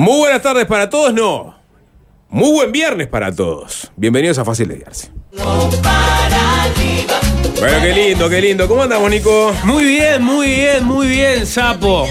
Muy 0.00 0.16
buenas 0.16 0.40
tardes 0.40 0.64
para 0.64 0.88
todos, 0.88 1.12
no. 1.12 1.54
Muy 2.30 2.52
buen 2.52 2.72
viernes 2.72 3.06
para 3.06 3.34
todos. 3.34 3.92
Bienvenidos 3.96 4.38
a 4.38 4.46
Fácil 4.46 4.68
de 4.68 4.76
Guiarse. 4.76 5.10
Bueno, 7.60 7.76
qué 7.82 7.92
lindo, 7.92 8.30
qué 8.30 8.40
lindo. 8.40 8.66
¿Cómo 8.66 8.82
andamos, 8.82 9.10
Nico? 9.10 9.54
Muy 9.64 9.84
bien, 9.84 10.22
muy 10.22 10.46
bien, 10.46 10.84
muy 10.84 11.06
bien, 11.06 11.46
Sapo. 11.46 12.08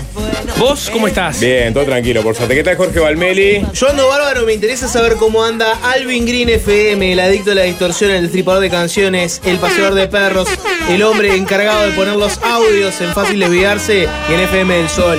¿Vos 0.60 0.91
cómo 0.94 1.07
estás? 1.07 1.39
Bien, 1.39 1.73
todo 1.73 1.83
tranquilo, 1.86 2.21
por 2.21 2.36
suerte. 2.36 2.54
¿Qué 2.54 2.63
tal, 2.63 2.78
Jorge 2.78 2.99
Valmeli? 2.99 3.65
Yo 3.73 3.90
ando 3.90 4.08
bárbaro, 4.08 4.46
me 4.46 4.54
interesa 4.54 4.88
saber 4.88 5.16
cómo 5.16 5.44
anda 5.44 5.76
Alvin 5.82 6.28
Green 6.28 6.50
FM, 6.50 7.14
el 7.14 7.20
adicto 7.20 7.54
a 7.54 7.56
la 7.56 7.64
distorsión, 7.64 8.12
el 8.12 8.21
destripador 8.21 8.62
de 8.62 8.70
canciones, 8.70 9.42
el 9.46 9.58
paseador 9.58 9.96
de 9.96 10.08
perros, 10.08 10.48
el 10.92 11.02
hombre 11.02 11.36
encargado 11.36 11.88
de 11.88 11.94
poner 11.94 12.18
los 12.18 12.38
audios 12.44 13.02
en 13.02 13.12
Fácil 13.16 13.40
Desviarse 13.40 14.08
y 14.30 14.34
en 14.34 14.40
FM 14.42 14.76
del 14.76 14.90
Sol. 14.90 15.18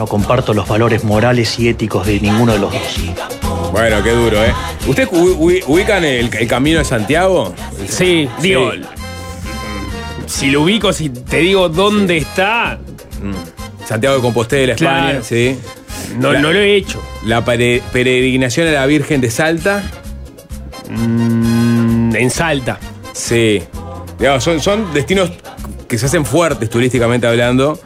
No 0.00 0.06
comparto 0.06 0.54
los 0.54 0.66
valores 0.66 1.04
morales 1.04 1.58
y 1.58 1.68
éticos 1.68 2.06
de 2.06 2.18
ninguno 2.20 2.54
de 2.54 2.58
los 2.58 2.72
dos. 2.72 3.70
Bueno, 3.70 4.02
qué 4.02 4.12
duro, 4.12 4.42
¿eh? 4.42 4.50
¿Ustedes 4.86 5.10
ubican 5.12 6.02
el, 6.04 6.34
el 6.34 6.48
camino 6.48 6.78
de 6.78 6.86
Santiago? 6.86 7.54
Sí, 7.86 8.26
digo. 8.40 8.72
Si 10.24 10.50
lo 10.50 10.62
ubico, 10.62 10.90
si 10.94 11.10
te 11.10 11.40
digo 11.40 11.68
dónde 11.68 12.16
está, 12.16 12.78
Santiago 13.86 14.16
de 14.16 14.22
Compostela, 14.22 14.72
España, 14.72 15.02
Claro. 15.10 15.22
sí. 15.22 15.58
no, 16.16 16.32
La- 16.32 16.40
no 16.40 16.50
lo 16.50 16.60
he 16.60 16.76
hecho. 16.76 17.02
La 17.26 17.44
pere- 17.44 17.82
peregrinación 17.92 18.68
a 18.68 18.70
la 18.70 18.86
Virgen 18.86 19.20
de 19.20 19.30
Salta, 19.30 19.82
Mm, 20.88 22.16
en 22.16 22.30
Salta. 22.30 22.78
sí. 23.12 23.62
Digamos, 24.18 24.42
son, 24.44 24.60
son 24.60 24.94
destinos 24.94 25.30
que 25.90 25.98
se 25.98 26.06
hacen 26.06 26.24
fuertes 26.24 26.70
turísticamente 26.70 27.26
hablando. 27.26 27.78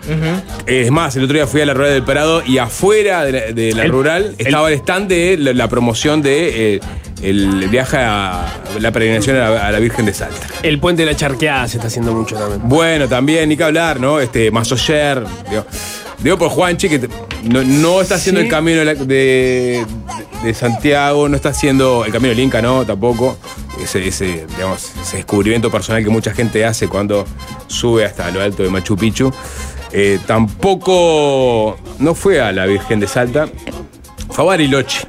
Es 0.67 0.91
más, 0.91 1.17
el 1.17 1.25
otro 1.25 1.35
día 1.35 1.47
fui 1.47 1.63
a 1.63 1.67
la 1.67 1.73
rural 1.75 1.91
del 1.95 2.05
Prado 2.05 2.43
y 2.47 2.59
afuera 2.59 3.25
de 3.25 3.33
la, 3.33 3.41
de 3.53 3.73
la 3.73 3.85
El- 3.85 3.91
rural 3.91 4.35
el- 4.39 4.47
estaba 4.47 4.69
el 4.69 4.75
stand 4.75 5.09
de 5.09 5.37
la, 5.39 5.53
la 5.55 5.69
promoción 5.69 6.21
de 6.21 6.75
eh, 6.75 6.81
el 7.23 7.69
viaje 7.71 7.97
a 7.99 8.47
la 8.79 8.93
peregrinación 8.93 9.37
a 9.37 9.49
la, 9.49 9.67
a 9.69 9.73
la 9.73 9.79
Virgen 9.79 10.05
de 10.05 10.13
Salta. 10.13 10.47
El 10.63 10.79
puente 10.81 11.05
de 11.07 11.13
la 11.13 11.17
charqueada 11.17 11.67
se 11.67 11.79
está 11.79 11.87
haciendo 11.89 12.13
mucho 12.13 12.37
también. 12.37 12.61
Bueno, 12.65 13.09
también, 13.09 13.49
ni 13.49 13.57
que 13.57 13.65
hablar, 13.65 13.99
¿no? 13.99 14.21
Este, 14.21 14.51
Masoyer. 14.51 15.25
Digo, 15.49 15.65
digo 16.19 16.39
por 16.39 16.49
Juanchi, 16.49 16.89
que 16.89 16.99
te- 17.01 17.09
no, 17.45 17.63
no 17.63 18.01
está 18.01 18.15
haciendo 18.17 18.41
Sí. 18.41 18.47
el 18.47 18.51
camino 18.51 18.85
de, 18.85 18.95
de- 18.95 19.87
de 20.43 20.55
Santiago, 20.55 21.29
no 21.29 21.37
está 21.37 21.51
haciendo 21.51 22.05
el 22.05 22.13
camino 22.13 22.31
del 22.31 22.41
Inca, 22.41 22.61
no, 22.63 22.85
tampoco. 22.85 23.37
Ese, 23.83 24.07
ese, 24.07 24.47
digamos, 24.57 24.93
ese 25.03 25.17
descubrimiento 25.17 25.71
personal 25.71 26.05
que 26.05 26.11
mucha 26.11 26.33
gente 26.33 26.65
hace 26.65 26.87
cuando 26.87 27.27
sube 27.67 28.05
hasta 28.05 28.31
lo 28.31 28.41
alto 28.41 28.63
de 28.63 28.71
Machu 28.71 28.97
Picchu. 28.97 29.33
Eh, 29.93 30.19
tampoco 30.27 31.77
no 31.99 32.15
fue 32.15 32.41
a 32.41 32.53
la 32.53 32.67
Virgen 32.67 33.01
de 33.01 33.07
Salta, 33.09 33.49
fue 34.31 34.45
a 34.45 34.47
Bariloche. 34.49 35.01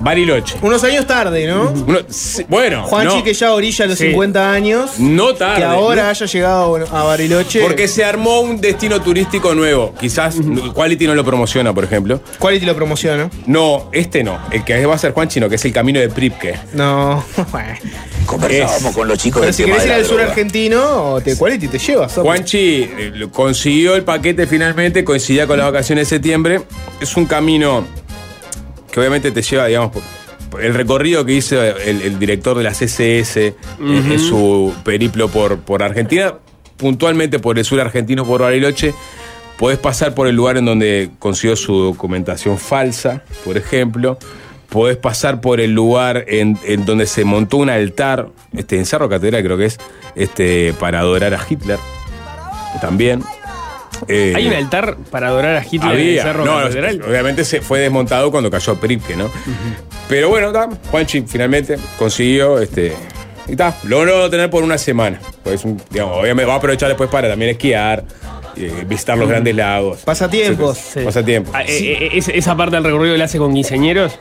Bariloche. 0.00 0.56
Unos 0.62 0.82
años 0.84 1.06
tarde, 1.06 1.46
¿no? 1.46 1.70
Uno- 1.86 1.98
sí, 2.08 2.44
bueno, 2.48 2.84
Juanchi 2.84 3.16
no, 3.16 3.24
que 3.24 3.34
ya 3.34 3.52
orilla 3.52 3.86
los 3.86 3.98
Sí. 3.98 4.08
50 4.08 4.52
años, 4.52 4.98
no 4.98 5.34
tarde. 5.34 5.58
que 5.58 5.64
ahora 5.64 6.04
no- 6.04 6.08
haya 6.10 6.26
llegado 6.26 6.76
a 6.92 7.02
Bariloche. 7.04 7.60
Porque 7.62 7.88
se 7.88 8.04
armó 8.04 8.40
un 8.40 8.60
destino 8.60 9.00
turístico 9.00 9.54
nuevo. 9.54 9.94
Quizás 9.98 10.36
Quality 10.74 11.06
no 11.06 11.14
lo 11.14 11.24
promociona, 11.24 11.72
por 11.74 11.84
ejemplo. 11.84 12.20
Quality 12.38 12.66
lo 12.66 12.74
promociona. 12.76 13.30
No, 13.46 13.88
este 13.92 14.22
no. 14.24 14.38
El 14.50 14.64
que 14.64 14.84
va 14.86 14.94
a 14.94 14.98
ser 14.98 15.12
Juan 15.12 15.28
Chino, 15.28 15.48
que 15.48 15.54
es 15.56 15.64
el 15.64 15.72
camino 15.72 15.98
de 16.00 16.08
Pripke. 16.08 16.58
No, 16.74 17.24
bueno. 17.52 17.74
Conversábamos 18.26 18.94
con 18.94 19.06
los 19.06 19.18
chicos 19.18 19.40
Pero 19.40 19.46
del 19.46 19.54
si 19.54 19.62
tema 19.62 19.76
querés 19.76 19.84
de 19.84 19.88
ir 19.88 19.92
la 19.92 19.96
al 20.00 20.04
sur 20.04 20.16
droga. 20.16 20.30
argentino, 20.32 21.18
te 21.22 21.36
Quality 21.36 21.68
te 21.68 21.78
lleva. 21.78 22.08
Juanchi 22.08 22.58
eh, 22.82 23.12
lo- 23.14 23.30
consiguió 23.30 23.94
el 23.94 24.02
paquete 24.02 24.46
finalmente, 24.48 25.04
coincidía 25.04 25.46
con 25.46 25.58
las 25.58 25.66
vacaciones 25.66 26.08
de 26.08 26.16
septiembre. 26.16 26.62
Es 27.00 27.16
un 27.16 27.26
camino 27.26 27.86
que 28.96 29.00
obviamente 29.00 29.30
te 29.30 29.42
lleva, 29.42 29.66
digamos, 29.66 29.92
el 30.58 30.72
recorrido 30.72 31.22
que 31.26 31.34
hizo 31.34 31.62
el, 31.62 32.00
el 32.00 32.18
director 32.18 32.56
de 32.56 32.64
la 32.64 32.70
CCS 32.70 33.36
eh, 33.36 33.54
en 33.78 34.18
su 34.18 34.72
periplo 34.84 35.28
por, 35.28 35.58
por 35.58 35.82
Argentina, 35.82 36.32
puntualmente 36.78 37.38
por 37.38 37.58
el 37.58 37.66
sur 37.66 37.78
argentino, 37.78 38.24
por 38.24 38.40
Bariloche. 38.40 38.94
Podés 39.58 39.78
pasar 39.78 40.14
por 40.14 40.28
el 40.28 40.34
lugar 40.34 40.56
en 40.56 40.64
donde 40.64 41.10
consiguió 41.18 41.56
su 41.56 41.76
documentación 41.76 42.56
falsa, 42.56 43.22
por 43.44 43.58
ejemplo. 43.58 44.16
Podés 44.70 44.96
pasar 44.96 45.42
por 45.42 45.60
el 45.60 45.72
lugar 45.72 46.24
en, 46.26 46.58
en 46.64 46.86
donde 46.86 47.04
se 47.04 47.26
montó 47.26 47.58
un 47.58 47.68
altar, 47.68 48.30
este, 48.56 48.78
en 48.78 48.86
Cerro 48.86 49.10
Catedral 49.10 49.42
creo 49.42 49.58
que 49.58 49.66
es, 49.66 49.78
este, 50.14 50.72
para 50.80 51.00
adorar 51.00 51.34
a 51.34 51.40
Hitler. 51.46 51.78
También. 52.80 53.22
Eh, 54.08 54.32
Hay 54.36 54.46
un 54.48 54.52
altar 54.54 54.96
para 55.10 55.28
adorar 55.28 55.56
a 55.56 55.64
Hitler 55.64 55.82
en 55.82 56.00
el 56.00 56.06
había. 56.08 56.22
Cerro 56.22 56.44
No, 56.44 56.62
Catedral. 56.62 57.02
obviamente 57.02 57.44
se 57.44 57.60
fue 57.60 57.80
desmontado 57.80 58.30
cuando 58.30 58.50
cayó 58.50 58.74
Pripke, 58.78 59.16
¿no? 59.16 59.30
Pero 60.08 60.28
bueno, 60.28 60.52
ta, 60.52 60.68
Juanchi 60.90 61.22
finalmente 61.26 61.76
consiguió 61.98 62.58
este. 62.60 62.92
Y 63.48 63.52
está, 63.52 63.76
lo 63.84 64.04
logró 64.04 64.28
tener 64.30 64.50
por 64.50 64.62
una 64.64 64.76
semana. 64.78 65.20
Pues 65.44 65.64
un, 65.64 65.80
digamos, 65.90 66.18
obviamente 66.18 66.46
va 66.46 66.54
a 66.54 66.56
aprovechar 66.56 66.88
después 66.88 67.08
para 67.08 67.28
también 67.28 67.52
esquiar, 67.52 68.04
eh, 68.56 68.84
visitar 68.88 69.16
los 69.16 69.28
grandes 69.28 69.54
lagos. 69.54 69.98
Pasatiempos. 70.00 70.76
Sí, 70.78 71.00
Pasatiempos. 71.00 71.54
Ah, 71.54 71.62
eh, 71.64 72.10
eh, 72.12 72.22
esa- 72.34 72.56
parte 72.56 72.74
del 72.76 72.84
recorrido 72.84 73.16
la 73.16 73.24
hace 73.26 73.38
con 73.38 73.54
quinceañeros. 73.54 74.18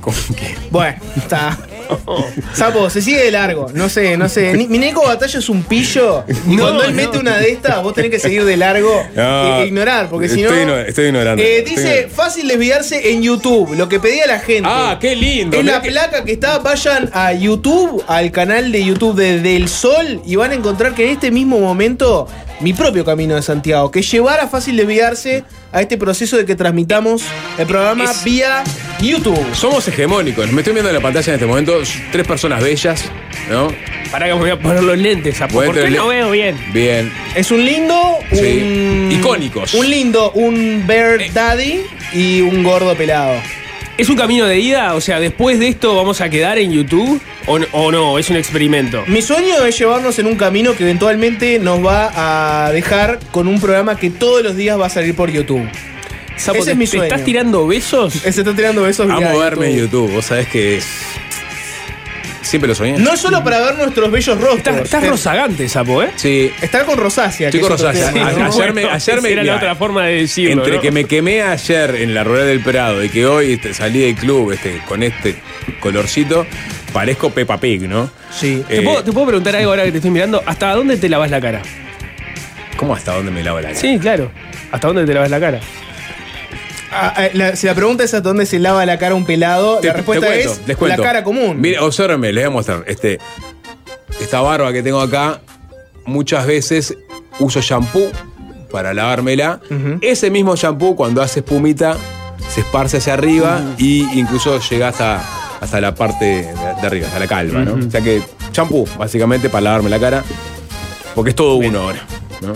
¿Cómo 0.00 0.16
que? 0.36 0.54
Bueno, 0.70 0.96
está. 1.16 1.56
Sapo, 2.54 2.88
se 2.90 3.00
sigue 3.02 3.24
de 3.24 3.30
largo. 3.30 3.68
No 3.74 3.88
sé, 3.88 4.16
no 4.16 4.28
sé. 4.28 4.54
Ni- 4.54 4.66
Mi 4.68 4.78
Neko 4.78 5.02
Batalla 5.06 5.38
es 5.38 5.48
un 5.48 5.62
pillo. 5.62 6.24
Y 6.48 6.56
No, 6.56 6.62
cuando 6.64 6.84
él 6.84 6.90
no. 6.90 6.96
mete 6.96 7.18
una 7.18 7.36
de 7.38 7.50
estas, 7.50 7.82
vos 7.82 7.94
tenés 7.94 8.10
que 8.10 8.18
seguir 8.18 8.44
de 8.44 8.56
largo 8.56 9.02
No, 9.14 9.60
e 9.62 9.66
ignorar, 9.66 10.08
porque 10.10 10.28
si 10.28 10.42
no. 10.42 10.48
estoy 10.48 10.58
igno- 10.64 10.78
estoy 10.86 11.06
ignorando. 11.06 11.42
Eh, 11.42 11.58
Estoy 11.58 11.74
dice, 11.76 11.88
ignorando. 11.88 12.14
fácil 12.14 12.48
desviarse 12.48 13.12
en 13.12 13.22
YouTube. 13.22 13.74
Lo 13.76 13.88
que 13.88 14.00
pedía 14.00 14.26
la 14.26 14.38
gente. 14.38 14.68
Ah, 14.70 14.98
qué 15.00 15.16
lindo. 15.16 15.56
Es 15.56 15.62
mirá 15.62 15.76
la 15.76 15.82
que- 15.82 15.90
placa 15.90 16.24
que 16.24 16.32
está, 16.32 16.58
vayan 16.58 17.10
a 17.12 17.32
YouTube, 17.32 18.04
al 18.06 18.30
canal 18.30 18.72
de 18.72 18.84
YouTube 18.84 19.16
de 19.16 19.40
Del 19.40 19.68
Sol, 19.68 20.20
y 20.24 20.36
van 20.36 20.50
a 20.50 20.54
encontrar 20.54 20.94
que 20.94 21.04
en 21.04 21.10
este 21.10 21.30
mismo 21.30 21.58
momento, 21.58 22.28
mi 22.62 22.72
propio 22.72 23.04
camino 23.04 23.34
de 23.34 23.42
Santiago, 23.42 23.90
que 23.90 24.02
llevara 24.02 24.46
fácil 24.48 24.76
desviarse 24.76 25.44
a 25.72 25.80
este 25.80 25.96
proceso 25.98 26.36
de 26.36 26.44
que 26.44 26.54
transmitamos 26.54 27.22
el 27.58 27.66
programa 27.66 28.04
Es- 28.04 28.22
vía 28.24 28.62
YouTube. 29.00 29.38
Somos 29.54 29.86
hegemónicos. 29.88 30.50
Me 30.52 30.60
estoy 30.60 30.72
viendo 30.74 30.88
en 30.90 30.94
la 30.96 31.02
pantalla 31.02 31.28
en 31.28 31.34
este 31.34 31.46
momento. 31.46 31.74
Tres 32.12 32.26
personas 32.26 32.62
bellas, 32.62 33.04
¿no? 33.50 33.68
Para 34.10 34.26
que 34.26 34.34
me 34.34 34.38
voy 34.40 34.50
a 34.50 34.58
poner 34.60 34.82
los 34.82 34.98
lentes, 34.98 35.40
a 35.40 35.48
porque 35.48 35.70
tener 35.72 35.92
no 35.98 36.08
veo 36.08 36.30
bien. 36.30 36.56
Bien. 36.72 37.12
Es 37.34 37.50
un 37.50 37.64
lindo, 37.64 38.18
Sí. 38.30 38.38
un. 38.62 39.12
Icónicos. 39.12 39.74
Un 39.74 39.88
lindo, 39.90 40.30
un 40.32 40.84
Bear 40.86 41.20
Eh. 41.22 41.30
Daddy 41.32 41.80
y 42.12 42.40
un 42.42 42.62
gordo 42.62 42.94
pelado. 42.94 43.34
¿Es 43.98 44.08
un 44.08 44.16
camino 44.16 44.46
de 44.46 44.58
ida? 44.58 44.94
O 44.94 45.00
sea, 45.00 45.20
después 45.20 45.58
de 45.58 45.68
esto 45.68 45.94
vamos 45.94 46.20
a 46.22 46.30
quedar 46.30 46.58
en 46.58 46.72
YouTube 46.72 47.20
o, 47.46 47.90
no, 47.90 48.18
es 48.18 48.30
un 48.30 48.36
experimento. 48.36 49.04
Mi 49.06 49.20
sueño 49.20 49.64
es 49.66 49.78
llevarnos 49.78 50.18
en 50.18 50.26
un 50.26 50.36
camino 50.36 50.74
que 50.74 50.84
eventualmente 50.84 51.58
nos 51.58 51.84
va 51.84 52.66
a 52.66 52.72
dejar 52.72 53.20
con 53.30 53.48
un 53.48 53.60
programa 53.60 53.96
que 53.96 54.08
todos 54.08 54.42
los 54.42 54.56
días 54.56 54.80
va 54.80 54.86
a 54.86 54.90
salir 54.90 55.14
por 55.14 55.30
YouTube. 55.30 55.68
Sapo, 56.36 56.58
ese 56.58 56.66
¿te, 56.66 56.70
es 56.72 56.76
mi 56.78 56.84
te 56.86 56.90
sueño. 56.92 57.04
estás 57.04 57.24
tirando 57.24 57.66
besos? 57.66 58.14
Se 58.22 58.28
está 58.28 58.54
tirando 58.54 58.82
besos 58.82 59.08
Amo 59.10 59.38
verme 59.38 59.70
en 59.70 59.78
YouTube. 59.80 60.10
Vos 60.10 60.24
sabés 60.24 60.48
que 60.48 60.78
es. 60.78 60.86
Siempre 62.42 62.68
lo 62.68 62.74
soñé. 62.74 62.98
No 62.98 63.16
solo 63.16 63.42
para 63.44 63.60
ver 63.60 63.76
nuestros 63.78 64.10
bellos 64.10 64.36
rostros. 64.40 64.58
Estás, 64.58 64.80
estás 64.84 65.04
eh, 65.04 65.08
rozagante, 65.10 65.68
Sapo, 65.68 66.02
¿eh? 66.02 66.10
Sí. 66.16 66.50
Estar 66.60 66.84
con 66.84 66.98
rosácea. 66.98 67.48
Estoy 67.48 67.60
con 67.60 67.70
rosácea. 67.70 68.08
ayer 68.08 68.72
me- 68.74 68.84
ayer 68.84 69.22
me- 69.22 69.30
Era 69.32 69.44
la 69.44 69.56
otra 69.56 69.74
forma 69.76 70.06
de 70.06 70.14
decirlo. 70.22 70.52
Entre 70.62 70.76
¿no? 70.76 70.80
que 70.82 70.90
me 70.90 71.04
quemé 71.04 71.42
ayer 71.42 71.94
en 71.96 72.14
la 72.14 72.24
rueda 72.24 72.44
del 72.44 72.60
Prado 72.60 73.02
y 73.04 73.08
que 73.08 73.26
hoy 73.26 73.52
este, 73.54 73.72
salí 73.74 74.00
del 74.00 74.14
club 74.16 74.52
este, 74.52 74.78
con 74.88 75.02
este 75.02 75.36
colorcito, 75.80 76.46
parezco 76.92 77.30
Peppa 77.30 77.58
Pig, 77.58 77.82
¿no? 77.88 78.10
Sí. 78.30 78.62
¿Te, 78.68 78.78
Eh, 78.78 78.82
puedo, 78.82 79.04
te 79.04 79.12
puedo 79.12 79.26
preguntar 79.28 79.54
algo 79.56 79.70
ahora 79.70 79.84
que 79.84 79.92
te 79.92 79.98
estoy 79.98 80.10
mirando? 80.10 80.42
¿Hasta 80.44 80.72
dónde 80.74 80.96
te 80.96 81.08
lavas 81.08 81.30
la 81.30 81.40
cara? 81.40 81.62
¿Cómo 82.76 82.94
hasta 82.94 83.14
dónde 83.14 83.30
me 83.30 83.42
lavo 83.44 83.60
la 83.60 83.68
cara? 83.68 83.80
Sí, 83.80 83.98
claro. 84.00 84.30
¿Hasta 84.72 84.88
dónde 84.88 85.04
te 85.04 85.14
lavas 85.14 85.30
la 85.30 85.38
cara? 85.38 85.60
Ah, 86.92 87.28
la- 87.32 87.56
si 87.56 87.66
la 87.66 87.74
pregunta 87.74 88.04
es 88.04 88.12
a 88.14 88.20
dónde 88.20 88.46
se 88.46 88.58
lava 88.58 88.84
la 88.86 88.98
cara 88.98 89.14
un 89.14 89.24
pelado, 89.24 89.78
Te- 89.78 89.88
la 89.88 89.92
respuesta 89.94 90.26
cuento, 90.26 90.50
es 90.52 90.60
les 90.66 90.76
cuento. 90.76 90.96
la 91.02 91.02
cara 91.08 91.24
común. 91.24 91.60
Mire, 91.60 91.78
obsérvenme, 91.80 92.32
les 92.32 92.44
voy 92.44 92.50
a 92.50 92.54
mostrar. 92.54 92.84
Este, 92.86 93.18
esta 94.20 94.40
barba 94.40 94.72
que 94.72 94.82
tengo 94.82 95.00
acá, 95.00 95.40
muchas 96.04 96.46
veces 96.46 96.96
uso 97.38 97.60
shampoo 97.60 98.10
para 98.70 98.92
lavármela. 98.94 99.60
Ese 100.00 100.30
mismo 100.30 100.54
shampoo, 100.56 100.94
cuando 100.96 101.22
hace 101.22 101.40
espumita, 101.40 101.96
se 102.48 102.60
esparce 102.60 102.98
hacia 102.98 103.14
arriba 103.14 103.60
y 103.78 104.02
incluso 104.18 104.58
llega 104.60 104.88
hasta, 104.88 105.22
hasta 105.60 105.80
la 105.80 105.94
parte 105.94 106.24
de, 106.24 106.42
de 106.80 106.86
arriba, 106.86 107.06
hasta 107.06 107.18
la 107.18 107.26
calva, 107.26 107.60
¿no? 107.64 107.74
O 107.86 107.90
sea 107.90 108.00
que 108.00 108.22
shampoo, 108.52 108.86
básicamente, 108.98 109.48
para 109.48 109.62
lavarme 109.62 109.90
la 109.90 109.98
cara. 109.98 110.22
Porque 111.14 111.30
es 111.30 111.36
todo 111.36 111.56
uno 111.56 111.80
ahora, 111.80 112.04
¿no? 112.40 112.54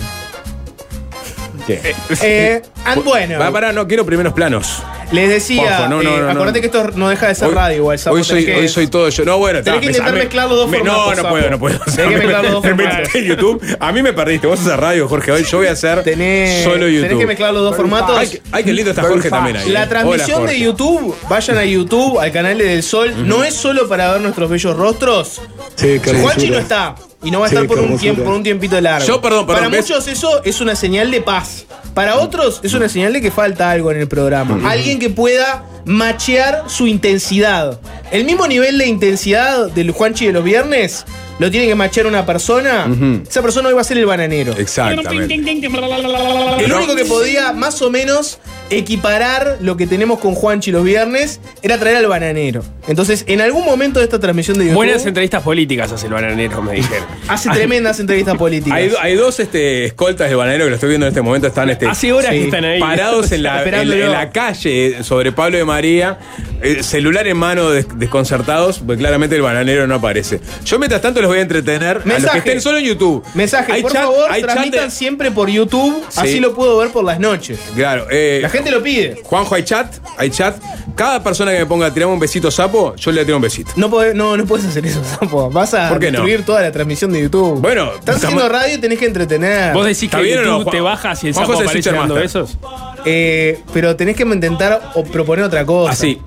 ¿Qué? 1.67 1.95
Eh, 2.23 2.63
and 2.85 3.03
bueno. 3.05 3.39
Va, 3.39 3.51
pará, 3.51 3.73
no, 3.73 3.87
quiero 3.89 4.07
primeros 4.07 4.33
planos. 4.33 4.83
Les 5.13 5.29
decía, 5.29 5.63
Juanjo, 5.79 5.89
no, 5.89 6.03
no, 6.03 6.11
eh, 6.11 6.19
no, 6.19 6.25
no. 6.27 6.31
acordate 6.33 6.61
que 6.61 6.67
esto 6.67 6.91
no 6.97 7.09
deja 7.09 7.29
de 7.29 7.35
ser 7.37 7.49
Hoy- 7.49 7.55
radio 7.55 7.77
igual. 7.77 7.99
Hoy 8.11 8.25
soy, 8.25 8.51
hoy 8.51 8.69
soy 8.69 8.89
todo 8.89 9.09
yo. 9.09 9.25
No, 9.25 9.39
bueno, 9.39 9.63
Tenés 9.63 9.79
que 9.81 9.87
intentar 9.87 10.13
me- 10.13 10.19
mezclar 10.21 10.49
los 10.49 10.57
dos 10.59 10.71
formatos, 10.71 10.97
No, 10.97 11.11
no 11.11 11.17
Sapo. 11.17 11.29
puedo, 11.29 11.51
no 11.51 11.59
puedo. 11.61 11.79
Tenés 11.79 11.97
que 11.97 12.07
mezclar 12.27 12.43
los 12.45 12.53
dos 12.55 12.65
Me 12.65 12.71
formatos. 12.71 13.15
en 13.15 13.25
YouTube. 13.25 13.77
A 13.79 13.93
mí 13.93 14.03
me 14.03 14.13
perdiste. 14.13 14.47
Vos 14.49 14.59
haces 14.61 14.77
radio, 14.77 15.07
Jorge. 15.09 15.31
Hoy 15.31 15.45
yo 15.45 15.59
voy 15.59 15.69
a 15.69 15.73
hacer 15.73 16.03
Tenés, 16.03 16.65
solo 16.65 16.89
YouTube. 16.89 17.03
tenés 17.03 17.19
que 17.19 17.27
mezclar 17.27 17.55
los 17.55 17.63
dos 17.63 17.77
formatos. 17.77 18.19
Ay, 18.51 18.65
qué 18.65 18.73
lindo 18.73 18.91
está 18.91 19.03
Jorge 19.03 19.31
también 19.31 19.57
ahí. 19.59 19.71
La 19.71 19.85
eh. 19.85 19.87
transmisión 19.87 20.43
Hola, 20.43 20.51
de. 20.53 20.59
YouTube, 20.61 21.17
vayan 21.29 21.59
a 21.59 21.65
YouTube, 21.65 22.19
al 22.19 22.33
canal 22.33 22.59
de 22.59 22.65
Del 22.65 22.83
Sol, 22.83 23.15
no 23.29 23.45
es 23.45 23.55
solo 23.55 23.89
para 23.89 24.11
ver 24.13 24.21
nuestros 24.23 24.51
bellos 24.51 24.77
rostros. 24.77 25.41
Sí, 25.77 26.01
Juanchi 26.23 26.51
no 26.51 26.59
está 26.59 26.95
y 27.23 27.31
no 27.31 27.41
va 27.41 27.47
a 27.47 27.49
Sí, 27.49 27.55
estar 27.55 27.69
por 27.69 27.79
un, 27.79 27.99
tiempo, 27.99 28.25
por 28.25 28.35
un 28.35 28.43
tiempito 28.43 28.81
largo. 28.81 29.07
Yo, 29.07 29.21
perdón, 29.21 29.47
perdón, 29.47 29.65
Para 29.65 29.69
¿ves? 29.69 29.89
muchos 29.89 30.09
eso 30.09 30.43
es 30.45 30.61
una 30.61 30.75
señal 30.75 31.11
de 31.11 31.21
paz. 31.21 31.67
Para 31.95 32.17
otros 32.17 32.61
es 32.63 32.75
una 32.75 32.89
señal 32.89 33.13
de 33.13 33.21
que 33.21 33.31
falta 33.31 33.71
algo 33.71 33.91
en 33.91 33.99
el 33.99 34.09
programa. 34.09 34.71
Alguien 34.71 34.99
que 34.99 35.11
pueda 35.11 35.65
machear 35.85 36.65
su 36.67 36.87
intensidad. 36.87 37.81
El 38.11 38.25
mismo 38.25 38.47
nivel 38.47 38.79
de 38.79 38.87
intensidad 38.87 39.71
del 39.71 39.91
Juanchi 39.93 40.27
de 40.27 40.33
los 40.33 40.45
viernes 40.45 41.05
lo 41.39 41.51
tiene 41.51 41.67
que 41.67 41.75
machear 41.75 42.07
una 42.07 42.25
persona. 42.25 42.87
Esa 43.29 43.43
persona 43.43 43.69
hoy 43.69 43.75
va 43.75 43.81
a 43.81 43.85
ser 43.85 43.99
el 43.99 44.07
bananero. 44.07 44.53
Exactamente. 44.57 45.35
El 45.35 46.73
único 46.73 46.95
que 46.97 47.05
podía 47.05 47.53
más 47.53 47.81
o 47.83 47.91
menos 47.91 48.39
equiparar 48.71 49.59
lo 49.61 49.77
que 49.77 49.87
tenemos 49.87 50.19
con 50.19 50.35
Juanchi 50.35 50.71
los 50.73 50.83
viernes 50.85 51.41
era 51.63 51.79
traer 51.79 51.97
al 51.99 52.07
bananero. 52.07 52.63
Entonces, 52.89 53.25
en 53.29 53.41
algún 53.41 53.65
momento 53.65 53.99
de 54.01 54.05
esta 54.05 54.19
transmisión 54.19 54.59
de 54.59 54.65
YouTube, 54.65 54.77
Buenas 54.77 55.07
entrevistas 55.07 55.43
políticas 55.43 55.93
hace 55.93 56.07
el 56.07 56.13
bananero, 56.13 56.63
me 56.63 56.75
dijeron. 56.75 57.07
hace 57.29 57.51
tremendas 57.51 58.01
entrevistas 58.01 58.37
políticas. 58.37 58.77
Hay, 58.79 58.93
hay 59.01 59.15
dos 59.15 59.39
este, 59.41 59.85
escoltas 59.87 60.29
de 60.29 60.35
bananero 60.37 60.65
que 60.65 60.71
lo 60.71 60.75
estoy 60.77 60.89
viendo 60.91 61.07
en 61.07 61.11
este 61.11 61.23
momento. 61.23 61.47
Están 61.49 61.71
este, 61.71 61.87
Hace 61.87 62.13
horas 62.13 62.31
Sí. 62.33 62.39
que 62.39 62.45
están 62.47 62.65
ahí. 62.65 62.81
parados 62.81 63.31
en 63.33 63.43
la, 63.43 63.63
en, 63.63 64.13
la 64.13 64.31
calle 64.31 65.03
sobre 65.05 65.33
Pablo 65.33 65.59
de 65.59 65.65
María, 65.65 66.19
eh, 66.63 66.83
celular 66.83 67.27
en 67.27 67.37
mano, 67.37 67.71
des- 67.71 67.87
desconcertados, 67.99 68.79
porque 68.81 68.99
claramente 68.99 69.37
el 69.37 69.43
bananero 69.43 69.87
no 69.87 69.97
aparece. 69.97 70.41
Yo, 70.65 70.79
mientras 70.79 71.01
tanto, 71.03 71.21
los 71.27 71.33
voy 71.33 71.39
a 71.39 71.43
entretener 71.43 71.89
a 71.89 71.95
los 71.95 72.07
Mensaje. 72.07 72.33
que 72.43 72.49
estén 72.49 72.61
solo 72.61 72.79
en 72.79 72.85
YouTube. 72.85 73.25
Mensaje, 73.35 73.73
Hay 73.73 73.83
por 73.83 73.93
chat- 73.93 74.03
favor, 74.05 74.31
hay 74.31 74.41
chat 74.43 74.49
de- 74.49 74.55
transmitan 74.55 74.91
siempre 74.91 75.31
por 75.31 75.49
YouTube, 75.49 76.05
Sí. 76.09 76.21
así 76.21 76.41
lo 76.41 76.55
puedo 76.55 76.79
ver 76.79 76.91
por 76.91 77.05
las 77.05 77.19
noches. 77.21 77.59
Claro, 77.75 78.07
eh, 78.11 78.39
La 78.43 78.49
gente 78.49 78.71
lo 78.71 78.83
pide. 78.83 79.21
Juanjo, 79.25 79.55
hay 79.55 79.65
chat, 79.65 79.95
hay 80.17 80.31
chat. 80.31 80.57
Cada 80.95 81.23
persona 81.23 81.53
que 81.53 81.59
me 81.59 81.67
ponga 81.67 81.93
tirame 81.93 82.13
un 82.13 82.19
besito 82.19 82.51
sapo, 82.51 82.95
yo 82.97 83.13
le 83.13 83.25
tiro 83.25 83.37
un 83.37 83.43
besito. 83.43 83.71
No, 83.77 83.91
podés- 83.91 84.15
no, 84.15 84.37
no 84.37 84.45
puedes 84.47 84.65
hacer 84.67 84.87
eso, 84.87 85.03
Sapo. 85.05 85.51
Vas 85.51 85.75
a 85.75 85.89
¿Por 85.91 85.99
qué 85.99 86.07
no? 86.11 86.19
destruir 86.21 86.45
toda 86.45 86.63
la 86.63 86.73
transmisión 86.73 87.13
de 87.13 87.21
YouTube. 87.23 87.61
Bueno, 87.61 87.93
estás 87.99 88.17
estamos- 88.17 88.25
haciendo 88.43 88.49
radio 88.49 88.75
y 88.77 88.79
tenés 88.79 88.99
que 88.99 89.07
entretener. 89.07 89.75
¿Vos 89.75 89.85
decís 89.85 90.05
¿Está 90.05 90.19
que 90.23 90.35
no, 90.37 90.43
YouTube 90.43 90.63
Juan- 90.65 90.77
te 90.77 90.81
bajas 90.81 91.25
y 91.25 91.29
el 91.29 91.35
Juanjo 91.35 91.53
sapo 91.53 91.65
aparece 91.65 91.93
dando 91.93 92.15
besos? 92.15 92.57
Eh, 93.05 93.61
pero 93.75 93.95
tenés 93.97 94.17
que 94.17 94.23
intentar 94.23 94.93
o 94.95 95.05
proponer 95.05 95.45
otra 95.45 95.65
cosa. 95.67 95.93
Así, 95.93 96.19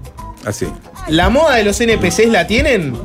así. 0.46 0.68
La 1.08 1.30
moda 1.30 1.56
de 1.56 1.64
los 1.64 1.80
NPCs 1.82 2.30
la 2.30 2.46
tienen. 2.46 2.96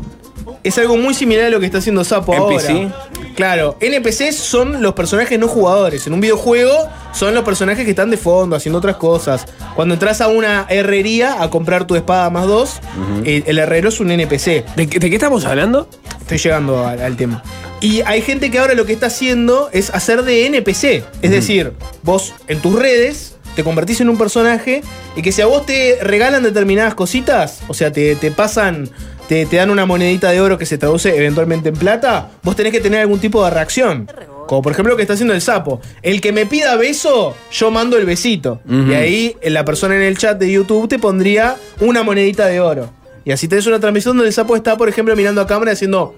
Es 0.64 0.76
algo 0.78 0.96
muy 0.96 1.14
similar 1.14 1.44
a 1.46 1.50
lo 1.50 1.60
que 1.60 1.66
está 1.66 1.78
haciendo 1.78 2.02
Sapo 2.04 2.34
NPC. 2.34 2.70
ahora. 2.70 3.08
Claro, 3.36 3.76
NPCs 3.80 4.34
son 4.36 4.80
los 4.82 4.94
personajes 4.94 5.38
no 5.38 5.46
jugadores. 5.48 6.06
En 6.06 6.14
un 6.14 6.20
videojuego 6.20 6.72
son 7.12 7.34
los 7.34 7.44
personajes 7.44 7.84
que 7.84 7.90
están 7.90 8.10
de 8.10 8.16
fondo 8.16 8.56
haciendo 8.56 8.78
otras 8.78 8.96
cosas. 8.96 9.44
Cuando 9.76 9.94
entras 9.94 10.20
a 10.20 10.28
una 10.28 10.66
herrería 10.68 11.42
a 11.42 11.50
comprar 11.50 11.84
tu 11.86 11.96
espada 11.96 12.30
más 12.30 12.46
dos, 12.46 12.80
eh, 13.24 13.42
el 13.46 13.58
herrero 13.58 13.88
es 13.88 14.00
un 14.00 14.10
NPC. 14.10 14.64
¿De, 14.76 14.88
qué- 14.88 14.98
de 15.00 15.10
qué 15.10 15.16
estamos 15.16 15.44
hablando? 15.44 15.88
Estoy 16.20 16.38
llegando 16.38 16.86
al, 16.86 17.00
al 17.02 17.16
tema. 17.16 17.42
Y 17.80 18.00
hay 18.02 18.22
gente 18.22 18.50
que 18.50 18.58
ahora 18.58 18.74
lo 18.74 18.86
que 18.86 18.94
está 18.94 19.06
haciendo 19.06 19.68
es 19.72 19.90
hacer 19.90 20.22
de 20.22 20.46
NPC. 20.46 21.04
Es 21.20 21.30
decir, 21.30 21.72
vos 22.02 22.32
en 22.48 22.60
tus 22.60 22.74
redes 22.78 23.36
te 23.56 23.62
convertís 23.62 24.00
en 24.00 24.08
un 24.08 24.16
personaje 24.16 24.82
y 25.16 25.22
que 25.22 25.30
si 25.32 25.42
a 25.42 25.46
vos 25.46 25.66
te 25.66 25.98
regalan 26.00 26.42
determinadas 26.42 26.94
cositas, 26.94 27.60
o 27.68 27.74
sea, 27.74 27.92
te, 27.92 28.16
te 28.16 28.30
pasan, 28.30 28.88
te, 29.28 29.46
te 29.46 29.56
dan 29.56 29.70
una 29.70 29.86
monedita 29.86 30.30
de 30.30 30.40
oro 30.40 30.58
que 30.58 30.66
se 30.66 30.78
traduce 30.78 31.16
eventualmente 31.16 31.68
en 31.70 31.76
plata, 31.76 32.30
vos 32.42 32.54
tenés 32.56 32.72
que 32.72 32.80
tener 32.80 33.00
algún 33.00 33.18
tipo 33.20 33.44
de 33.44 33.50
reacción. 33.50 34.08
Como 34.46 34.60
por 34.60 34.72
ejemplo 34.72 34.92
lo 34.92 34.96
que 34.96 35.02
está 35.02 35.14
haciendo 35.14 35.32
el 35.34 35.40
sapo. 35.40 35.80
El 36.02 36.20
que 36.20 36.30
me 36.32 36.44
pida 36.44 36.76
beso, 36.76 37.34
yo 37.50 37.70
mando 37.70 37.96
el 37.96 38.04
besito. 38.04 38.60
Y 38.68 38.92
ahí 38.92 39.36
la 39.42 39.64
persona 39.64 39.94
en 39.96 40.02
el 40.02 40.18
chat 40.18 40.38
de 40.38 40.50
YouTube 40.52 40.86
te 40.88 40.98
pondría 40.98 41.56
una 41.80 42.02
monedita 42.02 42.46
de 42.46 42.60
oro. 42.60 42.90
Y 43.24 43.32
así 43.32 43.48
tenés 43.48 43.66
una 43.66 43.80
transmisión 43.80 44.16
donde 44.16 44.28
el 44.28 44.34
sapo 44.34 44.54
está, 44.54 44.76
por 44.76 44.88
ejemplo, 44.90 45.16
mirando 45.16 45.40
a 45.40 45.46
cámara 45.46 45.70
diciendo, 45.70 46.14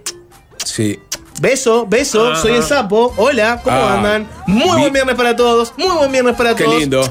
Sí. 0.64 0.98
Beso, 1.40 1.86
beso, 1.86 2.32
Ajá. 2.32 2.40
soy 2.42 2.52
el 2.52 2.62
sapo. 2.62 3.12
Hola, 3.18 3.60
¿cómo 3.62 3.76
Ah. 3.76 3.96
andan? 3.98 4.26
Muy 4.46 4.64
Vi- 4.64 4.80
buen 4.80 4.92
viernes 4.92 5.14
para 5.14 5.36
todos, 5.36 5.72
muy 5.76 5.94
buen 5.94 6.10
viernes 6.10 6.34
para 6.34 6.56
Qué 6.56 6.64
todos. 6.64 6.80
lindo. 6.80 7.02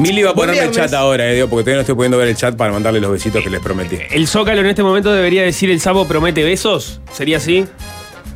Mili 0.00 0.22
va 0.22 0.30
a 0.30 0.34
ponerme 0.34 0.62
el 0.62 0.70
chat 0.70 0.94
ahora, 0.94 1.30
eh, 1.30 1.34
digo, 1.34 1.48
porque 1.48 1.62
todavía 1.62 1.74
no 1.76 1.80
estoy 1.82 1.94
pudiendo 1.94 2.16
ver 2.16 2.28
el 2.28 2.34
chat 2.34 2.56
para 2.56 2.72
mandarle 2.72 3.00
los 3.00 3.12
besitos 3.12 3.44
que 3.44 3.50
les 3.50 3.60
prometí. 3.60 3.98
¿El 4.10 4.26
Zócalo 4.26 4.62
en 4.62 4.66
este 4.68 4.82
momento 4.82 5.12
debería 5.12 5.42
decir 5.42 5.70
el 5.70 5.78
sapo 5.78 6.08
promete 6.08 6.42
besos? 6.42 7.00
¿Sería 7.12 7.36
así? 7.36 7.66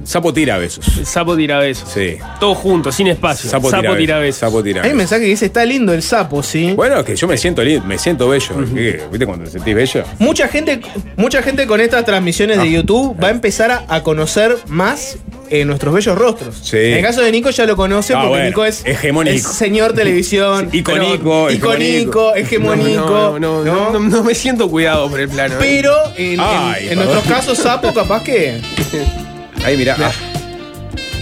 Sapo 0.04 0.32
tira 0.32 0.58
besos. 0.58 0.86
El 0.98 1.06
sapo 1.06 1.36
tira 1.36 1.58
besos. 1.58 1.88
Sí. 1.92 2.16
Todo 2.38 2.54
junto, 2.54 2.92
sin 2.92 3.06
espacio. 3.08 3.48
Sapo, 3.50 3.68
tira, 3.96 4.18
besos. 4.18 4.38
Sapo 4.40 4.62
tira 4.62 4.82
Hay 4.82 4.90
un 4.90 4.96
besos. 4.96 5.10
mensaje 5.10 5.22
que 5.22 5.28
dice, 5.28 5.46
está 5.46 5.64
lindo 5.64 5.92
el 5.92 6.02
sapo, 6.02 6.42
¿sí? 6.42 6.72
Bueno, 6.74 7.04
que 7.04 7.16
yo 7.16 7.26
me 7.26 7.36
siento 7.38 7.62
lindo, 7.64 7.84
me 7.86 7.98
siento 7.98 8.28
bello. 8.28 8.54
¿Qué? 8.74 9.02
¿Viste 9.10 9.26
cuando 9.26 9.44
te 9.46 9.50
sentís 9.50 9.74
bello? 9.74 10.04
Mucha 10.18 10.48
gente, 10.48 10.80
mucha 11.16 11.42
gente 11.42 11.66
con 11.66 11.80
estas 11.80 12.04
transmisiones 12.04 12.58
Ah. 12.58 12.62
de 12.62 12.70
YouTube 12.70 13.16
va 13.22 13.28
a 13.28 13.30
empezar 13.30 13.70
a, 13.70 13.84
a 13.88 14.02
conocer 14.02 14.56
más 14.68 15.16
eh, 15.50 15.64
nuestros 15.64 15.94
bellos 15.94 16.16
rostros. 16.16 16.56
Sí. 16.62 16.76
En 16.76 16.94
el 16.98 17.02
caso 17.02 17.20
de 17.22 17.30
Nico 17.32 17.50
ya 17.50 17.64
lo 17.66 17.76
conoce 17.76 18.12
Ah, 18.14 18.18
porque 18.22 18.28
bueno, 18.30 18.46
Nico 18.46 18.64
es 18.64 18.84
hegemónico. 18.84 19.36
es 19.36 19.42
señor 19.42 19.92
televisión. 19.94 20.68
Sí, 20.74 20.78
icónico, 20.78 21.50
icónico, 21.50 22.34
hegemónico. 22.34 23.38
No, 23.38 23.38
no, 23.38 23.64
no, 23.64 23.90
no, 23.92 23.98
no 24.00 24.22
me 24.24 24.34
siento 24.34 24.68
cuidado 24.70 25.08
por 25.08 25.20
el 25.20 25.28
plano. 25.28 25.54
¿eh? 25.54 25.58
Pero 25.60 25.92
en, 26.16 26.32
en- 26.34 26.40
Ay, 26.40 26.88
en 26.90 26.96
nuestros 26.96 27.24
casos, 27.24 27.58
sapo, 27.58 27.92
capaz 27.94 28.22
que. 28.22 28.60
Ahí 29.64 29.76
mirá. 29.76 29.96
ah. 29.98 30.12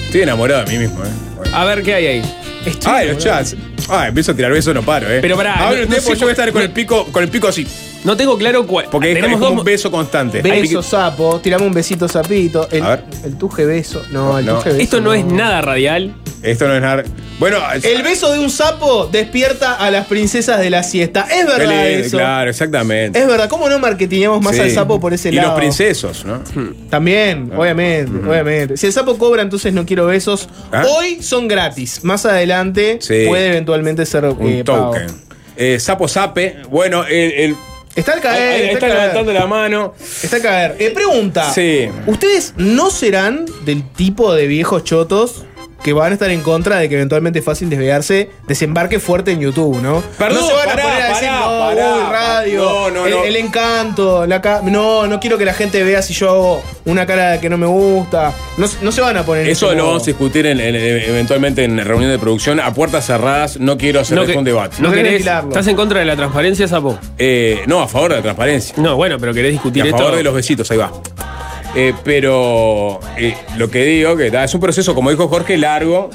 Estoy 0.04 0.22
enamorado 0.22 0.64
de 0.64 0.72
mí 0.72 0.78
mismo, 0.78 1.02
eh. 1.04 1.08
Bueno. 1.36 1.56
A 1.56 1.64
ver 1.64 1.82
qué 1.82 1.94
hay 1.94 2.06
ahí. 2.06 2.22
Estoy 2.66 2.92
Ay, 2.92 3.08
los 3.08 3.18
chats. 3.18 3.56
Ay, 3.88 4.08
empiezo 4.08 4.32
a 4.32 4.34
tirar 4.36 4.52
besos, 4.52 4.74
no 4.74 4.82
paro, 4.82 5.10
eh. 5.10 5.18
Pero 5.20 5.36
pará, 5.36 5.54
Ahora 5.54 5.80
no- 5.80 5.86
no 5.86 5.96
yo 5.96 6.20
voy 6.20 6.28
a 6.28 6.30
estar 6.32 6.52
con 6.52 6.62
el 6.62 6.70
pico, 6.70 7.06
con 7.06 7.22
el 7.22 7.28
pico 7.28 7.48
así. 7.48 7.66
No 8.04 8.16
tengo 8.16 8.36
claro 8.36 8.66
cuál. 8.66 8.86
Porque 8.90 9.10
es, 9.12 9.14
tenemos 9.14 9.38
como 9.38 9.50
dos. 9.50 9.58
un 9.60 9.64
beso 9.64 9.90
constante. 9.90 10.42
Beso, 10.42 10.82
sapo. 10.82 11.38
Tirame 11.40 11.66
un 11.66 11.72
besito, 11.72 12.08
sapito. 12.08 12.68
El, 12.70 12.82
A 12.82 12.88
ver. 12.90 13.04
el 13.24 13.36
tuje 13.38 13.64
beso. 13.64 14.02
No, 14.10 14.38
el 14.38 14.46
No. 14.46 14.56
tuje 14.56 14.70
beso. 14.70 14.80
Esto 14.82 15.00
no, 15.00 15.14
es 15.14 15.24
nada 15.24 15.60
radial. 15.62 16.14
Esto 16.42 16.66
no 16.66 16.74
es 16.74 16.82
nada. 16.82 17.04
Bueno, 17.38 17.58
El 17.84 18.02
beso 18.02 18.32
de 18.32 18.40
un 18.40 18.50
sapo 18.50 19.06
despierta 19.06 19.74
a 19.74 19.90
las 19.92 20.06
princesas 20.08 20.58
de 20.58 20.70
la 20.70 20.82
siesta. 20.82 21.28
Es 21.30 21.46
verdad 21.46 21.88
eso. 21.88 22.16
Claro, 22.16 22.50
exactamente. 22.50 23.20
Es 23.20 23.26
verdad. 23.28 23.48
¿Cómo 23.48 23.68
no 23.68 23.78
marketingamos 23.78 24.40
más 24.42 24.56
Sí. 24.56 24.62
al 24.62 24.70
sapo 24.72 24.98
por 25.00 25.14
ese 25.14 25.28
y 25.28 25.32
lado? 25.32 25.50
los 25.50 25.58
princesos, 25.58 26.24
¿no? 26.24 26.42
También, 26.90 27.52
obviamente, 27.56 28.10
obviamente. 28.28 28.76
Si 28.76 28.86
el 28.86 28.92
sapo 28.92 29.16
cobra, 29.18 29.42
entonces 29.42 29.72
no 29.72 29.86
quiero 29.86 30.06
besos. 30.06 30.48
¿Ah? 30.72 30.84
Hoy 30.88 31.22
son 31.22 31.46
gratis. 31.46 32.00
Más 32.02 32.26
adelante 32.26 32.98
Sí. 33.00 33.24
puede 33.28 33.46
eventualmente 33.48 34.04
ser 34.06 34.24
Un 34.24 34.48
eh, 34.48 34.64
pago. 34.64 34.86
token. 34.92 35.06
Eh, 35.56 35.78
sapo 35.78 36.08
sape. 36.08 36.56
Bueno, 36.68 37.04
el. 37.04 37.32
el- 37.32 37.56
Está 37.94 38.14
al 38.14 38.20
caer. 38.20 38.62
está, 38.62 38.72
está 38.72 38.86
al 38.86 38.92
caer. 38.92 39.00
levantando 39.02 39.32
la 39.32 39.46
mano. 39.46 39.94
Está 40.22 40.36
al 40.36 40.42
caer. 40.42 40.76
Eh, 40.78 40.90
pregunta. 40.90 41.52
Sí. 41.52 41.88
¿Ustedes 42.06 42.54
no 42.56 42.90
serán 42.90 43.44
del 43.64 43.88
tipo 43.92 44.34
de 44.34 44.46
viejos 44.46 44.84
chotos 44.84 45.44
que 45.82 45.92
van 45.92 46.10
a 46.12 46.14
estar 46.14 46.30
en 46.30 46.42
contra 46.42 46.76
de 46.78 46.88
que 46.88 46.94
eventualmente 46.94 47.40
es 47.40 47.44
fácil 47.44 47.68
desviarse, 47.70 48.30
desembarque 48.46 49.00
fuerte 49.00 49.32
en 49.32 49.40
YouTube, 49.40 49.80
¿no? 49.82 50.02
Perdón, 50.18 50.40
no 50.42 50.46
se 50.46 50.52
van 50.54 50.66
pará, 50.66 50.82
a 50.82 50.86
poner 50.86 51.02
a 51.02 51.08
decir, 51.08 51.28
pará, 51.28 51.40
no, 51.40 51.58
pará, 51.58 51.94
uy, 51.94 52.12
radio, 52.12 52.62
no, 52.62 52.90
no, 52.90 53.06
el, 53.06 53.10
no. 53.12 53.24
el 53.24 53.36
encanto, 53.36 54.26
la 54.26 54.40
ca- 54.40 54.60
no, 54.62 55.06
no 55.06 55.20
quiero 55.20 55.38
que 55.38 55.44
la 55.44 55.54
gente 55.54 55.82
vea 55.82 56.02
si 56.02 56.14
yo 56.14 56.28
hago 56.30 56.62
una 56.84 57.06
cara 57.06 57.40
que 57.40 57.48
no 57.48 57.58
me 57.58 57.66
gusta. 57.66 58.32
No, 58.56 58.66
se- 58.68 58.78
no 58.82 58.92
se 58.92 59.00
van 59.00 59.16
a 59.16 59.24
poner 59.24 59.44
en 59.46 59.50
Eso 59.52 59.72
lo 59.74 59.86
vamos 59.86 60.02
a 60.02 60.06
discutir 60.06 60.46
en- 60.46 60.60
en- 60.60 60.74
eventualmente 60.76 61.64
en 61.64 61.84
reunión 61.84 62.10
de 62.10 62.18
producción 62.18 62.60
a 62.60 62.72
puertas 62.72 63.06
cerradas. 63.06 63.58
No 63.58 63.76
quiero 63.76 64.00
hacer 64.00 64.18
que- 64.26 64.36
un 64.36 64.44
debate. 64.44 64.76
no 64.80 64.88
No 64.88 64.94
querés. 64.94 65.24
¿Estás 65.26 65.66
en 65.66 65.76
contra 65.76 65.98
de 66.00 66.04
la 66.06 66.16
transparencia, 66.16 66.68
Sapo? 66.68 66.98
Eh, 67.18 67.62
no, 67.66 67.80
a 67.82 67.88
favor 67.88 68.10
de 68.10 68.16
la 68.18 68.22
transparencia. 68.22 68.74
No, 68.78 68.96
bueno, 68.96 69.18
pero 69.18 69.32
querés 69.34 69.50
Y 69.50 69.52
discutir 69.54 69.82
a 69.82 69.86
esto. 69.86 69.98
favor 69.98 70.16
de 70.16 70.22
los 70.22 70.34
besitos, 70.34 70.70
ahí 70.70 70.76
va. 70.78 70.92
Eh, 71.74 71.94
pero 72.04 73.00
eh, 73.16 73.34
lo 73.56 73.70
que 73.70 73.84
digo, 73.84 74.16
que 74.16 74.30
da, 74.30 74.44
es 74.44 74.54
un 74.54 74.60
proceso, 74.60 74.94
como 74.94 75.10
dijo 75.10 75.28
Jorge, 75.28 75.56
largo, 75.56 76.10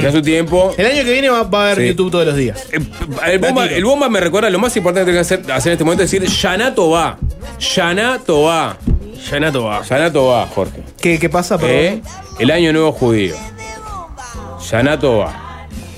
ya 0.00 0.10
su 0.12 0.22
tiempo. 0.22 0.72
El 0.78 0.86
año 0.86 1.04
que 1.04 1.12
viene 1.12 1.28
va, 1.28 1.42
va 1.42 1.58
a 1.60 1.64
haber 1.72 1.78
Sí. 1.78 1.88
YouTube 1.88 2.10
todos 2.10 2.26
los 2.26 2.36
días. 2.36 2.66
Eh, 2.72 2.78
el, 3.26 3.38
bomba, 3.38 3.66
el 3.66 3.84
bomba 3.84 4.08
me 4.08 4.20
recuerda, 4.20 4.48
lo 4.50 4.58
más 4.58 4.74
importante 4.76 5.00
que 5.10 5.12
tengo 5.12 5.16
que 5.28 5.34
hacer, 5.34 5.52
hacer 5.52 5.70
en 5.70 5.74
este 5.74 5.84
momento 5.84 6.04
es 6.04 6.10
decir, 6.10 6.26
Yanato 6.28 6.90
va. 6.90 7.18
Yanato 7.74 8.42
va. 8.42 8.78
Yanato 9.30 9.64
va. 9.64 9.82
Yanato 9.82 10.26
va, 10.26 10.46
Jorge. 10.46 10.82
¿Qué, 11.00 11.18
qué 11.18 11.28
pasa, 11.28 11.58
perdón? 11.58 12.02
El 12.38 12.50
año 12.50 12.72
nuevo 12.72 12.92
judío. 12.92 13.34
Yanato 14.70 15.18
va. 15.18 15.40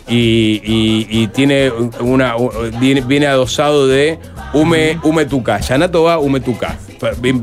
Y, 0.08 0.60
y- 0.64 1.06
y 1.10 1.26
tiene 1.28 1.70
una. 2.00 2.34
Viene, 2.78 3.00
viene 3.00 3.26
adosado 3.26 3.86
de 3.86 4.18
Ume, 4.52 4.98
ume 5.02 5.24
Tuca. 5.26 5.58
Yanato 5.60 6.04
va, 6.04 6.18
Ume 6.18 6.40
Tuca. 6.40 6.78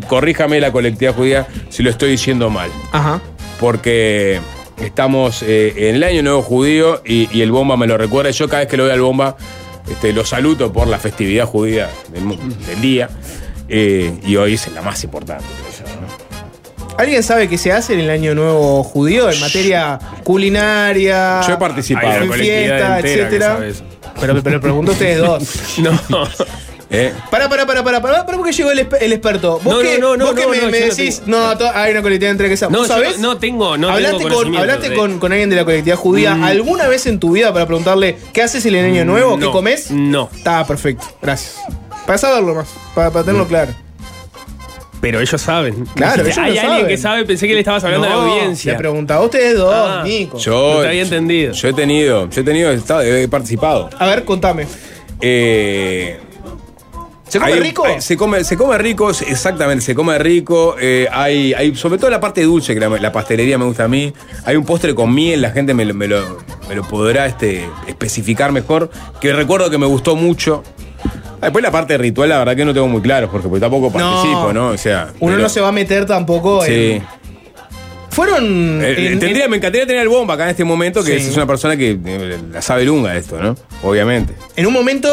Corríjame 0.07 0.59
la 0.61 0.71
colectividad 0.71 1.13
judía 1.15 1.47
si 1.69 1.83
lo 1.83 1.89
estoy 1.89 2.11
diciendo 2.11 2.49
mal. 2.49 2.69
Ajá. 2.91 3.21
Porque 3.59 4.39
estamos 4.81 5.43
eh, 5.43 5.89
en 5.89 5.95
el 5.95 6.03
año 6.03 6.23
nuevo 6.23 6.41
judío 6.41 7.01
y, 7.05 7.29
y 7.37 7.41
el 7.41 7.51
bomba 7.51 7.77
me 7.77 7.85
lo 7.87 7.97
recuerda. 7.97 8.31
Yo 8.31 8.47
cada 8.47 8.61
vez 8.61 8.69
que 8.69 8.77
lo 8.77 8.85
veo 8.85 8.93
al 8.93 9.01
bomba 9.01 9.35
Este, 9.91 10.13
lo 10.13 10.23
saludo 10.25 10.71
por 10.71 10.87
la 10.87 10.97
festividad 10.97 11.45
judía 11.45 11.89
del, 12.11 12.81
día. 12.81 13.09
eh, 13.67 14.13
y 14.25 14.35
hoy 14.37 14.53
es 14.53 14.71
la 14.73 14.81
más 14.81 15.03
importante. 15.03 15.43
¿Alguien 16.97 17.23
sabe 17.23 17.49
qué 17.49 17.57
se 17.57 17.71
hace 17.71 17.93
en 17.93 18.01
el 18.01 18.09
Año 18.09 18.35
Nuevo 18.35 18.83
judío 18.83 19.29
en 19.29 19.39
materia 19.39 19.99
culinaria? 20.23 21.41
Yo 21.47 21.53
he 21.53 21.57
participado. 21.57 22.31
Fiesta, 22.33 23.01
que 23.01 23.13
etcétera. 23.13 23.59
Pero, 24.19 24.43
pero 24.43 24.61
pregunto 24.61 24.91
a 24.91 24.93
ustedes 24.93 25.17
dos. 25.19 25.43
No. 26.09 26.27
¿Eh? 26.95 27.11
Pará, 27.31 27.49
pará, 27.49 27.65
pará, 27.65 27.83
pará, 27.83 27.99
pará, 28.03 28.23
porque 28.27 28.51
llegó 28.51 28.69
el, 28.69 28.77
experto. 28.79 29.59
¿Vos 29.63 29.73
No, 29.73 29.79
qué, 29.81 29.97
no, 29.97 30.15
no, 30.15 30.25
vos 30.27 30.35
no, 30.35 30.49
me, 30.49 30.61
me 30.67 30.79
decís? 30.79 31.23
No, 31.25 31.37
hay 31.73 31.91
una 31.91 32.03
colectividad 32.03 32.29
entre 32.31 32.49
que. 32.55 32.61
No, 32.69 32.85
no- 32.85 33.17
no 33.17 33.37
tengo- 33.37 33.77
no 33.77 33.89
¿Hablaste, 33.89 34.17
tengo 34.19 34.35
con, 34.35 34.55
¿hablaste 34.55 34.89
de- 34.89 34.95
con, 34.95 35.17
con 35.17 35.31
alguien 35.31 35.49
de 35.49 35.55
la 35.55 35.65
colectividad 35.65 35.97
judía 35.97 36.35
Mm. 36.35 36.43
alguna 36.43 36.87
vez 36.87 37.07
en 37.07 37.19
tu 37.19 37.31
vida 37.31 37.51
para 37.51 37.65
preguntarle 37.65 38.17
qué 38.31 38.43
haces 38.43 38.63
el 38.67 38.75
año 38.75 39.05
nuevo? 39.05 39.39
¿Qué 39.39 39.45
comes? 39.49 39.89
no. 39.89 40.29
Está 40.35 40.63
perfecto, 40.67 41.05
gracias. 41.19 41.55
Para 42.05 42.19
saberlo 42.19 42.53
más, 42.53 42.67
para, 42.93 43.09
para 43.09 43.23
Mm. 43.23 43.25
tenerlo 43.25 43.47
claro. 43.47 43.73
Pero 45.03 45.19
ellos 45.19 45.41
saben. 45.41 45.85
Claro, 45.95 46.23
ellos 46.23 46.37
Hay 46.37 46.53
lo 46.55 46.61
alguien 46.61 46.71
saben. 46.71 46.87
que 46.87 46.97
sabe, 46.97 47.25
pensé 47.25 47.45
que 47.45 47.53
le 47.55 47.59
estabas 47.59 47.83
hablando 47.83 48.07
a 48.07 48.09
la 48.09 48.15
audiencia. 48.15 48.71
Le 48.71 48.77
preguntaba 48.77 49.19
a 49.21 49.25
ustedes 49.25 49.57
dos, 49.57 49.75
Ah. 49.75 50.01
Nico. 50.05 50.37
Yo, 50.37 50.75
No 50.75 50.81
te 50.81 50.87
había 50.87 51.01
entendido. 51.01 51.51
Yo 51.51 51.67
he 51.67 51.73
tenido, 51.73 52.29
yo 52.29 52.41
he 52.41 52.43
tenido, 52.45 52.71
he, 52.71 52.75
estado- 52.75 53.01
he 53.03 53.27
participado. 53.27 53.89
A 53.99 54.05
ver, 54.07 54.23
contame. 54.23 54.65
Eh, 55.19 56.19
¿Se 57.27 57.37
come 57.39 57.51
hay- 57.51 57.59
rico? 57.59 57.85
hay- 57.85 57.99
se 58.01 58.15
come, 58.15 58.43
se 58.45 58.55
come 58.55 58.77
rico, 58.77 59.09
exactamente, 59.09 59.83
se 59.83 59.93
come 59.93 60.17
rico. 60.19 60.75
eh, 60.79 61.07
hay, 61.11 61.53
hay, 61.53 61.75
sobre 61.75 61.97
todo 61.97 62.09
la 62.09 62.19
parte 62.21 62.41
dulce, 62.43 62.73
que 62.73 62.79
la, 62.79 62.87
la 62.87 63.11
pastelería 63.11 63.57
me 63.57 63.65
gusta 63.65 63.83
a 63.83 63.87
mí. 63.89 64.13
Hay 64.45 64.55
un 64.55 64.63
postre 64.65 64.95
con 64.95 65.13
miel, 65.13 65.41
la 65.41 65.49
gente 65.51 65.73
me 65.73 65.83
lo, 65.83 65.93
me 65.93 66.07
lo, 66.07 66.37
me 66.69 66.75
lo 66.75 66.83
podrá 66.87 67.25
este, 67.25 67.67
especificar 67.87 68.51
mejor. 68.53 68.89
Que 69.19 69.33
recuerdo 69.33 69.69
que 69.69 69.77
me 69.77 69.85
gustó 69.87 70.15
mucho. 70.15 70.63
Después 71.43 71.63
la 71.63 71.71
parte 71.71 71.97
ritual, 71.97 72.29
la 72.29 72.39
verdad 72.39 72.55
que 72.55 72.65
no 72.65 72.73
tengo 72.73 72.87
muy 72.87 73.01
claro, 73.01 73.29
porque, 73.31 73.47
porque 73.47 73.61
tampoco 73.61 73.91
participo, 73.91 74.51
¿no? 74.53 74.69
O 74.69 74.77
sea. 74.77 75.09
Uno 75.19 75.33
pero- 75.33 75.43
no 75.43 75.49
se 75.49 75.61
va 75.61 75.67
a 75.69 75.71
meter 75.71 76.05
tampoco 76.05 76.63
Sí. 76.65 76.71
en. 76.93 77.03
Fueron. 78.09 78.79
Eh, 78.83 79.11
en- 79.13 79.19
tendría- 79.19 79.45
en- 79.45 79.51
me 79.51 79.57
encantaría 79.57 79.87
tener 79.87 80.03
el 80.03 80.09
bomba 80.09 80.35
acá 80.35 80.43
en 80.43 80.49
este 80.51 80.63
momento, 80.63 81.03
que 81.03 81.19
Sí. 81.19 81.29
es 81.29 81.35
una 81.35 81.47
persona 81.47 81.75
que 81.75 81.97
eh, 82.05 82.37
la 82.51 82.61
sabe 82.61 82.85
lunga 82.85 83.15
esto, 83.17 83.41
¿no? 83.41 83.55
Obviamente. 83.81 84.33
En 84.55 84.67
un 84.67 84.73
momento, 84.73 85.09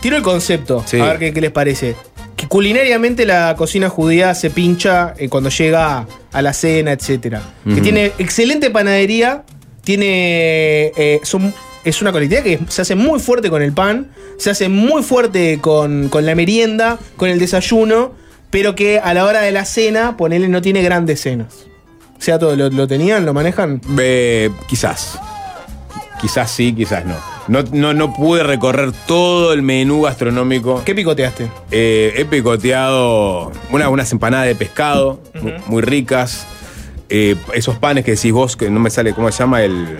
tiro 0.00 0.16
el 0.16 0.22
concepto, 0.22 0.82
Sí. 0.86 1.00
a 1.00 1.04
ver 1.06 1.18
qué, 1.18 1.32
qué 1.32 1.40
les 1.40 1.50
parece. 1.50 1.96
Que 2.36 2.46
culinariamente 2.48 3.24
la 3.24 3.54
cocina 3.56 3.88
judía 3.88 4.34
se 4.34 4.50
pincha 4.50 5.14
eh, 5.16 5.28
cuando 5.30 5.48
llega 5.48 6.06
a 6.32 6.42
la 6.42 6.52
cena, 6.52 6.92
etcétera. 6.92 7.40
Que 7.64 7.80
tiene 7.80 8.12
excelente 8.18 8.70
panadería, 8.70 9.44
tiene. 9.82 10.92
eh, 10.96 11.20
son- 11.22 11.54
es 11.84 12.02
una 12.02 12.12
colectividad 12.12 12.42
que 12.42 12.58
se 12.68 12.82
hace 12.82 12.94
muy 12.94 13.20
fuerte 13.20 13.48
con 13.48 13.62
el 13.62 13.72
pan, 13.72 14.10
se 14.38 14.50
hace 14.50 14.68
muy 14.68 15.02
fuerte 15.02 15.58
con, 15.60 16.08
con 16.08 16.26
la 16.26 16.34
merienda, 16.34 16.98
con 17.16 17.28
el 17.28 17.38
desayuno, 17.38 18.12
pero 18.50 18.74
que 18.74 18.98
a 19.00 19.14
la 19.14 19.24
hora 19.24 19.40
de 19.40 19.52
la 19.52 19.64
cena, 19.64 20.16
ponele, 20.16 20.48
no 20.48 20.62
tiene 20.62 20.82
grandes 20.82 21.20
cenas. 21.20 21.66
O 22.18 22.22
sea, 22.24 22.38
todo, 22.38 22.54
¿lo, 22.56 22.70
lo 22.70 22.86
tenían? 22.86 23.26
¿Lo 23.26 23.34
manejan? 23.34 23.80
Eh, 23.98 24.50
quizás. 24.68 25.18
Quizás 26.20 26.50
sí, 26.50 26.72
quizás 26.72 27.04
no. 27.04 27.16
No, 27.48 27.62
no. 27.72 27.92
no 27.92 28.14
pude 28.14 28.42
recorrer 28.42 28.92
todo 29.06 29.52
el 29.52 29.60
menú 29.62 30.02
gastronómico. 30.02 30.82
¿Qué 30.84 30.94
picoteaste? 30.94 31.50
Eh, 31.70 32.14
he 32.16 32.24
picoteado 32.24 33.52
una- 33.70 33.90
unas 33.90 34.10
empanadas 34.12 34.46
de 34.46 34.54
pescado 34.54 35.20
mu- 35.42 35.50
muy, 35.66 35.82
ricas. 35.82 36.46
Eh, 37.10 37.36
esos 37.52 37.76
panes 37.78 38.04
que 38.04 38.12
decís 38.12 38.32
vos, 38.32 38.56
que 38.56 38.70
no 38.70 38.80
me 38.80 38.88
sale, 38.88 39.12
¿cómo 39.12 39.30
se 39.30 39.38
llama? 39.40 39.62
El. 39.62 39.98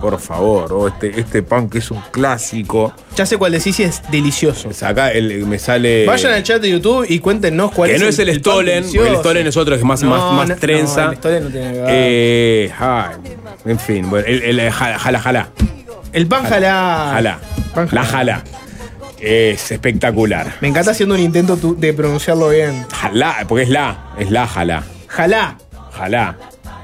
Por 0.00 0.18
favor, 0.18 0.72
oh, 0.72 0.88
este, 0.88 1.20
este 1.20 1.42
pan 1.42 1.68
que 1.68 1.78
es 1.78 1.90
un 1.90 2.00
clásico. 2.10 2.92
Ya 3.16 3.26
sé 3.26 3.36
cuál 3.36 3.52
decís 3.52 3.78
y 3.80 3.82
es 3.84 4.02
delicioso. 4.10 4.70
O 4.70 4.86
acá 4.86 5.10
el- 5.12 5.44
me 5.46 5.58
sale. 5.58 6.06
Vayan 6.06 6.32
al 6.32 6.42
chat 6.42 6.60
de 6.62 6.70
YouTube 6.70 7.04
y 7.08 7.18
cuéntenos 7.18 7.70
cuál 7.72 7.90
que 7.90 7.96
es 7.96 8.02
no 8.02 8.08
es 8.08 8.18
el, 8.18 8.28
pan 8.28 8.38
Stolen, 8.40 8.84
el. 8.84 9.16
Stolen 9.18 9.46
es 9.46 9.56
otro 9.56 9.74
que 9.74 9.80
es 9.80 9.84
más, 9.84 10.02
No, 10.02 10.10
más, 10.10 10.32
más 10.34 10.48
no, 10.48 10.56
trenza. 10.56 11.04
no, 11.06 11.10
el 11.12 11.16
Stolen 11.18 11.44
no 11.44 11.50
tiene 11.50 11.72
que 11.72 11.78
ver. 11.80 11.86
Eh, 11.90 12.72
ay, 12.78 13.14
en 13.66 13.78
fin, 13.78 14.08
bueno, 14.08 14.26
el, 14.26 14.58
el 14.60 14.70
jala, 14.72 14.98
jala, 14.98 15.20
jala. 15.20 15.48
El 16.12 16.26
pan 16.26 16.44
jalá. 16.44 17.10
Jala. 17.12 17.38
Pan 17.74 17.88
La 17.92 18.04
jala. 18.04 18.42
Es 19.20 19.70
espectacular. 19.70 20.54
Me 20.60 20.68
encanta 20.68 20.92
haciendo 20.92 21.14
un 21.14 21.20
intento 21.20 21.56
de 21.56 21.92
pronunciarlo 21.92 22.48
bien. 22.48 22.86
Jala, 22.92 23.44
porque 23.46 23.64
es 23.64 23.68
la, 23.70 24.06
es 24.18 24.30
la 24.30 24.46
jala. 24.46 24.82
Jalá. 25.08 25.58
Jala. 25.92 26.36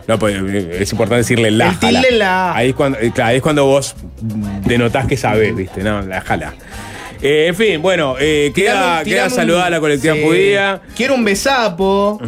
No, 0.08 0.18
pues 0.18 0.36
es 0.36 0.92
importante 0.92 1.18
decirle 1.18 1.50
la. 1.50 1.70
El 1.70 1.78
tilde 1.78 2.10
la 2.12 2.52
A. 2.52 2.56
Ahí 2.56 2.68
es 2.70 2.74
cuando, 2.74 2.98
eh, 2.98 3.10
claro, 3.14 3.30
ahí 3.30 3.36
es 3.36 3.42
cuando 3.42 3.64
vos 3.66 3.94
denotás 4.64 5.06
que 5.06 5.16
sabés, 5.16 5.54
¿viste? 5.54 5.82
No, 5.82 6.02
la 6.02 6.20
jala. 6.20 6.54
Eh, 7.22 7.46
en 7.48 7.54
fin, 7.56 7.82
bueno, 7.82 8.14
eh, 8.20 8.52
queda, 8.54 9.02
queda 9.02 9.30
saludada 9.30 9.66
a 9.66 9.70
la 9.70 9.80
colectividad 9.80 10.14
Sí. 10.16 10.22
judía. 10.22 10.80
Quiero 10.94 11.14
un 11.14 11.24
besapo. 11.24 12.20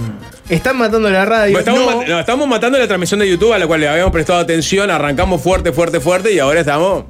Están 0.49 0.79
matando 0.79 1.11
la 1.11 1.27
radio. 1.27 1.53
Bueno, 1.53 1.59
estamos, 1.59 1.81
No. 1.95 1.99
mat- 2.01 2.09
no, 2.09 2.21
estamos 2.21 2.49
matando 2.49 2.79
la 2.79 2.87
transmisión 2.87 3.21
de 3.21 3.29
YouTube 3.29 3.53
a 3.53 3.59
la 3.59 3.67
cual 3.67 3.81
le 3.81 3.89
habíamos 3.89 4.13
prestado 4.13 4.39
atención. 4.41 4.91
Arrancamos 4.91 5.43
fuerte, 5.43 5.73
fuerte, 5.73 6.01
fuerte 6.01 6.33
y 6.33 6.39
ahora 6.39 6.61
estamos 6.61 7.05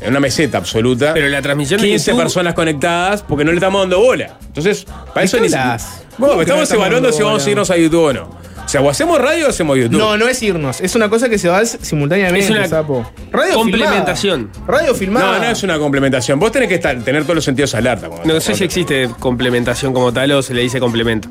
en 0.00 0.10
una 0.10 0.18
meseta 0.18 0.58
absoluta. 0.58 1.14
Pero 1.14 1.28
la 1.28 1.40
transmisión 1.40 1.80
de 1.80 1.86
15 1.86 2.10
YouTube- 2.10 2.18
personas 2.20 2.54
conectadas 2.54 3.22
porque 3.22 3.44
no 3.44 3.52
le 3.52 3.58
estamos 3.58 3.80
dando 3.82 4.00
bola. 4.00 4.36
Entonces, 4.48 4.84
para 5.14 5.20
¿De 5.20 5.24
eso 5.26 5.38
ni? 5.38 5.48
Bueno, 5.48 5.78
¿Cómo 6.18 6.28
que 6.32 6.34
no 6.36 6.40
estamos 6.42 6.62
estamos 6.64 6.72
evaluando 6.72 7.12
si 7.12 7.22
vamos 7.22 7.46
a 7.46 7.50
irnos 7.50 7.70
a 7.70 7.76
YouTube 7.76 8.02
o 8.06 8.12
no. 8.12 8.40
O 8.70 8.72
sea, 8.72 8.82
o 8.82 8.88
hacemos 8.88 9.20
radio 9.20 9.46
o 9.46 9.50
hacemos 9.50 9.76
YouTube. 9.76 9.98
No, 9.98 10.16
no 10.16 10.28
es 10.28 10.40
irnos. 10.44 10.80
Es 10.80 10.94
una 10.94 11.10
cosa 11.10 11.28
que 11.28 11.38
se 11.38 11.48
va 11.48 11.64
simultáneamente, 11.64 12.44
Es 12.46 12.50
una 12.50 12.68
sapo. 12.68 13.04
Radio 13.32 13.54
complementación. 13.54 14.48
filmada. 14.52 14.78
Radio 14.78 14.94
filmada. 14.94 15.26
No, 15.26 15.38
no 15.44 15.50
es 15.50 15.62
una 15.64 15.76
complementación. 15.80 16.38
Vos 16.38 16.52
tenés 16.52 16.68
que 16.68 16.76
estar, 16.76 16.96
tener 17.02 17.24
todos 17.24 17.34
los 17.34 17.44
sentidos 17.44 17.74
alerta. 17.74 18.08
No 18.24 18.40
sé 18.40 18.54
si 18.54 18.62
existe 18.62 19.10
complementación 19.18 19.92
como 19.92 20.12
tal 20.12 20.30
o 20.30 20.40
se 20.40 20.54
le 20.54 20.62
dice 20.62 20.78
complemento. 20.78 21.28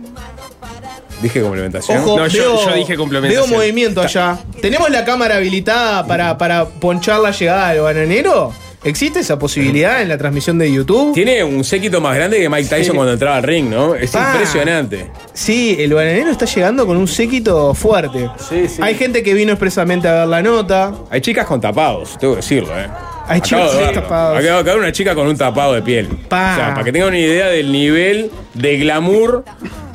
Dije 1.22 1.42
complementación. 1.42 2.00
Ojo, 2.00 2.18
No, 2.20 2.28
yo- 2.28 2.42
veo, 2.56 2.70
yo 2.72 2.76
dije 2.76 2.98
complementación. 2.98 3.50
Veo 3.50 3.58
movimiento 3.58 4.02
allá. 4.02 4.38
¿Tenemos 4.62 4.90
la 4.90 5.06
cámara 5.06 5.38
habilitada 5.38 6.06
para, 6.06 6.38
para 6.38 6.66
ponchar 6.66 7.22
la 7.22 7.32
llegada 7.32 7.70
del 7.72 7.82
bananero? 7.84 8.54
¿Existe 8.84 9.20
esa 9.20 9.38
posibilidad 9.38 10.02
en 10.02 10.08
la 10.08 10.18
transmisión 10.18 10.58
de 10.58 10.72
YouTube? 10.72 11.14
Tiene 11.14 11.44
un 11.44 11.66
séquito 11.66 12.00
más 12.00 12.16
grande 12.16 12.40
que 12.40 12.48
Mike 12.48 12.70
Tyson 12.70 12.92
Sí. 12.92 12.96
cuando 12.96 13.12
entraba 13.14 13.36
al 13.36 13.44
ring, 13.44 13.70
¿no? 13.70 13.94
Es 13.94 14.16
Ah. 14.16 14.32
impresionante. 14.32 15.12
Sí, 15.34 15.76
el 15.80 15.94
bananero 15.94 16.32
está 16.32 16.46
llegando 16.46 16.88
con 16.88 16.96
un 16.96 17.08
séquito 17.08 17.74
fuerte. 17.74 18.30
Sí, 18.50 18.70
sí. 18.70 18.82
Hay 18.82 18.96
gente 18.96 19.22
que 19.22 19.34
vino 19.34 19.52
expresamente 19.52 20.08
a 20.08 20.20
ver 20.20 20.28
la 20.30 20.42
nota. 20.42 20.94
Hay 21.10 21.20
chicas 21.20 21.46
con 21.46 21.60
tapados, 21.60 22.18
tengo 22.20 22.34
que 22.36 22.38
decirlo, 22.42 22.70
¿eh? 22.80 22.88
Hay 23.30 23.40
Acabo 23.40 23.70
chicas 23.72 23.88
de 23.88 23.94
tapados. 23.94 24.40
Acabo 24.40 24.64
de 24.64 24.76
una 24.76 24.92
chica 24.92 25.14
con 25.16 25.28
un 25.28 25.38
tapado 25.38 25.74
de 25.76 25.82
piel. 25.84 26.08
Pa. 26.28 26.54
O 26.54 26.56
sea, 26.56 26.70
para 26.74 26.84
que 26.84 26.92
tengan 26.92 27.10
una 27.10 27.20
idea 27.20 27.48
del 27.48 27.72
nivel 27.72 28.32
de 28.56 28.78
glamour. 28.78 29.46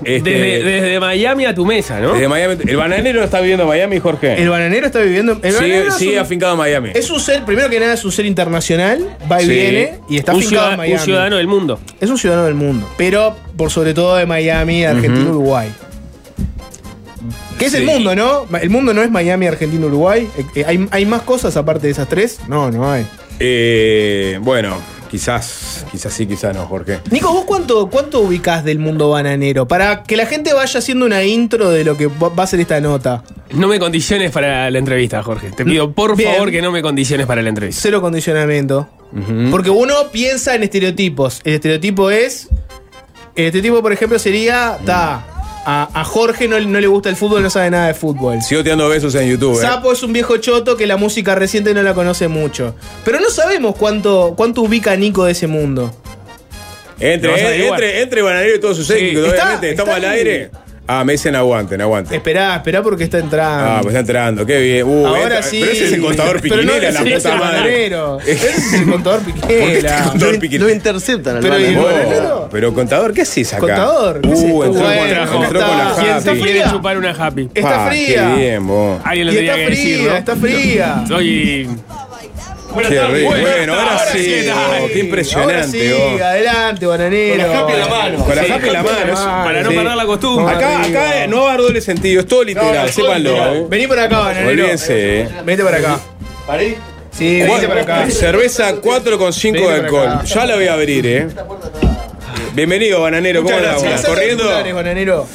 este, 0.05 0.31
Desde, 0.31 0.63
desde 0.63 1.01
Miami 1.01 1.45
a 1.47 1.55
tu 1.55 1.67
mesa, 1.67 1.99
¿no? 1.99 2.13
desde 2.13 2.29
Miami. 2.29 2.57
El 2.67 2.77
bananero 2.77 3.25
está 3.25 3.41
viviendo 3.41 3.65
en 3.65 3.69
Miami, 3.71 3.99
Jorge. 3.99 4.41
El 4.41 4.49
bananero 4.51 4.87
está 4.87 5.01
viviendo. 5.01 5.33
El 5.33 5.41
sigue 5.41 5.55
bananero 5.55 5.89
es 5.89 5.95
sigue 5.95 6.13
un- 6.15 6.19
afincado 6.19 6.53
en 6.53 6.59
Miami. 6.59 6.91
Es 6.95 7.11
un 7.11 7.19
ser, 7.21 7.45
primero 7.45 7.69
que 7.69 7.81
nada, 7.81 7.95
es 7.95 8.05
un 8.05 8.13
ser 8.13 8.25
internacional, 8.27 9.17
va 9.31 9.43
y 9.43 9.47
Sí. 9.47 9.51
viene 9.51 9.99
y 10.09 10.17
está 10.19 10.33
un, 10.33 10.39
afincado 10.41 10.71
en 10.71 10.77
Miami. 10.77 10.95
un 10.95 11.05
ciudadano 11.05 11.37
del 11.37 11.47
mundo. 11.49 11.81
Es 12.01 12.11
un 12.11 12.19
ciudadano 12.19 12.47
del 12.47 12.55
mundo, 12.55 12.89
pero 12.97 13.35
por 13.57 13.71
sobre 13.71 13.95
todo 13.95 14.15
de 14.17 14.27
Miami, 14.27 14.85
Argentina, 14.85 15.29
Uruguay. 15.31 15.69
¿Qué 17.59 17.67
es 17.67 17.75
el 17.75 17.85
mundo, 17.87 18.15
no? 18.17 18.47
El 18.61 18.69
mundo 18.69 18.93
no 18.93 19.03
es 19.03 19.11
Miami, 19.11 19.47
Argentina, 19.47 19.87
Uruguay. 19.87 20.29
Eh, 20.37 20.45
eh, 20.57 20.65
¿Hay, 20.67 20.87
hay 20.91 21.07
más 21.07 21.23
cosas 21.23 21.57
aparte 21.57 21.87
de 21.87 21.93
esas 21.93 22.09
tres? 22.09 22.41
No, 22.49 22.71
no 22.71 22.91
hay. 22.91 23.07
Eh, 23.41 24.39
bueno, 24.43 24.79
quizás, 25.11 25.87
quizás 25.91 26.13
sí, 26.13 26.27
quizás 26.27 26.55
no, 26.55 26.67
Jorge. 26.67 27.01
Nico, 27.11 27.33
¿vos 27.33 27.45
cuánto, 27.45 27.89
cuánto 27.89 28.21
ubicás 28.21 28.65
del 28.65 28.79
mundo 28.79 29.11
bananero? 29.11 29.67
Para 29.69 30.03
que 30.03 30.17
la 30.17 30.27
gente 30.27 30.53
vaya 30.53 30.79
haciendo 30.79 31.07
una 31.07 31.23
intro 31.25 31.71
de 31.71 31.85
lo 31.85 31.97
que 31.97 32.07
va 32.07 32.43
a 32.43 32.47
ser 32.47 32.61
esta 32.61 32.81
nota. 32.81 33.23
No 33.53 33.69
me 33.69 33.79
condiciones 33.79 34.31
para 34.31 34.71
la 34.71 34.79
entrevista, 34.79 35.23
Jorge. 35.23 35.51
Te 35.51 35.65
pido 35.65 35.93
por 35.93 36.17
Bien. 36.17 36.33
favor 36.33 36.51
que 36.51 36.63
no 36.63 36.73
me 36.73 36.83
condiciones 36.83 37.27
para 37.27 37.43
la 37.43 37.49
entrevista. 37.49 37.81
Cero 37.83 38.01
condicionamiento. 38.01 38.89
Porque 39.51 39.71
uno 39.71 39.95
piensa 40.11 40.57
en 40.57 40.65
estereotipos. 40.65 41.41
El 41.45 41.55
estereotipo 41.55 42.11
es. 42.11 42.49
El 43.37 43.47
estereotipo, 43.47 43.81
por 43.83 43.93
ejemplo, 43.93 44.19
sería. 44.19 44.79
Ta, 44.85 45.25
a, 45.67 45.89
a 45.93 46.05
Jorge 46.05 46.47
no, 46.49 46.59
no 46.61 46.81
le 46.81 46.87
gusta 46.87 47.09
el 47.09 47.17
fútbol, 47.17 47.43
no 47.43 47.51
sabe 47.51 47.71
nada 47.71 47.87
de 47.89 47.95
fútbol. 47.95 48.43
Sigo 48.43 48.63
tirando 48.63 48.89
besos 48.89 49.15
en 49.15 49.29
YouTube. 49.31 49.55
¿eh? 49.59 49.63
Sapo 49.63 49.93
es 49.93 50.03
un 50.03 50.13
viejo 50.13 50.37
choto 50.39 50.77
que 50.77 50.87
la 50.87 50.97
música 50.97 51.35
reciente 51.35 51.73
no 51.75 51.83
la 51.83 51.95
conoce 51.95 52.29
mucho. 52.29 52.75
Pero 53.05 53.21
no 53.21 53.31
sabemos 53.31 53.75
cuánto, 53.77 54.35
cuánto 54.37 54.63
ubica 54.63 54.95
Nico 54.97 55.25
de 55.25 55.33
ese 55.33 55.47
mundo. 55.47 55.95
Entre, 57.01 57.67
entre, 57.69 58.03
entre 58.03 58.23
Bananero 58.23 58.55
y 58.57 58.61
todo 58.61 58.75
su 58.75 58.85
séquito, 58.85 59.27
Está- 59.27 59.33
obviamente. 59.45 59.71
Estamos 59.71 59.95
está 59.97 60.07
al 60.07 60.13
ahí. 60.13 60.19
aire. 60.19 60.51
Ah, 60.87 61.03
me 61.03 61.13
dicen 61.15 61.35
aguanten, 61.35 61.81
aguanten. 61.81 62.15
Esperá, 62.15 62.57
esperá 62.57 62.83
porque 62.83 63.05
está 63.05 63.19
entrando. 63.19 63.65
Ah, 63.71 63.79
pues 63.81 63.95
está 63.95 64.01
entrando, 64.01 64.45
qué 64.45 64.61
bien. 64.61 64.87
Uh, 64.87 65.07
Ahora 65.07 65.23
entra- 65.39 65.43
sí. 65.43 65.59
Pero 65.61 65.73
ese 65.73 65.85
es 65.87 65.93
el 65.95 66.01
contador 66.03 66.41
Pero 66.43 66.57
no, 66.57 66.61
piquinera, 66.63 66.91
la 66.91 67.01
es 67.01 67.15
puta 67.17 67.33
el 67.33 67.39
madre. 67.41 67.59
bananero. 67.61 68.19
Ese 68.27 68.49
es 68.49 68.73
el 68.75 68.91
contador 68.91 69.21
piquera. 69.23 70.05
Contador 70.05 70.39
piquinera. 70.39 70.65
Lo 70.69 70.75
interceptan 70.75 71.37
al 71.37 71.43
Pero 71.43 71.59
¿y 71.59 71.75
bananero. 71.75 72.37
Oh, 72.45 72.49
pero 72.51 72.75
contador, 72.75 73.15
¿qué 73.15 73.23
haces 73.23 73.53
acá? 73.55 73.61
Contador, 73.61 74.21
¿qué 74.21 74.33
es 74.33 74.41
Uh, 74.41 74.63
entró, 74.65 74.83
Bueno, 74.85 75.33
con, 75.33 75.43
entró 75.45 75.61
con 75.61 75.79
la. 75.79 75.95
¿Quién 75.99 76.13
se 76.13 76.19
Está 76.19 76.33
quiere 76.35 76.51
fría. 76.51 76.71
chupar 76.71 76.99
una 76.99 77.11
happy? 77.13 77.49
Está 77.55 77.71
Pa, 77.71 77.87
fría. 77.89 78.33
Qué 78.35 78.41
bien, 78.43 78.67
vos. 78.67 79.01
Alguien 79.05 79.27
lo 79.27 79.33
Y 79.33 79.37
tenía 79.37 79.53
está 79.53 79.65
que 79.65 79.71
decir, 79.71 79.97
fría, 79.97 80.11
¿no? 80.13 80.17
está 80.19 80.37
fría. 80.37 81.05
Soy. 81.09 81.69
Qué 82.77 83.01
rico. 83.07 83.31
Bueno, 83.31 83.75
ahora 83.75 83.93
ahora 83.99 84.07
sí. 84.13 84.19
sí, 84.25 84.49
oh, 84.51 84.87
Qué 84.93 84.99
impresionante. 84.99 85.55
Ahora 85.55 85.67
sí, 85.69 85.93
oh. 85.93 86.25
adelante, 86.25 86.87
bananero. 86.87 87.47
Con 87.47 87.53
la 87.53 87.59
happy 87.61 87.73
en 87.73 87.79
la 87.81 87.89
mano. 87.89 88.25
Con 88.25 88.37
la 88.37 88.43
happy 88.43 88.67
en 88.67 88.73
la 88.73 88.83
mano. 88.83 89.13
es- 89.13 89.19
Para 89.21 89.63
no 89.63 89.71
sí. 89.71 89.77
perder 89.77 89.97
la 89.97 90.07
costumbre. 90.07 90.55
Acá, 90.55 90.83
acá 90.83 91.27
no 91.29 91.43
va 91.43 91.51
a 91.51 91.53
haber 91.55 91.67
doble 91.67 91.81
sentido, 91.81 92.21
es 92.21 92.27
todo 92.27 92.43
literal, 92.45 92.91
sépanlo. 92.91 93.55
eh. 93.55 93.67
Vení 93.69 93.87
por 93.87 93.99
acá, 93.99 94.19
bananero. 94.19 94.49
Olvídense, 94.51 95.21
eh. 95.23 95.29
Vente 95.45 95.65
para 95.65 95.79
acá. 95.79 95.99
¿Paré? 96.47 96.77
Sí, 97.11 97.41
vente 97.41 97.69
para 97.69 97.83
acá. 97.83 98.11
Cerveza 98.11 98.75
4,5 98.81 99.53
de 99.53 99.61
Vení 99.61 99.67
alcohol. 99.85 100.21
Ya 100.25 100.47
la 100.47 100.55
voy 100.57 100.67
a 100.67 100.73
abrir, 100.75 101.07
eh. 101.07 101.29
Bienvenido, 102.55 103.01
bananero. 103.01 103.43
¿Cómo 103.43 103.55
Muchas 103.55 103.67
andamos? 103.75 103.83
gracias. 103.83 104.01
Hacé 104.11 104.15
Corriendo. 104.15 104.75
bananero. 104.75 105.27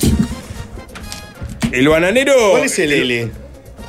El 1.72 1.88
bananero. 1.88 2.52
¿Cuál 2.52 2.64
es 2.64 2.80
el 2.80 2.92
L? 2.94 3.32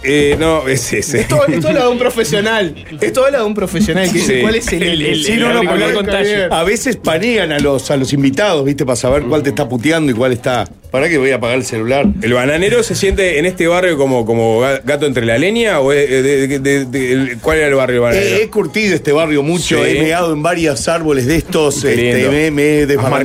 Eh, 0.03 0.37
no, 0.39 0.67
es 0.69 0.93
ese. 0.93 1.21
Esto, 1.21 1.47
esto 1.47 1.69
habla 1.69 1.83
de 1.85 1.89
un 1.89 1.99
profesional. 1.99 2.75
Esto 3.01 3.25
habla 3.25 3.39
de 3.39 3.45
un 3.45 3.55
profesional 3.55 4.07
que 4.07 4.15
dice 4.19 4.37
Sí. 4.37 4.41
cuál 4.43 4.55
es 4.55 4.73
el 4.73 4.83
El- 4.83 4.89
L. 5.03 5.13
el- 5.13 5.25
Sí, 5.25 5.33
el 5.33 5.41
no, 5.41 5.49
no, 5.53 5.55
auricular 5.59 5.93
porque- 5.93 5.95
con 5.95 6.07
talle. 6.07 6.45
A 6.51 6.65
veces 6.65 6.97
panean 6.97 7.53
a 7.53 7.59
los, 7.59 7.91
a 7.91 7.97
los 7.97 8.13
invitados, 8.13 8.65
¿viste? 8.65 8.85
Para 8.87 8.97
saber 8.97 9.23
cuál 9.25 9.43
te 9.43 9.51
está 9.51 9.69
puteando 9.69 10.11
y 10.11 10.15
cuál 10.15 10.33
está. 10.33 10.65
¿Para 10.91 11.09
que 11.09 11.19
voy 11.19 11.31
a 11.31 11.37
apagar 11.37 11.57
el 11.57 11.65
celular? 11.65 12.05
¿El 12.21 12.33
bananero 12.33 12.83
se 12.83 12.97
siente 12.97 13.39
en 13.39 13.47
este 13.47 13.69
barrio 13.69 13.97
como, 13.97 14.27
como 14.27 14.61
ga- 14.61 14.81
gato 14.85 15.07
entre 15.07 15.25
la 15.25 15.39
leña? 15.39 15.79
¿O 15.79 15.93
es- 15.93 16.11
de- 16.11 16.49
de- 16.49 16.59
de- 16.59 16.85
de- 16.87 17.13
el- 17.13 17.39
¿Cuál 17.39 17.59
era 17.59 17.69
el 17.69 17.75
barrio 17.75 17.95
del 17.97 18.03
bananero? 18.03 18.37
He, 18.39 18.43
he 18.43 18.49
curtido 18.49 18.95
este 18.97 19.13
barrio 19.13 19.43
mucho, 19.45 19.77
Sí. 19.85 19.91
he 19.91 20.03
meado 20.03 20.33
en 20.33 20.43
varios 20.43 20.89
árboles 20.89 21.27
de 21.27 21.37
estos, 21.37 21.85
este, 21.85 22.29
me, 22.29 22.51
me 22.51 22.63
he 22.79 22.83
Has 22.83 22.89
desbarrancado 22.89 23.19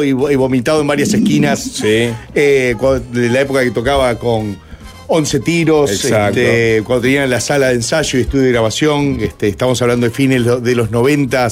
marcado. 0.00 0.04
y, 0.04 0.12
vo- 0.12 0.32
y 0.32 0.34
vomitado 0.34 0.80
en 0.80 0.86
varias 0.88 1.14
esquinas. 1.14 1.60
Sí. 1.62 2.08
Eh, 2.34 2.74
cuando- 2.78 3.04
de 3.20 3.28
la 3.28 3.40
época 3.42 3.62
que 3.62 3.70
tocaba 3.70 4.18
con 4.18 4.56
11 5.14 5.40
tiros, 5.40 5.90
este, 5.90 6.82
cuando 6.84 7.02
tenían 7.02 7.28
la 7.28 7.38
sala 7.38 7.68
de 7.68 7.74
ensayo 7.74 8.18
y 8.18 8.22
estudio 8.22 8.44
de 8.44 8.52
grabación, 8.52 9.18
este, 9.20 9.48
estamos 9.48 9.82
hablando 9.82 10.06
de 10.06 10.10
fines 10.10 10.42
de 10.62 10.74
los 10.74 10.90
90, 10.90 11.48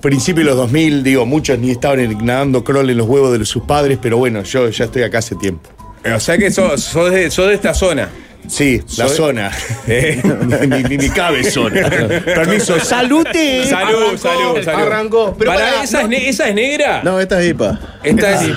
principios 0.00 0.44
de 0.46 0.50
los 0.50 0.56
2000, 0.56 1.02
digo, 1.02 1.26
muchos 1.26 1.58
ni 1.58 1.72
estaban 1.72 2.24
nadando 2.24 2.62
crawl 2.62 2.88
en 2.88 2.96
los 2.96 3.08
huevos 3.08 3.36
de 3.36 3.44
sus 3.44 3.64
padres, 3.64 3.98
pero 4.00 4.18
bueno, 4.18 4.44
yo 4.44 4.68
ya 4.70 4.84
estoy 4.84 5.02
acá 5.02 5.18
hace 5.18 5.34
tiempo. 5.34 5.68
O 6.14 6.20
sea 6.20 6.38
que 6.38 6.52
sos, 6.52 6.80
sos 6.80 7.10
de, 7.10 7.28
sos 7.32 7.48
de 7.48 7.54
esta 7.54 7.74
zona. 7.74 8.08
Sí, 8.48 8.80
la 8.98 9.06
Soy- 9.08 9.16
zona. 9.16 9.50
Eh. 9.86 10.20
ni, 10.68 10.82
ni, 10.84 10.96
ni 10.96 11.08
cabe 11.10 11.44
zona. 11.44 11.88
Permiso, 12.24 12.78
salute. 12.80 13.66
Salud, 13.66 14.16
salud, 14.18 14.62
salud. 14.64 14.82
arrancó. 14.82 15.34
Pero 15.38 15.52
Pará, 15.52 15.64
pará, 15.70 15.84
¿esa, 15.84 15.98
no- 15.98 16.02
es 16.04 16.08
ne- 16.10 16.28
¿Esa 16.28 16.48
es 16.48 16.54
negra? 16.54 17.02
No, 17.04 17.20
esta 17.20 17.40
es 17.42 17.50
IPA. 17.50 17.78
Esta 18.02 18.44
es. 18.44 18.50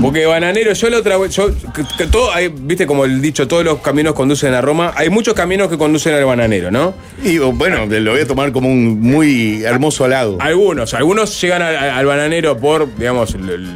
Porque 0.00 0.24
bananero, 0.24 0.72
yo 0.72 0.88
la 0.88 0.96
otra 0.98 1.18
vez, 1.18 1.34
yo, 1.36 1.48
que- 1.54 1.84
que 1.98 2.06
todo, 2.06 2.32
hay- 2.32 2.48
viste 2.48 2.86
como 2.86 3.04
el 3.04 3.20
dicho, 3.20 3.46
todos 3.46 3.62
los 3.62 3.80
caminos 3.80 4.14
conducen 4.14 4.54
a 4.54 4.62
Roma. 4.62 4.94
Hay 4.96 5.10
muchos 5.10 5.34
caminos 5.34 5.68
que 5.68 5.76
conducen 5.76 6.14
al 6.14 6.24
bananero, 6.24 6.70
¿no? 6.70 6.94
Y 7.22 7.36
bueno, 7.36 7.84
lo 7.86 8.12
voy 8.12 8.20
a 8.22 8.26
tomar 8.26 8.52
como 8.52 8.70
un 8.70 8.98
muy 9.02 9.62
hermoso 9.64 10.06
halago. 10.06 10.38
Algunos, 10.40 10.94
algunos 10.94 11.38
llegan 11.42 11.60
al, 11.60 11.76
al 11.76 12.06
bananero 12.06 12.56
por, 12.56 12.88
digamos, 12.96 13.34
l- 13.34 13.52
l- 13.54 13.66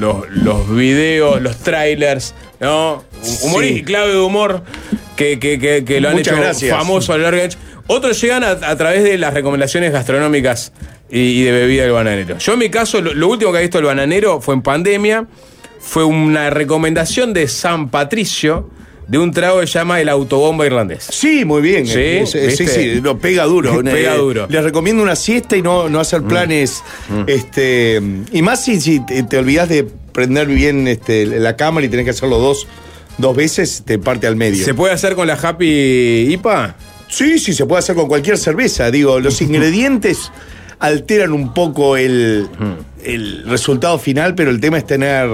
los, 0.00 0.28
los 0.30 0.74
videos, 0.74 1.40
los 1.42 1.56
trailers, 1.58 2.34
¿no? 2.58 3.04
Humor 3.42 3.62
Sí. 3.64 3.68
y 3.74 3.82
clave 3.82 4.12
de 4.12 4.18
humor 4.18 4.62
que, 5.16 5.38
que, 5.38 5.58
que- 5.58 5.84
que 5.84 6.00
lo 6.00 6.08
han 6.08 6.16
Muchas 6.16 6.34
hecho 6.34 6.42
gracias. 6.42 6.76
famoso 6.76 7.12
a 7.12 7.18
lo 7.18 7.24
largo 7.24 7.40
de 7.42 7.50
Otros 7.86 8.20
llegan 8.20 8.42
a, 8.44 8.50
a 8.50 8.76
través 8.76 9.04
de 9.04 9.18
las 9.18 9.34
recomendaciones 9.34 9.92
gastronómicas 9.92 10.72
y, 11.10 11.18
y 11.20 11.42
de 11.42 11.52
bebida 11.52 11.82
del 11.82 11.92
bananero. 11.92 12.38
Yo 12.38 12.52
en 12.54 12.58
mi 12.60 12.70
caso, 12.70 13.00
lo, 13.00 13.12
lo 13.14 13.28
último 13.28 13.52
que 13.52 13.58
he 13.58 13.62
visto 13.62 13.78
del 13.78 13.86
bananero 13.86 14.40
fue 14.40 14.54
en 14.54 14.62
pandemia, 14.62 15.26
fue 15.80 16.04
una 16.04 16.50
recomendación 16.50 17.32
de 17.32 17.48
San 17.48 17.88
Patricio 17.90 18.70
de 19.10 19.18
un 19.18 19.32
trago 19.32 19.58
que 19.60 19.66
se 19.66 19.78
llama 19.78 20.00
el 20.00 20.08
autobomba 20.08 20.64
irlandés. 20.66 21.04
Sí, 21.10 21.44
muy 21.44 21.60
bien. 21.62 21.84
Sí, 21.86 21.92
Eh, 21.98 22.24
sí, 22.26 22.38
¿viste? 22.38 22.68
sí, 22.94 23.00
no, 23.02 23.18
pega 23.18 23.44
duro. 23.44 23.80
Pega 23.84 24.14
Eh, 24.14 24.18
duro. 24.18 24.46
Les 24.48 24.62
recomiendo 24.62 25.02
una 25.02 25.16
siesta 25.16 25.56
y 25.56 25.62
no, 25.62 25.88
no 25.88 25.98
hacer 25.98 26.22
planes. 26.22 26.82
Este, 27.26 28.00
y 28.32 28.42
más 28.42 28.64
si, 28.64 28.80
si 28.80 29.00
te, 29.04 29.22
te 29.24 29.36
olvidas 29.38 29.68
de 29.68 29.84
prender 30.12 30.46
bien 30.46 30.86
este, 30.86 31.26
la 31.26 31.56
cámara 31.56 31.86
y 31.86 31.88
tenés 31.88 32.04
que 32.04 32.10
hacerlo 32.10 32.38
dos, 32.38 32.68
dos 33.18 33.34
veces, 33.36 33.82
te 33.84 33.98
parte 33.98 34.26
al 34.28 34.36
medio. 34.36 34.64
¿Se 34.64 34.74
puede 34.74 34.92
hacer 34.94 35.14
con 35.16 35.26
la 35.26 35.34
Happy 35.34 36.26
IPA? 36.32 36.76
Sí, 37.08 37.40
sí, 37.40 37.52
se 37.52 37.66
puede 37.66 37.80
hacer 37.80 37.96
con 37.96 38.06
cualquier 38.06 38.38
cerveza. 38.38 38.92
Digo, 38.92 39.18
los 39.18 39.42
ingredientes 39.42 40.30
alteran 40.78 41.32
un 41.32 41.52
poco 41.52 41.96
el, 41.96 42.48
el 43.04 43.42
resultado 43.46 43.98
final, 43.98 44.36
pero 44.36 44.50
el 44.50 44.60
tema 44.60 44.78
es 44.78 44.86
tener 44.86 45.28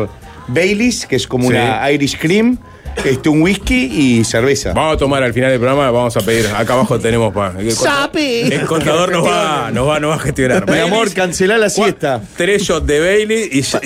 Baileys, 0.48 1.04
que 1.06 1.16
es 1.16 1.26
como 1.26 1.50
Sí. 1.50 1.56
una 1.56 1.90
Irish 1.92 2.18
Cream, 2.18 2.58
este, 3.04 3.28
un 3.28 3.42
whisky 3.42 3.84
y 4.18 4.24
cerveza. 4.24 4.72
Vamos 4.72 4.94
a 4.94 4.96
tomar 4.98 5.22
al 5.22 5.32
final 5.32 5.50
del 5.50 5.58
programa, 5.60 5.90
vamos 5.90 6.16
a 6.16 6.20
pedir. 6.20 6.46
Acá 6.48 6.74
abajo 6.74 6.98
tenemos 6.98 7.32
para. 7.32 7.58
El, 7.60 7.70
¡Sape! 7.72 8.54
el 8.54 8.66
contador 8.66 9.10
nos 9.12 9.24
va, 9.26 9.70
nos 9.72 9.88
va, 9.88 10.00
nos 10.00 10.10
va 10.10 10.14
a 10.16 10.18
gestionar. 10.18 10.70
Mi 10.70 10.78
amor, 10.78 11.12
cancelá 11.12 11.58
la 11.58 11.70
siesta. 11.70 12.20
Tres 12.36 12.62
shots 12.62 12.86
de 12.86 13.00
Bailey 13.00 13.48
y, 13.52 13.62
Pa- 13.62 13.80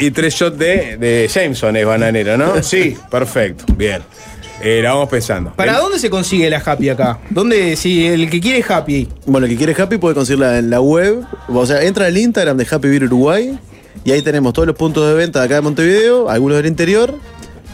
y- 0.00 0.10
tres 0.10 0.34
shots 0.34 0.58
de, 0.58 0.96
de 0.96 1.28
Jameson, 1.32 1.76
es 1.76 1.86
bananero, 1.86 2.36
¿no? 2.36 2.62
Sí. 2.62 2.96
Perfecto, 3.10 3.64
bien. 3.76 4.02
Eh, 4.62 4.80
la 4.82 4.94
vamos 4.94 5.10
pensando. 5.10 5.52
¿Para 5.54 5.72
El- 5.72 5.78
dónde 5.78 5.98
se 5.98 6.08
consigue 6.08 6.48
la 6.48 6.58
Happy 6.64 6.88
acá? 6.88 7.18
¿Dónde, 7.28 7.76
si 7.76 8.06
el 8.06 8.30
que 8.30 8.40
quiere 8.40 8.64
Happy? 8.66 9.06
Bueno, 9.26 9.46
el 9.46 9.52
que 9.52 9.56
quiere 9.58 9.80
Happy 9.80 9.98
puede 9.98 10.14
conseguirla 10.14 10.58
en 10.58 10.70
la 10.70 10.80
web. 10.80 11.20
O 11.48 11.66
sea, 11.66 11.82
entra 11.82 12.06
al 12.06 12.16
Instagram 12.16 12.56
de 12.56 12.66
Happy 12.70 12.88
Beer 12.88 13.04
Uruguay. 13.04 13.58
Y 14.04 14.12
ahí 14.12 14.22
tenemos 14.22 14.52
todos 14.52 14.66
los 14.68 14.76
puntos 14.76 15.06
de 15.08 15.14
venta 15.14 15.40
de 15.40 15.46
acá 15.46 15.56
de 15.56 15.60
Montevideo, 15.62 16.30
algunos 16.30 16.56
del 16.58 16.66
interior. 16.66 17.14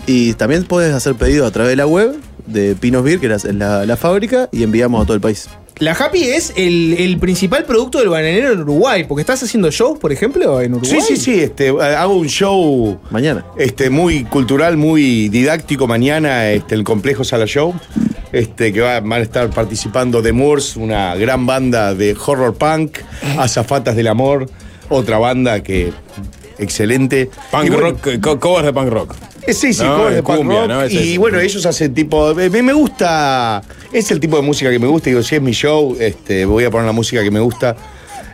Y 0.07 0.35
también 0.35 0.65
puedes 0.65 0.93
hacer 0.95 1.15
pedidos 1.15 1.49
a 1.49 1.51
través 1.53 1.71
de 1.71 1.77
la 1.77 1.87
web 1.87 2.17
de 2.47 2.75
Pinos 2.75 3.05
Beer, 3.05 3.21
que 3.21 3.33
es 3.33 3.45
la, 3.45 3.53
la- 3.53 3.87
la 3.87 3.97
fábrica, 3.97 4.49
y 4.53 4.63
enviamos 4.63 5.01
a 5.03 5.05
todo 5.05 5.15
el 5.15 5.21
país. 5.21 5.49
La 5.79 5.93
Happy 5.93 6.23
es 6.23 6.53
el, 6.57 6.95
el 6.99 7.19
principal 7.19 7.65
producto 7.65 7.99
del 7.99 8.09
bananero 8.09 8.53
en 8.53 8.61
Uruguay, 8.61 9.05
porque 9.09 9.23
estás 9.23 9.43
haciendo 9.43 9.71
shows, 9.71 9.99
por 9.99 10.13
ejemplo, 10.13 10.61
en 10.61 10.75
Uruguay. 10.75 11.01
Sí, 11.01 11.17
sí, 11.17 11.17
sí. 11.17 11.41
Este, 11.41 11.71
hago 11.71 12.17
un 12.17 12.29
show 12.29 13.01
Mañana. 13.11 13.45
este, 13.57 13.91
muy 13.91 14.25
cultural, 14.25 14.77
muy 14.77 15.29
didáctico 15.29 15.87
mañana, 15.89 16.51
este, 16.51 16.75
el 16.75 16.85
complejo 16.85 17.25
Sala 17.25 17.47
Show. 17.47 17.75
Este, 18.33 18.73
que 18.73 18.81
va- 18.81 19.01
van 19.01 19.13
a 19.21 19.23
estar 19.23 19.51
participando 19.51 20.23
The 20.23 20.33
Moors, 20.33 20.77
una 20.77 21.15
gran 21.17 21.47
banda 21.47 21.95
de 21.95 22.17
horror 22.27 22.55
punk, 22.55 22.99
Azafatas 23.39 23.97
del 23.97 24.09
Amor, 24.09 24.49
otra 24.89 25.19
banda 25.19 25.63
que 25.63 25.93
excelente. 26.59 27.31
Punk 27.51 27.69
bueno, 27.69 27.77
rock, 27.79 28.21
co- 28.21 28.41
covers 28.41 28.67
de 28.67 28.73
punk 28.73 28.89
rock. 28.91 29.15
Eh, 29.47 29.53
Sí, 29.55 29.73
sí, 29.75 29.83
No, 29.83 29.97
covers 29.97 30.13
de 30.13 30.19
en 30.21 30.25
punk 30.25 30.37
cumbia, 30.39 30.67
rock. 30.67 30.91
y 30.91 31.17
bueno, 31.17 31.41
ellos 31.41 31.65
hacen 31.67 31.95
tipo. 31.95 32.35
Me, 32.35 32.49
me 32.63 32.73
gusta. 32.73 33.63
Es 33.93 34.11
el 34.11 34.21
tipo 34.21 34.37
de 34.37 34.43
música 34.43 34.71
que 34.71 34.79
me 34.79 34.87
gusta. 34.87 35.11
Digo, 35.11 35.23
si 35.23 35.35
es 35.37 35.43
mi 35.43 35.53
show, 35.53 35.97
este, 35.99 36.45
voy 36.45 36.65
a 36.65 36.71
poner 36.71 36.87
la 36.87 36.93
música 36.93 37.23
que 37.23 37.31
me 37.31 37.41
gusta. 37.41 37.77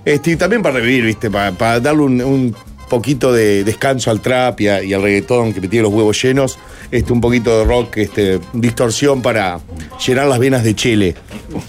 Este, 0.04 0.30
y 0.32 0.36
también 0.36 0.62
para 0.62 0.76
revivir, 0.76 1.04
¿viste? 1.04 1.30
Para, 1.30 1.52
para 1.52 1.80
darle 1.80 2.02
un, 2.02 2.22
un 2.22 2.54
poquito 2.88 3.32
de 3.32 3.64
descanso 3.64 4.10
al 4.10 4.20
trap 4.20 4.60
y, 4.60 4.68
a- 4.68 4.82
y 4.82 4.92
al 4.94 5.02
reggaetón 5.02 5.52
que 5.52 5.60
me 5.60 5.68
tiene 5.68 5.84
los 5.84 5.92
huevos 5.92 6.20
llenos. 6.22 6.58
Este, 6.90 7.12
un 7.12 7.20
poquito 7.20 7.58
de 7.58 7.64
rock, 7.66 7.98
este, 7.98 8.40
distorsión 8.54 9.20
para 9.20 9.60
llenar 10.06 10.26
las 10.26 10.38
venas 10.38 10.64
de 10.64 10.74
chile. 10.74 11.14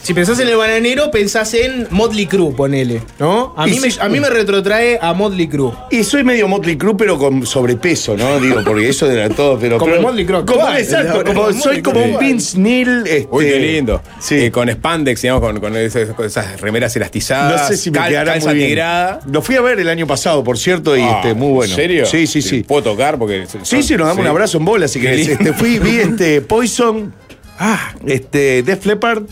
Si 0.01 0.13
pensás 0.13 0.39
en 0.39 0.47
el 0.47 0.55
bananero, 0.55 1.11
pensás 1.11 1.53
en 1.55 1.87
Motley 1.91 2.25
Crue, 2.25 2.53
ponele, 2.53 3.01
¿no? 3.19 3.53
A 3.57 3.67
Y 3.67 3.71
mí, 3.71 3.79
me, 3.81 3.89
a 3.99 4.07
mí 4.07 4.19
me 4.21 4.29
retrotrae 4.29 4.97
a 5.01 5.13
Motley 5.13 5.49
Crue. 5.49 5.73
Y 5.91 6.05
soy 6.05 6.23
medio 6.23 6.47
Motley 6.47 6.77
Crue, 6.77 6.95
pero 6.95 7.17
con 7.17 7.45
sobrepeso, 7.45 8.15
¿no? 8.15 8.39
Digo, 8.39 8.61
porque 8.65 8.87
eso 8.87 9.11
era 9.11 9.27
todo, 9.29 9.59
pero. 9.59 9.77
Como 9.77 9.91
pero- 9.91 10.01
Motley 10.03 10.25
Crue 10.25 10.45
Como, 10.45 10.69
exacto, 10.71 11.11
Como 11.11 11.23
como, 11.25 11.41
Motley 11.47 11.61
soy 11.61 11.81
como 11.81 12.01
un 12.01 12.17
Vince 12.17 12.57
Neil. 12.57 13.03
Este, 13.05 13.27
Uy, 13.29 13.45
qué 13.45 13.59
lindo. 13.59 14.01
Sí. 14.21 14.35
Eh, 14.35 14.51
con 14.51 14.69
spandex, 14.69 15.21
digamos, 15.21 15.41
con, 15.43 15.59
con 15.59 15.75
esas, 15.75 16.61
remeras 16.61 16.95
elastizadas. 16.95 17.61
No 17.63 17.67
sé 17.67 17.75
si 17.75 17.91
me 17.91 17.97
cal- 17.99 18.07
quedará 18.09 18.31
calza 18.33 18.47
muy 18.49 18.55
bien. 18.55 18.67
tigrada. 18.69 19.19
Lo 19.29 19.41
fui 19.41 19.55
a 19.55 19.61
ver 19.61 19.79
el 19.81 19.89
año 19.89 20.07
pasado, 20.07 20.45
por 20.45 20.57
cierto, 20.57 20.95
y 20.95 21.01
este, 21.17 21.33
muy 21.33 21.53
bueno. 21.53 21.71
¿En 21.71 21.75
serio? 21.75 22.05
Sí, 22.05 22.27
sí, 22.27 22.41
sí. 22.41 22.63
¿Puedo 22.63 22.83
tocar? 22.83 23.17
Porque 23.17 23.45
Sí, 23.63 23.83
sí, 23.83 23.95
nos 23.95 24.07
damos 24.07 24.21
un 24.21 24.27
abrazo 24.27 24.57
en 24.57 24.65
bola, 24.65 24.87
querés. 24.87 25.27
lindo. 25.27 25.33
Este, 25.43 25.53
fui, 25.53 25.79
vi 25.79 25.99
este 25.99 26.41
Poison, 26.41 27.13
ah, 27.59 27.93
este, 28.07 28.63
Def 28.63 28.85
Leppard 28.85 29.23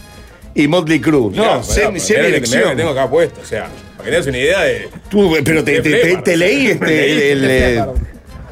y 0.56 0.68
Motley 0.68 1.00
Crue. 1.00 1.32
No, 1.36 1.44
pará, 1.44 1.64
sé, 1.64 1.82
pará, 1.82 2.00
sé 2.00 2.14
mirá 2.14 2.24
mi 2.28 2.32
lo 2.32 2.36
que- 2.36 2.42
que 2.42 2.48
elección. 2.56 2.78
tengo 2.78 2.90
acá 2.92 3.10
puesto. 3.10 3.40
O 3.42 3.46
sea, 3.46 3.68
para 3.98 4.06
que 4.06 4.12
tengas 4.12 4.28
una 4.28 4.38
idea 4.38 4.62
de. 4.64 4.90
Tú, 5.10 5.36
pero 5.44 5.64
te, 5.64 5.72
Def 5.74 5.84
te- 5.84 5.90
te- 5.92 6.04
Leppard. 6.06 6.24
te 6.24 6.38
leí 6.38 6.68
este, 6.72 7.32
el, 7.32 7.44
el- 7.46 7.84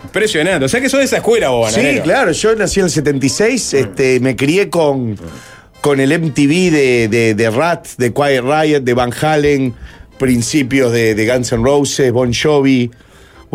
Impresionante. 0.04 0.66
O 0.66 0.70
sea 0.70 0.80
que 0.80 0.88
sos 0.90 1.00
de 1.00 1.06
esa 1.06 1.18
escuela, 1.18 1.50
vos, 1.50 1.72
Sí, 1.72 1.78
Bananero. 1.82 2.04
claro, 2.04 2.32
yo 2.32 2.56
nací 2.56 2.80
en 2.80 2.86
el 2.86 2.92
76, 2.92 3.74
este, 3.74 4.20
me 4.22 4.36
crié 4.38 4.70
con, 4.70 5.18
con 5.82 6.00
el 6.00 6.18
MTV 6.18 6.72
de, 6.72 7.08
de, 7.10 7.34
de 7.36 7.50
Rat, 7.50 7.88
de 7.98 8.14
Quiet 8.14 8.42
Riot, 8.42 8.80
de 8.82 8.94
Van 8.94 9.12
Halen, 9.12 9.74
principios 10.18 10.94
de, 10.94 11.16
de 11.16 11.28
Guns 11.28 11.52
N' 11.52 11.62
Roses, 11.64 12.12
Bon 12.14 12.32
Jovi. 12.34 12.92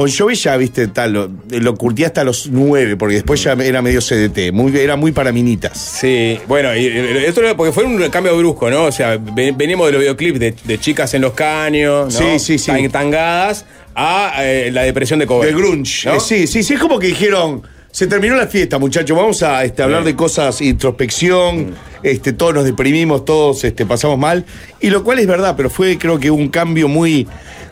Bon 0.00 0.08
Jovi 0.10 0.34
ya, 0.34 0.56
viste, 0.56 0.88
tal, 0.88 1.12
lo, 1.12 1.30
lo 1.50 1.74
curtí 1.74 2.04
hasta 2.04 2.24
los 2.24 2.48
nueve, 2.50 2.96
porque 2.96 3.16
después 3.16 3.42
ya 3.44 3.52
era 3.52 3.82
medio 3.82 4.00
CDT, 4.00 4.50
muy, 4.50 4.74
era 4.74 4.96
muy 4.96 5.12
para 5.12 5.30
minitas. 5.30 5.76
Sí, 5.76 6.38
bueno, 6.48 6.74
y, 6.74 6.86
esto 6.86 7.42
era 7.42 7.54
porque 7.54 7.70
fue 7.70 7.84
un 7.84 8.08
cambio 8.08 8.34
brusco, 8.34 8.70
¿no? 8.70 8.84
O 8.84 8.92
sea, 8.92 9.18
ve- 9.18 9.52
venimos 9.54 9.88
de 9.88 9.92
los 9.92 10.00
videoclips 10.00 10.40
de, 10.40 10.54
de 10.64 10.78
chicas 10.80 11.12
en 11.12 11.20
los 11.20 11.34
caños, 11.34 12.14
¿no? 12.14 12.18
Sí, 12.18 12.38
sí, 12.38 12.58
sí. 12.58 12.72
Tan- 12.72 12.90
tangadas, 12.90 13.66
a 13.94 14.36
eh, 14.38 14.70
la 14.72 14.84
depresión 14.84 15.18
de 15.18 15.26
Cobain. 15.26 15.50
El 15.50 15.60
grunge. 15.60 16.08
¿no? 16.08 16.16
Eh, 16.16 16.20
sí, 16.20 16.46
sí, 16.46 16.62
sí, 16.62 16.72
es 16.72 16.80
como 16.80 16.98
que 16.98 17.08
dijeron, 17.08 17.60
Se 17.92 18.06
terminó 18.06 18.36
la 18.36 18.46
fiesta, 18.46 18.78
muchachos. 18.78 19.14
Vamos 19.14 19.42
a 19.42 19.64
este, 19.64 19.82
hablar 19.82 20.04
de 20.04 20.16
cosas, 20.16 20.62
introspección. 20.62 21.74
Este, 22.02 22.32
todos 22.32 22.54
nos 22.54 22.64
deprimimos, 22.64 23.24
todos 23.26 23.64
este, 23.64 23.84
pasamos 23.84 24.16
mal. 24.16 24.46
Y 24.80 24.88
lo 24.88 25.04
cual 25.04 25.18
es 25.18 25.26
verdad, 25.26 25.54
pero 25.58 25.68
fue 25.68 25.98
creo 25.98 26.18
que 26.18 26.30
un 26.30 26.48
cambio 26.48 26.88
muy 26.88 27.26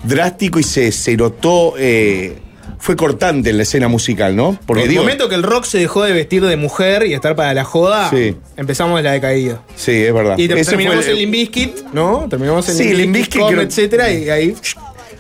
drástico 0.05 0.59
y 0.59 0.63
se, 0.63 0.93
se 0.93 1.17
notó. 1.17 1.75
eh, 1.79 2.39
fue 2.81 2.95
cortante 2.95 3.51
en 3.51 3.57
la 3.57 3.65
escena 3.65 3.89
musical, 3.89 4.37
¿no? 4.37 4.57
Porque 4.65 4.83
En 4.83 4.87
el 4.87 4.91
digo. 4.91 5.03
momento 5.03 5.29
que 5.29 5.35
el 5.35 5.43
rock 5.43 5.65
se 5.65 5.79
dejó 5.79 6.05
de 6.05 6.13
vestir 6.13 6.45
de 6.47 6.57
mujer 6.57 7.05
y 7.09 7.13
estar 7.13 7.35
para 7.35 7.53
la 7.53 7.65
joda, 7.65 8.09
Sí. 8.09 8.37
empezamos 8.57 9.03
la 9.03 9.11
decaída. 9.13 9.61
Sí, 9.75 9.91
es 10.05 10.15
verdad. 10.15 10.39
Y 10.39 10.47
te- 10.47 10.63
terminamos 10.65 11.05
fue 11.05 11.13
en 11.15 11.19
Limp 11.19 11.33
Bizkit, 11.33 11.77
¿no? 11.93 12.27
Terminamos 12.31 12.69
en 12.69 12.77
Sí, 12.77 12.85
Com, 13.41 13.49
creo- 13.51 13.63
etcétera, 13.63 14.13
y 14.13 14.31
ahí. 14.31 14.55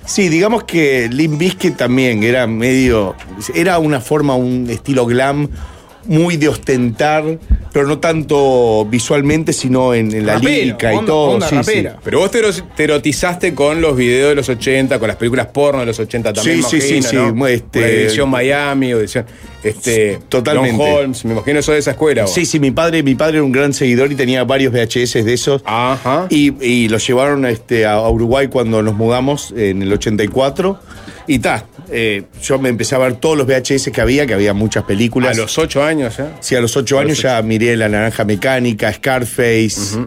Sí, 0.06 0.28
digamos 0.28 0.62
que 0.64 1.08
Limp 1.10 1.36
Bizkit 1.36 1.76
también 1.76 2.22
era 2.22 2.46
medio. 2.46 3.16
Era 3.54 3.80
una 3.80 4.00
forma, 4.00 4.36
un 4.36 4.70
estilo 4.70 5.04
glam 5.04 5.48
muy 6.04 6.36
de 6.36 6.48
ostentar, 6.48 7.24
pero 7.72 7.86
no 7.86 7.98
tanto 7.98 8.84
visualmente, 8.90 9.52
sino 9.52 9.94
en, 9.94 10.12
en 10.14 10.26
la 10.26 10.34
Rapero, 10.34 10.50
lírica 10.54 10.92
y 10.92 10.96
onda- 10.96 11.06
todo. 11.06 11.30
onda 11.30 11.48
sí, 11.48 11.54
rapera. 11.56 11.90
sí. 11.92 11.96
Pero 12.04 12.18
vos 12.20 12.30
te, 12.30 12.82
erotizaste 12.82 13.54
con 13.54 13.80
los 13.80 13.96
videos 13.96 14.30
de 14.30 14.34
los 14.36 14.48
80, 14.48 14.98
con 14.98 15.08
las 15.08 15.16
películas 15.16 15.46
porno 15.46 15.80
de 15.80 15.86
los 15.86 15.98
80 15.98 16.32
también. 16.32 16.62
Sí, 16.62 16.80
sí, 16.80 17.02
sí, 17.02 17.16
¿no? 17.16 17.46
sí, 17.46 17.52
este- 17.52 17.80
Con 17.80 17.88
edición 17.90 18.28
Miami, 18.30 18.94
o 18.94 19.00
edición. 19.00 19.26
Este, 19.62 20.18
Totalmente. 20.28 20.82
Holmes, 20.82 21.24
me 21.24 21.32
imagino 21.32 21.58
eso 21.58 21.72
de 21.72 21.78
esa 21.78 21.90
escuela. 21.92 22.22
vos. 22.22 22.32
Sí, 22.32 22.46
sí, 22.46 22.60
mi 22.60 22.70
padre, 22.70 23.02
mi 23.02 23.14
padre 23.14 23.38
era 23.38 23.44
un 23.44 23.52
gran 23.52 23.72
seguidor 23.72 24.10
y 24.12 24.14
tenía 24.14 24.44
varios 24.44 24.72
VHS 24.72 25.24
de 25.24 25.32
esos. 25.34 25.62
Ajá. 25.64 26.26
Y, 26.30 26.54
y 26.64 26.88
los 26.88 27.06
llevaron 27.06 27.44
este, 27.44 27.84
a, 27.84 27.94
a 27.94 28.08
Uruguay 28.10 28.48
cuando 28.48 28.82
nos 28.82 28.94
mudamos 28.94 29.52
en 29.56 29.82
el 29.82 29.92
84. 29.92 30.78
Y 31.26 31.40
ta, 31.40 31.66
eh, 31.90 32.22
yo 32.42 32.58
me 32.58 32.70
empecé 32.70 32.94
a 32.94 32.98
ver 32.98 33.16
todos 33.16 33.36
los 33.36 33.46
VHS 33.46 33.90
que 33.92 34.00
había, 34.00 34.26
que 34.26 34.32
había 34.32 34.54
muchas 34.54 34.84
a 34.84 34.86
películas. 34.86 35.36
los 35.36 35.58
8 35.58 35.82
años 35.82 36.16
ya. 36.16 36.36
Sí, 36.40 36.54
a 36.54 36.60
los 36.60 36.74
ocho 36.76 36.98
A 36.98 37.02
los 37.02 37.10
años 37.10 37.22
ya 37.22 37.42
miré 37.42 37.67
La 37.76 37.88
Naranja 37.88 38.24
Mecánica, 38.24 38.92
Scarface. 38.92 39.98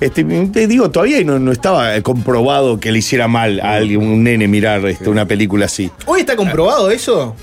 Este, 0.00 0.24
te 0.24 0.66
digo, 0.66 0.90
todavía 0.90 1.22
no, 1.22 1.38
no 1.38 1.52
estaba 1.52 2.00
comprobado 2.02 2.80
que 2.80 2.90
le 2.90 2.98
hiciera 2.98 3.28
mal 3.28 3.60
a 3.60 3.74
alguien, 3.74 4.02
un 4.02 4.24
nene, 4.24 4.48
mirar 4.48 4.84
este, 4.86 5.08
una 5.08 5.26
película 5.26 5.66
así. 5.66 5.90
¿Hoy 6.06 6.20
está 6.20 6.34
comprobado 6.34 6.90
eso? 6.90 7.36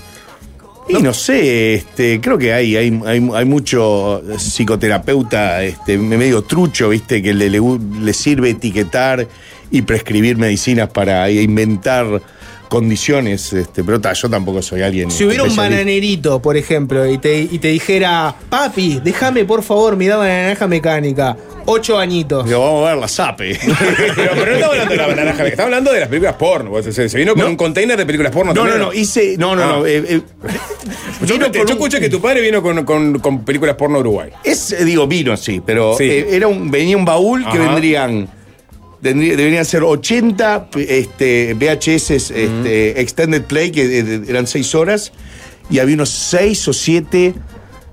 Y 0.88 1.02
no 1.02 1.14
sé, 1.14 1.74
este, 1.74 2.20
creo 2.20 2.36
que 2.36 2.52
hay, 2.52 2.76
hay, 2.76 3.00
hay, 3.06 3.30
hay 3.32 3.44
mucho 3.44 4.22
psicoterapeuta 4.38 5.62
este, 5.62 5.96
medio 5.96 6.42
trucho, 6.42 6.88
¿viste? 6.88 7.22
Que 7.22 7.32
le, 7.32 7.48
le, 7.48 7.60
le 8.00 8.12
sirve 8.12 8.50
etiquetar 8.50 9.26
y 9.70 9.82
prescribir 9.82 10.36
medicinas 10.36 10.88
para 10.90 11.30
inventar 11.30 12.20
condiciones. 12.70 13.52
Este, 13.52 13.84
pero 13.84 14.00
ta, 14.00 14.14
yo 14.14 14.30
tampoco 14.30 14.62
soy 14.62 14.80
alguien. 14.80 15.10
Si 15.10 15.24
hubiera 15.26 15.42
un 15.44 15.54
bananerito, 15.54 16.40
por 16.40 16.56
ejemplo, 16.56 17.04
y 17.06 17.18
te, 17.18 17.38
y 17.40 17.58
te 17.58 17.68
dijera, 17.68 18.34
papi, 18.48 19.00
déjame 19.04 19.44
por 19.44 19.62
favor 19.62 19.96
mi 19.96 20.06
dama 20.06 20.24
de 20.26 20.42
naranja 20.42 20.66
mecánica, 20.66 21.36
ocho 21.66 21.98
añitos. 21.98 22.46
Digo, 22.46 22.60
vamos 22.60 22.86
a 22.86 22.90
ver 22.92 22.98
la 22.98 23.08
SAPE. 23.08 23.58
pero, 24.16 24.30
pero 24.34 24.46
no 24.46 24.52
estamos 24.54 24.70
hablando 24.78 24.90
de 24.92 24.96
la 24.96 25.06
naranja, 25.08 25.24
mecánica, 25.24 25.44
estamos 25.48 25.64
hablando 25.66 25.92
de 25.92 26.00
las 26.00 26.08
películas 26.08 26.34
porno. 26.36 26.82
Se, 26.82 27.08
se 27.08 27.18
vino 27.18 27.34
con 27.34 27.42
No. 27.42 27.48
un 27.50 27.56
container 27.56 27.98
de 27.98 28.06
películas 28.06 28.32
porno. 28.32 28.54
No, 28.54 28.64
no, 28.64 28.70
también, 28.70 28.88
no, 28.88 28.94
hice. 28.94 29.36
No, 29.36 29.54
no, 29.54 29.62
Ah. 29.62 29.66
no. 29.80 29.86
eh, 29.86 30.04
eh, 30.08 30.20
Yo, 31.26 31.34
escuché- 31.34 31.44
con 31.46 31.52
yo 31.52 31.62
un- 31.62 31.70
escuché 31.70 32.00
que 32.00 32.08
tu 32.08 32.20
padre 32.20 32.40
vino 32.40 32.62
con, 32.62 32.84
con- 32.84 33.18
con 33.18 33.44
películas 33.44 33.74
porno 33.76 33.98
Uruguay. 33.98 34.30
Es, 34.44 34.72
eh, 34.72 34.84
digo, 34.84 35.06
vino, 35.06 35.36
sí, 35.36 35.60
pero 35.64 35.96
Sí. 35.98 36.04
eh, 36.04 36.26
era 36.30 36.46
un, 36.48 36.70
venía 36.70 36.96
un 36.96 37.04
baúl 37.04 37.44
que 37.50 37.58
vendrían. 37.58 38.28
Tendría- 39.02 39.36
deberían 39.36 39.64
ser 39.64 39.82
80 39.82 40.68
este, 40.76 41.54
VHS 41.54 42.10
este, 42.30 43.00
Extended 43.00 43.42
Play, 43.44 43.70
que 43.70 44.22
eran 44.28 44.46
6 44.46 44.74
horas, 44.74 45.12
y 45.70 45.78
había 45.78 45.94
unos 45.94 46.10
6 46.10 46.68
o 46.68 46.72
7 46.72 47.34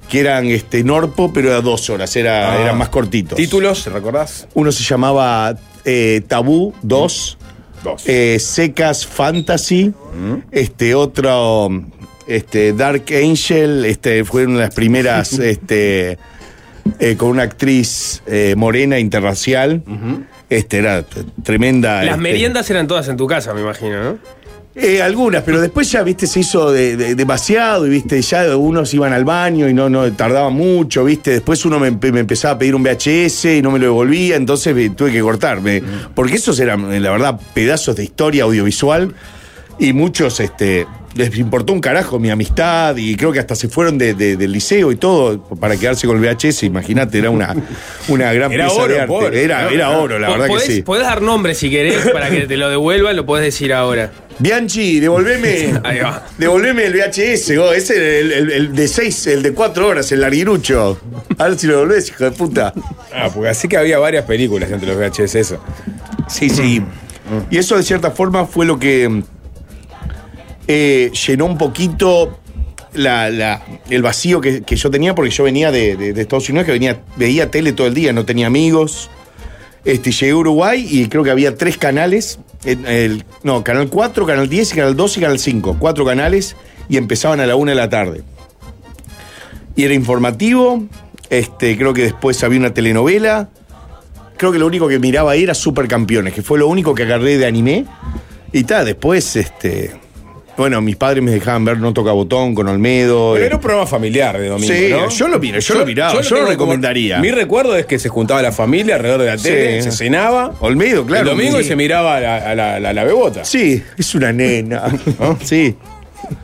que 0.10 0.20
eran 0.22 0.46
este, 0.46 0.84
Norpo, 0.84 1.32
pero 1.34 1.50
era 1.50 1.62
2 1.62 1.90
horas, 1.90 2.16
era, 2.16 2.54
Ah. 2.54 2.62
eran 2.62 2.78
más 2.78 2.90
cortitos. 2.90 3.36
¿Títulos? 3.38 3.86
¿Recordás? 3.88 4.48
Uno 4.54 4.72
se 4.72 4.84
llamaba 4.84 5.58
eh, 5.86 6.22
Tabú 6.28 6.74
2, 6.82 7.38
Dos. 7.84 8.04
eh, 8.08 8.38
Secas 8.40 9.06
Fantasy, 9.06 9.94
este 10.52 10.96
otro 10.96 11.70
este 12.26 12.74
Dark 12.74 13.06
Angel, 13.12 13.86
este 13.86 14.26
fue 14.26 14.46
una 14.46 14.56
de 14.56 14.62
las 14.66 14.76
primeras 14.76 15.34
este 15.40 16.18
eh, 17.00 17.16
con 17.18 17.30
una 17.30 17.44
actriz 17.44 18.22
eh, 18.28 18.54
morena 18.58 19.00
interracial. 19.00 19.84
Este 20.50 20.78
era 20.78 21.04
tremenda. 21.44 21.98
Las 22.04 22.12
este, 22.12 22.18
meriendas 22.22 22.70
eran 22.70 22.88
todas 22.88 23.08
en 23.10 23.18
tu 23.18 23.28
casa, 23.28 23.54
me 23.54 23.62
imagino, 23.62 24.04
¿no? 24.04 24.18
eh, 24.80 25.02
algunas, 25.02 25.42
pero 25.42 25.60
después 25.60 25.92
ya, 25.92 26.04
viste, 26.04 26.28
se 26.28 26.40
hizo 26.42 26.72
de- 26.72 26.96
de- 26.96 27.16
demasiado 27.16 27.88
y, 27.88 27.90
viste, 27.90 28.22
ya 28.22 28.56
unos 28.56 28.94
iban 28.94 29.12
al 29.12 29.26
baño 29.26 29.68
y 29.68 29.74
no, 29.74 29.90
no 29.90 30.12
tardaba 30.14 30.52
mucho, 30.52 31.04
viste. 31.04 31.32
Después 31.32 31.66
uno 31.66 31.80
me, 31.80 31.90
me 31.90 32.20
empezaba 32.20 32.54
a 32.54 32.58
pedir 32.60 32.76
un 32.76 32.84
VHS 32.84 33.46
y 33.58 33.62
no 33.64 33.72
me 33.72 33.80
lo 33.80 33.86
devolvía, 33.86 34.36
entonces 34.36 34.76
me 34.76 34.92
tuve 34.92 35.12
que 35.12 35.22
cortarme. 35.22 35.82
Porque 36.14 36.36
esos 36.36 36.60
eran, 36.60 36.94
eh, 36.94 37.00
la 37.00 37.10
verdad, 37.10 37.40
pedazos 37.56 37.96
de 37.96 38.04
historia 38.04 38.44
audiovisual 38.44 39.16
y 39.80 39.94
muchos, 39.94 40.40
este. 40.40 40.86
Les 41.18 41.36
importó 41.38 41.74
un 41.74 41.82
carajo 41.82 42.20
mi 42.20 42.30
amistad 42.30 42.96
y 42.96 43.16
creo 43.16 43.32
que 43.32 43.40
hasta 43.40 43.56
se 43.56 43.68
fueron 43.68 43.98
de- 43.98 44.14
de- 44.14 44.38
del 44.38 44.52
liceo 44.52 44.92
y 44.92 44.96
todo 44.98 45.42
para 45.60 45.76
quedarse 45.76 46.06
con 46.08 46.16
el 46.18 46.22
VHS. 46.24 46.64
Imagínate, 46.64 47.18
era 47.18 47.30
una, 47.32 47.56
una 48.08 48.32
gran 48.34 48.52
Era 48.52 48.66
pieza 48.68 48.82
oro, 48.82 48.94
de 48.94 49.00
arte. 49.02 49.44
Era, 49.44 49.70
era 49.72 49.90
oro, 49.98 50.20
la 50.20 50.30
verdad 50.30 50.46
que 50.46 50.52
podés, 50.52 50.66
sí. 50.68 50.82
podés 50.84 51.04
dar 51.04 51.22
nombres 51.22 51.58
si 51.58 51.70
querés 51.70 52.08
para 52.12 52.30
que 52.30 52.42
te 52.48 52.56
lo 52.56 52.70
devuelvan, 52.70 53.16
lo 53.16 53.26
podés 53.26 53.46
decir 53.46 53.74
ahora. 53.74 54.12
Bianchi, 54.40 55.00
devolveme. 55.00 55.80
Ahí 55.84 56.00
va. 56.00 56.24
Devolveme 56.38 56.86
el 56.86 56.94
VHS, 56.94 57.58
vos, 57.58 57.76
ese 57.76 57.94
es 57.96 58.24
el, 58.26 58.32
el- 58.32 58.52
el 58.52 58.76
de 58.76 58.88
seis, 58.88 59.26
el 59.28 59.42
de 59.42 59.54
cuatro 59.54 59.88
horas, 59.88 60.12
el 60.12 60.22
larguirucho. 60.22 61.00
A 61.40 61.48
ver 61.48 61.58
si 61.58 61.66
lo 61.66 61.74
devolvés, 61.78 62.10
hijo 62.10 62.24
de 62.26 62.32
puta. 62.32 62.74
Ah, 63.12 63.30
porque 63.34 63.50
así 63.50 63.68
que 63.68 63.78
había 63.78 63.98
varias 63.98 64.26
películas 64.26 64.70
entre 64.72 64.88
los 64.88 64.98
VHS, 64.98 65.36
eso. 65.36 65.64
Sí, 66.30 66.50
sí. 66.50 66.84
Y 67.50 67.58
eso 67.58 67.76
de 67.76 67.84
cierta 67.84 68.12
forma 68.12 68.46
fue 68.46 68.66
lo 68.66 68.78
que 68.80 69.24
eh, 70.68 71.12
llenó 71.28 71.46
un 71.46 71.58
poquito 71.58 72.40
el 72.94 74.02
vacío 74.02 74.42
que, 74.42 74.64
yo 74.66 74.90
tenía, 74.90 75.14
porque 75.14 75.32
yo 75.32 75.44
venía 75.44 75.72
de, 75.72 76.12
Estados 76.20 76.50
Unidos, 76.50 76.66
que 76.66 76.72
venía, 76.72 77.02
veía 77.16 77.52
tele 77.52 77.74
todo 77.74 77.88
el 77.88 77.94
día, 77.94 78.14
no 78.14 78.26
tenía 78.26 78.48
amigos. 78.48 79.10
Este, 79.86 80.12
llegué 80.12 80.32
a 80.32 80.36
Uruguay 80.36 80.86
y 80.90 81.08
creo 81.08 81.24
que 81.24 81.32
había 81.32 81.56
tres 81.56 81.78
canales. 81.78 82.40
el- 82.66 83.24
no, 83.44 83.64
Canal 83.64 83.88
4, 83.88 84.26
Canal 84.26 84.50
10, 84.50 84.74
Canal 84.74 84.96
2 84.96 85.18
y 85.18 85.22
Canal 85.22 85.40
5. 85.40 85.78
Cuatro 85.80 86.06
canales 86.06 86.56
y 86.90 86.98
empezaban 86.98 87.40
a 87.40 87.46
la 87.46 87.56
una 87.56 87.72
de 87.72 87.78
la 87.78 87.90
tarde. 87.90 88.24
Y 89.76 89.84
era 89.84 89.94
informativo. 89.94 90.84
Este, 91.30 91.78
creo 91.78 91.94
que 91.94 92.04
después 92.04 92.44
había 92.44 92.60
una 92.60 92.74
telenovela. 92.74 93.50
Creo 94.38 94.52
que 94.52 94.60
lo 94.60 94.66
único 94.68 94.88
que 94.88 95.00
miraba 95.00 95.32
ahí 95.32 95.44
era 95.44 95.54
Supercampeones, 95.54 96.34
que 96.34 96.42
fue 96.42 96.60
lo 96.60 96.68
único 96.68 96.94
que 96.94 97.04
agarré 97.04 97.38
de 97.38 97.46
anime. 97.46 97.86
Y 98.52 98.64
tal, 98.64 98.86
después, 98.86 99.36
este. 99.36 100.07
Bueno, 100.58 100.82
mis 100.82 100.96
padres 100.96 101.24
me 101.24 101.32
dejaban 101.32 101.64
ver 101.66 101.78
No 101.78 101.94
Toca 101.94 102.12
Botón 102.12 102.56
con 102.56 102.68
Olmedo. 102.68 103.34
Pero 103.34 103.44
eh, 103.44 103.48
era 103.48 103.56
un 103.58 103.62
programa 103.62 103.86
familiar 103.88 104.40
de 104.40 104.48
domingo, 104.48 104.74
Sí, 104.74 104.88
¿no? 104.90 105.10
yo 105.10 105.28
lo 105.28 105.40
miro, 105.40 105.60
yo 105.60 105.76
lo 105.76 105.86
miraba, 105.86 106.20
yo 106.22 106.36
lo 106.36 106.46
recomendaría. 106.48 107.20
Mi 107.20 107.30
recuerdo 107.32 107.76
es 107.78 107.86
que 107.86 108.00
se 108.00 108.10
juntaba 108.10 108.42
la 108.42 108.52
familia 108.52 108.96
alrededor 108.96 109.22
de 109.22 109.28
la 109.28 109.38
tele, 109.38 109.82
Sí. 109.84 109.92
se 109.92 109.98
cenaba. 109.98 110.54
Olmedo, 110.60 111.06
claro. 111.06 111.30
el 111.32 111.38
domingo 111.38 111.60
y 111.60 111.64
se 111.64 111.76
miraba 111.76 112.18
a 112.18 112.20
la, 112.20 112.38
a 112.38 112.56
la, 112.56 112.76
a 112.76 112.80
la- 112.80 112.94
la 112.94 113.04
bebota. 113.04 113.46
Sí, 113.46 113.82
es 113.98 114.16
una 114.16 114.34
nena. 114.34 114.84
¿no? 115.20 115.38
Sí. 115.44 115.76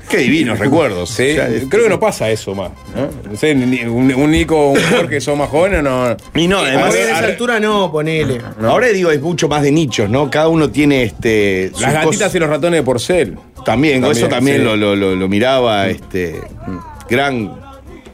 Qué 0.09 0.17
divinos 0.19 0.59
recuerdos. 0.59 1.09
Sí, 1.09 1.35
creo 1.69 1.83
que 1.83 1.89
no 1.89 1.99
pasa 1.99 2.29
eso 2.29 2.55
más. 2.55 2.69
¿no? 2.95 3.31
No 3.31 3.35
sé, 3.37 3.51
un, 3.53 4.13
un 4.15 4.31
Nico 4.31 4.55
o 4.55 4.71
un 4.73 4.79
Jorge 4.81 5.19
son 5.19 5.39
más 5.39 5.49
jóvenes, 5.49 5.83
no. 5.83 6.15
Y 6.35 6.47
no, 6.47 6.59
además. 6.59 6.85
Ahora 6.85 6.99
a 6.99 7.03
esa 7.03 7.15
ahora- 7.15 7.27
altura 7.27 7.59
no, 7.59 7.91
ponele. 7.91 8.39
Ahora 8.61 8.87
digo, 8.89 9.11
es 9.11 9.19
mucho 9.19 9.49
más 9.49 9.61
de 9.63 9.71
nichos, 9.71 10.09
¿no? 10.09 10.29
Cada 10.29 10.47
uno 10.47 10.69
tiene 10.69 11.03
este. 11.03 11.71
Las 11.81 11.91
gatitas 11.93 12.05
cosas. 12.17 12.35
y 12.35 12.39
los 12.39 12.49
ratones 12.49 12.79
de 12.79 12.83
porcel. 12.83 13.37
También, 13.65 14.01
También, 14.01 14.17
eso 14.17 14.27
también 14.27 14.57
sí. 14.57 14.63
lo, 14.63 14.75
lo- 14.95 15.27
miraba, 15.29 15.87
este. 15.89 16.41
Gran. 17.09 17.61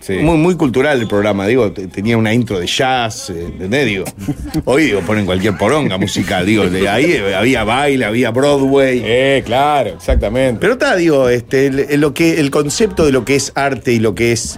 Sí. 0.01 0.13
Muy, 0.13 0.37
muy 0.37 0.55
cultural 0.55 0.99
el 1.01 1.07
programa, 1.09 1.45
digo, 1.45 1.71
te- 1.73 1.87
tenía 1.87 2.17
una 2.17 2.33
intro 2.33 2.57
de 2.57 2.65
jazz, 2.65 3.29
eh, 3.31 3.47
¿entendés? 3.47 3.85
Digo, 3.85 4.05
hoy 4.65 4.85
digo, 4.85 5.01
ponen 5.01 5.25
cualquier 5.25 5.57
poronga 5.57 5.97
musical, 5.97 6.45
digo, 6.45 6.67
de 6.69 6.87
ahí 6.87 7.17
había 7.35 7.65
baile, 7.65 8.05
había 8.05 8.31
Broadway. 8.31 9.01
Eh, 9.03 9.43
claro, 9.45 9.89
exactamente. 9.89 10.57
Pero 10.61 10.73
está, 10.73 10.95
digo, 10.95 11.27
este, 11.27 11.97
lo 11.97 12.13
que, 12.13 12.39
el 12.39 12.49
concepto 12.49 13.05
de 13.05 13.11
lo 13.11 13.25
que 13.25 13.35
es 13.35 13.51
arte 13.55 13.91
y 13.91 13.99
lo 13.99 14.15
que 14.15 14.31
es, 14.31 14.57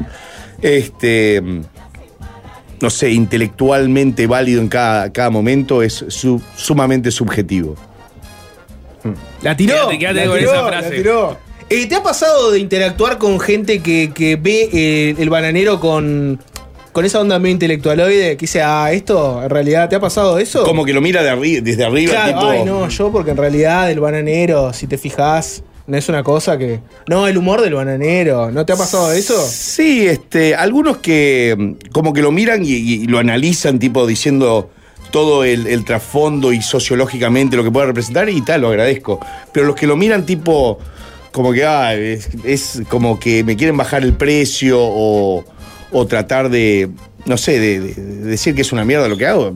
este, 0.62 1.42
no 2.80 2.90
sé, 2.92 3.10
intelectualmente 3.12 4.28
válido 4.28 4.62
en 4.62 4.68
cada, 4.68 5.12
cada 5.12 5.32
momento 5.32 5.82
es 5.82 6.06
su- 6.10 6.42
sumamente 6.56 7.10
subjetivo. 7.10 7.76
La 9.42 9.56
tiró. 9.58 9.74
Quédate- 9.90 10.00
quédate 10.00 10.20
la 10.22 10.26
con 10.28 10.38
tiró, 10.40 10.52
esa 10.54 10.62
la 10.62 10.68
frase. 10.68 10.90
tiró. 10.92 11.38
Eh, 11.70 11.86
¿Te 11.88 11.96
ha 11.96 12.04
pasado 12.04 12.52
de 12.52 12.60
interactuar 12.60 13.18
con 13.18 13.40
gente 13.40 13.80
que, 13.82 14.12
que 14.14 14.36
ve 14.36 14.70
eh, 14.74 15.16
el 15.18 15.30
bananero 15.30 15.80
con, 15.80 16.38
con 16.92 17.06
esa 17.06 17.22
onda 17.22 17.40
medio 17.40 17.54
intelectualoide? 17.54 18.32
Que 18.36 18.42
dice, 18.42 18.62
ah, 18.62 18.92
esto, 18.92 19.42
en 19.42 19.50
realidad, 19.50 19.88
¿te 19.88 19.96
ha 19.96 20.00
pasado 20.02 20.38
eso? 20.38 20.64
Como 20.64 20.84
que 20.84 20.92
lo 20.94 21.00
mira 21.02 21.24
de 21.24 21.32
arri- 21.32 21.62
desde 21.62 21.86
arriba, 21.86 22.12
Claro, 22.12 22.28
tipo, 22.34 22.50
ay, 22.50 22.64
no, 22.66 22.90
yo 22.90 23.12
porque 23.12 23.32
en 23.32 23.38
realidad 23.38 23.90
el 23.90 24.00
bananero, 24.02 24.74
si 24.74 24.88
te 24.88 24.98
fijas, 24.98 25.64
No 25.88 25.98
es 25.98 26.08
una 26.10 26.24
cosa 26.24 26.58
que. 26.58 26.80
No, 27.08 27.28
el 27.28 27.38
humor 27.38 27.60
del 27.62 27.74
bananero. 27.74 28.52
¿No 28.52 28.66
te 28.66 28.72
ha 28.74 28.76
pasado 28.78 29.12
eso? 29.14 29.36
Sí, 29.50 30.06
este, 30.08 30.54
algunos 30.56 30.98
que 30.98 31.56
mm, 31.58 31.90
como 31.92 32.14
que 32.14 32.22
lo 32.22 32.32
miran 32.32 32.64
y, 32.64 32.70
y 32.72 33.08
lo 33.08 33.18
analizan, 33.18 33.80
tipo 33.80 34.06
diciendo 34.06 34.70
todo 35.12 35.44
el, 35.44 35.84
trasfondo 35.86 36.52
y 36.54 36.62
sociológicamente 36.62 37.56
lo 37.58 37.64
que 37.64 37.72
puede 37.72 37.88
representar 37.88 38.30
y 38.30 38.42
tal, 38.42 38.62
lo 38.62 38.70
agradezco. 38.70 39.20
Pero 39.52 39.68
los 39.68 39.76
que 39.76 39.86
lo 39.88 39.96
miran 39.96 40.26
tipo 40.26 40.80
como 41.32 41.54
que 41.54 41.64
ah, 41.66 41.94
es, 41.96 42.82
como 42.90 43.20
que 43.20 43.44
me 43.44 43.56
quieren 43.56 43.78
bajar 43.78 44.04
el 44.04 44.14
precio 44.14 44.78
o, 44.82 45.46
o 45.92 46.06
tratar 46.08 46.50
de, 46.50 46.90
no 47.26 47.38
sé, 47.38 47.60
de- 47.60 47.80
de 47.80 47.94
decir 48.32 48.56
que 48.56 48.62
es 48.62 48.72
una 48.74 48.84
mierda 48.86 49.08
lo 49.08 49.18
que 49.18 49.28
hago. 49.28 49.54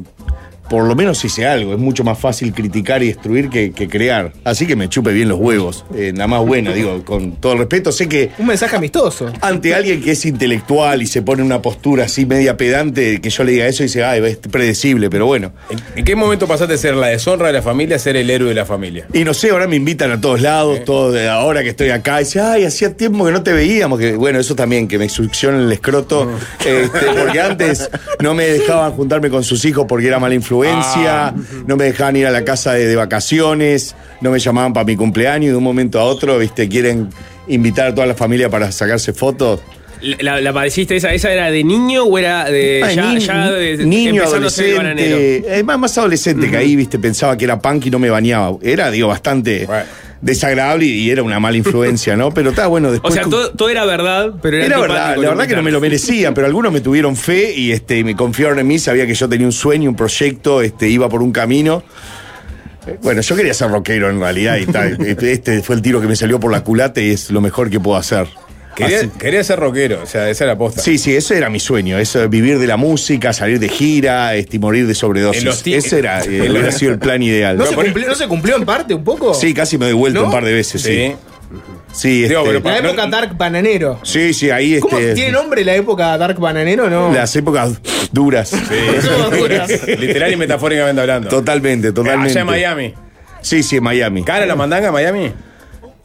Por 0.69 0.85
lo 0.85 0.95
menos 0.95 1.23
hice 1.23 1.45
algo, 1.45 1.73
es 1.73 1.79
mucho 1.79 2.03
más 2.03 2.17
fácil 2.19 2.53
criticar 2.53 3.03
y 3.03 3.07
destruir 3.07 3.49
que, 3.49 3.71
que 3.71 3.87
crear. 3.87 4.33
Así 4.43 4.65
que 4.65 4.75
me 4.75 4.89
chupe 4.89 5.11
bien 5.13 5.29
los 5.29 5.39
huevos. 5.39 5.85
Eh, 5.95 6.11
nada 6.13 6.27
más 6.27 6.45
buena, 6.45 6.73
digo, 6.73 7.03
con 7.05 7.33
todo 7.33 7.53
el 7.53 7.59
respeto. 7.59 7.91
Sé 7.91 8.07
que 8.09 8.31
Un 8.37 8.47
mensaje 8.47 8.75
amistoso. 8.75 9.31
ante 9.41 9.75
alguien 9.75 10.01
que 10.01 10.11
es 10.11 10.25
intelectual 10.25 11.01
y 11.01 11.07
se 11.07 11.21
pone 11.21 11.41
en 11.41 11.45
una 11.47 11.61
postura 11.61 12.05
así 12.05 12.25
media 12.25 12.57
pedante, 12.57 13.21
que 13.21 13.29
yo 13.29 13.43
le 13.43 13.51
diga 13.53 13.67
eso 13.67 13.83
y 13.83 13.87
dice, 13.87 14.03
ay, 14.03 14.23
es 14.25 14.37
predecible, 14.37 15.09
pero 15.09 15.25
bueno. 15.25 15.51
¿En, 15.69 15.79
en 15.99 16.05
qué 16.05 16.15
momento 16.15 16.47
pasaste 16.47 16.73
de 16.73 16.79
ser 16.79 16.95
la 16.95 17.07
deshonra 17.07 17.47
de 17.47 17.53
la 17.53 17.61
familia 17.61 17.95
a 17.97 17.99
ser 17.99 18.15
el 18.15 18.29
héroe 18.29 18.49
de 18.49 18.55
la 18.55 18.65
familia? 18.65 19.07
Y 19.13 19.23
no 19.23 19.33
sé, 19.33 19.51
ahora 19.51 19.67
me 19.67 19.75
invitan 19.75 20.11
a 20.11 20.19
todos 20.19 20.41
lados, 20.41 20.83
todo 20.85 21.11
de 21.11 21.29
ahora 21.29 21.61
que 21.63 21.69
estoy 21.69 21.89
acá, 21.89 22.21
y 22.21 22.23
dice, 22.25 22.39
ay, 22.41 22.63
hacía 22.65 22.95
tiempo 22.95 23.25
que 23.25 23.31
no 23.31 23.43
te 23.43 23.53
veíamos, 23.53 23.99
que 23.99 24.15
bueno, 24.15 24.39
eso 24.39 24.55
también, 24.55 24.87
que 24.87 24.97
me 24.97 25.09
succionan 25.09 25.61
el 25.61 25.71
escroto, 25.71 26.29
este, 26.59 27.05
porque 27.19 27.39
antes 27.39 27.89
no 28.21 28.33
me 28.33 28.45
dejaban 28.45 28.91
juntarme 28.93 29.29
con 29.29 29.43
sus 29.43 29.63
hijos 29.65 29.85
porque 29.87 30.07
era 30.07 30.19
mala 30.19 30.33
influencia, 30.35 30.54
no 31.67 31.75
me 31.77 31.83
dejaban 31.85 32.15
ir 32.15 32.25
a 32.27 32.31
la 32.31 32.43
casa 32.43 32.73
de, 32.73 32.85
de 32.87 32.95
vacaciones, 32.95 33.95
no 34.21 34.31
me 34.31 34.39
llamaban 34.39 34.73
para 34.73 34.85
mi 34.85 34.95
cumpleaños 34.95 35.45
y 35.45 35.51
de 35.51 35.55
un 35.55 35.63
momento 35.63 35.99
a 35.99 36.03
otro, 36.03 36.37
viste, 36.39 36.67
quieren 36.69 37.09
invitar 37.47 37.87
a 37.87 37.95
toda 37.95 38.07
la 38.07 38.15
familia 38.15 38.49
para 38.49 38.71
sacarse 38.71 39.13
fotos. 39.13 39.61
¿La, 40.19 40.39
la 40.41 40.53
padeciste 40.53 40.97
esa? 40.97 41.13
¿Esa 41.13 41.31
era 41.31 41.49
de 41.49 41.63
niño 41.63 42.03
o 42.03 42.17
era 42.19 42.45
de 42.45 42.81
Ay, 42.83 42.95
ya, 42.95 43.13
ni- 43.13 43.19
ya 43.19 43.49
de, 43.51 43.77
niño, 43.85 44.23
adolescente. 44.23 45.59
eh, 45.59 45.63
más, 45.63 45.79
más 45.79 45.97
adolescente 45.97 46.49
que 46.49 46.57
ahí, 46.57 46.75
viste, 46.75 46.99
pensaba 46.99 47.35
que 47.37 47.45
era 47.45 47.59
punk 47.59 47.85
y 47.87 47.91
no 47.91 47.97
me 47.97 48.09
bañaba. 48.09 48.57
Era, 48.61 48.91
digo, 48.91 49.07
bastante 49.07 49.65
Bueno. 49.65 49.85
Desagradable 50.21 50.85
y 50.85 51.09
era 51.09 51.23
una 51.23 51.39
mala 51.39 51.57
influencia, 51.57 52.15
¿no? 52.15 52.31
Pero 52.31 52.49
está 52.51 52.67
bueno 52.67 52.89
O 52.89 52.91
después. 52.91 53.13
sea, 53.13 53.23
todo, 53.23 53.51
todo 53.51 53.69
era 53.69 53.85
verdad, 53.85 54.33
pero 54.41 54.57
era 54.57 54.65
Era 54.65 54.79
verdad, 54.79 55.17
la 55.17 55.29
verdad 55.29 55.47
que 55.47 55.55
no 55.55 55.63
me 55.63 55.71
lo 55.71 55.79
merecían, 55.81 56.33
pero 56.33 56.47
algunos 56.47 56.71
me 56.73 56.81
tuvieron 56.81 57.15
fe 57.15 57.53
y 57.53 57.71
este, 57.71 58.03
me 58.03 58.15
confiaron 58.15 58.59
en 58.59 58.67
mí, 58.67 58.79
sabía 58.79 59.05
que 59.05 59.13
yo 59.13 59.27
tenía 59.29 59.45
un 59.45 59.53
sueño, 59.53 59.89
un 59.89 59.95
proyecto, 59.95 60.61
este, 60.61 60.89
iba 60.89 61.07
por 61.09 61.21
un 61.21 61.31
camino. 61.31 61.83
Eh, 62.87 62.97
Bueno, 63.01 63.21
yo 63.21 63.35
quería 63.35 63.53
ser 63.53 63.69
rockero 63.71 64.09
en 64.09 64.19
realidad 64.19 64.57
y 64.57 64.65
tal. 64.65 64.97
Este 65.05 65.31
este 65.31 65.61
fue 65.61 65.75
el 65.75 65.81
tiro 65.81 66.01
que 66.01 66.07
me 66.07 66.15
salió 66.15 66.39
por 66.39 66.51
la 66.51 66.63
culata 66.63 67.01
y 67.01 67.11
es 67.11 67.29
lo 67.31 67.41
mejor 67.41 67.69
que 67.69 67.79
puedo 67.79 67.97
hacer. 67.97 68.27
Quería, 68.75 69.09
quería 69.17 69.43
ser 69.43 69.59
rockero, 69.59 70.01
o 70.03 70.05
sea, 70.05 70.29
esa 70.29 70.43
era 70.43 70.57
posta. 70.57 70.81
Sí, 70.81 70.97
sí, 70.97 71.15
ese 71.15 71.37
era 71.37 71.49
mi 71.49 71.59
sueño, 71.59 71.97
eso, 71.97 72.27
vivir 72.27 72.59
de 72.59 72.67
la 72.67 72.77
música, 72.77 73.31
salir 73.33 73.59
de 73.59 73.69
gira, 73.69 74.35
este, 74.35 74.57
y 74.57 74.59
morir 74.59 74.85
de 74.87 74.93
sobredosis. 74.93 75.65
Ese 75.67 75.99
era, 75.99 76.21
eh, 76.23 76.49
hubiera 76.49 76.71
sido 76.71 76.91
el 76.91 76.99
plan 76.99 77.23
ideal. 77.23 77.57
¿No 77.57 77.65
se, 77.65 77.75
cumplió, 77.75 78.07
¿No 78.07 78.15
se 78.15 78.27
cumplió 78.27 78.55
en 78.57 78.65
parte 78.65 78.93
un 78.93 79.03
poco? 79.03 79.33
Sí, 79.33 79.53
casi 79.53 79.77
me 79.77 79.85
doy 79.85 79.93
vuelta 79.93 80.19
¿No? 80.19 80.25
un 80.25 80.31
par 80.31 80.43
de 80.45 80.53
veces, 80.53 80.81
sí. 80.81 80.91
Sí. 80.93 81.15
Sí, 81.93 82.27
Digo, 82.27 82.41
este, 82.41 82.59
pero 82.59 82.69
La 82.69 82.77
época 82.89 83.05
no- 83.05 83.11
Dark 83.11 83.37
Bananero. 83.37 83.99
sí, 84.03 84.33
sí, 84.33 84.49
ahí 84.49 84.79
¿Cómo 84.79 84.97
este, 84.97 85.13
tiene 85.13 85.31
nombre 85.31 85.63
la 85.63 85.75
época 85.75 86.17
Dark 86.17 86.37
Bananero? 86.39 86.89
No. 86.89 87.13
las 87.13 87.33
épocas 87.35 87.79
duras. 88.11 88.49
Son 88.49 89.31
duras. 89.39 89.69
Literal 89.87 90.33
y 90.33 90.35
metafóricamente 90.35 90.99
hablando. 90.99 91.29
Totalmente, 91.29 91.93
totalmente. 91.93 92.31
Allá 92.31 92.41
en 92.41 92.47
Miami. 92.47 92.93
Sí, 93.41 93.63
sí, 93.63 93.77
en 93.77 93.83
Miami. 93.83 94.23
¿Cara 94.23 94.45
la 94.45 94.55
mandanga 94.55 94.87
en 94.87 94.93
Miami? 94.93 95.31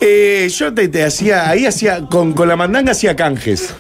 Eh, 0.01 0.49
yo 0.57 0.73
te, 0.73 0.89
te 0.89 1.05
hacía, 1.05 1.49
ahí 1.49 1.67
hacía, 1.67 2.01
con, 2.11 2.33
con 2.33 2.49
la 2.49 2.57
mandanga 2.57 2.93
hacía 2.93 3.15
canjes. 3.17 3.75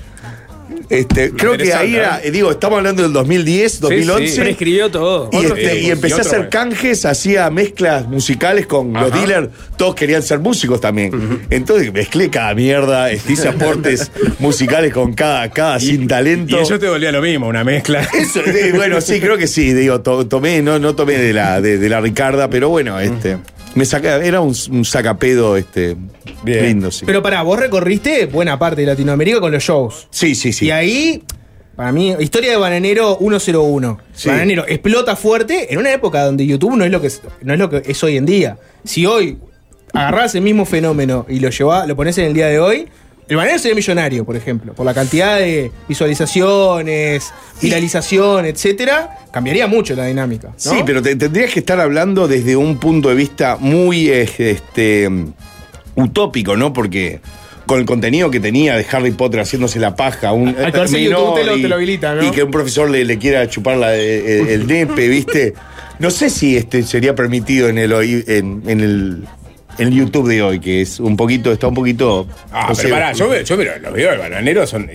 Este, 0.89 1.31
creo 1.31 1.57
que 1.57 1.73
ahí 1.73 1.95
era, 1.95 2.21
¿eh? 2.23 2.33
digo, 2.33 2.51
estamos 2.51 2.79
hablando 2.79 3.05
del 3.05 3.13
2010, 3.13 3.81
2011. 3.81 4.27
sí. 4.29 4.41
Prescribió 4.41 4.91
todo. 4.91 5.31
Y, 5.33 5.37
este, 5.47 5.81
y 5.83 5.91
empecé 5.91 6.17
y 6.17 6.19
a 6.19 6.21
hacer 6.23 6.49
canjes, 6.49 7.05
hacía 7.07 7.49
mezclas 7.49 8.09
musicales 8.09 8.67
con 8.67 8.93
los 8.93 9.13
dealers, 9.13 9.51
todos 9.77 9.95
querían 9.95 10.21
ser 10.25 10.41
músicos 10.41 10.81
también. 10.81 11.47
Entonces 11.49 11.93
mezclé 11.93 12.29
cada 12.29 12.55
mierda, 12.57 13.13
hice 13.13 13.47
aportes 13.49 14.11
musicales 14.41 14.93
con 14.93 15.15
cada, 15.15 15.49
cada 15.51 15.79
sin 15.79 16.09
talento. 16.09 16.57
Y 16.57 16.61
ellos 16.61 16.81
te 16.81 16.87
dolía 16.87 17.13
lo 17.13 17.23
mismo, 17.23 17.47
una 17.47 17.63
mezcla. 17.63 18.01
Eso, 18.13 18.41
eh, 18.45 18.73
bueno, 18.75 19.01
sí, 19.01 19.21
creo 19.21 19.39
que 19.39 19.47
sí, 19.47 19.73
digo, 19.73 20.01
to- 20.01 20.27
tomé, 20.27 20.61
no, 20.61 20.81
no 20.81 20.97
tomé 20.97 21.19
de 21.19 21.33
la, 21.33 21.61
de, 21.61 21.79
de 21.79 21.89
la 21.89 22.01
Ricarda, 22.01 22.51
pero 22.51 22.69
bueno, 22.69 22.99
este. 22.99 23.39
Me 23.75 23.85
saca, 23.85 24.17
era 24.17 24.41
un, 24.41 24.55
un 24.71 24.85
sacapedo 24.85 25.57
este, 25.57 25.97
Bien. 26.43 26.65
lindo, 26.67 26.91
sí. 26.91 27.05
Pero 27.07 27.23
para, 27.23 27.43
vos 27.43 27.59
recorriste 27.59 28.27
buena 28.27 28.59
parte 28.59 28.81
de 28.81 28.87
Latinoamérica 28.89 29.41
con 29.41 29.53
los 29.53 29.63
shows. 29.63 30.09
sí, 30.11 30.35
sí, 30.35 30.53
sí. 30.53 30.67
Y 30.67 30.71
ahí, 30.71 31.23
para 31.77 31.93
mí, 31.93 32.15
historia 32.19 32.51
de 32.51 32.57
Bananero 32.57 33.17
101. 33.19 33.99
Sí. 34.13 34.29
Bananero 34.29 34.65
explota 34.67 35.17
fuerte 35.17 35.73
en 35.73 35.79
una 35.79 35.93
época 35.93 36.25
donde 36.25 36.47
YouTube 36.47 36.77
no 36.77 36.85
es 36.85 36.91
lo 36.91 37.01
que 37.01 37.07
es, 37.07 37.23
no 37.43 37.53
es, 37.53 37.59
lo 37.59 37.71
que 37.71 37.83
es 37.85 38.03
hoy 38.03 38.17
en 38.17 38.27
día. 38.27 38.59
Si 38.85 39.07
hoy 39.07 39.39
agarrás 39.93 40.35
el 40.35 40.43
mismo 40.43 40.65
fenómeno 40.65 41.27
y 41.29 41.41
lo 41.41 41.51
llevás, 41.51 41.87
lo 41.87 41.97
pones 41.97 42.19
en 42.19 42.27
el 42.27 42.35
día 42.35 42.47
de 42.47 42.59
hoy, 42.59 42.89
el 43.31 43.37
Bananero 43.37 43.59
sería 43.59 43.75
millonario, 43.75 44.25
por 44.27 44.37
ejemplo, 44.37 44.75
por 44.75 44.85
la 44.85 44.93
cantidad 44.93 45.39
de 45.39 45.71
visualizaciones, 45.89 47.33
viralización, 47.63 48.45
etcétera, 48.45 49.19
cambiaría 49.33 49.67
mucho 49.67 49.95
la 49.95 50.05
dinámica. 50.07 50.49
¿no? 50.49 50.55
Sí, 50.57 50.77
pero 50.85 51.01
te- 51.01 51.17
tendrías 51.17 51.53
que 51.53 51.61
estar 51.61 51.81
hablando 51.81 52.29
desde 52.29 52.57
un 52.57 52.79
punto 52.79 53.09
de 53.09 53.15
vista 53.15 53.57
muy 53.59 54.11
eh, 54.11 54.29
este, 54.39 55.09
utópico, 55.95 56.57
¿no? 56.57 56.73
Porque 56.73 57.21
con 57.67 57.79
el 57.79 57.87
contenido 57.87 58.31
que 58.31 58.41
tenía 58.41 58.77
de 58.77 58.85
Harry 58.91 59.13
Potter 59.13 59.41
haciéndose 59.41 59.79
la 59.79 59.95
paja, 59.95 60.33
un 60.33 60.49
Al 60.49 60.73
menor 60.73 60.89
YouTube 60.89 61.35
te 61.37 61.45
lo- 61.45 61.57
y, 61.57 61.63
te 61.63 61.69
lo 61.69 61.75
habilita, 61.77 62.15
¿no? 62.17 62.25
y 62.25 62.31
que 62.33 62.43
un 62.43 62.51
profesor 62.51 62.91
le, 62.91 63.05
le 63.05 63.19
quiera 63.19 63.49
chupar 63.49 63.77
la- 63.77 63.95
el, 63.95 64.49
el 64.49 64.67
nepe, 64.67 65.07
¿viste? 65.09 65.55
No 66.01 66.11
sé 66.11 66.31
si 66.31 66.57
este 66.57 66.83
sería 66.83 67.15
permitido 67.15 67.69
en 67.69 67.79
el 67.79 67.93
en, 67.93 68.63
en 68.67 68.81
el 68.81 69.25
en 69.81 69.91
YouTube 69.91 70.29
de 70.29 70.43
hoy, 70.43 70.61
que 70.61 70.83
es 70.83 71.01
un 71.01 71.17
poquito, 71.17 71.51
está 71.53 71.69
un 71.69 71.75
poquito. 71.75 72.27
Ah, 72.53 72.73
pero 72.77 72.91
pará, 72.91 73.13
yo, 73.13 73.29
veo- 73.29 73.43
yo 73.43 73.57
miro, 73.57 73.73
los 73.81 73.93
videos 73.95 74.13
del 74.13 74.21
bananero 74.21 74.67
son, 74.67 74.89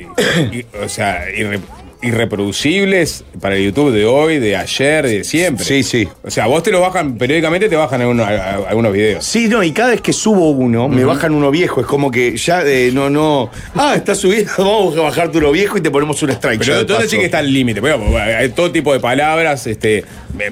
y- 0.53 0.63
o 0.81 0.87
sea, 0.87 1.25
irre- 1.29 1.59
irreproducibles 2.05 3.23
para 3.41 3.55
el 3.55 3.65
YouTube 3.65 3.91
de 3.93 4.05
hoy, 4.05 4.39
de 4.39 4.55
ayer, 4.55 5.07
de 5.07 5.23
siempre. 5.23 5.65
Sí, 5.65 5.83
sí. 5.83 6.07
O 6.23 6.29
sea, 6.31 6.47
vos 6.47 6.63
te 6.63 6.71
los 6.71 6.81
bajan, 6.81 7.17
periódicamente 7.17 7.69
te 7.69 7.75
bajan 7.75 8.01
algunos, 8.01 8.93
videos. 8.93 9.25
Sí, 9.25 9.47
no, 9.47 9.63
y 9.63 9.71
cada 9.71 9.91
vez 9.91 10.01
que 10.01 10.13
subo 10.13 10.51
uno, 10.51 10.87
me 10.87 11.03
bajan 11.03 11.33
uno 11.33 11.51
viejo. 11.51 11.81
Es 11.81 11.87
como 11.87 12.11
que 12.11 12.37
ya 12.37 12.61
eh, 12.65 12.91
no, 12.93 13.09
no. 13.09 13.49
Ah, 13.75 13.93
está 13.95 14.15
subiendo, 14.15 14.51
vamos 14.57 14.97
a 14.97 15.01
bajarte 15.01 15.37
uno 15.37 15.51
viejo 15.51 15.77
y 15.77 15.81
te 15.81 15.91
ponemos 15.91 16.21
un 16.23 16.29
strike. 16.31 16.59
Pero 16.59 16.73
de 16.73 16.79
¿dónde 16.85 16.95
paso. 16.95 17.09
sí 17.09 17.17
que 17.17 17.25
está 17.25 17.39
el 17.39 17.53
límite? 17.53 17.81
Pues, 17.81 17.95
hay 18.15 18.49
todo 18.49 18.71
tipo 18.71 18.93
de 18.93 18.99
palabras, 18.99 19.67
este, 19.67 20.03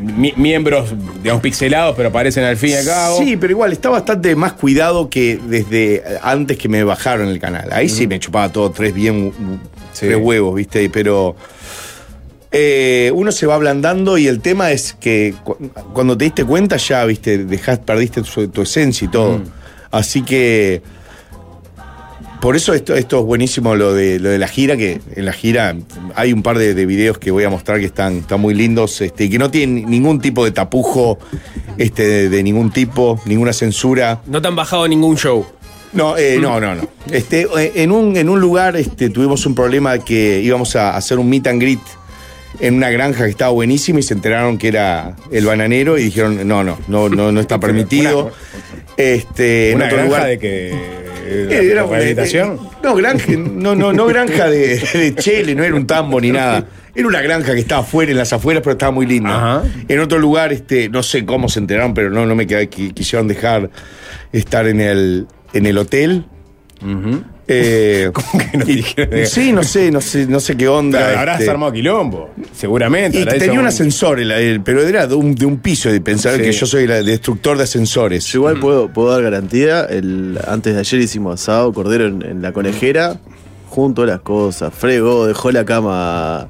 mi- 0.01 0.33
miembros, 0.35 0.93
digamos, 1.21 1.41
pixelados, 1.41 1.95
pero 1.95 2.09
aparecen 2.09 2.43
al 2.43 2.57
fin 2.57 2.71
y 2.71 2.73
al 2.73 2.85
cabo. 2.85 3.17
Sí, 3.19 3.37
pero 3.37 3.51
igual 3.51 3.71
está 3.71 3.89
bastante 3.89 4.35
más 4.35 4.53
cuidado 4.53 5.09
que 5.09 5.39
desde 5.47 6.03
antes 6.21 6.57
que 6.57 6.67
me 6.69 6.83
bajaron 6.83 7.27
el 7.27 7.39
canal. 7.39 7.69
Ahí 7.71 7.89
sí 7.89 8.07
me 8.07 8.19
chupaba 8.19 8.51
todo 8.51 8.71
tres 8.71 8.93
bien 8.93 9.31
Sí. 9.93 10.08
tres 10.08 10.17
huevos, 10.21 10.56
¿viste? 10.56 10.89
Pero 10.89 11.36
eh, 12.51 13.12
uno 13.15 13.32
se 13.32 13.45
va 13.47 13.56
ablandando 13.56 14.17
y 14.17 14.27
el 14.27 14.39
tema 14.41 14.71
es 14.71 14.93
que 14.93 15.34
cu- 15.43 15.58
cuando 15.93 16.17
te 16.17 16.25
diste 16.25 16.45
cuenta 16.45 16.77
ya, 16.77 17.03
¿viste? 17.06 17.45
Dejás, 17.45 17.79
perdiste 17.79 18.21
tu, 18.21 18.47
tu 18.49 18.62
esencia 18.62 19.06
y 19.06 19.08
todo. 19.10 19.41
Así 19.91 20.21
que 20.23 20.82
por 22.41 22.58
eso 22.58 22.73
esto, 22.73 22.93
esto 22.93 23.19
es 23.19 23.25
buenísimo 23.25 23.73
lo 23.75 23.93
de, 23.93 24.19
lo 24.19 24.27
de 24.29 24.38
la 24.38 24.49
gira, 24.49 24.75
que 24.75 24.99
en 25.15 25.25
la 25.25 25.32
gira 25.32 25.75
hay 26.13 26.34
un 26.34 26.43
par 26.43 26.58
de, 26.58 26.73
de 26.73 26.86
videos 26.86 27.17
que 27.17 27.32
voy 27.32 27.45
a 27.45 27.49
mostrar 27.49 27.79
que 27.79 27.86
están, 27.86 28.17
están 28.17 28.41
muy 28.41 28.53
lindos, 28.53 28.99
este, 28.99 29.29
que 29.29 29.38
no 29.39 29.49
tienen 29.49 29.89
ningún 29.89 30.19
tipo 30.19 30.43
de 30.43 30.51
tapujo, 30.51 31.19
este, 31.77 32.03
de, 32.06 32.29
de 32.29 32.43
ningún 32.43 32.69
tipo, 32.71 33.17
ninguna 33.25 33.53
censura. 33.53 34.21
No 34.27 34.41
te 34.41 34.47
han 34.49 34.56
bajado 34.58 34.88
ningún 34.89 35.15
show. 35.15 35.45
No, 35.93 36.17
eh, 36.17 36.38
no, 36.41 36.60
no, 36.60 36.75
no. 36.75 36.88
Este, 37.12 37.47
eh, 37.58 37.71
en, 37.75 37.91
un, 37.91 38.17
en 38.17 38.29
un 38.29 38.39
lugar 38.41 38.75
este, 38.75 39.10
tuvimos 39.10 39.45
un 39.45 39.53
problema 39.56 39.99
que 39.99 40.39
íbamos 40.41 40.75
a 40.75 40.95
hacer 40.97 41.19
un 41.19 41.29
meet 41.29 41.47
and 41.47 41.62
greet 41.62 41.79
en 42.60 42.75
una 42.75 42.89
granja 42.89 43.23
que 43.25 43.29
estaba 43.29 43.51
buenísima 43.51 43.99
y 43.99 44.03
se 44.03 44.13
enteraron 44.13 44.58
que 44.58 44.67
era 44.69 45.15
el 45.32 45.45
bananero 45.45 45.97
y 45.97 46.03
dijeron, 46.06 46.47
no, 46.47 46.63
no, 46.63 46.77
no, 46.88 47.10
no, 47.10 47.32
no 47.32 47.39
está 47.39 47.60
permitido. 47.60 48.32
Este, 48.97 49.71
en 49.71 49.77
Una 49.77 49.86
otro 49.86 49.97
granja 49.97 50.08
lugar. 50.17 50.27
de 50.29 50.39
que. 50.39 50.71
Eh, 51.25 51.45
de 51.49 51.71
era- 51.71 51.84
rehabilitación. 51.84 52.53
eh, 52.62 52.67
no, 52.84 52.95
granja, 52.95 53.32
no, 53.38 53.75
no, 53.75 53.93
no 53.93 54.06
granja 54.06 54.49
de, 54.49 54.77
de 54.77 55.15
chele, 55.15 55.56
no 55.56 55.63
era 55.63 55.73
un 55.75 55.88
tambo 55.88 56.19
ni 56.19 56.32
nada. 56.32 56.65
Era 56.95 57.08
una 57.08 57.21
granja 57.21 57.53
que 57.56 57.60
estaba 57.60 57.82
afuera, 57.82 58.12
en 58.12 58.17
las 58.17 58.34
afueras, 58.34 58.62
pero 58.62 58.73
estaba 58.73 58.91
muy 58.91 59.08
linda. 59.08 59.36
Ajá. 59.36 59.63
En 59.88 59.99
otro 59.99 60.19
lugar, 60.19 60.53
este, 60.53 60.89
no 60.89 61.01
sé 61.01 61.25
cómo 61.25 61.49
se 61.49 61.60
enteraron, 61.60 61.93
pero 61.95 62.12
no, 62.12 62.25
no 62.27 62.36
me 62.36 62.45
quedé, 62.45 62.69
qui- 62.69 62.93
quisieron 62.93 63.27
dejar 63.27 63.71
estar 64.32 64.67
en 64.67 64.79
el, 64.79 65.27
en 65.53 65.65
el 65.65 65.77
hotel. 65.77 66.25
Eh, 67.47 68.09
¿Cómo 68.13 68.43
que 68.51 68.57
no 68.57 68.65
dijeron? 68.65 69.25
Sí, 69.25 69.51
no 69.51 69.63
sé, 69.63 69.91
no 69.91 70.01
sé, 70.01 70.25
no 70.27 70.39
sé 70.39 70.55
qué 70.57 70.67
onda. 70.67 70.99
Pero 71.05 71.19
habrás 71.19 71.39
este. 71.39 71.51
armado 71.51 71.71
quilombo, 71.71 72.29
seguramente. 72.53 73.19
Y 73.21 73.25
tenía 73.25 73.59
un 73.59 73.65
ascensor, 73.65 74.19
el- 74.19 74.31
el- 74.31 74.61
pero 74.61 74.81
era 74.81 75.07
de 75.07 75.15
un, 75.15 75.35
de 75.35 75.45
un 75.45 75.57
piso 75.59 75.91
de 75.91 76.01
pensar 76.01 76.35
Sí. 76.37 76.41
que 76.41 76.51
yo 76.51 76.65
soy 76.65 76.83
el 76.83 77.05
destructor 77.05 77.57
de 77.57 77.63
ascensores. 77.63 78.25
Yo 78.25 78.39
igual 78.39 78.59
puedo, 78.59 78.89
puedo 78.89 79.11
dar 79.11 79.21
garantía. 79.23 79.81
El, 79.85 80.39
antes 80.47 80.73
de 80.73 80.79
ayer 80.79 81.01
hicimos 81.01 81.41
asado, 81.41 81.71
cordero 81.73 82.05
en, 82.07 82.21
en 82.23 82.41
la 82.41 82.51
conejera, 82.53 83.17
junto 83.69 84.03
a 84.03 84.05
las 84.05 84.21
cosas, 84.21 84.73
fregó, 84.73 85.25
dejó 85.27 85.51
la 85.51 85.65
cama. 85.65 86.47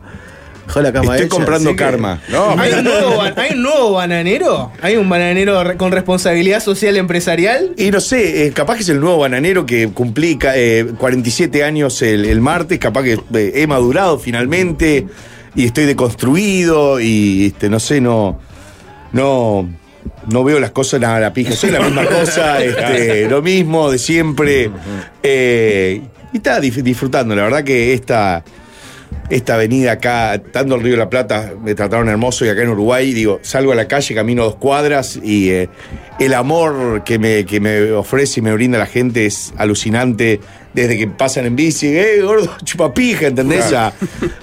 Dejó 0.73 0.81
la 0.81 0.91
cama 0.91 1.13
Estoy 1.13 1.27
hecha, 1.27 1.35
comprando 1.35 1.69
que- 1.69 1.75
karma. 1.75 2.19
No, 2.29 2.49
¿Hay 2.59 2.73
un, 2.73 2.83
nuevo, 2.83 3.17
ban- 3.17 3.33
¿Hay 3.37 3.53
un 3.53 3.61
nuevo 3.61 3.91
bananero? 3.91 4.71
¿Hay 4.81 4.95
un 4.95 5.07
bananero 5.07 5.61
con 5.77 5.91
responsabilidad 5.91 6.63
social 6.63 6.97
empresarial? 6.97 7.73
Y 7.77 7.91
no 7.91 8.01
sé, 8.01 8.47
eh, 8.47 8.51
capaz 8.53 8.77
que 8.77 8.81
es 8.81 8.89
el 8.89 8.99
nuevo 8.99 9.19
bananero 9.19 9.67
que 9.67 9.89
cumplí 9.89 10.35
ca- 10.39 10.57
eh, 10.57 10.87
47 10.97 11.63
años 11.63 12.01
el, 12.01 12.25
el 12.25 12.41
martes, 12.41 12.79
capaz 12.79 13.03
que 13.03 13.19
eh, 13.35 13.51
he 13.53 13.67
madurado 13.67 14.17
finalmente 14.17 15.05
y 15.53 15.65
estoy 15.65 15.85
deconstruido 15.85 16.99
y 16.99 17.45
este, 17.53 17.69
no 17.69 17.79
sé, 17.79 18.01
no, 18.01 18.39
no, 19.11 19.69
no 20.27 20.43
veo 20.43 20.59
las 20.59 20.71
cosas 20.71 20.99
nada 20.99 21.17
a 21.17 21.19
la 21.19 21.33
pija. 21.33 21.51
Soy 21.51 21.69
la 21.69 21.81
misma 21.81 22.03
cosa, 22.07 22.63
este, 22.63 23.29
lo 23.29 23.43
mismo 23.43 23.91
de 23.91 23.99
siempre. 23.99 24.71
eh, 25.21 26.01
y 26.33 26.37
estaba 26.37 26.59
dif- 26.59 26.81
disfrutando, 26.81 27.35
la 27.35 27.43
verdad 27.43 27.63
que 27.63 27.93
esta, 27.93 28.43
esta 29.29 29.55
avenida 29.55 29.93
acá, 29.93 30.35
estando 30.35 30.75
el 30.75 30.81
Río 30.81 30.91
de 30.93 30.97
la 30.97 31.09
Plata, 31.09 31.53
me 31.63 31.73
trataron 31.75 32.09
hermoso 32.09 32.45
y 32.45 32.49
acá 32.49 32.61
en 32.61 32.69
Uruguay, 32.69 33.13
digo, 33.13 33.39
salgo 33.41 33.71
a 33.71 33.75
la 33.75 33.87
calle, 33.87 34.13
camino 34.13 34.43
dos 34.43 34.55
cuadras 34.55 35.19
y 35.23 35.49
eh, 35.49 35.69
el 36.19 36.33
amor 36.33 37.03
que 37.03 37.17
me, 37.19 37.45
que 37.45 37.59
me 37.59 37.91
ofrece 37.91 38.39
y 38.39 38.43
me 38.43 38.53
brinda 38.53 38.77
la 38.77 38.85
gente 38.85 39.25
es 39.25 39.53
alucinante. 39.57 40.39
Desde 40.73 40.97
que 40.97 41.05
pasan 41.07 41.45
en 41.45 41.55
bici, 41.55 41.85
eh, 41.95 42.21
gordo, 42.23 42.49
chupapija, 42.63 43.27
¿entendés? 43.27 43.71
A- 43.73 43.93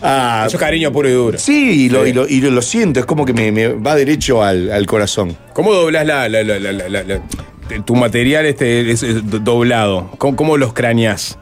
a- 0.01 0.45
Eso 0.47 0.57
es 0.57 0.61
cariño 0.61 0.93
puro 0.93 1.09
y 1.09 1.13
duro. 1.13 1.39
sí, 1.39 1.87
y 1.87 1.89
lo, 1.89 2.05
Sí. 2.05 2.11
y 2.11 2.13
lo- 2.13 2.29
y 2.29 2.41
lo- 2.41 2.51
lo 2.53 2.63
siento, 2.63 3.01
es 3.01 3.07
como 3.07 3.25
que 3.27 3.33
me, 3.33 3.51
me 3.51 3.67
va 3.69 3.97
derecho 3.97 4.41
al, 4.43 4.71
al 4.71 4.87
corazón. 4.87 5.37
¿Cómo 5.55 5.73
doblas 5.75 6.07
la, 6.07 6.29
la- 6.29 6.45
la- 6.45 6.59
la- 6.59 7.21
tu 7.85 7.97
material 7.97 8.47
este 8.47 8.91
es, 8.93 9.03
es 9.03 9.29
do- 9.29 9.41
doblado? 9.41 10.11
¿Cómo, 10.19 10.37
cómo 10.37 10.57
los 10.57 10.73
craneás? 10.73 11.37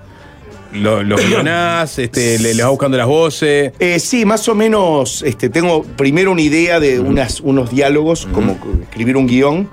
¿Lo- 0.73 1.03
¿Los 1.03 1.27
guionás? 1.27 1.99
Este, 1.99 2.39
¿Le, 2.39 2.55
le 2.55 2.63
vas 2.63 2.71
buscando 2.71 2.97
las 2.99 3.07
voces? 3.07 3.73
Eh, 3.79 3.99
sí, 3.99 4.25
más 4.25 4.47
o 4.49 4.55
menos 4.55 5.23
este, 5.23 5.49
tengo 5.49 5.83
primero 5.83 6.31
una 6.33 6.43
idea 6.43 6.79
de 6.81 7.01
unas, 7.01 7.41
unos 7.41 7.71
diálogos, 7.71 8.29
como 8.33 8.59
escribir 8.83 9.17
un 9.17 9.27
guion, 9.27 9.69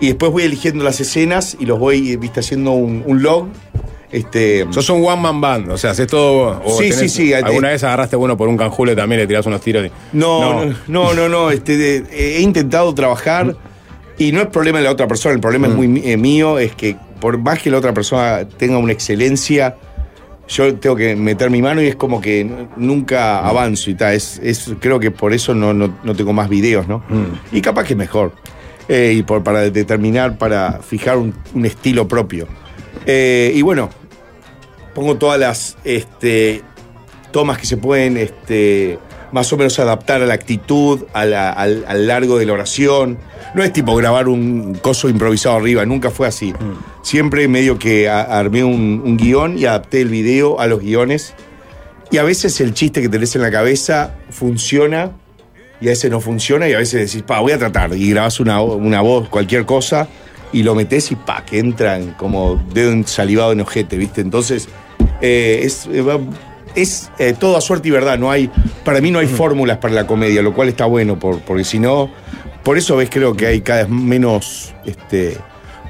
y 0.00 0.08
después 0.08 0.32
voy 0.32 0.42
eligiendo 0.42 0.82
las 0.84 1.00
escenas 1.00 1.56
y 1.60 1.66
los 1.66 1.78
voy 1.78 2.16
viste, 2.16 2.40
haciendo 2.40 2.72
un, 2.72 3.04
un 3.06 3.22
log. 3.22 3.48
Este, 4.10 4.66
Sos 4.70 4.90
un 4.90 5.02
one 5.06 5.22
man 5.22 5.40
band, 5.40 5.70
o 5.70 5.78
sea, 5.78 5.92
haces 5.92 6.06
todo. 6.06 6.60
o 6.62 6.76
Sí, 6.78 6.90
tenés- 6.90 6.98
sí, 6.98 7.08
sí, 7.08 7.32
¿Alguna 7.32 7.68
eh, 7.68 7.72
vez 7.72 7.84
agarraste 7.84 8.14
uno 8.16 8.36
por 8.36 8.46
un 8.48 8.58
canjulo 8.58 8.92
y 8.92 8.96
también 8.96 9.20
le 9.22 9.26
tirás 9.26 9.46
unos 9.46 9.62
tiros? 9.62 9.86
y- 9.86 9.90
no, 10.12 10.64
no, 10.66 10.74
no, 10.88 11.14
no, 11.14 11.28
no, 11.30 11.50
este, 11.50 11.76
de- 11.78 12.04
he 12.36 12.40
intentado 12.42 12.92
trabajar 12.94 13.56
y 14.18 14.32
no 14.32 14.42
es 14.42 14.48
problema 14.48 14.78
de 14.78 14.84
la 14.84 14.90
otra 14.90 15.08
persona, 15.08 15.34
el 15.34 15.40
problema 15.40 15.68
es 15.68 15.74
muy 15.74 16.02
eh, 16.04 16.18
mío, 16.18 16.58
es 16.58 16.74
que 16.74 16.96
por 17.20 17.38
más 17.38 17.62
que 17.62 17.70
la 17.70 17.78
otra 17.78 17.94
persona 17.94 18.46
tenga 18.58 18.76
una 18.76 18.92
excelencia, 18.92 19.76
yo 20.48 20.74
tengo 20.76 20.96
que 20.96 21.16
meter 21.16 21.48
mi 21.50 21.62
mano 21.62 21.80
y 21.82 21.86
es 21.86 21.96
como 21.96 22.20
que 22.20 22.66
nunca 22.76 23.46
avanzo 23.46 23.90
y 23.90 23.94
tal. 23.94 24.14
Es, 24.14 24.38
es- 24.42 24.72
creo 24.80 24.98
que 25.00 25.10
por 25.10 25.32
eso 25.32 25.54
no, 25.54 25.72
no- 25.72 25.98
no 26.02 26.14
tengo 26.14 26.32
más 26.32 26.48
videos, 26.48 26.86
¿no? 26.88 27.02
Y 27.52 27.60
capaz 27.60 27.84
que 27.84 27.94
es 27.94 27.98
mejor. 27.98 28.32
Eh, 28.88 29.14
y 29.16 29.22
por, 29.22 29.42
para 29.44 29.60
determinar, 29.70 30.36
para 30.38 30.80
fijar 30.82 31.16
un, 31.16 31.32
un 31.54 31.64
estilo 31.64 32.06
propio. 32.08 32.46
Eh, 33.06 33.52
y 33.54 33.62
bueno, 33.62 33.88
pongo 34.94 35.16
todas 35.16 35.38
las 35.38 35.78
este, 35.84 36.62
tomas 37.30 37.58
que 37.58 37.66
se 37.66 37.76
pueden 37.76 38.16
este, 38.16 38.98
más 39.32 39.52
o 39.52 39.56
menos 39.56 39.78
adaptar 39.78 40.22
a 40.22 40.26
la 40.26 40.34
actitud, 40.34 41.04
a 41.12 41.24
la- 41.24 41.50
al, 41.52 41.84
al 41.88 42.06
largo 42.06 42.38
de 42.38 42.46
la 42.46 42.52
oración. 42.52 43.18
No 43.54 43.62
es 43.62 43.72
tipo 43.72 43.94
grabar 43.96 44.28
un 44.28 44.74
coso 44.74 45.08
improvisado 45.08 45.56
arriba, 45.56 45.84
nunca 45.86 46.10
fue 46.10 46.26
así. 46.26 46.52
Siempre 47.02 47.48
medio 47.48 47.78
que 47.78 48.08
a- 48.08 48.22
armé 48.22 48.62
un, 48.64 49.02
un 49.04 49.16
guion 49.16 49.58
y 49.58 49.64
adapté 49.66 50.00
el 50.02 50.08
video 50.08 50.60
a 50.60 50.66
los 50.66 50.80
guiones. 50.80 51.34
Y 52.10 52.18
a 52.18 52.22
veces 52.24 52.60
el 52.60 52.74
chiste 52.74 53.00
que 53.00 53.08
tenés 53.08 53.34
en 53.36 53.42
la 53.42 53.50
cabeza 53.50 54.14
funciona 54.30 55.12
y 55.80 55.86
a 55.86 55.90
veces 55.90 56.10
no 56.10 56.20
funciona 56.20 56.68
y 56.68 56.74
a 56.74 56.78
veces 56.78 57.10
decís, 57.10 57.22
pa, 57.22 57.40
voy 57.40 57.52
a 57.52 57.58
tratar. 57.58 57.94
Y 57.96 58.10
grabás 58.10 58.38
una, 58.38 58.60
una 58.60 59.00
voz, 59.00 59.28
cualquier 59.30 59.64
cosa, 59.64 60.06
y 60.52 60.62
lo 60.62 60.74
metés 60.74 61.10
y 61.10 61.16
pa, 61.16 61.44
que 61.44 61.58
entran 61.58 62.14
como 62.18 62.62
dedo 62.74 62.92
ensalivado 62.92 63.52
en 63.52 63.62
ojete, 63.62 63.96
¿viste? 63.96 64.20
Entonces, 64.20 64.68
eh, 65.22 65.60
es, 65.64 65.86
eh, 65.90 66.02
va- 66.02 66.20
es 66.74 67.10
eh, 67.18 67.34
todo 67.38 67.56
a 67.56 67.60
suerte 67.60 67.88
y 67.88 67.90
verdad. 67.90 68.18
No 68.18 68.30
hay, 68.30 68.50
para 68.84 69.00
mí 69.00 69.10
no 69.10 69.18
hay 69.18 69.26
fórmulas 69.26 69.78
para 69.78 69.94
la 69.94 70.06
comedia, 70.06 70.42
lo 70.42 70.52
cual 70.54 70.68
está 70.68 70.86
bueno, 70.86 71.18
por- 71.18 71.40
porque 71.40 71.64
si 71.64 71.78
no, 71.78 72.10
por 72.62 72.78
eso 72.78 72.96
ves, 72.96 73.08
creo 73.10 73.34
que 73.36 73.46
hay 73.46 73.60
cada 73.60 73.80
vez 73.82 73.88
menos 73.90 74.74
este, 74.86 75.36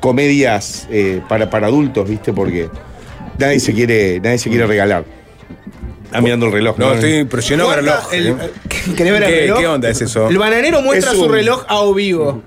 comedias 0.01 0.87
eh, 0.91 1.21
para, 1.29 1.49
para 1.51 1.67
adultos, 1.69 2.09
¿viste? 2.09 2.33
Porque 2.33 2.69
nadie 3.39 3.61
se 3.61 3.73
quiere, 3.73 4.21
nadie 4.21 4.39
se 4.39 4.49
quiere 4.51 4.67
regalar. 4.67 5.05
Está 6.05 6.21
mirando 6.21 6.47
el 6.47 6.53
reloj. 6.53 6.77
No, 6.79 6.93
estoy 6.93 7.15
impresionado 7.15 7.71
con 7.71 7.79
el 7.79 7.85
reloj. 7.87 8.13
El- 8.13 8.27
¿eh? 8.29 8.37
¿Querés 8.97 9.13
ver 9.13 9.23
el 9.23 9.29
¿Qué, 9.31 9.41
reloj? 9.43 9.59
qué 9.61 9.67
onda 9.67 9.89
es 9.91 10.03
eso? 10.03 10.29
El 10.29 10.39
bananero 10.39 10.83
muestra 10.83 11.13
Es 11.13 11.17
su 11.19 11.25
un- 11.25 11.33
reloj 11.33 11.65
a 11.69 11.81
o 11.81 11.95
vivo. 11.95 12.43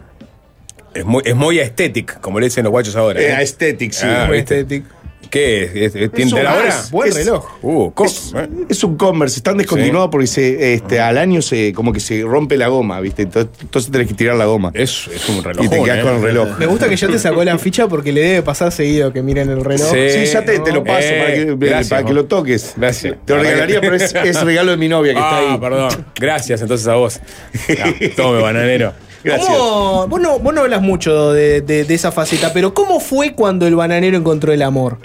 Es 0.94 1.04
muy, 1.04 1.22
es 1.26 1.36
muy 1.36 1.60
aesthetic, 1.60 2.22
como 2.22 2.40
le 2.40 2.46
dicen 2.46 2.64
los 2.64 2.72
guachos 2.72 2.96
ahora. 2.96 3.20
Eh, 3.20 3.28
¿eh? 3.30 3.34
aesthetic, 3.34 3.92
sí. 3.92 4.06
Ah, 4.08 4.30
estético. 4.34 4.88
¿Qué 5.30 5.64
es? 5.64 5.76
¿Es- 5.76 5.96
es- 5.96 6.12
¿Tiene 6.12 6.34
un- 6.34 6.44
la 6.44 6.56
hora? 6.56 6.70
es- 6.70 6.92
Buen 6.92 7.10
es- 7.10 7.16
reloj. 7.16 7.46
Uh, 7.62 7.92
¿Eh? 8.36 8.48
es 8.70 8.84
un 8.84 8.96
Converse, 8.98 9.38
están 9.38 9.58
descontinuados 9.58 10.10
porque 10.12 10.28
se, 10.28 10.74
este, 10.74 11.00
al 11.00 11.18
año 11.18 11.42
se 11.42 11.74
como 11.74 11.92
que 11.94 12.00
se 12.00 12.22
rompe 12.24 12.58
la 12.58 12.68
goma, 12.68 13.00
¿viste? 13.02 13.24
Entonces, 13.24 13.52
entonces 13.62 13.92
tenés 13.92 14.08
que 14.08 14.14
tirar 14.14 14.36
la 14.36 14.46
goma. 14.46 14.72
Es, 14.74 15.08
es 15.14 15.28
un 15.30 15.44
reloj. 15.44 15.66
y 15.66 15.70
te 15.70 15.84
quedás 15.84 16.04
con 16.04 16.16
el 16.16 16.22
reloj. 16.22 16.48
Me 16.60 16.66
gusta 16.66 16.88
que 16.90 16.96
ya 16.96 17.08
te 17.08 17.20
sacó 17.20 17.44
la 17.44 17.58
ficha 17.58 17.88
porque 17.88 18.12
le 18.12 18.22
debe 18.22 18.42
pasar 18.44 18.72
seguido 18.72 19.12
que 19.14 19.22
miren 19.22 19.50
el 19.50 19.64
reloj. 19.64 19.90
Sí. 19.92 20.10
Sí, 20.12 20.26
ya 20.32 20.44
te, 20.46 20.60
te 20.60 20.72
lo 20.72 20.84
paso 20.84 21.00
Eh, 21.08 21.20
para, 21.20 21.34
que, 21.34 21.56
gracias, 21.68 21.90
para 21.90 22.02
que 22.02 22.06
Juan. 22.06 22.16
lo 22.16 22.26
toques. 22.26 22.74
Gracias. 22.78 23.16
Te 23.26 23.34
lo 23.36 23.42
regalaría, 23.42 23.82
pero 23.82 23.96
es, 23.96 24.14
es 24.16 24.42
regalo 24.44 24.72
de 24.72 24.78
mi 24.78 24.88
novia 24.88 25.14
que 25.14 25.20
está 25.20 25.38
Ah, 25.38 25.52
ahí. 25.54 25.60
perdón. 25.60 26.06
Gracias 26.20 26.62
entonces 26.62 26.88
a 26.88 26.96
vos. 26.96 27.20
Ya, 27.68 27.86
tome, 28.16 28.42
bananero. 28.42 28.94
Gracias. 29.24 29.48
¿Cómo- 29.50 30.08
Vos, 30.08 30.22
no, 30.22 30.38
vos 30.40 30.54
no 30.54 30.62
hablas 30.62 30.82
mucho 30.82 31.34
de, 31.34 31.62
de- 31.62 31.84
de 31.84 31.94
esa 31.96 32.12
faceta, 32.12 32.54
pero 32.54 32.74
¿cómo 32.76 33.00
fue 33.00 33.34
cuando 33.34 33.66
el 33.66 33.76
bananero 33.76 34.16
encontró 34.18 34.54
el 34.54 34.62
amor? 34.62 35.00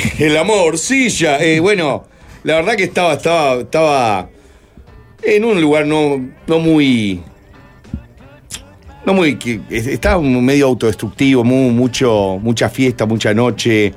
El 0.18 0.36
amor, 0.36 0.76
ya. 1.18 1.38
eh, 1.38 1.60
bueno, 1.60 2.04
la 2.44 2.56
verdad 2.56 2.76
que 2.76 2.84
estaba, 2.84 3.14
estaba, 3.14 3.60
estaba 3.60 4.28
en 5.22 5.44
un 5.44 5.60
lugar 5.60 5.86
no, 5.86 6.28
no 6.46 6.58
muy. 6.58 7.22
No 9.04 9.14
muy. 9.14 9.38
estaba 9.70 10.20
medio 10.20 10.66
autodestructivo, 10.66 11.44
mu- 11.44 11.70
mucho, 11.70 12.38
mucha 12.42 12.68
fiesta, 12.68 13.06
mucha 13.06 13.32
noche, 13.32 13.94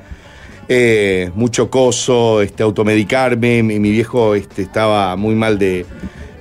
eh, 0.68 1.32
mucho 1.34 1.70
coso, 1.70 2.42
este, 2.42 2.62
automedicarme. 2.64 3.64
Mi, 3.64 3.80
mi 3.80 3.92
viejo 3.92 4.36
este, 4.36 4.62
estaba 4.62 5.16
muy 5.16 5.34
mal 5.36 5.58
de, 5.58 5.86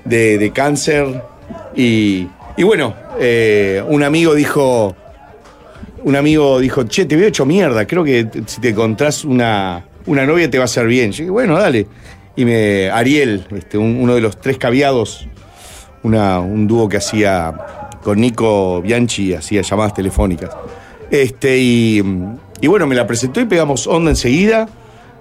de- 0.05 0.37
de 0.38 0.51
cáncer. 0.53 1.23
Y, 1.75 2.29
y 2.57 2.62
bueno, 2.62 2.94
eh, 3.18 3.83
un 3.88 4.03
amigo 4.03 4.35
dijo 4.35 4.94
un 6.09 6.16
amigo 6.16 6.59
dijo, 6.59 6.85
che, 6.85 7.05
te 7.05 7.16
veo 7.16 7.29
hecho 7.29 7.44
mierda, 7.44 7.87
creo 7.87 8.03
que 8.03 8.27
si 8.47 8.61
te 8.61 8.71
encontrás 8.71 9.25
una, 9.25 9.85
una 10.07 10.25
novia 10.27 10.49
te 10.51 10.57
va 10.59 10.64
a 10.64 10.66
hacer 10.66 10.87
bien. 10.87 11.12
Yo 11.12 11.18
dije, 11.18 11.31
bueno, 11.31 11.59
dale. 11.59 11.87
Y 12.35 12.44
me, 12.44 12.88
Ariel, 12.90 13.44
este, 13.57 13.77
un- 13.79 13.97
uno 14.01 14.14
de 14.14 14.21
los 14.21 14.40
tres 14.40 14.57
caviados, 14.59 15.29
una, 16.03 16.40
un 16.40 16.66
dúo 16.66 16.88
que 16.88 16.97
hacía 16.97 17.53
con 18.03 18.21
Nico 18.21 18.81
Bianchi, 18.81 19.35
hacía 19.35 19.61
llamadas 19.62 19.92
telefónicas. 19.94 20.51
Este, 21.11 21.59
y, 21.59 22.03
y 22.61 22.66
bueno, 22.68 22.87
me 22.87 22.94
la 22.94 23.07
presentó 23.07 23.40
y 23.40 23.44
pegamos 23.44 23.87
onda 23.87 24.11
enseguida. 24.11 24.68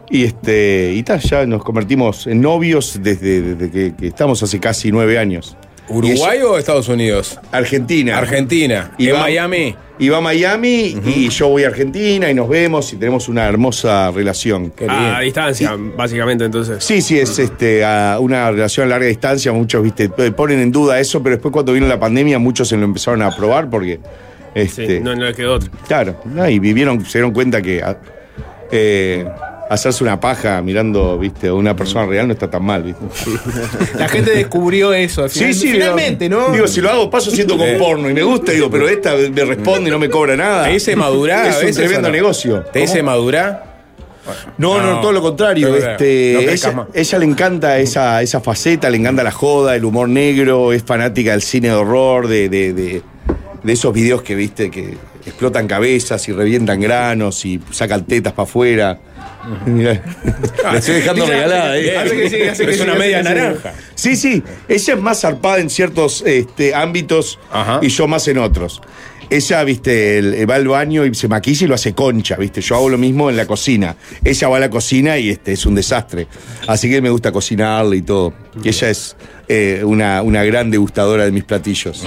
Y 0.10 0.24
este, 0.24 0.94
y 0.96 1.04
ya 1.04 1.46
nos 1.46 1.64
convertimos 1.66 2.28
en 2.28 2.40
novios 2.40 2.98
desde, 3.04 3.70
que 3.70 4.08
estamos 4.08 4.42
hace 4.42 4.58
casi 4.60 4.90
nueve 4.90 5.20
años. 5.20 5.58
¿Uruguay 5.90 6.40
o 6.42 6.58
Estados 6.58 6.88
Unidos? 6.90 7.40
Argentina. 7.52 8.18
Argentina. 8.18 8.92
Y 8.98 9.08
¿En 9.10 9.16
va- 9.16 9.20
Miami? 9.22 9.76
Y 10.00 10.10
va 10.10 10.18
a 10.18 10.22
Miami 10.22 10.96
y 11.06 11.28
yo 11.30 11.48
voy 11.50 11.64
a 11.64 11.68
Argentina 11.70 12.30
y 12.30 12.34
nos 12.36 12.48
vemos 12.48 12.94
y 12.94 12.98
tenemos 12.98 13.28
una 13.30 13.48
hermosa 13.48 14.12
relación. 14.12 14.70
Qué 14.72 14.86
A 14.88 15.00
lindo. 15.02 15.20
distancia, 15.22 15.76
básicamente, 15.96 16.46
entonces. 16.46 16.84
Sí, 16.84 17.02
sí, 17.02 17.18
es 17.18 17.40
este, 17.40 17.84
a 17.84 18.18
una 18.20 18.52
relación 18.52 18.86
a 18.86 18.90
larga 18.90 19.08
distancia. 19.08 19.52
Muchos, 19.54 19.82
viste, 19.82 20.12
eh, 20.18 20.32
ponen 20.32 20.60
en 20.60 20.72
duda 20.72 21.00
eso, 21.00 21.24
pero 21.24 21.36
después 21.38 21.52
cuando 21.52 21.74
vino 21.74 21.88
la 21.88 22.00
pandemia 22.00 22.38
muchos 22.38 22.68
se 22.68 22.78
lo 22.78 22.84
empezaron 22.84 23.24
a 23.24 23.36
probar 23.36 23.70
porque, 23.72 23.96
Sí, 24.54 24.62
este, 24.62 25.00
no, 25.00 25.16
no 25.16 25.24
le 25.26 25.34
quedó 25.34 25.56
otro. 25.56 25.72
claro, 25.88 26.22
¿no? 26.26 26.48
y 26.48 26.60
vivieron, 26.60 27.04
se 27.06 27.18
dieron 27.18 27.32
cuenta 27.34 27.60
que 27.62 27.82
a- 27.82 27.98
eh, 28.72 29.26
hacerse 29.70 30.04
una 30.04 30.20
paja 30.20 30.62
mirando, 30.62 31.18
viste, 31.18 31.48
a 31.48 31.54
una 31.54 31.76
persona 31.76 32.06
real 32.06 32.28
no 32.28 32.34
está 32.34 32.50
tan 32.50 32.64
mal, 32.64 32.84
viste. 32.84 33.04
La 33.98 34.08
gente 34.08 34.32
descubrió 34.32 34.94
eso. 34.94 35.24
al 35.24 35.30
final- 35.30 35.54
finalmente, 35.54 36.30
digo, 36.30 36.42
¿no? 36.48 36.54
Digo, 36.54 36.68
si 36.68 36.82
lo 36.82 36.90
hago, 36.90 37.10
paso 37.10 37.32
siendo 37.32 37.58
con 37.58 37.68
porno 37.78 38.10
y 38.10 38.14
me 38.14 38.24
gusta, 38.24 38.52
digo, 38.52 38.70
pero 38.70 38.88
esta 38.88 39.14
me 39.16 39.46
responde 39.46 39.90
y 39.90 39.92
no 39.92 40.00
me 40.00 40.10
cobra 40.10 40.36
nada. 40.36 40.66
¿Te 40.66 40.72
dice 40.72 40.96
madurar 40.96 41.48
Es 41.48 41.64
un 41.64 41.72
tremendo 41.74 42.08
no? 42.10 42.14
negocio. 42.14 42.62
¿Te 42.72 42.80
dice 42.80 43.02
madurar? 43.04 43.78
No, 44.58 44.82
no, 44.82 44.96
No, 44.96 45.02
todo 45.02 45.14
lo 45.14 45.22
contrario. 45.22 45.74
Este, 45.76 46.34
No 46.74 46.88
ella 46.94 47.18
le 47.20 47.26
encanta 47.26 47.80
esa, 47.80 48.22
esa 48.22 48.42
faceta, 48.42 48.90
le 48.90 48.98
encanta 48.98 49.24
la 49.24 49.32
joda, 49.32 49.76
el 49.76 49.86
humor 49.86 50.10
negro, 50.10 50.74
es 50.74 50.84
fanática 50.84 51.32
del 51.32 51.42
cine 51.42 51.70
de 51.70 51.74
horror, 51.76 52.28
de, 52.28 52.50
de, 52.50 52.74
de- 52.74 53.02
de 53.64 53.74
esos 53.74 53.94
videos 53.94 54.22
que 54.22 54.36
viste 54.36 54.70
que 54.70 54.98
explotan 55.26 55.68
cabezas 55.68 56.28
y 56.30 56.32
revientan 56.32 56.80
granos 56.80 57.44
y 57.46 57.60
sacan 57.72 58.06
tetas 58.06 58.34
para 58.34 58.44
afuera. 58.44 59.00
Mirá. 59.66 60.02
La 60.64 60.78
estoy 60.78 60.96
dejando 60.96 61.26
regalada. 61.26 61.74
Hace 61.74 62.16
que 62.18 62.30
sí, 62.30 62.42
hace 62.44 62.66
que 62.66 62.72
Es 62.72 62.78
sí, 62.78 62.84
una 62.84 62.92
hace 62.94 63.00
media 63.00 63.18
que 63.20 63.24
naranja. 63.24 63.74
Sí, 63.96 64.16
sí. 64.16 64.44
Ella 64.68 64.94
es 64.94 65.00
más 65.02 65.22
zarpada 65.22 65.60
en 65.60 65.70
ciertos 65.70 66.24
este, 66.26 66.76
ámbitos 66.76 67.40
Ajá. 67.52 67.80
y 67.82 67.88
yo 67.90 68.08
más 68.08 68.28
en 68.28 68.38
otros. 68.40 68.82
Ella, 69.30 69.64
viste, 69.66 70.20
el- 70.20 70.50
va 70.50 70.56
al 70.56 70.68
baño 70.70 71.06
y 71.06 71.14
se 71.14 71.28
maquilla 71.28 71.66
y 71.66 71.68
lo 71.68 71.76
hace 71.76 71.94
concha, 71.94 72.38
viste. 72.38 72.62
Yo 72.62 72.76
hago 72.76 72.88
lo 72.90 72.98
mismo 72.98 73.30
en 73.30 73.36
la 73.36 73.46
cocina. 73.46 73.96
Ella 74.24 74.48
va 74.48 74.56
a 74.58 74.60
la 74.62 74.70
cocina 74.70 75.18
y 75.18 75.30
este 75.30 75.52
es 75.52 75.66
un 75.66 75.76
desastre. 75.76 76.28
Así 76.66 76.90
que 76.90 77.02
me 77.02 77.10
gusta 77.10 77.32
cocinarle 77.32 77.98
y 77.98 78.02
todo. 78.04 78.34
Y 78.64 78.70
ella 78.70 78.90
es 78.90 79.18
eh, 79.50 79.82
una, 79.84 80.22
una 80.22 80.44
gran 80.46 80.72
degustadora 80.72 81.26
de 81.26 81.32
mis 81.32 81.44
platillos. 81.44 82.04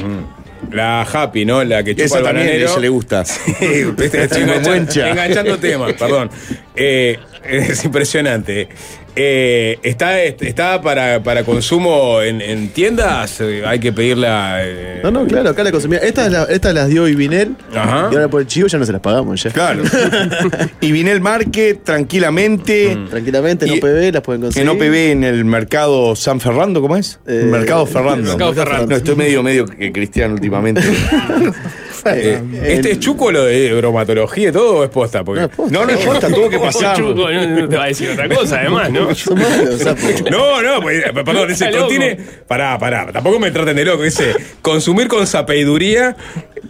La 0.70 1.02
Happy, 1.02 1.44
¿no? 1.44 1.64
La 1.64 1.82
que 1.82 1.94
chupa 1.94 2.04
Esa 2.04 2.18
el 2.18 2.24
también, 2.24 2.46
bananero. 2.46 2.70
esa 2.70 2.80
le 2.80 2.88
gusta. 2.88 3.24
Viste, 3.96 4.22
estoy 4.24 4.42
Como 4.42 4.72
enganchando, 4.72 5.58
temas, 5.58 5.92
perdón. 5.94 6.30
Eh, 6.76 7.18
es 7.49 7.84
impresionante. 7.84 8.68
Eh, 9.16 9.76
está, 9.82 10.22
está 10.22 10.80
para, 10.80 11.20
para 11.22 11.43
consumo 11.43 12.22
en, 12.22 12.41
en 12.41 12.68
tiendas, 12.68 13.41
eh, 13.41 13.64
hay 13.66 13.80
que 13.80 13.93
pedirla. 13.93 14.59
eh, 14.62 15.01
No, 15.03 15.11
no, 15.11 15.26
claro, 15.26 15.51
acá 15.51 15.64
la 15.64 15.72
consumía. 15.72 15.99
Estas 15.99 16.30
la, 16.30 16.45
estas 16.45 16.72
las 16.72 16.88
dio 16.88 17.09
Ibinel. 17.09 17.57
Ajá. 17.74 18.09
Y 18.12 18.14
ahora 18.14 18.28
por 18.28 18.41
el 18.41 18.47
chivo 18.47 18.68
ya 18.68 18.78
no 18.78 18.86
se 18.86 18.93
las 18.93 19.01
pagamos 19.01 19.43
ya. 19.43 19.51
Claro. 19.51 19.82
y 20.80 20.93
Vinel 20.93 21.20
Marque, 21.20 21.74
tranquilamente. 21.82 22.97
Tranquilamente, 23.11 23.66
en 23.66 23.72
OPB 23.78 24.12
las 24.14 24.22
pueden 24.22 24.43
En 24.43 24.47
conseguir. 24.53 24.68
OPB 24.70 24.95
en 25.11 25.24
el 25.24 25.45
mercado 25.45 26.14
San 26.14 26.41
Fernando, 26.41 26.80
¿cómo 26.80 26.97
es? 26.97 27.18
Eh, 27.26 27.43
mercado 27.51 27.86
Ferrando. 27.86 28.28
Mercado 28.30 28.55
Ferrando. 28.55 28.86
No, 28.86 28.97
estoy 28.97 29.16
medio, 29.16 29.43
medio 29.43 29.66
que 29.66 29.91
cristiano 29.91 30.34
últimamente. 30.34 30.82
eh, 32.07 32.42
¿Este 32.64 32.92
es 32.92 33.01
chuco 33.01 33.30
lo 33.30 33.44
de 33.44 33.72
bromatología 33.74 34.48
y 34.48 34.53
todo 34.53 34.78
o 34.78 34.84
es 34.84 34.90
posta? 34.90 35.22
Porque... 35.24 35.40
No, 35.42 35.46
es 35.48 35.55
posta. 35.57 35.72
No, 35.78 35.86
no 35.86 35.92
importa, 35.92 36.28
tuvo 36.28 36.48
que 36.48 36.59
pasar. 36.59 36.96
Chuco, 36.96 37.30
no, 37.30 37.46
no 37.46 37.68
te 37.68 37.76
va 37.76 37.84
a 37.84 37.86
decir 37.88 38.11
otra 38.11 38.28
cosa, 38.28 38.61
además, 38.61 38.90
¿no? 38.90 39.09
No, 40.30 40.62
no, 40.62 40.80
pues, 40.80 41.05
eh, 41.07 41.12
perdón, 41.12 41.48
loco. 41.48 41.78
contiene. 41.78 42.16
Pará, 42.46 42.78
pará, 42.78 43.11
tampoco 43.12 43.38
me 43.38 43.51
traten 43.51 43.76
de 43.76 43.84
loco. 43.84 44.05
Ese 44.05 44.34
consumir 44.62 45.09
con 45.09 45.26
sapeiduría 45.26 46.16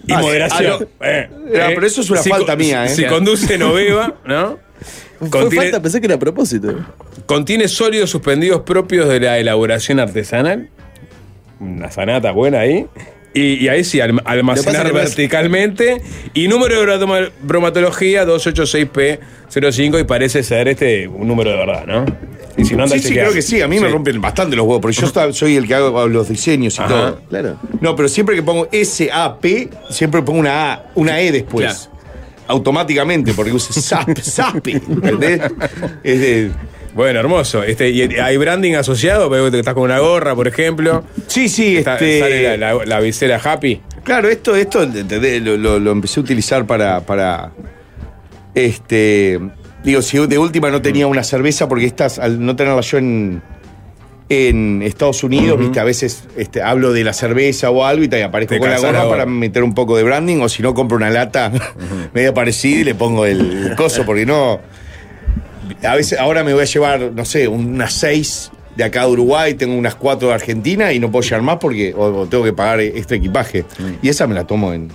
y 0.07 0.13
Ah, 0.13 0.21
moderación. 0.21 0.89
ah, 1.01 1.07
Eh, 1.07 1.29
Ah, 1.61 1.69
pero 1.75 1.87
eso 1.87 2.01
es 2.01 2.11
una 2.11 2.23
falta 2.23 2.57
mía, 2.57 2.85
¿eh? 2.87 2.89
Si 2.89 3.05
conduce, 3.07 3.59
no 3.59 3.73
beba, 3.73 4.15
¿no? 4.25 4.59
Contiene, 5.29 5.65
falta, 5.67 5.83
pensé 5.83 6.01
que 6.01 6.07
era 6.07 6.15
a 6.17 6.19
propósito. 6.19 6.75
contiene 7.27 7.69
sólidos 7.69 8.09
suspendidos 8.11 8.63
propios 8.63 9.09
de 9.09 9.21
la 9.21 9.39
elaboración 9.39 10.01
artesanal. 10.01 10.71
Una 11.59 11.91
sanata 11.91 12.31
buena 12.33 12.61
ahí. 12.61 12.87
Y, 13.33 13.65
y 13.65 13.69
ahí 13.69 13.85
sí, 13.85 13.99
alm- 13.99 14.23
almacenar 14.25 14.93
verticalmente. 14.93 16.03
Y 16.35 16.49
número 16.49 16.81
de 16.81 16.87
broma- 16.87 17.31
bromatología 17.43 18.25
286P05 18.27 20.01
y 20.01 20.05
parece 20.05 20.43
ser 20.43 20.69
este 20.69 21.07
un 21.09 21.29
número 21.29 21.51
de 21.51 21.57
verdad, 21.57 21.87
¿no? 21.87 22.05
Y 22.57 22.65
si 22.65 22.75
no 22.75 22.83
anda 22.83 22.97
Sí, 22.97 23.03
sí, 23.09 23.15
creo 23.15 23.33
que 23.33 23.43
sí. 23.43 23.61
A 23.63 23.69
mí 23.69 23.79
me 23.79 23.89
rompen 23.89 24.21
bastante 24.21 24.57
los 24.57 24.67
huevos, 24.67 24.83
porque 24.83 24.97
yo 25.01 25.33
soy 25.33 25.57
el 25.57 25.67
que 25.69 25.75
hago 25.75 26.09
los 26.09 26.29
diseños 26.29 26.77
y 26.79 26.83
Ajá. 26.83 26.89
todo. 26.89 27.21
Claro. 27.29 27.57
No, 27.81 27.95
pero 27.97 28.09
siempre 28.09 28.35
que 28.35 28.43
pongo 28.43 28.69
S-A-P, 28.73 29.71
siempre 29.91 30.23
pongo 30.23 30.41
una 30.41 30.73
A, 30.73 30.83
una 30.97 31.21
E 31.21 31.31
después. 31.33 31.89
Automáticamente, 32.49 33.33
porque 33.33 33.53
usa 33.53 33.81
SAP, 33.81 34.19
SAP. 34.19 34.67
¿Entendés? 34.69 35.41
Es 36.03 36.21
de- 36.21 36.51
Bueno, 36.95 37.21
hermoso. 37.21 37.63
Este, 37.63 37.91
y 37.91 38.03
hay 38.19 38.37
branding 38.37 38.75
asociado, 38.75 39.29
veo 39.31 39.51
que 39.51 39.59
estás 39.59 39.75
con 39.75 39.85
una 39.85 39.99
gorra, 40.01 40.35
por 40.35 40.49
ejemplo. 40.49 41.05
Sí, 41.29 41.49
sí, 41.49 41.77
Está- 41.79 41.95
este. 41.95 42.21
Sale 42.21 42.59
la, 42.59 42.75
la- 42.75 42.85
la 42.85 43.01
visera 43.01 43.41
Happy. 43.43 43.81
Claro, 44.03 44.29
esto, 44.29 44.57
esto. 44.57 44.85
Lo, 44.87 45.57
lo- 45.57 45.79
lo 45.79 45.91
empecé 45.93 46.21
a 46.21 46.23
utilizar 46.23 46.67
para, 46.67 47.01
para. 47.01 47.53
Este. 48.55 49.39
Digo, 49.85 50.03
si 50.03 50.19
de 50.27 50.39
última 50.39 50.71
no 50.71 50.83
tenía 50.83 51.07
una 51.07 51.23
cerveza, 51.25 51.69
porque 51.69 51.87
estas, 51.87 52.19
al 52.19 52.45
no 52.45 52.57
tenerla 52.57 52.81
yo 52.83 52.99
en. 52.99 53.43
En 54.33 54.81
Estados 54.83 55.25
Unidos, 55.25 55.59
viste, 55.59 55.81
a 55.81 55.85
veces 55.85 56.23
este, 56.37 56.63
hablo 56.63 56.93
de 56.93 57.03
la 57.03 57.13
cerveza 57.13 57.69
o 57.71 57.85
algo 57.85 58.05
y 58.05 58.09
te 58.09 58.23
aparezco 58.23 58.55
Te 58.55 58.61
con 58.61 58.71
la 58.71 58.79
gorra 58.79 58.99
gorra. 59.03 59.09
para 59.11 59.27
meter 59.27 59.65
un 59.65 59.75
poco 59.75 59.97
de 59.97 60.05
branding, 60.05 60.37
o 60.41 60.49
si 60.49 60.63
no 60.63 60.73
compro 60.73 60.97
una 60.97 61.11
lata 61.11 61.51
medio 62.15 62.33
parecida 62.33 62.79
y 62.81 62.85
le 62.85 62.95
pongo 62.95 63.27
el, 63.27 63.75
coso, 63.77 64.05
porque 64.07 64.25
no. 64.27 64.61
A 65.83 65.95
veces, 65.97 66.19
ahora 66.19 66.45
me 66.45 66.53
voy 66.53 66.63
a 66.63 66.67
llevar, 66.67 67.13
no 67.15 67.25
sé, 67.25 67.49
unas 67.49 67.93
seis 67.93 68.51
de 68.77 68.85
acá 68.85 69.05
de 69.05 69.09
Uruguay, 69.13 69.55
tengo 69.55 69.75
unas 69.77 69.95
cuatro 69.95 70.29
de 70.29 70.35
Argentina 70.35 70.93
y 70.93 70.99
no 71.01 71.11
puedo 71.11 71.23
llevar 71.23 71.43
más 71.43 71.57
porque 71.59 71.93
o, 71.95 72.05
o 72.21 72.27
tengo 72.27 72.45
que 72.45 72.53
pagar 72.53 72.81
este 72.81 73.17
equipaje. 73.17 73.65
Y 74.03 74.09
esa 74.09 74.27
me 74.27 74.35
la 74.35 74.47
tomo 74.47 74.73
en, 74.73 74.89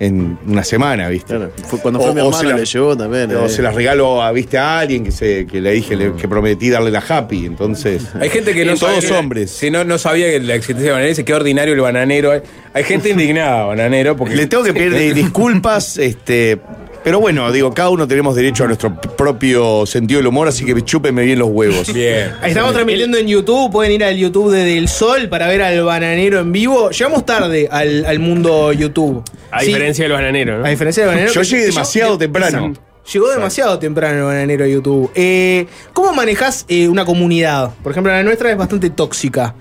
en 0.00 0.38
una 0.46 0.62
semana, 0.64 1.08
¿viste? 1.08 1.34
Claro. 1.36 1.52
Fue 1.66 1.78
cuando 1.80 2.00
fue 2.00 2.10
mi 2.14 2.20
se 2.20 2.26
hermano 2.26 2.48
la- 2.50 2.56
le 2.56 2.64
llevó 2.64 2.96
también. 2.96 3.34
O 3.36 3.46
eh. 3.46 3.48
se 3.48 3.62
las 3.62 3.74
regalo 3.74 4.22
a, 4.22 4.30
¿viste? 4.32 4.58
a 4.58 4.78
alguien 4.80 5.04
que, 5.04 5.10
se, 5.12 5.46
que 5.46 5.60
le 5.60 5.72
dije 5.72 5.96
le- 5.96 6.14
que 6.14 6.28
prometí 6.28 6.68
darle 6.70 6.90
la 6.90 7.02
happy. 7.06 7.46
Entonces. 7.46 8.06
Hay 8.20 8.28
gente 8.30 8.52
que 8.54 8.64
no 8.64 8.74
Y 8.74 8.78
todos 8.78 9.10
hombres. 9.10 9.50
Si 9.50 9.70
no, 9.70 9.84
no 9.84 9.98
sabía 9.98 10.26
que 10.30 10.40
la 10.40 10.54
existencia 10.54 10.84
del 10.84 10.92
bananero, 10.92 11.08
dice 11.10 11.24
qué 11.24 11.34
ordinario 11.34 11.74
el 11.74 11.80
bananero. 11.80 12.32
Hay, 12.32 12.40
hay 12.74 12.84
gente 12.84 13.10
indignada, 13.10 13.64
bananero, 13.64 14.16
porque. 14.16 14.36
Le 14.36 14.46
tengo 14.46 14.64
que 14.64 14.72
pedir 14.74 14.92
de- 14.92 15.14
disculpas, 15.22 15.98
este. 15.98 16.58
Pero 17.06 17.20
bueno, 17.20 17.52
digo, 17.52 17.72
cada 17.72 17.90
uno 17.90 18.08
tenemos 18.08 18.34
derecho 18.34 18.64
a 18.64 18.66
nuestro 18.66 18.92
propio 19.00 19.86
sentido 19.86 20.18
del 20.18 20.26
humor, 20.26 20.48
así 20.48 20.64
que 20.64 20.82
chúpenme 20.82 21.22
bien 21.22 21.38
los 21.38 21.46
huevos. 21.48 21.92
Bien. 21.94 22.32
Estamos 22.44 22.72
transmitiendo 22.72 23.16
en 23.16 23.28
YouTube, 23.28 23.70
pueden 23.70 23.92
ir 23.92 24.02
al 24.02 24.16
YouTube 24.16 24.50
de 24.50 24.64
Del 24.64 24.88
Sol 24.88 25.28
para 25.28 25.46
ver 25.46 25.62
al 25.62 25.84
bananero 25.84 26.40
en 26.40 26.50
vivo. 26.50 26.90
Llegamos 26.90 27.24
tarde 27.24 27.68
al, 27.70 28.04
al 28.06 28.18
mundo 28.18 28.72
YouTube. 28.72 29.22
A 29.52 29.60
Sí, 29.60 29.66
diferencia 29.68 30.04
de 30.04 30.08
los 30.08 30.18
bananeros, 30.18 30.58
¿no? 30.58 30.66
a 30.66 30.68
diferencia 30.68 31.04
del 31.04 31.10
bananero. 31.10 31.32
Yo 31.32 31.42
llegué 31.42 31.66
demasiado 31.66 32.16
de- 32.16 32.24
temprano. 32.26 32.74
Llegó 33.12 33.30
demasiado 33.30 33.78
temprano 33.78 34.18
el 34.18 34.24
bananero 34.24 34.64
a 34.64 34.66
YouTube. 34.66 35.08
Eh, 35.14 35.66
¿Cómo 35.92 36.12
manejás 36.12 36.64
eh, 36.68 36.88
una 36.88 37.04
comunidad? 37.04 37.70
Por 37.84 37.92
ejemplo, 37.92 38.10
la 38.12 38.24
nuestra 38.24 38.50
es 38.50 38.56
bastante 38.56 38.90
tóxica. 38.90 39.54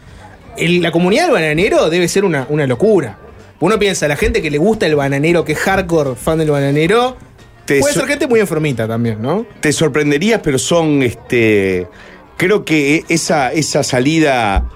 El- 0.57 0.81
la 0.81 0.89
comunidad 0.91 1.25
del 1.25 1.33
bananero 1.33 1.91
debe 1.91 2.07
ser 2.07 2.25
una, 2.25 2.47
una 2.49 2.65
locura. 2.65 3.19
Uno 3.59 3.77
piensa, 3.77 4.07
la 4.07 4.15
gente 4.15 4.41
que 4.41 4.49
le 4.49 4.57
gusta 4.57 4.87
el 4.87 4.95
bananero, 4.95 5.45
que 5.45 5.51
es 5.51 5.59
hardcore 5.59 6.15
fan 6.15 6.39
del 6.39 6.49
bananero, 6.49 7.17
Te 7.65 7.79
puede 7.79 7.93
ser 7.93 8.05
gente 8.05 8.27
muy 8.27 8.39
enfermita 8.39 8.87
también, 8.87 9.21
¿no? 9.21 9.45
te 9.59 9.71
sorprenderías, 9.71 10.41
pero 10.43 10.59
son, 10.59 11.01
este, 11.01 11.87
creo 12.37 12.63
que 12.63 13.03
esa, 13.09 13.51
esa 13.51 13.83
salida, 13.83 14.69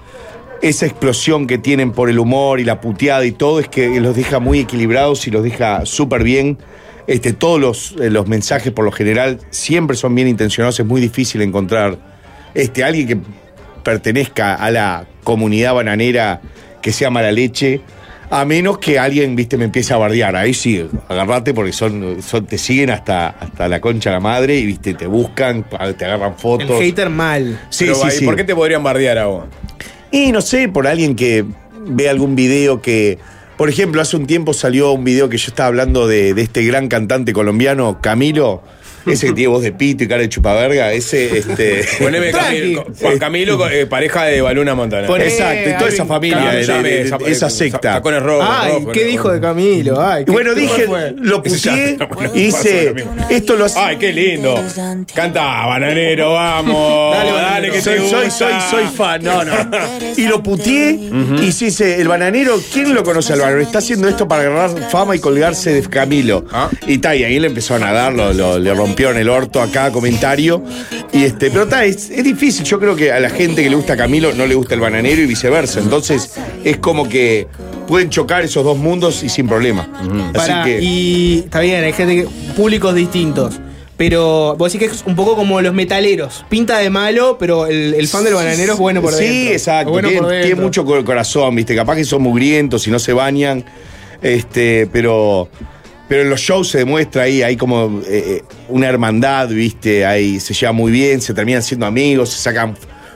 esa 0.62 0.86
explosión 0.86 1.46
que 1.46 1.58
tienen 1.58 1.92
por 1.92 2.10
el 2.10 2.18
humor 2.18 2.58
y 2.58 2.64
la 2.64 2.80
puteada 2.80 3.24
y 3.24 3.32
todo, 3.32 3.60
es 3.60 3.68
que 3.68 4.00
los 4.00 4.16
deja 4.16 4.40
muy 4.40 4.60
equilibrados 4.60 5.26
y 5.26 5.30
los 5.30 5.44
deja 5.44 5.86
súper 5.86 6.24
bien. 6.24 6.58
Este, 7.06 7.32
todos 7.32 7.60
los, 7.60 7.96
eh, 8.00 8.10
los 8.10 8.28
mensajes, 8.28 8.72
por 8.72 8.84
lo 8.84 8.92
general, 8.92 9.38
siempre 9.50 9.96
son 9.96 10.14
bien 10.14 10.28
intencionados. 10.28 10.78
Es 10.78 10.86
muy 10.86 11.00
difícil 11.00 11.42
encontrar 11.42 11.98
este, 12.54 12.84
alguien 12.84 13.06
que 13.06 13.18
pertenezca 13.82 14.54
a 14.54 14.70
la 14.70 15.06
comunidad 15.24 15.74
bananera 15.74 16.40
que 16.82 16.92
sea 16.92 17.10
mala 17.10 17.32
leche. 17.32 17.80
A 18.32 18.44
menos 18.44 18.78
que 18.78 18.96
alguien, 18.98 19.34
viste, 19.34 19.56
me 19.56 19.64
empiece 19.64 19.92
a 19.92 19.96
bardear. 19.96 20.36
Ahí 20.36 20.54
sí, 20.54 20.86
agarrate 21.08 21.52
porque 21.52 21.72
son, 21.72 22.22
son- 22.22 22.46
te 22.46 22.58
siguen 22.58 22.90
hasta, 22.90 23.28
hasta 23.30 23.66
la 23.68 23.80
concha 23.80 24.10
de 24.10 24.14
la 24.16 24.20
madre 24.20 24.56
y 24.56 24.66
viste, 24.66 24.94
te 24.94 25.06
buscan, 25.08 25.64
te 25.68 26.04
agarran 26.04 26.32
El 26.34 26.38
fotos. 26.38 26.80
hater 26.80 27.10
mal. 27.10 27.60
Sí, 27.70 27.84
Pero, 27.86 27.96
sí, 27.96 28.02
ahí, 28.04 28.10
sí. 28.18 28.24
¿Por 28.24 28.36
qué 28.36 28.44
te 28.44 28.54
podrían 28.54 28.84
bardear 28.84 29.18
a 29.18 29.26
vos? 29.26 29.44
Y 30.12 30.30
no 30.30 30.40
sé, 30.42 30.68
por 30.68 30.86
alguien 30.86 31.16
que 31.16 31.44
ve 31.86 32.08
algún 32.08 32.36
video 32.36 32.80
que. 32.80 33.18
Por 33.56 33.68
ejemplo, 33.68 34.00
hace 34.00 34.16
un 34.16 34.26
tiempo 34.26 34.54
salió 34.54 34.92
un 34.92 35.04
video 35.04 35.28
que 35.28 35.36
yo 35.36 35.48
estaba 35.48 35.66
hablando 35.66 36.06
de, 36.06 36.32
de 36.32 36.40
este 36.42 36.64
gran 36.64 36.88
cantante 36.88 37.32
colombiano, 37.34 38.00
Camilo. 38.00 38.62
Ese 39.06 39.28
que 39.28 39.32
tiene 39.32 39.48
voz 39.48 39.62
de 39.62 39.72
pito 39.72 40.04
y 40.04 40.08
cara 40.08 40.22
de 40.22 40.28
chupaverga. 40.28 40.92
Ese, 40.92 41.38
este. 41.38 41.84
Poneme. 41.98 42.30
Camilo, 42.40 42.86
Juan 43.00 43.18
Camilo, 43.18 43.68
eh, 43.70 43.86
pareja 43.86 44.24
de 44.24 44.40
Baluna 44.40 44.74
Montana. 44.74 45.06
Poné- 45.06 45.24
Exacto, 45.24 45.70
y 45.70 45.72
toda 45.74 45.88
esa 45.88 46.04
familia, 46.06 46.60
Camilo, 46.66 46.82
de- 46.82 47.14
esa 47.30 47.50
secta. 47.50 47.78
Tacones 47.94 48.22
rojos. 48.22 48.46
Ay, 48.50 48.72
¿qué 48.92 49.04
dijo 49.04 49.30
de 49.32 49.40
Camilo? 49.40 50.00
Ay, 50.00 50.22
Y 50.22 50.24
¿qué- 50.26 50.32
bueno, 50.32 50.54
dije, 50.54 50.84
fue? 50.86 51.14
lo 51.16 51.42
puteé, 51.42 51.96
bueno, 52.14 52.32
hice. 52.34 52.94
Esto 53.30 53.56
lo 53.56 53.64
hace. 53.66 53.78
Ay, 53.78 53.96
qué 53.96 54.12
lindo. 54.12 54.54
Canta, 55.14 55.66
bananero, 55.66 56.32
vamos. 56.34 57.14
Dale, 57.16 57.30
Dale, 57.32 57.70
que 57.70 57.80
soy, 57.82 57.98
te 58.00 58.08
soy, 58.08 58.24
gusta. 58.26 58.30
soy, 58.30 58.80
soy 58.84 58.96
fan, 58.96 59.22
no, 59.22 59.44
no. 59.44 59.52
Y 60.16 60.26
lo 60.26 60.42
puteé 60.42 60.98
y 61.42 61.52
se 61.52 61.66
dice, 61.66 62.00
el 62.00 62.08
bananero, 62.08 62.58
¿quién 62.72 62.94
lo 62.94 63.02
conoce 63.02 63.32
al 63.32 63.40
bananero? 63.40 63.62
Está 63.62 63.78
haciendo 63.78 64.08
esto 64.08 64.26
para 64.28 64.42
agarrar 64.42 64.90
fama 64.90 65.16
y 65.16 65.18
colgarse 65.18 65.72
de 65.72 65.82
Camilo. 65.88 66.44
Ah. 66.52 66.68
Y 66.86 66.98
ta, 66.98 67.14
y 67.16 67.24
ahí 67.24 67.38
le 67.38 67.46
empezó 67.48 67.74
a 67.74 67.78
nadar, 67.78 68.12
lo, 68.12 68.32
lo- 68.32 68.58
le 68.58 68.70
rompieron 68.90 69.16
el 69.16 69.28
orto 69.28 69.62
a 69.62 69.70
cada 69.70 69.92
comentario. 69.92 70.62
Y 71.12 71.24
este, 71.24 71.50
pero 71.50 71.66
ta, 71.68 71.84
es, 71.84 72.10
es 72.10 72.24
difícil. 72.24 72.64
Yo 72.64 72.78
creo 72.80 72.96
que 72.96 73.12
a 73.12 73.20
la 73.20 73.30
gente 73.30 73.62
que 73.62 73.70
le 73.70 73.76
gusta 73.76 73.96
Camilo 73.96 74.32
no 74.34 74.46
le 74.46 74.54
gusta 74.54 74.74
el 74.74 74.80
bananero 74.80 75.20
y 75.22 75.26
viceversa. 75.26 75.80
Entonces, 75.80 76.32
es 76.64 76.76
como 76.78 77.08
que 77.08 77.46
pueden 77.86 78.10
chocar 78.10 78.44
esos 78.44 78.64
dos 78.64 78.76
mundos 78.76 79.22
y 79.22 79.28
sin 79.28 79.46
problema. 79.48 79.88
Así 80.34 80.52
que. 80.64 80.80
y 80.82 81.38
está 81.44 81.60
bien, 81.60 81.84
hay 81.84 81.92
gente 81.92 82.16
que. 82.16 82.28
públicos 82.54 82.94
distintos. 82.94 83.60
Pero 83.96 84.56
vos 84.56 84.72
decís 84.72 84.88
que 84.88 84.94
es 84.96 85.02
un 85.04 85.14
poco 85.14 85.36
como 85.36 85.60
los 85.60 85.74
metaleros. 85.74 86.44
Pinta 86.48 86.78
de 86.78 86.88
malo, 86.88 87.36
pero 87.38 87.66
el, 87.66 87.92
el 87.92 88.08
fan 88.08 88.24
del 88.24 88.32
bananero 88.32 88.72
es 88.72 88.78
bueno 88.78 89.02
por 89.02 89.10
dentro. 89.14 89.28
Sí, 89.28 89.48
exacto. 89.52 89.90
Bueno 89.92 90.08
tiene, 90.08 90.40
tiene 90.40 90.54
mucho 90.54 90.86
cor- 90.86 91.04
corazón, 91.04 91.54
¿viste? 91.54 91.76
Capaz 91.76 91.96
que 91.96 92.04
son 92.04 92.22
mugrientos 92.22 92.86
y 92.86 92.90
no 92.90 92.98
se 92.98 93.12
bañan. 93.12 93.62
Este, 94.22 94.88
pero. 94.90 95.48
Pero 96.10 96.22
en 96.22 96.30
los 96.30 96.40
shows 96.40 96.68
se 96.70 96.78
demuestra 96.78 97.22
ahí, 97.22 97.40
hay 97.44 97.56
como 97.56 98.02
eh, 98.04 98.42
una 98.68 98.88
hermandad, 98.88 99.48
¿viste? 99.48 100.04
Ahí 100.04 100.40
se 100.40 100.52
lleva 100.54 100.72
muy 100.72 100.90
bien, 100.90 101.20
se 101.20 101.32
terminan 101.34 101.62
siendo 101.62 101.86
amigos, 101.86 102.30
se 102.30 102.38
sacan 102.42 102.74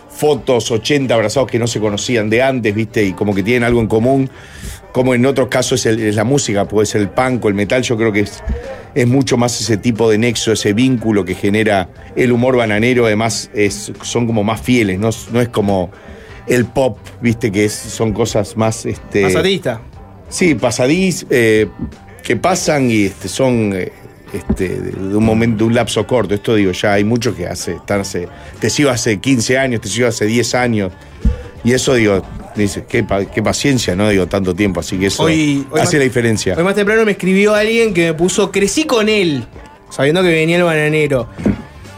fotos, 0.09 0.71
80 0.71 1.13
abrazados 1.13 1.51
que 1.51 1.59
no 1.59 1.67
se 1.67 1.81
conocían 1.81 2.31
de 2.31 2.41
antes, 2.41 2.73
¿viste? 2.73 3.03
Y 3.05 3.13
como 3.13 3.35
que 3.35 3.43
tienen 3.43 3.65
algo 3.65 3.81
en 3.81 3.89
común. 3.89 4.31
Como 4.93 5.13
en 5.13 5.27
otros 5.27 5.49
casos 5.49 5.81
es, 5.81 5.87
el- 5.87 6.03
es 6.05 6.15
la 6.15 6.23
música, 6.23 6.69
puede 6.69 6.87
ser 6.87 7.01
el 7.01 7.09
punk 7.09 7.45
o 7.45 7.49
el 7.49 7.55
metal, 7.55 7.83
yo 7.83 7.97
creo 7.97 8.13
que 8.13 8.21
es, 8.21 8.45
es 8.95 9.09
mucho 9.09 9.37
más 9.37 9.61
ese 9.61 9.77
tipo 9.77 10.09
de 10.09 10.17
nexo, 10.19 10.53
ese 10.53 10.73
vínculo 10.73 11.25
que 11.25 11.35
genera 11.35 11.89
el 12.15 12.31
humor 12.31 12.57
bananero, 12.57 13.07
además 13.07 13.51
es, 13.55 13.91
son 14.03 14.29
como 14.29 14.45
más 14.45 14.61
fieles, 14.61 15.01
no, 15.01 15.11
no 15.33 15.41
es 15.41 15.49
como 15.49 15.91
el 16.47 16.65
pop, 16.67 16.97
¿viste? 17.21 17.51
Que 17.51 17.69
son 17.69 18.13
cosas 18.13 18.57
más... 18.57 18.87
Este, 18.87 19.23
Pasadista. 19.23 19.81
Sí, 20.29 20.55
pasadís, 20.55 21.27
eh, 21.31 21.67
que 22.25 22.37
pasan 22.37 22.91
y 22.91 23.05
este, 23.05 23.29
son 23.29 23.73
eh, 23.75 23.93
este, 24.33 24.69
de, 24.81 25.17
un 25.17 25.25
momento, 25.25 25.59
de 25.59 25.65
un 25.65 25.75
lapso 25.75 26.07
corto. 26.07 26.35
Esto 26.35 26.55
digo, 26.55 26.73
ya 26.73 26.95
hay 26.95 27.05
muchos 27.05 27.35
que 27.35 27.47
hace, 27.47 27.73
están 27.75 28.01
hace, 28.01 28.29
te 28.59 28.71
sigo 28.71 28.91
hace 28.91 29.19
15 29.21 29.59
años, 29.59 29.81
te 29.81 29.89
sigo 29.89 30.09
hace 30.09 30.25
10 30.27 30.55
años. 30.55 30.93
Y 31.63 31.73
eso 31.73 31.95
digo, 31.95 32.23
dice, 32.57 32.85
qué, 32.89 33.05
qué 33.33 33.43
paciencia, 33.43 33.95
¿no? 33.95 34.09
Digo, 34.09 34.27
tanto 34.27 34.55
tiempo, 34.55 34.81
así 34.81 34.99
que 34.99 35.07
eso 35.07 35.23
Hoy- 35.23 35.67
hoy 35.71 35.81
hace 35.81 35.85
más- 35.85 35.95
la 35.95 36.05
diferencia. 36.05 36.55
Hoy 36.57 36.65
más 36.65 36.75
temprano 36.75 37.05
me 37.05 37.13
escribió 37.13 37.55
alguien 37.55 37.95
que 37.95 38.07
me 38.07 38.15
puso, 38.15 38.51
crecí 38.51 38.85
con 38.85 39.09
él, 39.09 39.45
sabiendo 39.91 40.23
que 40.23 40.29
venía 40.29 40.57
el 40.57 40.65
bananero. 40.65 41.29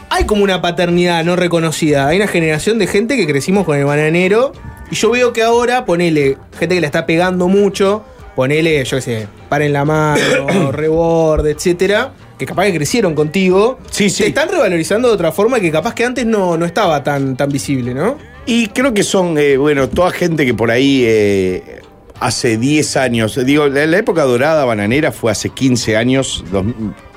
Hay 0.09 0.25
como 0.25 0.43
una 0.43 0.61
paternidad 0.61 1.23
no 1.25 1.35
reconocida. 1.35 2.07
Hay 2.07 2.17
una 2.17 2.27
generación 2.27 2.79
de 2.79 2.87
gente 2.87 3.17
que 3.17 3.27
crecimos 3.27 3.65
con 3.65 3.77
el 3.77 3.83
bananero. 3.85 4.53
Y 4.89 4.95
yo 4.95 5.11
veo 5.11 5.33
que 5.33 5.43
ahora, 5.43 5.85
ponele, 5.85 6.37
gente 6.57 6.75
que 6.75 6.81
la 6.81 6.87
está 6.87 7.05
pegando 7.05 7.49
mucho, 7.49 8.05
ponele, 8.37 8.85
yo 8.85 8.97
qué 8.97 9.01
sé, 9.01 9.27
paren 9.49 9.73
la 9.73 9.83
mano, 9.83 10.71
reborde, 10.71 11.51
etcétera, 11.51 12.13
que 12.37 12.45
capaz 12.45 12.65
que 12.67 12.75
crecieron 12.75 13.15
contigo. 13.15 13.79
Sí, 13.89 14.11
sí. 14.11 14.21
Te 14.23 14.29
están 14.29 14.47
revalorizando 14.49 15.07
de 15.07 15.15
otra 15.15 15.31
forma 15.31 15.59
que 15.59 15.71
capaz 15.71 15.95
que 15.95 16.05
antes 16.05 16.23
no, 16.25 16.55
no 16.55 16.65
estaba 16.67 17.03
tan, 17.03 17.35
tan 17.35 17.49
visible, 17.49 17.95
¿no? 17.95 18.15
Y 18.45 18.67
creo 18.67 18.93
que 18.93 19.01
son, 19.01 19.39
eh, 19.39 19.57
bueno, 19.57 19.89
toda 19.89 20.11
gente 20.11 20.45
que 20.45 20.53
por 20.53 20.69
ahí 20.69 21.01
eh, 21.05 21.81
hace 22.19 22.57
10 22.59 22.95
años, 22.97 23.43
digo, 23.43 23.67
la, 23.67 23.87
la 23.87 23.97
época 23.97 24.21
dorada 24.23 24.65
bananera 24.65 25.11
fue 25.11 25.31
hace 25.31 25.49
15 25.49 25.97
años, 25.97 26.45
dos- 26.51 26.63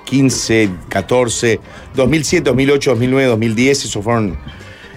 15, 0.06 0.70
14, 0.88 1.60
2007, 1.94 2.44
2008, 2.48 2.90
2009, 2.92 3.28
2010, 3.28 3.84
esos 3.84 4.02
fueron 4.02 4.36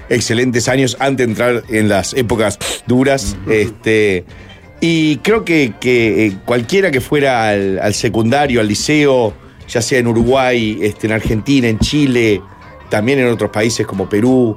excelentes 0.10 0.68
años 0.70 0.96
antes 1.00 1.28
de 1.28 1.32
entrar 1.32 1.64
en 1.70 1.90
las 1.90 2.14
épocas 2.14 2.58
duras. 2.88 3.36
este, 3.48 4.24
y 4.82 5.18
creo 5.18 5.46
que, 5.46 5.74
que, 5.80 6.26
eh, 6.26 6.38
cualquiera 6.46 6.92
que 6.92 7.02
fuera 7.02 7.50
al, 7.50 7.94
secundario, 7.94 8.60
al 8.60 8.68
liceo, 8.68 9.34
ya 9.68 9.82
sea 9.82 10.00
en 10.00 10.08
Uruguay, 10.08 10.80
este, 10.82 11.08
en 11.08 11.14
Argentina, 11.14 11.68
en 11.68 11.80
Chile, 11.80 12.42
también 12.90 13.20
en 13.20 13.28
otros 13.28 13.52
países 13.52 13.88
como 13.88 14.10
Perú, 14.10 14.56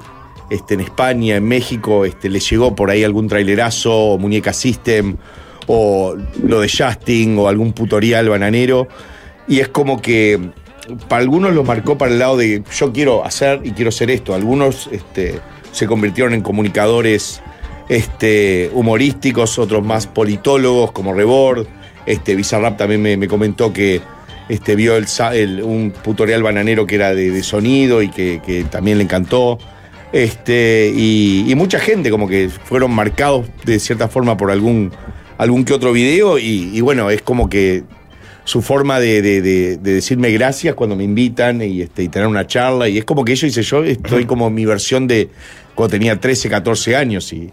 este, 0.49 0.73
en 0.73 0.81
España, 0.81 1.37
en 1.37 1.47
México, 1.47 2.05
este, 2.05 2.29
le 2.29 2.39
llegó 2.39 2.75
por 2.75 2.89
ahí 2.89 3.03
algún 3.03 3.27
trailerazo, 3.27 3.93
o 3.93 4.17
Muñeca 4.17 4.53
System, 4.53 5.17
o 5.67 6.15
lo 6.43 6.61
de 6.61 6.69
Justin, 6.69 7.37
o 7.37 7.47
algún 7.47 7.73
tutorial 7.73 8.29
bananero. 8.29 8.87
Y 9.47 9.59
es 9.59 9.69
como 9.69 10.01
que 10.01 10.39
para 11.07 11.21
algunos 11.21 11.53
lo 11.53 11.63
marcó 11.63 11.97
para 11.97 12.11
el 12.11 12.19
lado 12.19 12.37
de 12.37 12.63
yo 12.77 12.93
quiero 12.93 13.25
hacer 13.25 13.61
y 13.63 13.71
quiero 13.71 13.91
ser 13.91 14.09
esto. 14.09 14.33
Algunos 14.33 14.89
este, 14.91 15.39
se 15.71 15.87
convirtieron 15.87 16.33
en 16.33 16.41
comunicadores 16.41 17.41
este, 17.89 18.69
humorísticos, 18.73 19.57
otros 19.59 19.83
más 19.85 20.07
politólogos 20.07 20.91
como 20.91 21.13
Rebord. 21.13 21.67
Este, 22.05 22.35
Bizarrap 22.35 22.77
también 22.77 23.01
me, 23.01 23.17
me 23.17 23.27
comentó 23.27 23.73
que 23.73 24.01
este, 24.49 24.75
vio 24.75 24.95
el, 24.95 25.63
un 25.63 25.91
tutorial 26.03 26.43
bananero 26.43 26.85
que 26.85 26.95
era 26.95 27.13
de, 27.13 27.43
sonido 27.43 28.01
y 28.01 28.09
que, 28.09 28.41
que 28.45 28.63
también 28.63 28.97
le 28.97 29.03
encantó. 29.03 29.57
Este, 30.13 30.91
y, 30.95 31.53
mucha 31.55 31.79
gente 31.79 32.09
como 32.09 32.27
que 32.27 32.49
fueron 32.49 32.91
marcados 32.91 33.47
de 33.65 33.79
cierta 33.79 34.07
forma 34.07 34.37
por 34.37 34.51
algún, 34.51 34.91
algún 35.37 35.65
que 35.65 35.73
otro 35.73 35.91
video 35.91 36.37
y 36.39 36.79
bueno, 36.81 37.09
es 37.09 37.21
como 37.21 37.49
que 37.49 37.83
su 38.47 38.61
forma 38.61 38.97
de, 39.01 39.21
de- 39.21 39.41
de- 39.41 39.75
de 39.75 39.93
decirme 39.95 40.31
gracias 40.31 40.73
cuando 40.73 40.95
me 40.95 41.03
invitan 41.03 41.61
y, 41.61 41.81
este, 41.81 42.03
y 42.03 42.07
tener 42.07 42.29
una 42.29 42.47
charla. 42.47 42.87
Y 42.87 42.97
es 42.97 43.03
como 43.03 43.25
que 43.25 43.35
yo 43.35 43.45
hice 43.45 43.61
yo, 43.61 43.83
estoy 43.83 44.23
como 44.23 44.49
mi 44.49 44.63
versión 44.65 45.05
de 45.05 45.27
cuando 45.75 45.91
tenía 45.91 46.15
13, 46.17 46.49
14 46.49 46.95
años 46.95 47.33
y 47.33 47.49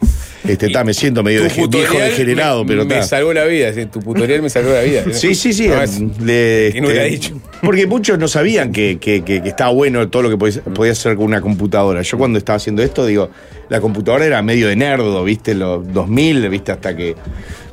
este, 0.49 0.69
ta, 0.71 0.85
me 0.85 0.95
siento 0.95 1.25
medio 1.25 1.43
deje- 1.43 1.67
viejo 1.69 1.99
degenerado, 1.99 2.63
me, 2.65 2.69
pero 2.69 2.85
me 2.87 3.03
salvó 3.03 3.33
la 3.35 3.45
vida. 3.45 3.73
Tu 3.91 3.99
tutorial 4.01 4.41
me 4.41 4.49
salvó 4.49 4.71
la 4.73 4.83
vida. 4.83 5.03
Sí, 5.13 5.35
sí, 5.35 5.53
sí. 5.53 5.67
No, 5.67 5.83
es- 5.83 6.01
le- 6.21 6.69
¿quién 6.71 6.85
hubiera 6.85 7.03
dicho? 7.05 7.41
Porque 7.61 7.89
muchos 7.89 8.17
no 8.17 8.29
sabían 8.29 8.71
que, 8.71 8.99
que- 9.01 9.23
que- 9.25 9.43
que 9.43 9.49
estaba 9.49 9.73
bueno 9.73 10.09
todo 10.09 10.23
lo 10.23 10.31
que 10.31 10.37
podía, 10.39 10.63
podía 10.63 10.93
hacer 10.93 11.17
con 11.17 11.25
una 11.25 11.41
computadora. 11.41 12.03
Yo 12.03 12.17
cuando 12.19 12.39
estaba 12.39 12.57
haciendo 12.59 12.85
esto, 12.85 13.05
digo, 13.05 13.31
la 13.69 13.81
computadora 13.81 14.25
era 14.25 14.41
medio 14.43 14.69
de 14.69 14.77
nerdo, 14.77 15.25
¿viste? 15.25 15.57
Los 15.57 15.93
2000, 15.93 16.49
¿viste? 16.51 16.71
Hasta 16.71 16.97
que... 16.97 17.17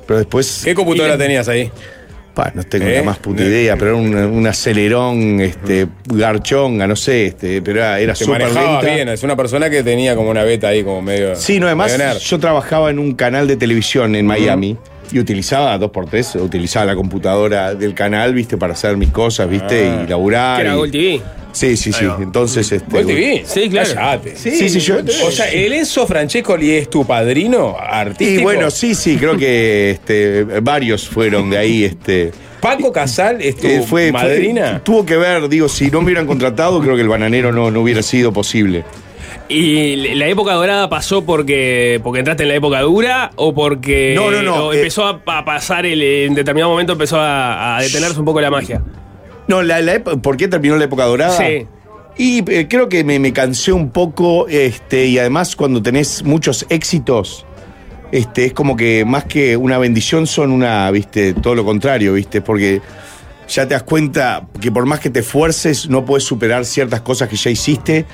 Pero 0.07 0.17
después... 0.17 0.61
¿Qué 0.65 0.73
computadora 0.73 1.15
y- 1.15 1.17
tenías 1.19 1.47
ahí? 1.47 1.71
No 2.53 2.63
tengo 2.63 2.85
¿Eh? 2.87 2.97
la 2.97 3.03
más 3.03 3.17
puta 3.17 3.43
idea, 3.43 3.75
pero 3.75 3.91
era 3.91 3.99
un, 3.99 4.15
un 4.15 4.47
acelerón, 4.47 5.41
este, 5.41 5.87
garchonga, 6.05 6.87
no 6.87 6.95
sé, 6.95 7.27
este, 7.27 7.61
pero 7.61 7.79
era, 7.79 7.99
era 7.99 8.15
súper 8.15 8.41
lenta. 8.51 8.81
bien. 8.81 9.09
Es 9.09 9.23
una 9.23 9.35
persona 9.35 9.69
que 9.69 9.83
tenía 9.83 10.15
como 10.15 10.29
una 10.29 10.43
beta 10.43 10.69
ahí, 10.69 10.83
como 10.83 11.01
medio. 11.01 11.35
Sí, 11.35 11.59
no, 11.59 11.67
además 11.67 12.19
yo 12.21 12.39
trabajaba 12.39 12.89
en 12.89 12.99
un 12.99 13.13
canal 13.13 13.47
de 13.47 13.57
televisión 13.57 14.15
en 14.15 14.25
Miami 14.25 14.77
y 15.11 15.19
utilizaba 15.19 15.77
dos 15.77 15.91
por 15.91 16.05
tres, 16.09 16.35
utilizaba 16.35 16.85
la 16.85 16.95
computadora 16.95 17.73
del 17.75 17.93
canal, 17.93 18.33
viste, 18.33 18.57
para 18.57 18.73
hacer 18.73 18.97
mis 18.97 19.09
cosas, 19.09 19.49
viste, 19.49 19.89
Ah. 19.89 20.03
y 20.05 20.09
laburar. 20.09 20.57
Que 20.57 20.61
era 20.63 20.73
y- 20.73 20.77
Gol 20.77 20.91
TV. 20.91 21.21
Sí, 21.53 21.75
sí, 21.75 21.91
sí. 21.91 22.05
Entonces, 22.21 22.71
este. 22.71 22.89
¿Gol 22.89 23.05
TV? 23.05 23.43
Sí, 23.45 23.69
claro. 23.69 23.89
Cállate. 23.93 24.37
Sí, 24.37 24.69
sí, 24.69 24.79
yo. 24.79 24.99
O 25.27 25.31
sea, 25.31 25.49
el 25.51 25.73
Enzo 25.73 26.07
Francescoli 26.07 26.71
es 26.71 26.89
tu 26.89 27.05
padrino 27.05 27.75
artístico. 27.77 28.39
y 28.39 28.43
bueno, 28.43 28.71
sí, 28.71 28.95
sí, 28.95 29.17
creo 29.17 29.35
que 29.35 29.91
este, 29.91 30.43
varios 30.61 31.07
fueron 31.09 31.49
de 31.49 31.57
ahí, 31.57 31.83
este. 31.83 32.31
Paco 32.61 32.91
Casal 32.93 33.41
es 33.41 33.57
tu 33.57 33.67
eh, 33.67 33.77
fue, 33.79 33.85
fue- 33.85 34.11
madrina. 34.13 34.81
tuvo 34.83 35.03
que 35.05 35.17
ver, 35.17 35.49
digo, 35.49 35.67
si 35.67 35.89
no 35.91 35.99
me 35.99 36.05
hubieran 36.05 36.27
contratado, 36.27 36.79
creo 36.79 36.95
que 36.95 37.01
el 37.01 37.09
bananero 37.09 37.51
no, 37.51 37.69
no 37.71 37.81
hubiera 37.81 38.01
sido 38.03 38.31
posible. 38.31 38.85
¿Y 39.51 40.15
la 40.15 40.27
época 40.27 40.53
dorada 40.53 40.89
pasó 40.89 41.23
porque, 41.25 41.99
porque 42.03 42.19
entraste 42.19 42.43
en 42.43 42.49
la 42.49 42.55
época 42.55 42.81
dura 42.81 43.31
o 43.35 43.53
porque 43.53 44.13
No, 44.15 44.31
no, 44.31 44.41
no, 44.41 44.71
eh, 44.71 44.77
empezó 44.77 45.05
a, 45.05 45.21
a 45.25 45.45
pasar 45.45 45.85
el, 45.85 46.01
en 46.01 46.33
determinado 46.33 46.71
momento 46.71 46.93
empezó 46.93 47.19
a, 47.19 47.77
a 47.77 47.81
detenerse 47.81 48.19
un 48.19 48.25
poco 48.25 48.39
la 48.41 48.49
magia? 48.49 48.81
No, 49.47 49.61
la, 49.61 49.81
la 49.81 49.99
¿por 50.01 50.37
qué 50.37 50.47
terminó 50.47 50.77
la 50.77 50.85
época 50.85 51.05
dorada? 51.05 51.37
Sí. 51.37 51.67
Y 52.17 52.49
eh, 52.51 52.67
creo 52.69 52.89
que 52.89 53.03
me, 53.03 53.19
me 53.19 53.33
cansé 53.33 53.71
un 53.71 53.89
poco, 53.89 54.47
este, 54.47 55.05
y 55.05 55.17
además 55.17 55.55
cuando 55.55 55.81
tenés 55.81 56.23
muchos 56.23 56.65
éxitos, 56.69 57.45
este, 58.11 58.45
es 58.45 58.53
como 58.53 58.75
que 58.75 59.05
más 59.05 59.25
que 59.25 59.57
una 59.57 59.77
bendición 59.77 60.27
son 60.27 60.51
una, 60.51 60.89
viste, 60.91 61.33
todo 61.33 61.55
lo 61.55 61.65
contrario, 61.65 62.13
viste, 62.13 62.41
porque 62.41 62.81
ya 63.47 63.67
te 63.67 63.73
das 63.73 63.83
cuenta 63.83 64.47
que 64.59 64.71
por 64.71 64.85
más 64.85 64.99
que 64.99 65.09
te 65.09 65.19
esfuerces, 65.19 65.89
no 65.89 66.05
puedes 66.05 66.23
superar 66.23 66.65
ciertas 66.65 67.01
cosas 67.01 67.27
que 67.29 67.35
ya 67.35 67.49
hiciste. 67.49 68.05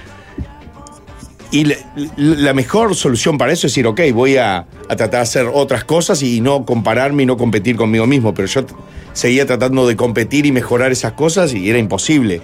Y 1.51 1.73
la, 2.17 2.53
mejor 2.53 2.95
solución 2.95 3.37
para 3.37 3.53
eso 3.53 3.67
es 3.67 3.73
decir, 3.73 3.87
ok, 3.87 4.01
voy 4.13 4.37
a, 4.37 4.57
a 4.57 4.95
tratar 4.95 5.11
de 5.11 5.17
hacer 5.19 5.45
otras 5.51 5.85
cosas 5.85 6.21
y 6.21 6.41
no 6.41 6.65
compararme 6.65 7.23
y 7.23 7.25
no 7.25 7.37
competir 7.37 7.75
conmigo 7.75 8.05
mismo. 8.05 8.33
Pero 8.33 8.47
yo 8.47 8.65
seguía 9.13 9.45
tratando 9.45 9.87
de 9.87 9.95
competir 9.95 10.45
y 10.45 10.51
mejorar 10.51 10.91
esas 10.91 11.13
cosas 11.13 11.53
y 11.53 11.69
era 11.69 11.79
imposible. 11.79 12.41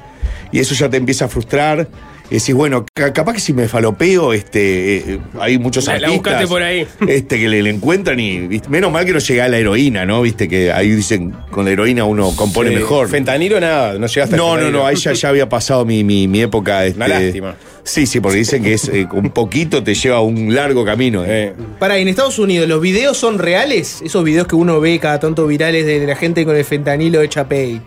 Y 0.52 0.60
eso 0.60 0.74
ya 0.74 0.90
te 0.90 0.98
empieza 0.98 1.26
a 1.26 1.28
frustrar. 1.28 1.88
Y 2.32 2.36
decís, 2.36 2.56
bueno, 2.56 2.86
ca- 2.94 3.12
capaz 3.14 3.34
que 3.34 3.40
si 3.40 3.54
me 3.54 3.68
falopeo, 3.68 4.34
este, 4.34 4.98
eh, 4.98 5.20
hay 5.40 5.58
muchos 5.60 5.86
La- 5.86 6.00
la 6.00 6.08
artistas 6.08 6.18
buscaste 6.34 6.48
por 6.48 6.64
ahí. 6.64 6.88
Este, 7.08 7.38
que 7.40 7.48
le, 7.50 7.62
le 7.62 7.70
encuentran 7.70 8.20
y 8.20 8.48
¿viste? 8.48 8.70
menos 8.70 8.92
mal 8.92 9.06
que 9.06 9.12
no 9.14 9.20
llega 9.20 9.46
a 9.46 9.50
la 9.50 9.58
heroína, 9.58 10.06
¿no? 10.06 10.22
Viste 10.22 10.48
que 10.48 10.72
ahí 10.72 10.90
dicen 10.90 11.36
con 11.52 11.66
la 11.66 11.72
heroína 11.72 12.06
uno 12.06 12.32
compone 12.36 12.70
Sí, 12.70 12.76
mejor. 12.78 13.10
Fentanilo 13.10 13.60
nada, 13.60 14.00
no 14.00 14.08
llegaste 14.08 14.36
No, 14.38 14.54
al 14.54 14.62
no, 14.62 14.72
no, 14.72 14.88
ahí 14.88 14.96
ya, 14.96 15.14
ya 15.14 15.30
había 15.30 15.48
pasado 15.50 15.86
mi, 15.86 16.04
mi, 16.04 16.28
mi 16.28 16.42
época. 16.42 16.86
Este, 16.86 16.98
Una 16.98 17.08
lástima. 17.08 17.56
Sí, 17.84 18.06
sí, 18.08 18.22
porque 18.22 18.38
dicen 18.38 18.64
que 18.64 18.74
es 18.74 18.88
eh, 18.88 19.06
un 19.12 19.30
poquito 19.32 19.84
te 19.84 19.94
lleva 19.94 20.22
un 20.22 20.56
largo 20.56 20.86
camino. 20.86 21.26
eh. 21.26 21.48
Eh, 21.48 21.54
Para, 21.80 21.98
en 21.98 22.08
Estados 22.08 22.40
Unidos, 22.40 22.68
¿los 22.70 22.80
videos 22.82 23.18
son 23.18 23.38
reales? 23.38 24.02
Esos 24.02 24.24
videos 24.24 24.48
que 24.48 24.56
uno 24.56 24.80
ve 24.80 24.98
cada 25.00 25.20
tanto 25.20 25.46
virales 25.46 25.86
de 25.86 26.08
la 26.08 26.16
gente 26.16 26.46
con 26.46 26.56
el 26.56 26.64
fentanilo 26.64 27.20
de 27.20 27.28
Chapey. 27.28 27.82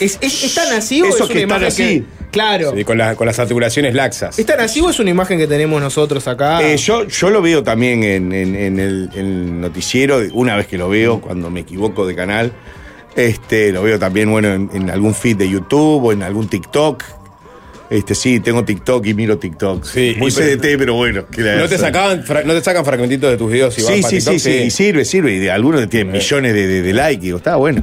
¿Es, 0.00 0.18
es, 0.20 0.44
es 0.44 0.54
tan 0.54 0.72
así 0.72 1.02
o 1.02 1.06
Esos 1.06 1.20
es 1.20 1.26
una 1.26 1.28
que 1.34 1.40
están 1.42 1.48
imagen 1.62 1.66
así. 1.68 2.00
que- 2.00 2.20
Claro. 2.30 2.72
sí, 2.76 2.84
con, 2.84 2.96
la- 2.96 3.16
con 3.16 3.26
las 3.26 3.38
articulaciones 3.40 3.92
laxas. 3.94 4.38
¿Es 4.38 4.46
tan 4.46 4.60
así 4.60 4.80
o 4.80 4.88
es 4.88 4.98
una 5.00 5.10
imagen 5.10 5.36
que 5.36 5.46
tenemos 5.48 5.80
nosotros 5.82 6.28
acá? 6.28 6.62
Eh, 6.62 6.76
yo, 6.76 7.06
yo 7.08 7.28
lo 7.30 7.42
veo 7.42 7.62
también 7.64 8.04
en, 8.04 8.32
en- 8.32 8.54
en 8.54 8.78
el, 8.78 9.10
en 9.14 9.26
el 9.26 9.60
noticiero, 9.60 10.20
una 10.32 10.54
vez 10.56 10.66
que 10.68 10.78
lo 10.78 10.88
veo, 10.88 11.20
cuando 11.20 11.50
me 11.50 11.60
equivoco 11.60 12.06
de 12.06 12.14
canal. 12.14 12.52
Este, 13.16 13.72
lo 13.72 13.82
veo 13.82 13.98
también, 13.98 14.30
bueno, 14.30 14.54
en, 14.54 14.70
en 14.72 14.88
algún 14.90 15.14
feed 15.14 15.36
de 15.38 15.50
YouTube 15.50 16.04
o 16.04 16.12
en 16.12 16.22
algún 16.22 16.48
TikTok. 16.48 17.02
Este, 17.90 18.14
sí, 18.14 18.38
tengo 18.38 18.64
TikTok 18.64 19.04
y 19.06 19.14
miro 19.14 19.36
TikTok. 19.38 19.84
Sí, 19.84 20.14
Muy 20.16 20.28
y 20.30 20.32
CDT, 20.32 20.78
pero 20.78 20.94
bueno. 20.94 21.24
¿qué 21.28 21.42
le 21.42 21.56
¿No 21.56 21.62
vas 21.62 21.70
te, 21.70 21.78
sacaban, 21.78 22.22
fra- 22.22 22.44
¿No 22.44 22.52
te 22.54 22.62
sacan 22.62 22.84
fragmentitos 22.84 23.28
de 23.32 23.36
tus 23.36 23.50
videos 23.50 23.76
y 23.76 23.82
van 23.82 23.94
Sí, 23.96 24.00
para 24.02 24.10
sí, 24.10 24.16
TikTok? 24.18 24.34
sí, 24.34 24.40
sí, 24.40 24.58
y 24.66 24.70
sirve, 24.70 25.04
sirve. 25.04 25.32
Y 25.34 25.38
de 25.40 25.50
algunos 25.50 25.88
tienen 25.88 26.12
millones 26.12 26.54
de, 26.54 26.66
de, 26.68 26.82
de 26.82 26.92
likes. 26.92 27.20
Digo, 27.22 27.38
está 27.38 27.56
bueno. 27.56 27.82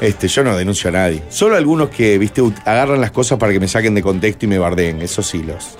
Este, 0.00 0.28
yo 0.28 0.42
no 0.44 0.56
denuncio 0.56 0.88
a 0.88 0.92
nadie. 0.92 1.22
Solo 1.30 1.56
algunos 1.56 1.88
que, 1.90 2.18
viste, 2.18 2.42
agarran 2.64 3.00
las 3.00 3.10
cosas 3.10 3.38
para 3.38 3.52
que 3.52 3.60
me 3.60 3.68
saquen 3.68 3.94
de 3.94 4.02
contexto 4.02 4.44
y 4.46 4.48
me 4.48 4.58
bardeen. 4.58 5.00
Eso 5.02 5.22
sí, 5.22 5.42
los, 5.42 5.76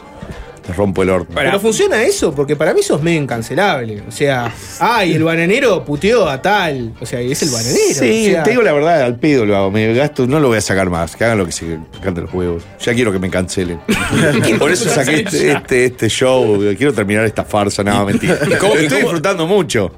les 0.66 0.76
rompo 0.76 1.03
el 1.03 1.11
orto. 1.11 1.32
Pero 1.34 1.59
funciona 1.59 2.03
eso, 2.05 2.32
porque 2.34 2.55
para 2.55 2.72
mí 2.72 2.82
sos 2.82 3.03
medio 3.03 3.20
incancelable. 3.20 4.03
O 4.09 4.12
sea, 4.12 4.53
ay, 4.78 5.14
el 5.14 5.24
bananero 5.24 5.84
puteó 5.84 6.28
a 6.28 6.40
tal. 6.40 6.93
O 7.01 7.07
sea, 7.07 7.20
es 7.20 7.43
el 7.43 7.51
bananero. 7.51 7.95
Sí, 7.95 8.26
o 8.28 8.30
sea, 8.30 8.43
te 8.45 8.51
digo 8.51 8.62
la 8.62 8.72
verdad, 8.72 9.03
al 9.03 9.16
pedo 9.18 9.45
lo 9.45 9.57
hago. 9.57 9.70
Me 9.72 9.93
gasto, 9.93 10.26
no 10.26 10.38
lo 10.38 10.49
voy 10.49 10.59
a 10.59 10.61
sacar 10.61 10.88
más. 10.88 11.16
Que 11.16 11.24
hagan 11.24 11.38
lo 11.38 11.47
que 11.47 11.53
se 11.53 11.78
canten 12.03 12.24
los 12.24 12.32
huevos. 12.34 12.62
Ya 12.80 12.95
quiero 12.95 13.11
que 13.12 13.18
me 13.18 13.28
cancelen. 13.30 13.80
Por 14.59 14.70
eso 14.70 14.88
saqué 14.88 15.16
este, 15.22 15.51
este, 15.53 15.84
este 15.86 16.09
show. 16.09 16.59
Quiero 16.76 16.93
terminar 16.93 17.24
esta 17.24 17.45
farsa. 17.45 17.82
No, 17.82 18.05
mentira. 18.07 18.38
¿Y 18.47 18.55
cómo- 18.55 18.74
y 18.74 18.84
Estoy 18.84 18.88
cómo- 18.88 19.01
disfrutando 19.01 19.47
mucho. 19.49 19.90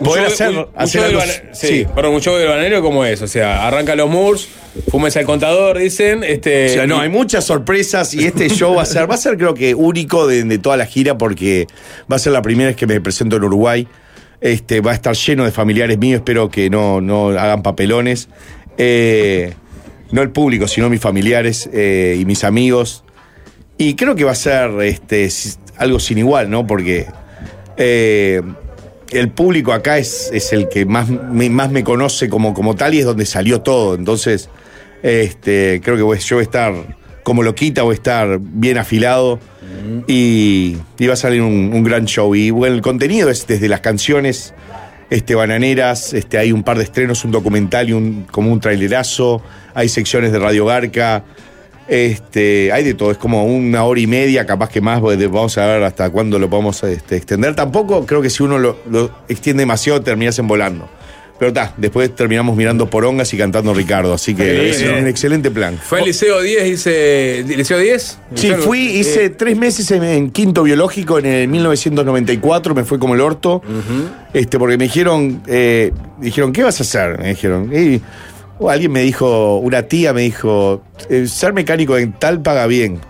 Un 0.00 0.06
Poder 0.06 0.24
show- 0.30 0.68
hacer, 0.74 1.02
algo- 1.02 1.18
bana- 1.18 1.32
sí, 1.54 1.86
perdón, 1.94 2.14
un 2.14 2.20
show 2.20 2.36
del 2.36 2.48
bananero 2.48 2.82
como 2.82 3.04
es. 3.04 3.22
O 3.22 3.28
sea, 3.28 3.66
arranca 3.66 3.94
los 3.94 4.10
Moors, 4.10 4.48
fumes 4.90 5.16
al 5.16 5.24
contador, 5.24 5.78
dicen. 5.78 6.24
Este, 6.24 6.66
O 6.66 6.68
sea, 6.70 6.86
no, 6.86 6.96
y- 6.96 7.00
hay 7.02 7.08
muchas 7.08 7.44
sorpresas 7.44 8.12
y 8.14 8.24
este 8.26 8.48
show 8.48 8.74
va 8.74 8.82
a 8.82 8.86
ser, 8.86 9.08
va 9.08 9.14
a 9.14 9.18
ser 9.18 9.36
creo 9.36 9.54
que 9.54 9.74
único 9.74 10.26
de, 10.26 10.42
de 10.44 10.58
toda 10.58 10.76
la 10.76 10.86
gira 10.86 11.16
porque 11.16 11.66
va 12.10 12.16
a 12.16 12.18
ser 12.18 12.32
la 12.32 12.42
primera 12.42 12.68
vez 12.68 12.76
que 12.76 12.86
me 12.86 13.00
presento 13.00 13.36
en 13.36 13.44
Uruguay. 13.44 13.86
Este, 14.40 14.80
va 14.80 14.90
a 14.90 14.94
estar 14.94 15.14
lleno 15.14 15.44
de 15.44 15.52
familiares 15.52 15.96
míos, 15.96 16.18
espero 16.18 16.50
que 16.50 16.68
no, 16.68 17.00
no 17.00 17.28
hagan 17.28 17.62
papelones. 17.62 18.28
Eh, 18.76 19.54
no 20.10 20.22
el 20.22 20.30
público, 20.30 20.68
sino 20.68 20.90
mis 20.90 21.00
familiares 21.00 21.68
eh, 21.72 22.16
y 22.20 22.24
mis 22.24 22.44
amigos. 22.44 23.04
Y 23.78 23.94
creo 23.94 24.14
que 24.16 24.24
va 24.24 24.32
a 24.32 24.36
ser 24.36 24.70
este, 24.82 25.28
algo 25.78 25.98
sin 25.98 26.18
igual, 26.18 26.50
¿no? 26.50 26.66
Porque 26.66 27.06
eh, 27.76 28.42
el 29.10 29.30
público 29.30 29.72
acá 29.72 29.98
es, 29.98 30.30
es 30.32 30.52
el 30.52 30.68
que 30.68 30.86
más 30.86 31.08
me, 31.08 31.50
más 31.50 31.70
me 31.70 31.84
conoce 31.84 32.28
como, 32.28 32.54
como 32.54 32.74
tal 32.74 32.94
y 32.94 33.00
es 33.00 33.04
donde 33.04 33.26
salió 33.26 33.60
todo. 33.60 33.94
Entonces, 33.94 34.48
este, 35.02 35.80
creo 35.82 35.96
que 35.96 36.00
yo 36.00 36.06
voy 36.06 36.40
a 36.40 36.42
estar 36.42 36.74
como 37.22 37.42
loquita, 37.42 37.82
voy 37.82 37.92
a 37.92 37.96
estar 37.96 38.38
bien 38.40 38.78
afilado 38.78 39.38
y, 40.06 40.76
y 40.98 41.06
va 41.06 41.14
a 41.14 41.16
salir 41.16 41.42
un, 41.42 41.70
un 41.72 41.82
gran 41.82 42.06
show. 42.06 42.34
Y 42.34 42.50
bueno, 42.50 42.74
el 42.74 42.82
contenido 42.82 43.30
es 43.30 43.46
desde 43.46 43.68
las 43.68 43.80
canciones 43.80 44.54
este, 45.10 45.34
bananeras, 45.34 46.12
este, 46.12 46.38
hay 46.38 46.52
un 46.52 46.62
par 46.62 46.78
de 46.78 46.84
estrenos, 46.84 47.24
un 47.24 47.30
documental 47.30 47.88
y 47.88 47.92
un, 47.92 48.26
como 48.30 48.52
un 48.52 48.60
trailerazo, 48.60 49.42
hay 49.74 49.88
secciones 49.88 50.32
de 50.32 50.38
Radio 50.38 50.66
Garca. 50.66 51.24
Este, 51.86 52.72
hay 52.72 52.82
de 52.82 52.94
todo, 52.94 53.10
es 53.10 53.18
como 53.18 53.44
una 53.44 53.84
hora 53.84 54.00
y 54.00 54.06
media, 54.06 54.46
capaz 54.46 54.70
que 54.70 54.80
más, 54.80 55.02
vamos 55.02 55.58
a 55.58 55.66
ver 55.66 55.82
hasta 55.82 56.08
cuándo 56.10 56.38
lo 56.38 56.48
podemos 56.48 56.82
este, 56.84 57.16
extender. 57.16 57.54
Tampoco 57.54 58.06
creo 58.06 58.22
que 58.22 58.30
si 58.30 58.42
uno 58.42 58.58
lo, 58.58 58.78
lo 58.90 59.10
extiende 59.28 59.62
demasiado 59.62 60.00
terminas 60.02 60.38
volando. 60.40 60.88
Pero 61.38 61.48
está, 61.48 61.74
después 61.76 62.14
terminamos 62.14 62.56
mirando 62.56 62.88
porongas 62.88 63.32
y 63.34 63.36
cantando 63.36 63.74
Ricardo, 63.74 64.14
así 64.14 64.36
que 64.36 64.70
es 64.70 64.82
un 64.82 65.08
excelente 65.08 65.50
plan. 65.50 65.76
Fue 65.82 65.98
al 65.98 66.06
Liceo 66.06 66.40
10, 66.40 66.64
dice. 66.64 67.44
¿Liceo 67.46 67.78
10? 67.78 68.18
Sí, 68.36 68.52
fui, 68.52 68.78
hice 68.78 69.30
tres 69.30 69.56
meses 69.56 69.90
en, 69.90 70.04
en 70.04 70.30
quinto 70.30 70.62
biológico 70.62 71.18
en 71.18 71.26
el 71.26 71.48
1994, 71.48 72.74
me 72.74 72.84
fue 72.84 73.00
como 73.00 73.14
el 73.14 73.20
orto, 73.20 73.62
este, 74.32 74.60
porque 74.60 74.78
me 74.78 74.84
dijeron, 74.84 75.42
eh, 75.48 75.92
dijeron, 76.20 76.52
¿qué 76.52 76.62
vas 76.62 76.78
a 76.78 76.84
hacer? 76.84 77.18
Me 77.18 77.30
dijeron, 77.30 77.68
y, 77.74 78.00
o 78.58 78.70
alguien 78.70 78.92
me 78.92 79.00
dijo, 79.02 79.58
una 79.58 79.82
tía 79.82 80.12
me 80.12 80.22
dijo, 80.22 80.82
ser 81.26 81.52
mecánico 81.52 81.96
en 81.98 82.12
tal 82.12 82.40
paga 82.42 82.66
bien. 82.66 83.00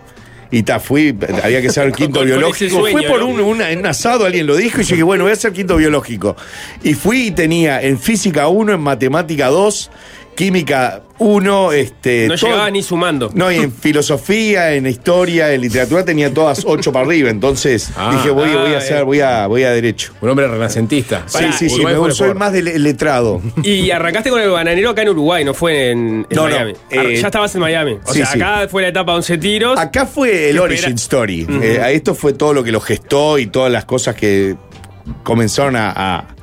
Y 0.51 0.63
ta, 0.63 0.79
fui, 0.79 1.17
había 1.43 1.61
que 1.61 1.71
ser 1.71 1.91
quinto 1.93 2.21
Con- 2.21 2.29
con 2.29 2.39
biológico. 2.39 2.79
sueño, 2.81 2.99
fue 2.99 3.09
por 3.09 3.23
un, 3.25 3.41
una- 3.41 3.69
un 3.71 3.87
asado, 3.87 4.25
alguien 4.25 4.47
lo 4.47 4.57
dijo, 4.57 4.81
y 4.81 4.85
yo 4.85 4.91
dije, 4.91 5.03
bueno, 5.03 5.25
voy 5.25 5.33
a 5.33 5.37
ser 5.37 5.53
quinto 5.53 5.77
biológico. 5.77 6.37
Y 6.85 6.95
fui 6.95 7.27
y 7.29 7.31
tenía 7.33 7.83
en 7.83 7.99
física 7.99 8.47
1, 8.49 8.75
en 8.75 8.81
matemática 8.81 9.49
2, 9.49 9.91
química 10.35 11.03
1, 11.19 11.73
este. 11.73 12.27
No 12.29 12.35
todo- 12.37 12.51
llegaba 12.51 12.71
ni 12.71 12.83
sumando. 12.83 13.31
no, 13.35 13.51
y 13.53 13.57
en 13.57 13.73
filosofía, 14.09 14.75
en 14.75 14.87
historia, 14.87 15.53
en 15.53 15.61
literatura 15.61 16.05
tenía 16.05 16.33
todas 16.35 16.65
ocho 16.67 16.93
para 16.93 17.07
arriba. 17.07 17.31
Entonces 17.31 17.91
Ah, 17.97 18.11
dije, 18.13 18.31
voy, 18.31 18.51
ah, 18.53 18.57
voy 18.63 18.71
a 18.71 18.75
eh. 18.75 18.77
hacer, 18.77 19.05
voy 19.05 19.21
a, 19.21 19.47
voy 19.47 19.63
a 19.63 19.71
derecho. 19.71 20.13
Un 20.21 20.31
hombre 20.31 20.49
renacentista. 20.49 21.23
sí, 21.27 21.45
sí, 21.57 21.69
sí, 21.69 21.75
Uruguay 21.85 22.09
me 22.09 22.15
soy 22.15 22.35
más 22.35 22.53
de 22.53 22.63
le- 22.63 22.79
letrado. 22.79 23.41
Y 23.63 23.91
arrancaste 23.91 24.31
con 24.31 24.41
el 24.41 24.51
bananero 24.51 24.91
acá 24.91 25.03
en 25.03 25.11
Uruguay, 25.11 25.45
no 25.45 25.55
fue 25.55 25.91
en, 25.93 26.27
en 26.29 26.37
No, 26.37 26.49
no, 26.49 26.55
Miami. 26.55 26.73
eh, 26.91 26.99
Ar- 26.99 27.11
ya 27.13 27.27
estabas 27.29 27.55
en 27.55 27.61
Miami. 27.61 27.99
O 28.05 28.13
sí, 28.13 28.19
sea, 28.19 28.27
sí. 28.27 28.41
acá 28.43 28.67
fue 28.69 28.83
la 28.83 28.89
etapa 28.89 29.15
11 29.15 29.39
tiros. 29.39 29.79
Acá 29.79 30.07
fue 30.07 30.51
el 30.51 30.57
¿Qué 30.57 30.61
origin 30.61 30.95
story. 30.95 31.47
Eh, 31.63 31.81
a 31.81 31.91
esto 31.93 32.15
fue 32.15 32.33
todo 32.33 32.53
lo 32.53 32.65
que 32.65 32.73
lo 32.73 32.81
gestó 32.81 33.39
y 33.39 33.47
todas 33.47 33.71
las 33.71 33.85
cosas 33.85 34.15
que 34.17 34.57
comenzaron 35.23 35.77
a, 35.77 35.91
a 36.19 36.34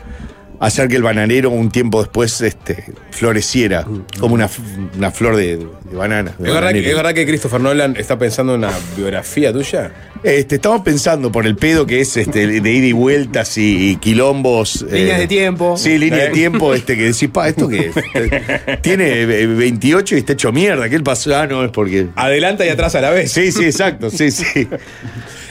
hacer 0.62 0.88
que 0.88 0.96
el 0.96 1.04
bananero 1.04 1.50
un 1.50 1.70
tiempo 1.72 2.02
después 2.02 2.40
este, 2.42 2.86
floreciera 3.12 3.86
como 4.20 4.36
una, 4.36 4.50
una 4.98 5.12
flor 5.12 5.36
de, 5.36 5.58
de 5.58 5.96
banana. 5.96 6.34
de 6.38 6.48
¿Es 6.48 6.54
verdad, 6.54 6.54
que, 6.54 6.62
bananero. 6.66 6.90
¿Es 6.90 6.96
verdad 6.96 7.14
que 7.14 7.26
Christopher 7.26 7.60
Nolan 7.62 7.96
está 7.98 8.18
pensando 8.18 8.54
en 8.56 8.60
una 8.60 8.72
biografía 8.96 9.52
tuya? 9.52 9.92
Este, 10.24 10.56
estamos 10.56 10.82
pensando 10.82 11.32
por 11.32 11.48
el 11.48 11.56
pedo 11.56 11.86
que 11.88 12.00
es 12.00 12.16
este, 12.16 12.46
de 12.62 12.72
ida 12.74 12.86
y 12.86 12.92
vueltas 12.92 13.58
y, 13.58 13.90
y 13.92 13.96
quilombos. 13.96 14.84
eh, 14.84 14.94
Líneas 15.00 15.20
de 15.20 15.28
tiempo. 15.28 15.78
Sí, 15.78 15.98
línea 15.98 16.20
de 16.20 16.26
¿Eh? 16.28 16.32
tiempo, 16.32 16.74
este, 16.76 16.96
que 16.96 17.04
decís, 17.06 17.28
pa, 17.34 17.50
¿esto 17.50 17.68
qué? 17.68 17.92
es? 17.94 18.82
Tiene 18.84 19.22
eh, 19.22 19.48
28 19.48 20.16
y 20.16 20.20
está 20.20 20.34
hecho 20.34 20.52
mierda. 20.52 20.88
¿Qué 20.90 20.98
le 21.00 21.04
pasó? 21.04 21.36
Ah, 21.36 21.48
no, 21.48 21.64
es 21.66 21.72
porque. 21.72 22.08
Adelanta 22.16 22.64
y 22.66 22.70
atrás 22.70 22.94
a 22.94 23.02
la 23.02 23.10
vez. 23.10 23.32
Sí, 23.32 23.52
sí, 23.52 23.66
exacto, 23.66 24.12
sí, 24.12 24.30
sí. 24.30 24.68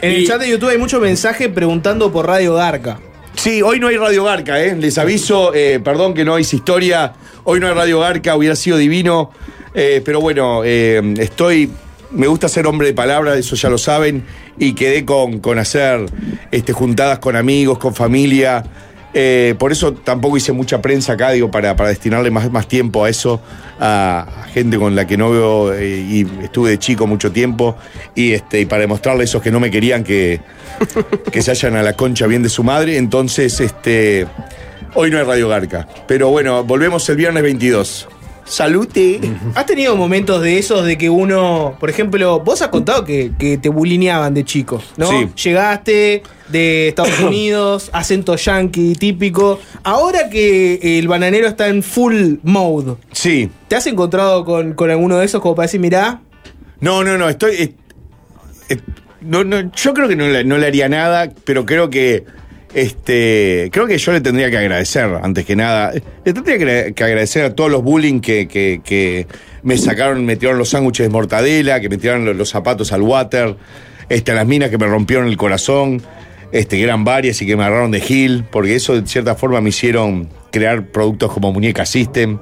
En 0.02 0.12
el 0.12 0.26
chat 0.26 0.40
de 0.40 0.48
YouTube 0.48 0.68
hay 0.70 0.78
mucho 0.78 1.00
mensaje 1.00 1.48
preguntando 1.48 2.12
por 2.12 2.26
Radio 2.28 2.54
Garca. 2.54 3.00
Sí, 3.34 3.62
hoy 3.62 3.80
no 3.80 3.88
hay 3.88 3.96
Radio 3.96 4.24
Garca, 4.24 4.62
¿eh? 4.62 4.76
Les 4.76 4.98
aviso, 4.98 5.54
eh, 5.54 5.80
perdón 5.82 6.14
que 6.14 6.24
no 6.24 6.38
hice 6.38 6.56
historia. 6.56 7.14
Hoy 7.44 7.58
no 7.58 7.68
hay 7.68 7.74
Radio 7.74 8.00
Garca, 8.00 8.36
hubiera 8.36 8.54
sido 8.54 8.76
divino. 8.76 9.30
Eh, 9.74 10.02
pero 10.04 10.20
bueno, 10.20 10.62
eh, 10.64 11.00
estoy. 11.18 11.70
Me 12.10 12.26
gusta 12.26 12.48
ser 12.48 12.66
hombre 12.66 12.88
de 12.88 12.94
palabra, 12.94 13.36
eso 13.36 13.54
ya 13.56 13.70
lo 13.70 13.78
saben. 13.78 14.24
Y 14.58 14.74
quedé 14.74 15.04
con, 15.04 15.38
con 15.38 15.58
hacer 15.58 16.06
este, 16.50 16.72
juntadas 16.72 17.18
con 17.18 17.36
amigos, 17.36 17.78
con 17.78 17.94
familia. 17.94 18.64
Eh, 19.12 19.54
por 19.58 19.72
eso 19.72 19.92
tampoco 19.92 20.36
hice 20.36 20.52
mucha 20.52 20.80
prensa 20.80 21.14
acá, 21.14 21.30
digo, 21.30 21.50
para, 21.50 21.74
para 21.74 21.88
destinarle 21.88 22.30
más, 22.30 22.50
más 22.50 22.68
tiempo 22.68 23.04
a 23.04 23.10
eso, 23.10 23.40
a, 23.80 24.26
a 24.42 24.44
gente 24.48 24.78
con 24.78 24.94
la 24.94 25.06
que 25.06 25.16
no 25.16 25.30
veo 25.30 25.72
eh, 25.74 25.98
y 25.98 26.26
estuve 26.42 26.70
de 26.70 26.78
chico 26.78 27.06
mucho 27.06 27.32
tiempo. 27.32 27.76
Y, 28.14 28.32
este, 28.32 28.60
y 28.60 28.66
para 28.66 28.82
demostrarle 28.82 29.22
a 29.22 29.24
esos 29.24 29.42
que 29.42 29.50
no 29.50 29.58
me 29.58 29.70
querían 29.70 30.04
que, 30.04 30.40
que 31.32 31.42
se 31.42 31.50
hayan 31.50 31.76
a 31.76 31.82
la 31.82 31.94
concha 31.94 32.26
bien 32.26 32.42
de 32.42 32.48
su 32.48 32.62
madre. 32.62 32.98
Entonces, 32.98 33.60
este, 33.60 34.26
hoy 34.94 35.10
no 35.10 35.18
hay 35.18 35.24
Radio 35.24 35.48
Garca. 35.48 35.88
Pero 36.06 36.30
bueno, 36.30 36.62
volvemos 36.64 37.08
el 37.08 37.16
viernes 37.16 37.42
22. 37.42 38.08
Salute. 38.50 39.20
¿Has 39.54 39.64
tenido 39.66 39.94
momentos 39.96 40.42
de 40.42 40.58
esos 40.58 40.84
de 40.84 40.98
que 40.98 41.08
uno, 41.08 41.76
por 41.78 41.88
ejemplo, 41.88 42.40
vos 42.40 42.60
has 42.62 42.68
contado 42.68 43.04
que, 43.04 43.30
que 43.38 43.58
te 43.58 43.68
bulineaban 43.68 44.34
de 44.34 44.44
chico, 44.44 44.82
¿no? 44.96 45.08
Sí. 45.08 45.28
Llegaste 45.44 46.24
de 46.48 46.88
Estados 46.88 47.20
Unidos, 47.24 47.90
acento 47.92 48.34
yankee 48.34 48.94
típico. 48.96 49.60
Ahora 49.84 50.28
que 50.30 50.98
el 50.98 51.06
bananero 51.06 51.46
está 51.46 51.68
en 51.68 51.82
full 51.84 52.34
mode, 52.42 52.96
Sí. 53.12 53.48
¿te 53.68 53.76
has 53.76 53.86
encontrado 53.86 54.44
con, 54.44 54.74
con 54.74 54.90
alguno 54.90 55.16
de 55.18 55.26
esos 55.26 55.40
como 55.40 55.54
para 55.54 55.66
decir, 55.66 55.78
mirá, 55.80 56.20
No, 56.80 57.04
no, 57.04 57.16
no, 57.16 57.28
estoy. 57.28 57.54
eh, 57.54 57.74
eh, 58.68 58.78
no, 59.20 59.44
no, 59.44 59.70
yo 59.72 59.94
creo 59.94 60.08
que 60.08 60.16
no 60.16 60.24
no 60.42 60.58
le 60.58 60.66
haría 60.66 60.88
nada, 60.88 61.30
pero 61.44 61.64
creo 61.64 61.88
que. 61.88 62.24
Este, 62.74 63.68
creo 63.72 63.86
que 63.86 63.98
yo 63.98 64.12
le 64.12 64.20
tendría 64.20 64.50
que 64.50 64.56
agradecer, 64.58 65.08
antes 65.22 65.44
que 65.44 65.56
nada. 65.56 65.92
Le 66.24 66.32
tendría 66.32 66.58
que, 66.94 67.02
agradecer 67.04 67.44
a 67.44 67.54
todos 67.54 67.70
los 67.70 67.82
bullying 67.82 68.20
que, 68.20 68.46
que- 68.48 68.80
que 68.84 69.26
me 69.62 69.76
sacaron, 69.76 70.24
me 70.24 70.36
tiraron 70.36 70.58
los 70.58 70.70
sándwiches 70.70 71.06
de 71.06 71.10
mortadela, 71.10 71.80
que 71.80 71.88
me 71.88 71.98
tiraron 71.98 72.24
los, 72.24 72.36
los 72.36 72.48
zapatos 72.48 72.92
al 72.92 73.02
water, 73.02 73.56
este, 74.08 74.32
a 74.32 74.34
las 74.34 74.46
minas 74.46 74.70
que 74.70 74.78
me 74.78 74.86
rompieron 74.86 75.26
el 75.26 75.36
corazón, 75.36 76.00
este, 76.52 76.76
que 76.76 76.82
eran 76.84 77.04
varias 77.04 77.40
y 77.42 77.46
que 77.46 77.56
me 77.56 77.64
agarraron 77.64 77.90
de 77.90 78.00
Gil, 78.00 78.44
porque 78.50 78.74
eso 78.76 78.98
de 79.00 79.06
cierta 79.06 79.34
forma 79.34 79.60
me 79.60 79.68
hicieron 79.70 80.28
crear 80.50 80.86
productos 80.86 81.32
como 81.32 81.52
Muñeca 81.52 81.84
System. 81.86 82.38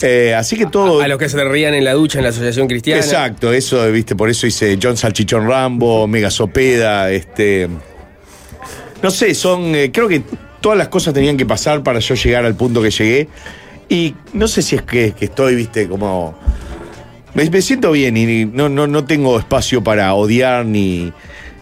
Eh, 0.00 0.34
así 0.34 0.56
que 0.56 0.66
todo. 0.66 1.02
A 1.02 1.08
los 1.08 1.18
que 1.18 1.28
se 1.28 1.42
reían 1.44 1.74
en 1.74 1.84
la 1.84 1.92
ducha 1.92 2.18
en 2.18 2.24
la 2.24 2.30
Asociación 2.30 2.66
Cristiana. 2.68 3.00
Exacto, 3.02 3.52
eso, 3.52 3.90
viste, 3.92 4.16
por 4.16 4.30
eso 4.30 4.46
hice 4.46 4.78
John 4.82 4.96
Salchichón 4.96 5.46
Rambo, 5.48 6.06
Mega 6.06 6.30
Sopeda, 6.30 7.10
este. 7.10 7.68
No 9.02 9.10
sé, 9.10 9.34
son. 9.34 9.74
eh, 9.74 9.90
creo 9.92 10.08
que 10.08 10.22
todas 10.60 10.78
las 10.78 10.88
cosas 10.88 11.12
tenían 11.14 11.36
que 11.36 11.46
pasar 11.46 11.82
para 11.82 11.98
yo 11.98 12.14
llegar 12.14 12.44
al 12.44 12.54
punto 12.54 12.80
que 12.82 12.90
llegué. 12.90 13.28
Y 13.88 14.14
no 14.32 14.48
sé 14.48 14.62
si 14.62 14.76
es 14.76 14.82
que, 14.82 15.12
que 15.12 15.24
estoy, 15.26 15.54
viste, 15.54 15.88
como. 15.88 16.38
Me, 17.34 17.48
me 17.48 17.62
siento 17.62 17.90
bien 17.92 18.16
y 18.16 18.44
no, 18.44 18.68
no, 18.68 18.86
no 18.86 19.04
tengo 19.04 19.38
espacio 19.38 19.82
para 19.82 20.12
odiar 20.14 20.64
ni. 20.66 21.12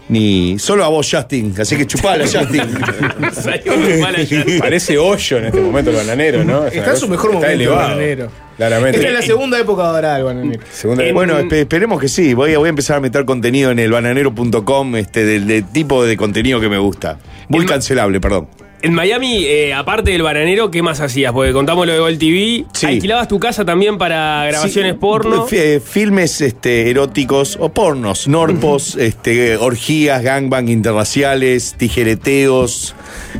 Ni. 0.09 0.59
Solo 0.59 0.83
a 0.83 0.89
vos, 0.89 1.07
Justin. 1.09 1.53
Así 1.57 1.77
que 1.77 1.87
chupala, 1.87 2.25
Justin. 2.25 2.61
Salió 3.31 3.77
muy 3.77 3.93
mal 4.01 4.13
ayer. 4.15 4.59
Parece 4.59 4.97
hoyo 4.97 5.37
en 5.37 5.45
este 5.45 5.61
momento 5.61 5.89
el 5.91 5.95
bananero, 5.95 6.43
¿no 6.43 6.67
Es 6.67 6.75
está 6.75 6.91
en 6.91 6.97
su 6.97 7.07
mejor 7.07 7.29
está 7.31 7.39
momento 7.39 7.53
el 7.53 7.61
elevado. 7.61 7.87
bananero. 7.89 8.31
Claramente. 8.57 8.97
Esta 8.97 9.07
es 9.09 9.13
la 9.15 9.21
segunda 9.21 9.57
época 9.57 9.83
dorada 9.83 10.15
del 10.15 10.25
bananero. 10.25 10.61
Segunda- 10.69 11.05
En- 11.05 11.13
Bueno, 11.15 11.39
espe- 11.39 11.61
esperemos 11.61 11.99
que 12.01 12.09
sí. 12.09 12.33
Voy 12.33 12.53
a, 12.53 12.57
voy 12.57 12.67
a 12.67 12.69
empezar 12.69 12.97
a 12.97 12.99
meter 12.99 13.23
contenido 13.23 13.71
en 13.71 13.79
el 13.79 13.89
bananero.com 13.91 14.95
este, 14.97 15.23
del, 15.25 15.47
del 15.47 15.63
tipo 15.71 16.03
de 16.03 16.17
contenido 16.17 16.59
que 16.59 16.67
me 16.67 16.77
gusta. 16.77 17.17
Muy 17.51 17.61
En- 17.63 17.67
cancelable, 17.67 18.19
perdón. 18.19 18.47
En 18.83 18.95
Miami, 18.95 19.43
eh, 19.45 19.75
aparte 19.75 20.09
del 20.09 20.23
bananero, 20.23 20.71
¿qué 20.71 20.81
más 20.81 21.01
hacías? 21.01 21.31
Porque 21.33 21.53
contamos 21.53 21.85
lo 21.85 21.93
de 21.93 21.99
Gol 21.99 22.17
TV. 22.17 22.65
Sí. 22.73 22.87
¿Alquilabas 22.87 23.27
tu 23.27 23.39
casa 23.39 23.63
también 23.63 23.99
para 23.99 24.43
grabaciones 24.47 24.93
Sí, 24.93 24.97
porno? 24.99 25.45
eh, 25.51 25.79
filmes 25.85 26.41
este, 26.41 26.89
eróticos 26.89 27.57
o 27.61 27.69
pornos, 27.69 28.27
norpos, 28.27 28.95
este, 28.95 29.55
orgías, 29.57 30.23
gangbang 30.23 30.67
interraciales, 30.69 31.75
tijereteos. 31.77 32.95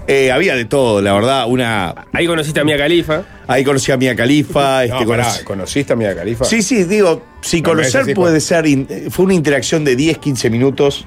Eh, 0.08 0.32
había 0.32 0.56
de 0.56 0.66
todo, 0.66 1.02
la 1.02 1.14
verdad. 1.14 1.46
Una. 1.48 1.96
Ahí 2.14 2.28
conociste 2.28 2.60
a 2.60 2.64
Mia 2.64 2.78
Khalifa. 2.78 3.24
Ahí 3.48 3.64
conocí 3.64 3.92
a 3.92 3.98
Mia 3.98 4.16
Khalifa. 4.16 4.86
No, 4.86 4.94
este, 5.00 5.08
pará, 5.08 5.28
¿Conociste 5.44 5.94
a 5.94 5.96
Mia 5.96 6.16
Califa? 6.16 6.46
Sí, 6.46 6.62
sí, 6.62 6.84
digo, 6.84 7.24
si 7.42 7.62
No, 7.62 7.70
conocer 7.70 8.14
puede 8.14 8.40
ser. 8.42 8.68
in- 8.68 8.88
fue 9.10 9.26
una 9.26 9.34
interacción 9.34 9.84
de 9.84 9.96
10, 9.96 10.20
15 10.20 10.50
minutos. 10.52 11.04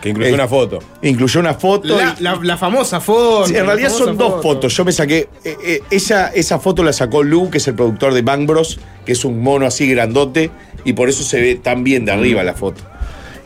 Que 0.00 0.08
incluyó 0.10 0.30
Eh, 0.30 0.34
una 0.34 0.48
foto. 0.48 0.78
Incluyó 1.02 1.40
una 1.40 1.54
foto. 1.54 1.96
La, 1.96 2.16
y- 2.18 2.22
la- 2.22 2.38
la 2.42 2.56
famosa 2.56 3.00
foto. 3.00 3.46
Sí, 3.46 3.54
en 3.56 3.66
realidad 3.66 3.90
son 3.90 4.16
dos 4.16 4.30
foto. 4.30 4.42
fotos. 4.42 4.74
Yo 4.76 4.84
me 4.84 4.92
saqué. 4.92 5.28
eh, 5.44 5.56
eh, 5.62 5.80
esa, 5.90 6.28
esa 6.28 6.58
foto 6.58 6.82
la 6.82 6.92
sacó 6.92 7.22
Lou, 7.22 7.50
que 7.50 7.58
es 7.58 7.68
el 7.68 7.74
productor 7.74 8.14
de 8.14 8.22
Bang 8.22 8.46
Bros, 8.46 8.80
que 9.04 9.12
es 9.12 9.24
un 9.24 9.42
mono 9.42 9.66
así 9.66 9.88
grandote, 9.90 10.50
y 10.84 10.94
por 10.94 11.08
eso 11.10 11.22
se 11.22 11.40
ve 11.40 11.54
tan 11.56 11.84
bien 11.84 12.04
de 12.06 12.12
arriba 12.12 12.42
la 12.42 12.54
foto. 12.54 12.80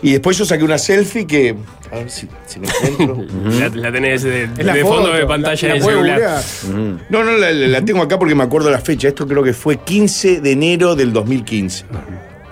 Y 0.03 0.13
después 0.13 0.37
yo 0.39 0.45
saqué 0.45 0.63
una 0.65 0.79
selfie 0.79 1.27
que. 1.27 1.57
A 1.91 1.97
ver 1.97 2.11
si, 2.11 2.29
si 2.47 2.61
la 2.61 2.69
encuentro. 2.69 3.25
La, 3.59 3.69
la 3.71 3.93
tenés 3.93 4.23
de, 4.23 4.49
la 4.59 4.75
foto, 4.77 4.87
fondo 4.95 5.13
de 5.13 5.21
la- 5.23 5.27
pantalla 5.29 5.69
la 5.69 5.75
del 5.75 5.83
celular. 5.83 6.21
googlear. 6.21 7.07
No, 7.09 7.25
no, 7.25 7.33
la, 7.39 7.51
la 7.53 7.85
tengo 7.85 8.03
acá 8.03 8.19
porque 8.19 8.35
me 8.35 8.43
acuerdo 8.45 8.71
la 8.71 8.81
fecha. 8.81 9.09
Esto 9.09 9.27
creo 9.27 9.43
que 9.43 9.53
fue 9.55 9.77
15 9.79 10.41
de 10.41 10.53
enero 10.53 10.95
del 10.95 11.13
2015. 11.13 11.85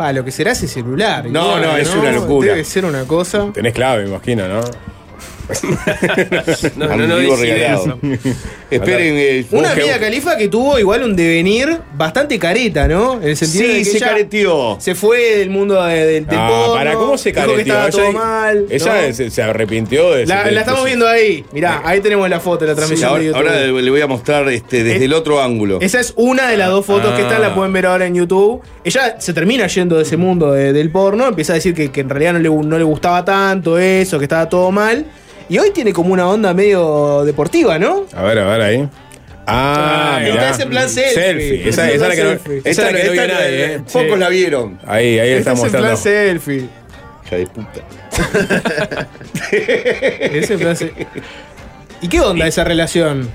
Pa, 0.02 0.12
lo 0.12 0.24
que 0.24 0.32
será 0.32 0.50
ese 0.50 0.66
celular. 0.66 1.26
No, 1.26 1.60
no, 1.60 1.76
es 1.76 1.94
una 1.94 2.10
locura. 2.10 2.48
Debe 2.48 2.64
ser 2.64 2.84
una 2.84 3.04
cosa. 3.04 3.52
Tenés 3.52 3.72
clave, 3.72 4.02
me 4.02 4.08
imagino, 4.08 4.48
¿no? 4.48 4.60
No, 6.76 6.96
no, 6.96 7.06
no 7.06 7.36
regalado. 7.36 7.82
eso. 7.84 7.98
Esperen. 8.70 9.14
eh, 9.18 9.44
Una 9.50 9.74
Mia 9.74 9.98
Califa 10.00 10.36
que 10.36 10.48
tuvo 10.48 10.78
igual 10.78 11.02
un 11.04 11.14
devenir 11.16 11.78
bastante 11.94 12.38
careta, 12.38 12.88
¿no? 12.88 13.20
En 13.20 13.28
el 13.28 13.36
sentido 13.36 13.68
de 13.68 13.84
Sí, 13.84 13.92
que 13.92 13.98
se 13.98 14.04
careteó. 14.04 14.76
Se 14.80 14.94
fue 14.94 15.36
del 15.38 15.50
mundo 15.50 15.82
de- 15.82 16.06
del, 16.06 16.26
del 16.26 16.38
Ah, 16.38 16.48
porno, 16.48 16.74
para 16.74 16.94
cómo 16.94 17.18
se 17.18 17.32
dijo 17.32 17.40
que 17.42 17.46
careteó. 17.64 17.74
estaba 17.74 17.90
todo 17.90 18.02
Ella- 18.10 18.12
mal. 18.18 18.66
Ella 18.70 19.12
se, 19.12 19.30
se 19.30 19.42
arrepintió 19.42 20.12
de 20.12 20.26
La, 20.26 20.44
de- 20.44 20.52
la 20.52 20.60
estamos 20.60 20.84
de- 20.84 20.90
viendo 20.90 21.06
ahí. 21.08 21.44
Mirá, 21.52 21.82
ahí 21.84 22.00
tenemos 22.00 22.28
la 22.30 22.40
foto, 22.40 22.64
la 22.64 22.72
Sí, 22.72 22.76
transmisión 22.76 23.10
ahora, 23.10 23.20
de 23.20 23.26
YouTube. 23.26 23.48
ahora 23.48 23.60
le 23.82 23.90
voy 23.90 24.00
a 24.00 24.06
mostrar 24.06 24.48
este, 24.48 24.82
desde 24.84 24.96
Es- 24.96 25.02
el 25.02 25.12
otro 25.12 25.42
ángulo. 25.42 25.78
Esa 25.80 26.00
es 26.00 26.12
una 26.16 26.48
de 26.48 26.56
las 26.56 26.70
dos 26.70 26.86
fotos 26.86 27.14
que 27.14 27.22
Ah. 27.22 27.26
están, 27.26 27.42
la 27.42 27.54
pueden 27.54 27.72
ver 27.72 27.86
ahora 27.86 28.06
en 28.06 28.14
YouTube. 28.14 28.62
Ella 28.84 29.16
se 29.20 29.32
termina 29.32 29.66
yendo 29.66 29.96
de 29.96 30.02
ese 30.02 30.16
mundo 30.16 30.52
de- 30.52 30.72
del 30.72 30.90
porno, 30.90 31.26
empieza 31.28 31.52
a 31.52 31.56
decir 31.56 31.74
que, 31.74 31.90
que 31.90 32.00
en 32.00 32.08
realidad 32.08 32.32
no 32.34 32.38
le, 32.38 32.48
no 32.68 32.78
le 32.78 32.84
gustaba 32.84 33.24
tanto 33.24 33.78
eso, 33.78 34.18
que 34.18 34.24
estaba 34.24 34.48
todo 34.48 34.70
mal. 34.70 35.04
Y 35.52 35.58
hoy 35.58 35.70
tiene 35.70 35.92
como 35.92 36.14
una 36.14 36.26
onda 36.26 36.54
medio 36.54 37.24
deportiva, 37.26 37.78
¿no? 37.78 38.06
A 38.16 38.22
ver, 38.22 38.38
a 38.38 38.46
ver 38.46 38.60
ahí. 38.62 38.88
Ah, 39.46 40.16
Ah, 40.16 40.26
está 40.26 40.48
ese 40.50 40.64
plan 40.66 40.88
selfie. 40.88 41.14
Selfie. 41.14 41.68
Esa, 41.68 41.90
es 41.90 42.00
la 42.00 42.06
plan 42.06 42.16
que 42.16 42.24
no, 42.24 42.30
selfie. 42.30 42.58
esa 42.64 42.70
es 42.70 42.78
la 42.94 42.98
que 42.98 43.04
no 43.06 43.12
vio 43.12 43.22
Esta- 43.22 43.34
nadie, 43.34 43.64
¿eh? 43.74 43.80
Pocos 43.92 44.18
la 44.18 44.28
vieron. 44.30 44.78
Ahí, 44.86 45.18
ahí 45.18 45.28
Este 45.28 45.38
está 45.40 45.52
es 45.52 45.58
mostrando. 45.58 45.88
plan 45.88 45.96
selfie. 45.98 46.68
Hija 47.26 47.36
de 47.36 47.46
puta. 47.48 47.80
Ese 49.52 50.56
plan 50.56 50.76
¿Y 52.00 52.08
qué 52.08 52.20
onda 52.22 52.46
esa 52.46 52.64
relación? 52.64 53.28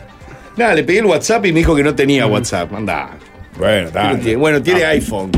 Nada, 0.56 0.74
le 0.74 0.84
pedí 0.84 0.98
el 0.98 1.06
WhatsApp 1.06 1.46
y 1.46 1.54
me 1.54 1.60
dijo 1.60 1.76
que 1.76 1.84
no 1.84 1.94
tenía 1.94 2.26
WhatsApp. 2.26 2.74
Anda. 2.74 3.12
Bueno, 3.60 3.90
está. 3.90 4.18
Tiene- 4.18 4.38
Bueno, 4.38 4.64
tiene 4.64 4.86
iPhone. 4.86 5.30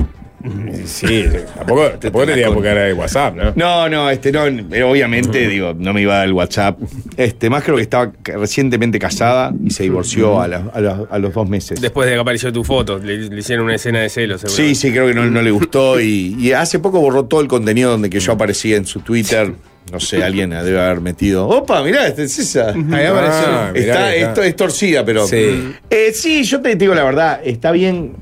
Sí, 0.86 1.26
tampoco, 1.56 1.90
tampoco 2.00 2.26
tenía 2.26 2.48
por 2.48 2.62
qué 2.64 2.70
de 2.70 2.94
WhatsApp, 2.94 3.36
¿no? 3.36 3.54
No, 3.56 3.90
no, 3.90 4.10
este 4.10 4.32
no, 4.32 4.44
pero 4.70 4.90
obviamente, 4.92 5.48
digo, 5.48 5.74
no 5.78 5.94
me 5.94 6.02
iba 6.02 6.14
a 6.16 6.18
dar 6.20 6.28
el 6.28 6.34
WhatsApp. 6.34 6.80
Este, 7.18 7.50
más 7.50 7.64
creo 7.64 7.76
que 7.76 7.82
estaba 7.84 8.12
recientemente 8.24 8.98
casada 9.00 9.54
y 9.64 9.70
se 9.72 9.84
divorció 9.84 10.42
a, 10.42 10.48
la- 10.48 10.70
a 10.74 10.82
la- 10.82 11.04
a 11.10 11.20
los 11.20 11.34
dos 11.34 11.48
meses. 11.50 11.80
Después 11.82 12.08
de 12.08 12.16
que 12.16 12.20
apareció 12.22 12.52
tu 12.54 12.64
foto, 12.64 12.98
le, 13.00 13.18
le 13.30 13.40
hicieron 13.40 13.66
una 13.66 13.76
escena 13.76 14.00
de 14.00 14.10
celos, 14.10 14.42
seguro. 14.42 14.56
Sí, 14.58 14.76
sí, 14.76 14.92
creo 14.92 15.08
que 15.08 15.14
no, 15.14 15.26
no 15.26 15.42
le 15.42 15.52
gustó 15.52 16.00
y, 16.00 16.36
y 16.40 16.52
hace 16.54 16.80
poco 16.80 17.00
borró 17.00 17.26
todo 17.26 17.42
el 17.42 17.48
contenido 17.48 17.92
donde 17.92 18.10
que 18.10 18.20
yo 18.20 18.32
aparecía 18.32 18.78
en 18.78 18.86
su 18.86 19.02
Twitter. 19.02 19.54
No 19.92 20.00
sé, 20.00 20.24
alguien 20.24 20.52
debe 20.52 20.80
haber 20.80 21.02
metido. 21.02 21.48
Opa, 21.48 21.82
mirá, 21.84 22.06
esta 22.08 22.22
es 22.22 22.38
esa. 22.38 22.70
Ahí 22.70 23.06
apareció. 23.06 23.48
Ah, 23.48 23.72
mirá, 23.74 23.80
está, 23.86 24.00
mirá. 24.16 24.16
esto 24.30 24.44
es 24.44 24.56
torcida, 24.56 25.04
pero. 25.04 25.26
Sí. 25.26 25.74
Eh, 25.90 26.12
sí, 26.14 26.44
yo 26.44 26.62
te 26.62 26.76
digo 26.76 26.94
la 26.94 27.04
verdad, 27.04 27.40
está 27.44 27.72
bien. 27.72 28.14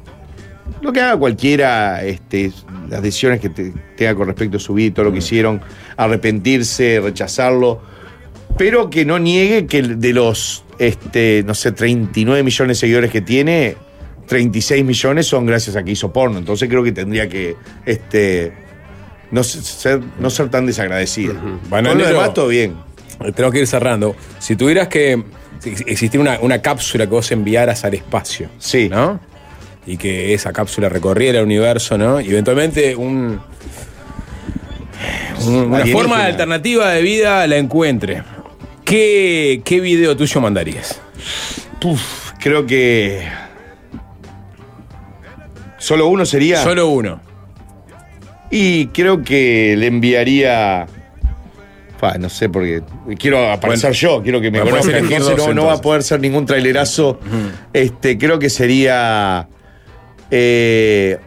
Lo 0.82 0.94
que 0.94 1.02
haga 1.02 1.18
cualquiera, 1.18 2.04
este, 2.04 2.52
las 2.90 3.02
decisiones 3.02 3.40
que 3.40 3.50
te- 3.50 3.74
tenga 3.96 4.16
con 4.16 4.28
respecto 4.28 4.58
a 4.58 4.60
su 4.60 4.74
vida 4.74 4.88
y 4.88 4.92
todo 4.92 5.06
lo 5.06 5.12
que 5.12 5.20
hicieron, 5.20 5.62
arrepentirse, 6.18 7.00
rechazarlo, 7.04 7.82
pero 8.58 8.90
que 8.90 9.06
no 9.06 9.20
niegue 9.20 9.68
que 9.68 9.82
de 9.82 10.14
los, 10.14 10.64
este, 10.80 11.44
no 11.46 11.54
sé, 11.54 11.72
39 11.72 12.44
millones 12.44 12.78
de 12.78 12.80
seguidores 12.80 13.12
que 13.12 13.22
tiene, 13.22 13.76
36 14.28 14.84
millones 14.84 15.26
son 15.28 15.46
gracias 15.46 15.76
a 15.76 15.84
que 15.84 15.92
hizo 15.92 16.12
porno. 16.12 16.38
Entonces 16.38 16.68
creo 16.70 16.84
que 16.84 16.92
tendría 16.92 17.30
que, 17.30 17.56
este, 17.86 18.54
no 19.32 19.44
ser, 19.44 20.02
no 20.20 20.30
ser 20.30 20.50
tan 20.50 20.66
desagradecida. 20.66 21.34
Con 21.92 21.98
lo 22.00 22.08
demás, 22.08 22.34
todo 22.34 22.48
bien. 22.48 22.76
Tenemos 23.36 23.52
que 23.54 23.60
ir 23.60 23.68
cerrando. 23.68 24.16
Si 24.40 24.56
tuvieras 24.56 24.88
que. 24.90 25.24
Si 25.60 25.70
existiera 25.72 26.20
una, 26.22 26.40
una 26.42 26.62
cápsula 26.62 27.06
que 27.06 27.12
vos 27.12 27.32
enviaras 27.32 27.84
al 27.84 27.96
espacio. 27.96 28.48
Sí. 28.60 28.90
¿No? 28.90 29.20
Y 29.88 29.98
que 29.98 30.34
esa 30.34 30.52
cápsula 30.54 30.90
recorriera 30.90 31.40
el 31.40 31.46
universo, 31.46 31.98
¿no? 31.98 32.20
Y 32.22 32.28
eventualmente 32.30 32.96
un. 32.96 33.40
un- 35.46 35.54
una 35.74 35.86
forma 35.88 36.26
alternativa 36.26 36.92
de 36.92 37.02
vida 37.02 37.48
la 37.48 37.56
encuentre. 37.58 38.22
¿Qué, 38.84 39.62
qué 39.66 39.80
video 39.80 40.16
tuyo 40.18 40.42
mandarías? 40.42 41.00
Creo 42.40 42.66
que. 42.66 43.22
Solo 45.78 46.08
uno 46.08 46.26
sería. 46.26 46.62
Solo 46.64 46.88
uno. 46.90 47.22
Y 48.52 48.88
creo 48.88 49.24
que 49.24 49.76
le 49.78 49.88
enviaría. 49.88 50.86
Fa, 52.00 52.18
no 52.18 52.30
sé, 52.30 52.48
porque 52.50 52.82
quiero 53.18 53.52
aparecer 53.52 53.90
Bueno, 53.92 54.00
yo, 54.18 54.22
quiero 54.24 54.42
que 54.42 54.52
me 54.52 54.60
puedes 54.62 54.86
conozcan. 54.86 55.06
Entonces 55.14 55.48
no, 55.48 55.54
no 55.54 55.66
va 55.68 55.74
a 55.74 55.82
poder 55.82 56.04
ser 56.04 56.20
ningún 56.20 56.46
trailerazo. 56.46 57.20
Este, 57.74 58.18
creo 58.18 58.38
que 58.40 58.50
sería. 58.50 59.48
Eh, 60.32 61.18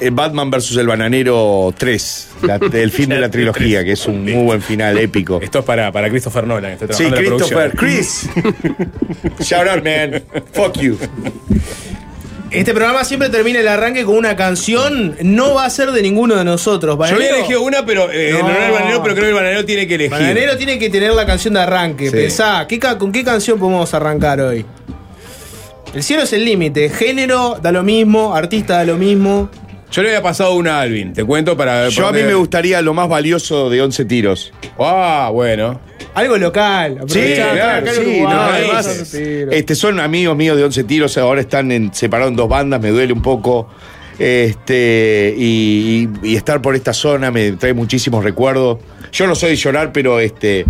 el 0.00 0.10
Batman 0.10 0.50
vs. 0.50 0.76
el 0.76 0.86
Bananero 0.88 1.72
3, 1.76 2.28
la- 2.42 2.56
el 2.72 2.90
fin 2.90 3.08
de 3.10 3.20
la 3.20 3.30
trilogía, 3.30 3.84
que 3.84 3.92
es 3.92 4.06
un 4.06 4.22
muy 4.24 4.42
buen 4.44 4.60
final 4.62 4.98
épico. 4.98 5.38
Esto 5.42 5.60
es 5.60 5.64
para, 5.64 5.92
para 5.92 6.08
Christopher 6.10 6.46
Nolan. 6.46 6.76
que 6.76 6.84
está 6.86 6.96
Sí, 6.96 7.04
Christopher. 7.10 7.72
Chris. 7.76 8.28
Shout 9.40 9.68
out, 9.68 9.84
man. 9.84 10.22
Fuck 10.52 10.78
you. 10.80 10.98
Este 12.50 12.74
programa 12.74 13.02
siempre 13.04 13.30
termina 13.30 13.60
el 13.60 13.68
arranque 13.68 14.04
con 14.04 14.14
una 14.16 14.36
canción. 14.36 15.16
No 15.22 15.54
va 15.54 15.64
a 15.64 15.70
ser 15.70 15.90
de 15.92 16.02
ninguno 16.02 16.36
de 16.36 16.44
nosotros. 16.44 16.98
Yo 17.08 17.14
había 17.14 17.30
elegido 17.30 17.62
una, 17.62 17.86
pero 17.86 18.10
eh, 18.12 18.30
en 18.30 18.38
No. 18.40 18.46
honor 18.46 18.60
al 18.60 18.72
bananero, 18.72 19.02
pero 19.02 19.14
creo 19.14 19.24
que 19.24 19.30
el 19.30 19.34
bananero 19.36 19.64
tiene 19.64 19.86
que 19.86 19.94
elegir. 19.94 20.10
Bananero 20.10 20.56
tiene 20.58 20.78
que 20.78 20.90
tener 20.90 21.14
la 21.14 21.24
canción 21.24 21.54
de 21.54 21.60
arranque. 21.60 22.10
Sí. 22.10 22.12
Pensá, 22.16 22.66
¿qué 22.68 22.78
¿con 22.78 23.10
qué 23.10 23.24
canción 23.24 23.58
podemos 23.58 23.94
arrancar 23.94 24.40
hoy? 24.42 24.66
El 25.94 26.02
cielo 26.02 26.22
es 26.22 26.32
el 26.32 26.44
límite. 26.44 26.88
Género 26.88 27.58
da 27.62 27.70
lo 27.72 27.82
mismo, 27.82 28.34
artista 28.34 28.78
da 28.78 28.84
lo 28.84 28.96
mismo. 28.96 29.50
Yo 29.90 30.02
le 30.02 30.08
había 30.08 30.22
pasado 30.22 30.54
una 30.54 30.78
a 30.78 30.80
Alvin, 30.82 31.12
te 31.12 31.22
cuento 31.22 31.54
para. 31.54 31.88
Yo 31.90 32.06
a 32.06 32.12
mí 32.12 32.22
me 32.22 32.32
gustaría 32.32 32.80
lo 32.80 32.94
más 32.94 33.08
valioso 33.10 33.68
de 33.68 33.82
11 33.82 34.04
tiros. 34.06 34.52
Ah, 34.78 35.28
bueno. 35.30 35.80
Algo 36.14 36.38
local. 36.38 36.94
Sí, 37.08 37.18
aprovechá, 37.18 37.52
claro, 37.52 37.78
acá 37.78 37.90
en 37.90 37.94
sí, 37.96 38.00
Uruguay, 38.00 38.22
no, 38.22 38.40
además, 38.42 39.10
tiros. 39.12 39.52
este, 39.54 39.74
son 39.74 40.00
amigos 40.00 40.34
míos 40.36 40.56
de 40.56 40.64
11 40.64 40.84
tiros, 40.84 41.18
ahora 41.18 41.42
están 41.42 41.70
en, 41.72 41.92
separados 41.92 42.30
en 42.30 42.36
dos 42.36 42.48
bandas, 42.48 42.80
me 42.80 42.88
duele 42.88 43.12
un 43.12 43.20
poco. 43.22 43.68
Este, 44.18 45.34
y, 45.36 46.08
y- 46.22 46.28
y 46.32 46.36
estar 46.36 46.62
por 46.62 46.74
esta 46.74 46.92
zona 46.94 47.30
me 47.30 47.52
trae 47.52 47.74
muchísimos 47.74 48.24
recuerdos. 48.24 48.78
Yo 49.12 49.26
no 49.26 49.34
soy 49.34 49.50
de 49.50 49.56
llorar, 49.56 49.92
pero 49.92 50.20
este, 50.20 50.64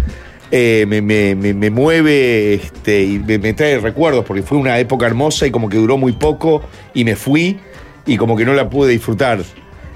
eh, 0.55 0.85
me, 0.87 1.01
me- 1.03 1.35
me- 1.35 1.55
me 1.55 1.71
mueve 1.71 2.55
este, 2.55 3.03
y 3.03 3.19
me, 3.19 3.53
trae 3.55 3.79
recuerdos, 3.79 4.25
porque 4.25 4.43
fue 4.43 4.59
una 4.59 4.79
época 4.79 5.07
hermosa 5.07 5.47
y 5.47 5.51
como 5.51 5.69
que 5.69 5.79
duró 5.79 5.97
muy 5.99 6.13
poco 6.13 6.63
y 6.95 7.05
me 7.05 7.17
fui 7.17 7.59
y 8.07 8.17
como 8.19 8.37
que 8.37 8.45
no 8.45 8.53
la 8.55 8.69
pude 8.71 8.91
disfrutar. 8.93 9.41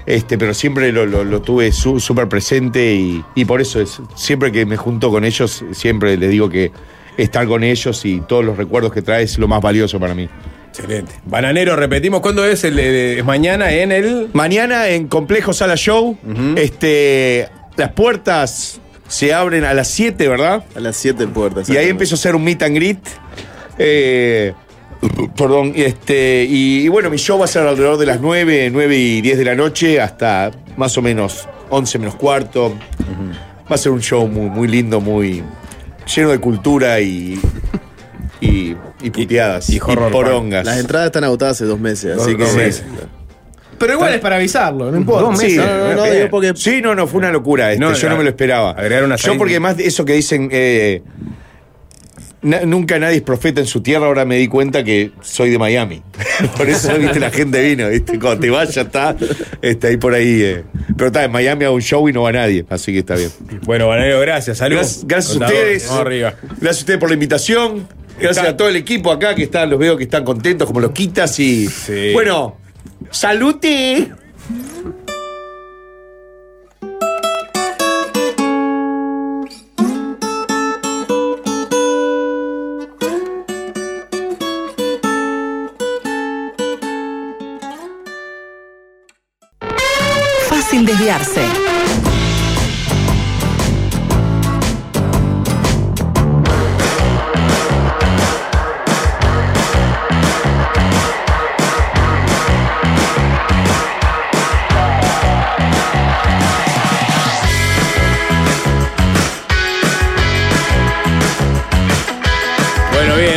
Este, 0.05 0.37
pero 0.37 0.53
siempre 0.53 0.91
lo, 0.91 1.05
lo- 1.05 1.23
lo 1.23 1.41
tuve 1.41 1.71
su- 1.71 1.99
súper 1.99 2.27
presente 2.27 2.95
y, 2.95 3.23
y 3.35 3.45
por 3.45 3.61
eso 3.61 3.79
es, 3.81 4.01
siempre 4.15 4.51
que 4.51 4.65
me 4.65 4.77
junto 4.77 5.09
con 5.11 5.23
ellos, 5.25 5.63
siempre 5.73 6.17
les 6.17 6.29
digo 6.31 6.49
que 6.49 6.71
estar 7.17 7.45
con 7.47 7.63
ellos 7.63 8.03
y 8.05 8.21
todos 8.21 8.43
los 8.45 8.57
recuerdos 8.57 8.91
que 8.93 9.01
trae 9.01 9.23
es 9.23 9.37
lo 9.37 9.47
más 9.47 9.61
valioso 9.61 9.99
para 9.99 10.15
mí. 10.15 10.27
Excelente. 10.69 11.11
Bananero, 11.25 11.75
repetimos, 11.75 12.21
¿cuándo 12.21 12.45
es? 12.45 12.63
El, 12.63 12.77
es 12.79 13.25
mañana 13.25 13.71
en 13.73 13.91
el. 13.91 14.29
Mañana 14.33 14.87
en 14.89 15.07
Complejo 15.07 15.51
Sala 15.53 15.75
Show, 15.75 16.17
este, 16.55 17.47
las 17.75 17.91
puertas 17.91 18.79
se 19.07 19.33
abren 19.33 19.63
a 19.63 19.73
las 19.73 19.87
7, 19.89 20.27
¿verdad? 20.27 20.63
A 20.75 20.79
las 20.79 20.95
7 20.97 21.27
puertas. 21.27 21.69
Y 21.69 21.77
ahí 21.77 21.89
empezó 21.89 22.15
a 22.15 22.17
hacer 22.17 22.35
un 22.35 22.43
meet 22.43 22.61
and 22.63 22.75
greet. 22.75 22.99
Eh, 23.77 24.53
Perdón, 25.35 25.73
este, 25.75 26.43
y, 26.49 26.79
y 26.85 26.87
bueno, 26.87 27.11
mi 27.11 27.17
show 27.17 27.37
va 27.37 27.45
a 27.45 27.47
ser 27.47 27.61
alrededor 27.67 27.97
de 27.97 28.07
las 28.07 28.19
9, 28.19 28.69
9 28.71 28.97
y 28.97 29.21
10 29.21 29.37
de 29.37 29.45
la 29.45 29.53
noche 29.53 30.01
hasta 30.01 30.49
más 30.75 30.97
o 30.97 31.03
menos 31.03 31.47
11 31.69 31.99
menos 31.99 32.15
cuarto. 32.15 32.73
Va 33.71 33.75
a 33.75 33.77
ser 33.77 33.91
un 33.91 34.01
show 34.01 34.27
muy, 34.27 34.49
muy 34.49 34.67
lindo, 34.67 34.99
muy 34.99 35.43
lleno 36.15 36.29
de 36.31 36.39
cultura 36.39 36.99
y, 36.99 37.39
y, 38.41 38.75
y 39.03 39.09
puteadas 39.11 39.69
y 39.69 39.79
porongas. 39.79 40.65
Las 40.65 40.79
entradas 40.79 41.05
están 41.07 41.23
agotadas 41.25 41.57
hace 41.57 41.65
dos 41.65 41.79
meses, 41.79 42.15
Dos- 42.15 42.25
así 42.25 42.35
que. 42.35 42.43
dos 42.43 42.55
meses. 42.55 42.83
Pero 43.79 43.93
igual 43.93 44.13
es 44.13 44.19
para 44.19 44.37
avisarlo, 44.37 44.91
no 44.91 44.97
importa. 44.97 45.29
Dos 45.29 45.39
Sí, 45.39 45.55
no, 45.55 45.65
no, 45.65 45.93
no, 45.95 46.03
digo 46.05 46.27
porque- 46.29 46.53
sí, 46.55 46.81
no, 46.81 46.95
no, 46.95 47.07
fue 47.07 47.19
una 47.19 47.31
locura. 47.31 47.71
Este, 47.71 47.79
No, 47.83 47.93
yo 47.93 48.09
no 48.09 48.17
me 48.17 48.23
lo 48.23 48.29
esperaba. 48.29 48.71
agregar 48.71 49.03
una 49.03 49.15
yo 49.17 49.37
porque 49.37 49.59
más 49.59 49.77
de 49.77 49.85
eso 49.87 50.03
que 50.05 50.13
dicen, 50.13 50.49
eh, 50.51 51.01
na- 52.41 52.61
nunca 52.61 52.97
nadie 52.99 53.17
es 53.17 53.21
profeta 53.21 53.59
en 53.61 53.67
su 53.67 53.81
tierra, 53.81 54.05
ahora 54.05 54.25
me 54.25 54.37
di 54.37 54.47
cuenta 54.47 54.83
que 54.83 55.11
soy 55.21 55.49
de 55.49 55.57
Miami. 55.59 56.01
por 56.57 56.69
eso, 56.69 56.93
viste, 56.97 57.19
la 57.19 57.29
gente 57.31 57.61
vino, 57.61 57.89
viste, 57.89 58.19
cuando 58.19 58.39
te 58.41 58.49
vayas 58.49 58.77
está, 58.77 59.15
está 59.61 59.87
ahí 59.87 59.97
por 59.97 60.13
ahí. 60.13 60.41
eh. 60.41 60.63
Pero 60.95 61.07
está, 61.07 61.23
en 61.23 61.31
Miami 61.31 61.65
hago 61.65 61.75
un 61.75 61.81
show 61.81 62.07
y 62.09 62.13
no 62.13 62.23
va 62.23 62.31
nadie, 62.31 62.65
así 62.69 62.91
que 62.93 62.99
está 62.99 63.15
bien. 63.15 63.29
Bueno, 63.63 63.87
Bananero, 63.87 64.19
gracias. 64.21 64.57
Salud. 64.57 64.77
Gracias, 64.77 65.05
gracias 65.07 65.41
a 65.41 65.45
ustedes. 65.45 65.87
vamos 65.87 66.01
arriba. 66.05 66.33
Gracias 66.59 66.77
a 66.77 66.79
ustedes 66.81 66.99
por 66.99 67.09
la 67.09 67.13
invitación. 67.13 67.87
Gracias 68.19 68.37
Está- 68.37 68.49
a 68.49 68.57
todo 68.57 68.69
el 68.69 68.75
equipo 68.77 69.11
acá 69.11 69.35
que 69.35 69.43
están, 69.43 69.69
los 69.69 69.77
veo 69.77 69.95
que 69.95 70.05
están 70.05 70.23
contentos 70.23 70.65
como 70.67 70.79
los 70.79 70.91
quitas 70.91 71.39
y. 71.39 71.67
Sí. 71.67 72.13
Bueno, 72.13 72.57
salute. 73.11 74.11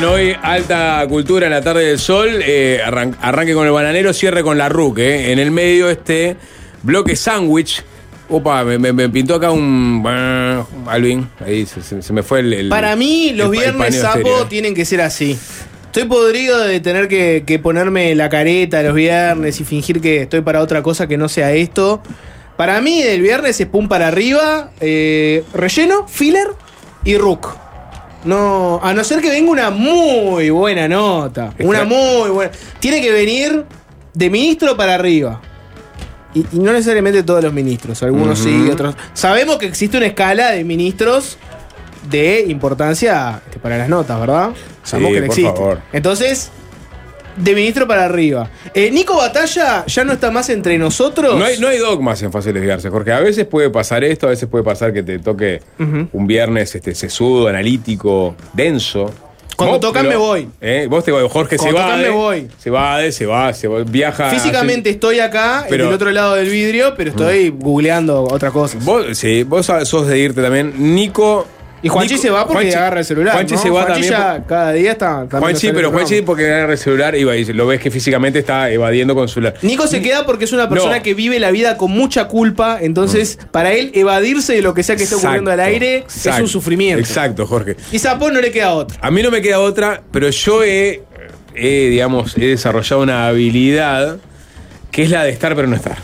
Bien, 0.00 0.04
hoy 0.12 0.36
alta 0.42 1.04
cultura 1.08 1.46
en 1.46 1.52
la 1.52 1.60
tarde 1.62 1.84
del 1.86 1.98
sol. 1.98 2.28
eh, 2.42 2.80
arran- 2.84 3.16
arranque 3.20 3.54
con 3.54 3.66
el 3.66 3.72
bananero, 3.72 4.12
cierre 4.12 4.42
con 4.42 4.58
la 4.58 4.68
RUC. 4.68 4.98
eh. 4.98 5.32
En 5.32 5.38
el 5.38 5.50
medio, 5.50 5.88
este 5.90 6.36
bloque 6.82 7.16
sándwich. 7.16 7.82
Opa, 8.28 8.62
me, 8.64 8.78
me- 8.78 8.92
me 8.92 9.08
pintó 9.08 9.34
acá 9.34 9.50
un. 9.50 10.04
Alvin, 10.86 11.28
ahí 11.44 11.66
se, 11.66 12.12
me 12.12 12.22
fue 12.22 12.40
el. 12.40 12.52
el- 12.52 12.68
Para 12.68 12.94
mí, 12.96 13.32
los 13.34 13.48
el 13.48 13.54
pa- 13.56 13.64
el 13.64 13.72
viernes 13.72 14.00
sapo 14.00 14.46
tienen 14.48 14.74
que 14.74 14.84
ser 14.84 15.00
así. 15.00 15.36
Estoy 15.86 16.04
podrido 16.04 16.60
de 16.60 16.78
tener 16.78 17.08
que, 17.08 17.42
que 17.44 17.58
ponerme 17.58 18.14
la 18.14 18.28
careta 18.28 18.80
los 18.84 18.94
viernes 18.94 19.60
y 19.60 19.64
fingir 19.64 20.00
que 20.00 20.22
estoy 20.22 20.40
para 20.42 20.60
otra 20.60 20.82
cosa 20.84 21.08
que 21.08 21.16
no 21.16 21.28
sea 21.28 21.52
esto. 21.52 22.00
Para 22.56 22.80
mí, 22.80 23.02
el 23.02 23.20
viernes 23.22 23.60
es 23.60 23.66
pum 23.66 23.88
para 23.88 24.06
arriba, 24.06 24.70
eh, 24.80 25.42
relleno, 25.52 26.06
filler 26.06 26.46
y 27.04 27.16
rook. 27.16 27.48
No, 28.24 28.80
a 28.82 28.92
no 28.92 29.02
ser 29.02 29.20
que 29.20 29.30
venga 29.30 29.50
una 29.50 29.70
muy 29.70 30.50
buena 30.50 30.86
nota. 30.88 31.54
Una 31.60 31.84
muy 31.84 32.30
buena. 32.30 32.52
Tiene 32.78 33.00
que 33.00 33.10
venir 33.12 33.64
de 34.12 34.30
ministro 34.30 34.76
para 34.76 34.94
arriba. 34.94 35.40
Y, 36.34 36.40
y 36.52 36.58
no 36.60 36.72
necesariamente 36.72 37.22
todos 37.22 37.42
los 37.42 37.52
ministros, 37.52 38.02
algunos 38.02 38.38
sí, 38.38 38.68
otros. 38.70 38.94
Sabemos 39.14 39.56
que 39.56 39.66
existe 39.66 39.96
una 39.96 40.06
escala 40.06 40.50
de 40.50 40.62
ministros 40.64 41.38
de 42.08 42.44
importancia 42.48 43.40
este, 43.46 43.58
para 43.58 43.76
las 43.78 43.88
notas, 43.88 44.20
¿verdad? 44.20 44.50
Sabemos 44.84 45.10
Sí, 45.10 45.14
que 45.14 45.20
por 45.22 45.26
existe. 45.30 45.52
favor. 45.52 45.80
Entonces, 45.92 46.50
de 47.36 47.54
ministro 47.54 47.86
para 47.86 48.04
arriba. 48.04 48.50
Eh, 48.74 48.90
Nico 48.90 49.16
Batalla 49.16 49.84
ya 49.86 50.04
no 50.04 50.12
está 50.12 50.30
más 50.30 50.48
entre 50.50 50.78
nosotros. 50.78 51.36
No 51.38 51.44
hay, 51.44 51.58
no 51.58 51.68
hay 51.68 51.78
dogmas 51.78 52.22
en 52.22 52.32
fácil 52.32 52.54
desviarse, 52.54 52.88
Jorge. 52.90 53.12
A 53.12 53.20
veces 53.20 53.46
puede 53.46 53.70
pasar 53.70 54.04
esto, 54.04 54.26
a 54.26 54.30
veces 54.30 54.48
puede 54.48 54.64
pasar 54.64 54.92
que 54.92 55.02
te 55.02 55.18
toque 55.18 55.60
un 55.78 56.26
viernes 56.26 56.74
este, 56.74 56.94
sesudo, 56.94 57.48
analítico, 57.48 58.34
denso. 58.52 59.12
Cuando 59.56 59.76
Vos, 59.76 59.80
tocan 59.88 60.06
pero- 60.06 60.18
me 60.18 60.24
voy. 60.26 60.48
¿eh? 60.62 60.86
Vos 60.88 61.04
te 61.04 61.12
Jorge 61.12 61.56
Cuando 61.58 61.76
se 61.76 61.82
va. 61.82 61.88
tocan 61.88 62.00
me 62.02 62.08
voy. 62.08 62.48
Se 62.58 62.70
va, 62.70 63.12
se 63.12 63.26
va, 63.26 63.52
se 63.52 63.68
va, 63.68 63.82
viaja. 63.82 64.30
Físicamente 64.30 64.88
estoy 64.88 65.20
acá, 65.20 65.66
Pero- 65.68 65.84
del 65.84 65.94
otro 65.94 66.10
lado 66.12 66.34
del 66.36 66.48
vidrio, 66.48 66.94
pero 66.96 67.10
estoy 67.10 67.50
googleando 67.50 68.22
otra 68.22 68.50
cosa. 68.52 68.78
Vos, 68.80 69.18
sí, 69.18 69.42
vos 69.42 69.66
sos 69.84 70.06
de 70.06 70.18
irte 70.18 70.40
también. 70.40 70.72
Nico. 70.94 71.46
Y 71.82 71.88
Juanchi 71.88 72.14
Nico- 72.14 72.22
se 72.22 72.30
va 72.30 72.46
porque 72.46 72.66
Juanchi- 72.68 72.76
agarra 72.76 72.98
el 73.00 73.04
celular. 73.06 73.34
Juanchi 73.34 73.54
¿no? 73.54 73.62
se 73.62 73.70
va 73.70 73.82
Juanchi 73.84 73.92
también. 74.08 74.12
ya 74.12 74.36
por- 74.38 74.46
cada 74.46 74.72
día 74.72 74.92
está. 74.92 75.26
Juanchi, 75.30 75.72
pero. 75.72 75.90
Juanchi 75.90 76.20
porque 76.22 76.44
agarra 76.52 76.72
el 76.72 76.78
celular 76.78 77.14
y 77.16 77.24
va 77.24 77.36
y 77.36 77.44
lo 77.46 77.66
ves 77.66 77.80
que 77.80 77.90
físicamente 77.90 78.38
está 78.38 78.70
evadiendo 78.70 79.14
con 79.14 79.28
su 79.28 79.34
celular. 79.34 79.54
Nico 79.62 79.86
se 79.86 80.02
queda 80.02 80.26
porque 80.26 80.44
es 80.44 80.52
una 80.52 80.68
persona 80.68 80.96
No. 80.98 81.02
que 81.02 81.14
vive 81.14 81.38
la 81.40 81.50
vida 81.50 81.76
con 81.76 81.90
mucha 81.90 82.28
culpa, 82.28 82.78
entonces 82.80 83.38
para 83.50 83.72
él 83.72 83.90
evadirse 83.94 84.52
de 84.54 84.62
lo 84.62 84.74
que 84.74 84.82
sea 84.82 84.96
que 84.96 85.04
esté 85.04 85.14
ocurriendo 85.14 85.50
al 85.50 85.58
Exacto, 85.60 85.74
aire 85.74 86.04
es 86.08 86.40
un 86.40 86.48
sufrimiento. 86.48 87.00
Exacto, 87.00 87.46
Jorge. 87.46 87.76
Y 87.92 87.98
Zapón 87.98 88.34
no 88.34 88.40
le 88.40 88.50
queda 88.50 88.72
otra. 88.74 88.98
A 89.00 89.10
mí 89.10 89.22
no 89.22 89.30
me 89.30 89.40
queda 89.40 89.60
otra, 89.60 90.02
pero 90.12 90.28
yo 90.30 90.62
he, 90.62 91.02
he, 91.54 91.88
digamos, 91.88 92.36
he 92.36 92.46
desarrollado 92.46 93.02
una 93.02 93.26
habilidad 93.28 94.18
que 94.90 95.02
es 95.04 95.10
la 95.10 95.24
de 95.24 95.30
estar 95.30 95.54
pero 95.56 95.66
no 95.68 95.76
estar. 95.76 95.96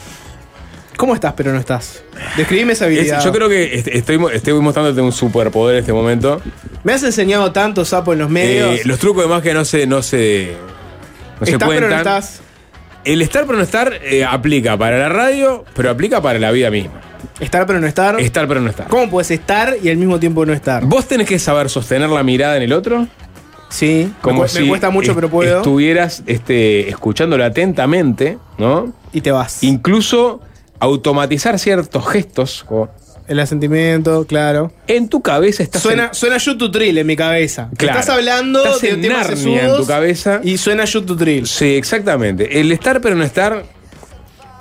¿Cómo 0.97 1.15
estás, 1.15 1.35
pero 1.37 1.53
no 1.53 1.59
estás? 1.59 2.03
Describime 2.37 2.73
esa 2.73 2.87
Es- 2.87 2.99
habilidad. 2.99 3.25
yo 3.25 3.33
creo 3.33 3.49
que 3.49 3.75
est- 3.75 3.89
estoy, 3.89 4.19
estoy 4.33 4.55
mostrándote 4.61 5.01
un 5.01 5.13
superpoder 5.13 5.77
en 5.77 5.81
este 5.81 5.93
momento. 5.93 6.41
Me 6.85 6.93
has 6.93 7.03
enseñado 7.03 7.53
tanto, 7.53 7.85
Sapo, 7.85 8.13
en 8.13 8.21
los 8.21 8.31
medios. 8.31 8.81
Eh, 8.81 8.83
los 8.85 8.99
trucos 8.99 9.25
además 9.25 9.43
que 9.43 9.53
no 9.55 9.65
se, 9.65 9.87
no 9.87 10.03
se, 10.03 10.57
no 11.41 11.47
se 11.47 11.59
pero 11.59 11.89
no 11.89 11.97
estás. 11.97 12.41
El 13.05 13.23
estar 13.23 13.45
pero 13.47 13.57
no 13.59 13.63
estar 13.65 13.93
eh, 14.03 14.25
aplica 14.25 14.77
para 14.77 14.99
la 14.99 15.09
radio, 15.09 15.65
pero 15.75 15.91
aplica 15.91 16.21
para 16.21 16.39
la 16.39 16.51
vida 16.51 16.71
misma. 16.71 17.01
Estar, 17.41 17.67
pero 17.67 17.79
no 17.81 17.87
estar. 17.87 18.19
Estar 18.21 18.49
pero 18.49 18.61
no 18.61 18.71
estar. 18.71 18.89
¿Cómo 18.89 19.09
puedes 19.11 19.31
estar 19.31 19.77
y 19.83 19.91
al 19.91 19.97
mismo 19.97 20.19
tiempo 20.19 20.45
no 20.47 20.53
estar? 20.53 20.85
Vos 20.85 21.07
tenés 21.07 21.29
que 21.29 21.39
saber 21.39 21.69
sostener 21.71 22.09
la 22.09 22.23
mirada 22.23 22.57
en 22.57 22.63
el 22.63 22.73
otro. 22.73 23.07
Sí, 23.69 24.13
Como 24.23 24.43
me, 24.43 24.49
si 24.49 24.67
cuesta 24.69 24.91
mucho, 24.91 25.15
pero 25.15 25.29
puedo. 25.29 25.57
estuvieras 25.59 26.23
este, 26.27 26.89
escuchándolo 26.89 27.45
atentamente, 27.45 28.39
¿no? 28.59 28.93
Y 29.13 29.21
te 29.21 29.33
vas. 29.33 29.63
Incluso 29.65 30.41
automatizar 30.81 31.59
ciertos 31.59 32.07
gestos. 32.09 32.65
como 32.67 32.89
El 33.29 33.41
asentimiento, 33.41 34.25
claro. 34.27 34.71
en 34.87 35.09
tu 35.09 35.21
cabeza 35.23 35.63
estás 35.63 35.83
Suena, 35.83 36.07
en- 36.07 36.15
suena 36.15 36.37
to 36.39 36.71
Trill 36.71 36.97
en 36.99 37.07
mi 37.07 37.17
cabeza. 37.17 37.69
Claro. 37.77 37.99
Estás 37.99 38.15
hablando 38.15 38.65
Estás 38.65 38.81
de 38.83 38.91
en 38.91 39.01
temas 39.03 39.29
Narnia 39.31 39.65
en 39.67 39.77
tu 39.77 39.87
cabeza. 39.87 40.41
Y 40.45 40.59
suena 40.59 40.85
to 40.87 41.17
Trill. 41.17 41.47
Sí, 41.47 41.75
exactamente. 41.77 42.61
El 42.61 42.71
estar 42.73 43.01
pero 43.01 43.17
no 43.17 43.25
estar 43.25 43.65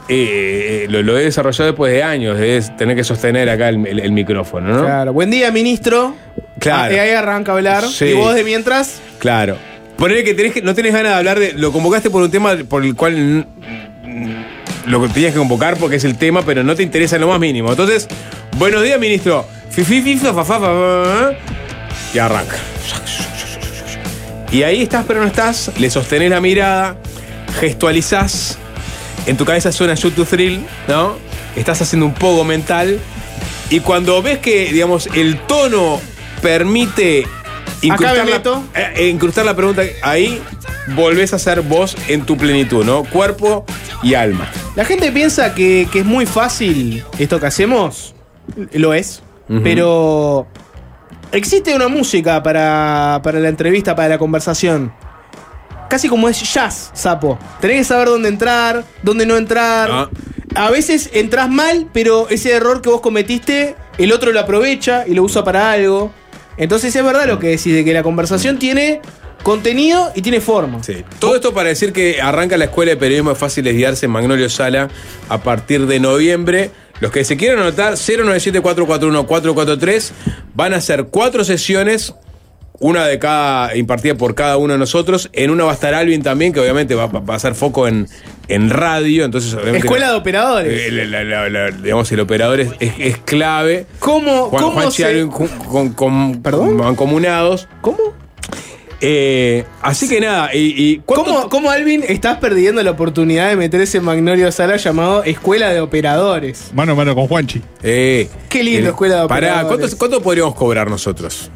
eh, 0.07 0.85
lo, 0.89 1.01
lo 1.01 1.17
he 1.17 1.23
desarrollado 1.23 1.65
después 1.71 1.91
de 1.91 2.03
años, 2.03 2.37
de 2.37 2.61
tener 2.77 2.95
que 2.95 3.03
sostener 3.03 3.49
acá 3.49 3.69
el, 3.69 3.85
el- 3.87 3.99
el 3.99 4.11
micrófono, 4.11 4.67
¿no? 4.73 4.81
Claro. 4.83 5.13
Buen 5.13 5.31
día, 5.31 5.51
ministro. 5.51 6.15
Claro. 6.59 6.95
Y 6.95 6.99
ahí 6.99 7.09
arranca 7.11 7.51
a 7.51 7.55
hablar. 7.55 7.83
Sí. 7.87 8.05
Y 8.05 8.13
vos 8.13 8.33
de 8.35 8.43
mientras. 8.43 8.99
Claro. 9.19 9.57
Ponerle 9.97 10.23
que, 10.23 10.33
tenés 10.33 10.53
que 10.53 10.61
no 10.61 10.75
tenés 10.75 10.93
ganas 10.93 11.13
de 11.13 11.17
hablar 11.17 11.39
de. 11.39 11.53
Lo 11.53 11.71
convocaste 11.71 12.09
por 12.09 12.21
un 12.21 12.29
tema 12.31 12.55
por 12.69 12.83
el 12.83 12.95
cual. 12.95 13.47
Lo 14.85 15.01
que 15.01 15.09
tenías 15.09 15.33
que 15.33 15.39
convocar 15.39 15.77
porque 15.77 15.95
es 15.95 16.03
el 16.03 16.17
tema, 16.17 16.43
pero 16.43 16.63
no 16.63 16.75
te 16.75 16.83
interesa 16.83 17.15
en 17.15 17.21
lo 17.21 17.27
más 17.27 17.39
mínimo. 17.39 17.69
Entonces, 17.69 18.07
buenos 18.57 18.83
días, 18.83 18.99
ministro. 18.99 19.45
Y 22.13 22.19
arranca. 22.19 22.57
Y 24.51 24.63
ahí 24.63 24.83
estás, 24.83 25.05
pero 25.07 25.21
no 25.21 25.27
estás. 25.27 25.71
Le 25.77 25.89
sostenés 25.89 26.29
la 26.29 26.39
mirada, 26.39 26.95
gestualizás. 27.59 28.57
En 29.25 29.37
tu 29.37 29.43
cabeza 29.43 29.71
suena 29.71 29.95
Shoot 29.95 30.15
to 30.15 30.25
Thrill, 30.25 30.63
¿no? 30.87 31.17
Estás 31.55 31.81
haciendo 31.81 32.05
un 32.05 32.13
poco 32.13 32.43
mental. 32.43 32.99
Y 33.69 33.79
cuando 33.79 34.21
ves 34.21 34.37
que, 34.37 34.71
digamos, 34.71 35.09
el 35.13 35.39
tono 35.39 35.99
permite 36.41 37.25
incrustar, 37.81 38.25
me 38.25 38.31
la, 38.31 38.91
eh, 38.95 39.09
incrustar 39.09 39.45
la 39.45 39.55
pregunta, 39.55 39.81
ahí 40.03 40.41
volvés 40.95 41.33
a 41.33 41.39
ser 41.39 41.61
vos 41.61 41.95
en 42.07 42.25
tu 42.25 42.37
plenitud, 42.37 42.85
¿no? 42.85 43.03
Cuerpo 43.03 43.65
y 44.03 44.13
alma. 44.13 44.49
La 44.75 44.85
gente 44.85 45.11
piensa 45.11 45.55
que, 45.55 45.87
que 45.91 45.99
es 45.99 46.05
muy 46.05 46.25
fácil 46.25 47.03
esto 47.17 47.39
que 47.39 47.45
hacemos. 47.47 48.13
Lo 48.73 48.93
es. 48.93 49.21
Pero 49.63 50.47
existe 51.31 51.75
una 51.75 51.87
música 51.87 52.41
para, 52.41 53.19
para 53.23 53.39
la 53.39 53.49
entrevista, 53.49 53.95
para 53.95 54.09
la 54.09 54.17
conversación. 54.17 54.91
Casi 55.89 56.09
como 56.09 56.27
es 56.27 56.41
jazz, 56.51 56.89
sapo. 56.93 57.37
Tenés 57.61 57.77
que 57.77 57.83
saber 57.83 58.07
dónde 58.07 58.29
entrar, 58.29 58.83
dónde 59.03 59.25
no 59.25 59.37
entrar. 59.37 59.89
Ah. 59.91 60.09
A 60.55 60.71
veces 60.71 61.11
entras 61.13 61.49
mal, 61.49 61.87
pero 61.93 62.27
ese 62.29 62.53
error 62.53 62.81
que 62.81 62.89
vos 62.89 63.01
cometiste, 63.01 63.75
el 63.97 64.11
otro 64.11 64.31
lo 64.31 64.39
aprovecha 64.39 65.05
y 65.05 65.13
lo 65.13 65.23
usa 65.23 65.43
para 65.43 65.71
algo. 65.71 66.11
Entonces 66.57 66.95
es 66.95 67.03
verdad 67.03 67.27
lo 67.27 67.37
que 67.39 67.47
decís, 67.47 67.73
de 67.73 67.83
que 67.83 67.93
la 67.93 68.01
conversación 68.01 68.57
tiene 68.57 69.01
contenido 69.45 70.11
y 70.15 70.23
tiene 70.23 70.41
forma. 70.41 70.81
Sí. 70.81 71.03
Todo 71.19 71.35
esto 71.35 71.53
para 71.53 71.69
decir 71.69 71.93
que 71.93 72.19
arranca 72.19 72.57
la 72.57 72.65
Escuela 72.65 72.89
de 72.93 72.97
Periodismo 72.97 73.29
de 73.29 73.35
Fácil 73.35 73.63
Desviarse 73.63 74.07
en 74.07 74.11
Magnolio 74.11 74.49
Sala 74.49 74.89
a 75.29 75.37
partir 75.37 75.85
de 75.85 75.99
noviembre. 75.99 76.71
Los 76.99 77.11
que 77.11 77.23
se 77.23 77.37
quieran 77.37 77.59
anotar, 77.59 77.93
097-441-443, 77.93 80.11
van 80.55 80.73
a 80.73 80.81
ser 80.81 81.05
cuatro 81.11 81.43
sesiones, 81.43 82.15
una 82.79 83.05
de 83.05 83.19
cada, 83.19 83.75
impartida 83.75 84.15
por 84.15 84.33
cada 84.33 84.57
uno 84.57 84.73
de 84.73 84.79
nosotros. 84.79 85.29
En 85.33 85.51
una 85.51 85.63
va 85.65 85.71
a 85.71 85.75
estar 85.75 85.93
Alvin 85.93 86.23
también, 86.23 86.51
que 86.51 86.59
obviamente 86.59 86.95
va, 86.95 87.05
va 87.07 87.33
a 87.33 87.37
hacer 87.37 87.53
foco 87.53 87.87
en, 87.87 88.07
en 88.47 88.69
radio. 88.71 89.25
Entonces, 89.25 89.55
Escuela 89.75 90.09
de 90.11 90.17
operadores. 90.17 90.81
eh, 90.87 90.91
la- 91.05 91.23
la- 91.49 91.69
digamos, 91.71 92.11
el 92.11 92.19
operador 92.19 92.61
es, 92.61 92.69
es- 92.79 92.93
es 92.97 93.17
clave. 93.19 93.85
¿Cómo, 93.99 94.45
Juan, 94.49 94.63
cómo 94.63 94.73
Juanchi 94.75 95.03
y 95.03 95.05
se- 95.05 95.11
Alvin 95.11 95.27
con, 95.29 95.47
con- 95.47 95.93
con- 95.93 96.41
¿Perdón? 96.41 96.77
mancomunados. 96.77 97.67
¿Cómo? 97.81 98.24
Eh, 99.01 99.65
así 99.81 100.07
que 100.07 100.19
nada, 100.21 100.55
y, 100.55 100.73
y 100.77 101.01
¿cuánto- 101.05 101.25
¿Cómo, 101.25 101.49
cómo, 101.49 101.69
Alvin, 101.69 102.03
estás 102.07 102.37
perdiendo 102.37 102.81
la 102.81 102.91
oportunidad 102.91 103.49
de 103.49 103.55
meter 103.57 103.81
ese 103.81 103.99
Magnolio 103.99 104.51
Sala 104.51 104.77
llamado 104.77 105.23
Escuela 105.23 105.69
de 105.73 105.81
Operadores? 105.81 106.69
Mano 106.73 106.93
a 106.93 106.95
mano 106.95 107.13
con 107.13 107.27
Juanchi. 107.27 107.61
Eh, 107.83 108.29
Qué 108.49 108.63
lindo, 108.63 108.89
escuela 108.89 109.21
de 109.23 109.27
Pará, 109.27 109.47
operadores. 109.61 109.77
¿cuánto, 109.79 109.97
cuánto 109.97 110.21
podríamos 110.21 110.55
cobrar 110.55 110.89
nosotros? 110.89 111.51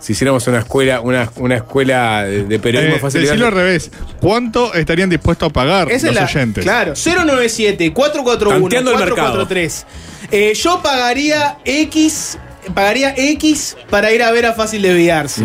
Si 0.00 0.12
hiciéramos 0.12 0.46
una 0.48 0.60
escuela, 0.60 1.00
una, 1.02 1.30
una 1.36 1.56
escuela 1.56 2.24
de, 2.24 2.44
de 2.44 2.58
periodismo 2.58 2.96
Eh, 2.96 3.00
fácil. 3.00 3.20
decirlo 3.20 3.46
al 3.46 3.52
revés. 3.52 3.90
¿Cuánto 4.20 4.72
estarían 4.74 5.10
dispuestos 5.10 5.50
a 5.50 5.52
pagar 5.52 5.92
Esa 5.92 6.06
los 6.06 6.16
es 6.16 6.20
la, 6.22 6.24
oyentes? 6.40 6.64
Claro, 6.64 6.92
097-441-443. 6.94 8.48
Tanteando 8.60 8.92
el 8.92 8.98
mercado. 8.98 9.46
Eh, 10.32 10.54
yo 10.54 10.80
pagaría 10.82 11.58
X, 11.64 12.38
pagaría 12.74 13.14
X 13.16 13.76
para 13.90 14.10
ir 14.12 14.22
a 14.22 14.30
ver 14.32 14.46
a 14.46 14.52
Fácil 14.54 14.82
Desviarse. 14.82 15.42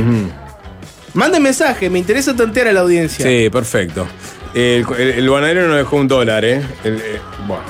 Manden 1.15 1.41
mensaje, 1.41 1.89
me 1.89 1.97
interesa 1.99 2.35
tantear 2.35 2.67
a 2.67 2.73
la 2.73 2.81
audiencia. 2.81 3.25
Sí, 3.25 3.49
perfecto. 3.49 4.05
El, 4.53 4.85
el, 4.97 5.09
el 5.11 5.29
bananero 5.29 5.67
nos 5.67 5.77
dejó 5.77 5.95
un 5.97 6.07
dólar, 6.07 6.45
¿eh? 6.45 6.61
El, 6.83 6.95
eh, 6.97 7.19
bueno. 7.47 7.63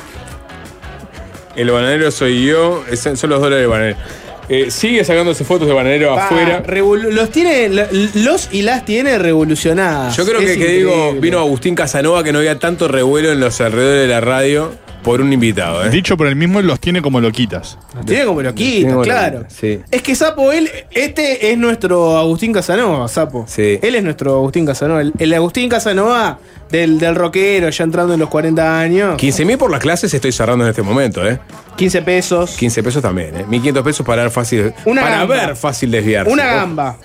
El 1.56 1.72
bananero 1.72 2.12
soy 2.12 2.46
yo, 2.46 2.84
es- 2.92 3.00
son 3.00 3.30
los 3.30 3.40
dólares 3.40 3.60
del 3.62 3.68
bananero. 3.70 3.98
Eh, 4.48 4.70
sigue 4.70 5.04
sacándose 5.04 5.44
fotos 5.44 5.68
de 5.68 5.74
bananero 5.74 6.14
Pa, 6.14 6.26
afuera. 6.26 6.64
los 6.68 7.30
tiene, 7.32 7.70
los 8.14 8.50
y 8.52 8.62
las 8.62 8.86
tiene 8.86 9.18
revolucionadas. 9.18 10.16
Yo 10.16 10.24
creo 10.26 10.40
que, 10.40 10.52
Es 10.52 10.58
que 10.60 10.68
digo, 10.68 11.14
vino 11.14 11.40
Agustín 11.40 11.74
Casanova 11.74 12.24
que 12.24 12.32
no 12.32 12.38
había 12.40 12.60
tanto 12.60 12.88
revuelo 12.88 13.32
en 13.32 13.40
los 13.40 13.60
alrededores 13.62 14.02
de 14.02 14.08
la 14.08 14.22
radio 14.22 14.72
por 15.06 15.22
un 15.22 15.32
invitado, 15.32 15.86
¿eh? 15.86 15.90
Dicho 15.90 16.18
por 16.18 16.26
él 16.28 16.36
mismo, 16.36 16.62
los 16.62 16.80
tiene 16.80 17.02
como 17.02 17.22
loquitas. 17.22 17.78
Los 17.96 18.06
tiene 18.06 18.26
como 18.26 18.42
loquita, 18.42 18.72
Tiene 18.78 18.92
como 18.92 19.04
claro. 19.04 19.46
sí. 19.48 19.80
Es 19.92 20.02
que 20.02 20.16
Sapo, 20.16 20.52
él, 20.52 20.70
este 20.92 21.52
es 21.52 21.58
nuestro 21.60 22.18
Agustín 22.18 22.52
Casanova, 22.52 23.08
Sapo. 23.08 23.46
Sí. 23.48 23.80
Él 23.82 23.94
es 23.96 24.04
nuestro 24.04 24.34
Agustín 24.36 24.66
Casanova. 24.66 25.02
El, 25.02 25.14
el 25.20 25.34
Agustín 25.36 25.70
Casanova 25.70 26.40
del, 26.72 26.98
del 26.98 27.14
rockero, 27.16 27.70
ya 27.70 27.84
entrando 27.84 28.16
en 28.16 28.20
los 28.20 28.30
40 28.30 28.80
años. 28.80 29.16
15 29.18 29.46
mil 29.46 29.58
por 29.60 29.70
las 29.72 29.80
clases 29.80 30.12
estoy 30.14 30.32
cerrando 30.32 30.64
en 30.66 30.72
este 30.72 30.82
momento, 30.82 31.26
¿eh? 31.26 31.40
15 31.78 32.02
pesos. 32.02 32.56
15 32.58 32.82
pesos 32.84 33.02
también, 33.02 33.36
¿eh? 33.38 33.46
1500 33.48 33.84
pesos 33.84 34.06
para 34.06 34.24
ver 34.24 34.32
fácil. 34.32 34.74
Una 34.86 35.02
para 35.04 35.18
gamba. 35.20 35.36
ver 35.36 35.56
fácil 35.56 35.92
desviarse. 35.92 36.32
Una 36.34 36.66
Oh, 36.66 36.96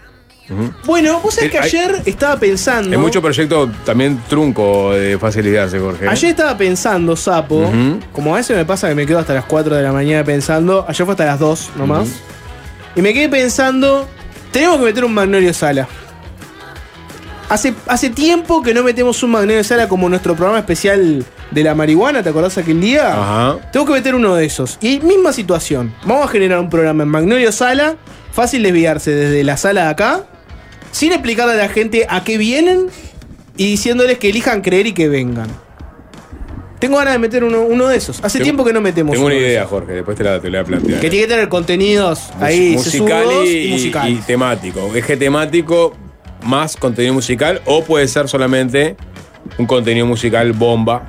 Bueno, 0.85 1.21
vos 1.21 1.35
sabés 1.35 1.51
que 1.51 1.57
Eh, 1.59 1.61
hay- 1.61 1.67
ayer 1.69 2.03
estaba 2.07 2.37
pensando. 2.39 2.91
Hay 2.91 2.99
mucho 2.99 3.23
proyecto 3.23 3.71
también 3.85 4.21
trunco 4.29 4.93
de 4.93 5.19
fácil 5.19 5.45
desviarse, 5.45 5.79
Jorge. 5.79 6.05
¿eh? 6.05 6.09
Ayer 6.11 6.31
estaba 6.31 6.57
pensando, 6.59 7.15
Sapo. 7.17 7.71
Como 8.13 8.35
a 8.35 8.39
veces 8.39 8.57
me 8.57 8.65
pasa 8.65 8.89
que 8.89 8.95
me 8.95 9.07
quedo 9.07 9.19
hasta 9.21 9.35
las 9.35 9.45
4 9.45 9.77
de 9.77 9.83
la 9.83 9.93
mañana 9.93 10.25
pensando. 10.25 10.85
Ayer 10.89 11.05
fue 11.05 11.13
hasta 11.13 11.25
las 11.27 11.39
2 11.39 11.71
nomás. 11.77 12.09
Y 12.97 13.03
me 13.03 13.15
quedé 13.15 13.29
pensando. 13.29 14.09
Tenemos 14.51 14.79
que 14.79 14.85
meter 14.85 15.05
un 15.05 15.15
Magnolio 15.15 15.55
Sala. 15.55 15.87
Hace, 17.49 17.75
hace 17.89 18.11
tiempo 18.11 18.63
que 18.63 18.73
no 18.73 18.85
metemos 18.85 19.23
un 19.25 19.31
Magnolio 19.33 19.65
Sala 19.65 19.89
como 19.89 20.09
nuestro 20.09 20.35
programa 20.37 20.61
especial 20.61 21.25
de 21.51 21.65
la 21.65 21.75
marihuana, 21.75 22.23
¿te 22.23 22.29
acordás 22.29 22.57
aquel 22.59 22.81
día? 22.81 23.09
Ajá. 23.09 23.57
Tengo 23.73 23.87
que 23.87 23.93
meter 23.95 24.15
uno 24.15 24.37
de 24.37 24.45
esos. 24.47 24.79
Y 24.81 25.01
misma 25.01 25.33
situación. 25.33 25.93
Vamos 26.05 26.27
a 26.27 26.29
generar 26.29 26.61
un 26.61 26.71
programa 26.71 27.03
en 27.03 27.09
Magnolio 27.09 27.51
Sala. 27.51 27.97
Fácil 28.33 28.63
desviarse 28.63 29.11
desde 29.13 29.43
la 29.43 29.57
sala 29.57 29.85
de 29.85 29.89
acá. 29.91 30.21
Sin 30.93 31.12
explicarle 31.12 31.55
a 31.55 31.57
la 31.57 31.68
gente 31.68 32.07
a 32.09 32.24
qué 32.24 32.38
vienen. 32.38 32.86
Y 33.57 33.66
diciéndoles 33.66 34.18
que 34.18 34.30
elijan 34.30 34.62
creer 34.62 34.86
y 34.86 34.93
que 34.93 35.09
vengan. 35.09 35.49
Tengo 36.78 36.97
ganas 36.97 37.12
de 37.12 37.18
meter 37.18 37.45
uno, 37.45 37.61
uno 37.61 37.88
de 37.88 37.97
esos. 37.99 38.20
Hace 38.24 38.38
Tengo- 38.38 38.45
tiempo 38.45 38.64
que 38.64 38.72
no 38.72 38.80
metemos 38.80 39.12
Tengo 39.12 39.26
una 39.26 39.34
uno 39.34 39.43
de 39.45 39.51
idea. 39.51 39.66
Jorge, 39.66 39.93
después 39.93 40.16
te 40.16 40.24
la, 40.24 40.41
te 40.41 40.49
la 40.49 40.62
voy 40.62 40.64
a 40.64 40.78
plantear. 40.78 41.01
Que 41.01 41.11
tiene 41.11 41.26
que 41.26 41.32
tener 41.32 41.49
contenidos 41.51 42.30
ahí 42.41 42.70
musical 42.72 43.26
y, 43.45 43.66
y, 43.66 43.70
musicales. 43.72 44.12
y 44.18 44.22
temático. 44.22 44.91
Eje 44.95 45.16
temático 45.18 45.95
más 46.43 46.76
contenido 46.76 47.12
musical 47.12 47.61
o 47.66 47.84
puede 47.84 48.09
ser 48.09 48.28
solamente 48.28 48.97
un 49.59 49.66
contenido 49.66 50.07
musical 50.07 50.53
bomba. 50.55 51.07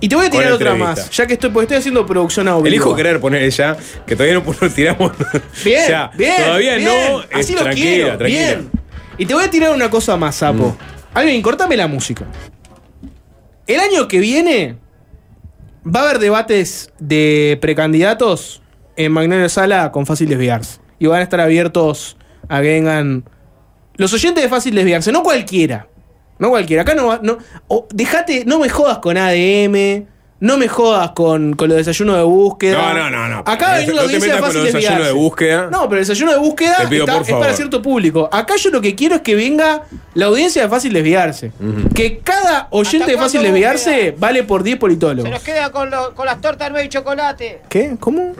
Y 0.00 0.08
te 0.08 0.16
voy 0.16 0.26
a 0.26 0.30
tirar 0.30 0.52
otra 0.52 0.72
entrevista. 0.72 1.02
más. 1.06 1.10
Ya 1.10 1.26
que 1.26 1.32
estoy, 1.34 1.48
porque 1.48 1.64
estoy 1.64 1.78
haciendo 1.78 2.04
producción 2.04 2.46
audio. 2.48 2.66
Elijo 2.66 2.94
querer 2.94 3.18
poner 3.18 3.42
ella, 3.44 3.78
que 4.06 4.14
todavía 4.16 4.34
no 4.40 4.68
tiramos. 4.74 5.12
Bien, 5.64 5.84
o 5.84 5.86
sea, 5.86 6.10
bien. 6.18 6.36
todavía 6.36 6.74
bien. 6.74 6.84
no. 6.84 7.20
es 7.22 7.28
Así 7.32 7.54
lo 7.54 7.62
tranquila, 7.62 7.86
quiero. 7.90 8.18
tranquila. 8.18 8.46
Bien. 8.46 8.70
Y 9.16 9.26
te 9.26 9.34
voy 9.34 9.44
a 9.44 9.50
tirar 9.50 9.72
una 9.72 9.90
cosa 9.90 10.16
más, 10.16 10.36
sapo. 10.36 10.76
Alguien, 11.12 11.40
cortame 11.42 11.76
la 11.76 11.86
música. 11.86 12.26
El 13.66 13.80
año 13.80 14.08
que 14.08 14.18
viene 14.18 14.76
va 15.86 16.00
a 16.00 16.02
haber 16.04 16.18
debates 16.18 16.92
de 16.98 17.58
precandidatos 17.60 18.62
en 18.96 19.12
Magnolia 19.12 19.48
Sala 19.48 19.92
con 19.92 20.06
Fácil 20.06 20.28
Desviarse. 20.28 20.80
Y 20.98 21.06
van 21.06 21.20
a 21.20 21.22
estar 21.22 21.40
abiertos 21.40 22.16
a 22.48 22.60
que 22.60 22.68
vengan 22.68 23.24
los 23.96 24.12
oyentes 24.12 24.42
de 24.42 24.50
Fácil 24.50 24.74
Desviarse, 24.74 25.12
no 25.12 25.22
cualquiera. 25.22 25.88
No 26.38 26.50
cualquiera. 26.50 26.82
Acá 26.82 26.94
no 26.94 27.06
va. 27.06 27.20
No, 27.22 27.38
o 27.68 27.86
dejate, 27.94 28.44
no 28.44 28.58
me 28.58 28.68
jodas 28.68 28.98
con 28.98 29.16
ADM. 29.16 30.06
No 30.40 30.58
me 30.58 30.68
jodas 30.68 31.10
con, 31.12 31.54
con 31.54 31.68
los 31.68 31.78
desayunos 31.78 32.16
de 32.16 32.22
búsqueda. 32.24 32.76
No, 32.76 32.92
no, 32.92 33.10
no, 33.10 33.28
no. 33.28 33.38
Acá 33.46 33.66
va 33.68 33.74
a 33.74 33.78
venir 33.78 33.94
No 33.94 34.00
te 34.00 34.04
audiencia 34.04 34.28
metas 34.34 34.40
con 34.40 34.46
fácil 34.48 34.56
los 34.64 34.66
desayunos 34.66 34.90
desviarse. 34.98 35.06
de 35.06 35.12
búsqueda. 35.12 35.68
No, 35.70 35.82
pero 35.88 36.00
el 36.00 36.06
desayuno 36.06 36.32
de 36.32 36.38
búsqueda 36.38 36.76
Te 36.76 36.86
pido, 36.88 37.04
está- 37.04 37.18
por 37.18 37.22
es 37.22 37.34
para 37.34 37.52
cierto 37.54 37.80
público. 37.82 38.28
Acá 38.32 38.56
yo 38.56 38.70
lo 38.70 38.80
que 38.80 38.94
quiero 38.94 39.14
es 39.14 39.20
que 39.22 39.34
venga 39.36 39.82
la 40.14 40.26
audiencia 40.26 40.62
de 40.62 40.68
fácil 40.68 40.92
desviarse. 40.92 41.52
Que 41.94 42.18
cada 42.18 42.66
oyente 42.70 43.12
de 43.12 43.16
fácil 43.16 43.40
cuándo 43.40 43.52
desviarse 43.54 43.90
búsqueda? 43.90 44.14
vale 44.18 44.42
por 44.42 44.62
10 44.64 44.74
Se 44.74 44.80
politólogos. 44.80 45.30
nos 45.30 45.42
queda 45.42 45.70
con, 45.70 45.90
lo- 45.90 46.14
con 46.14 46.26
las 46.26 46.40
tortas 46.40 46.68
nueve 46.70 46.86
y 46.86 46.88
chocolate. 46.90 47.60
¿Qué? 47.68 47.96
¿Cómo? 47.98 48.34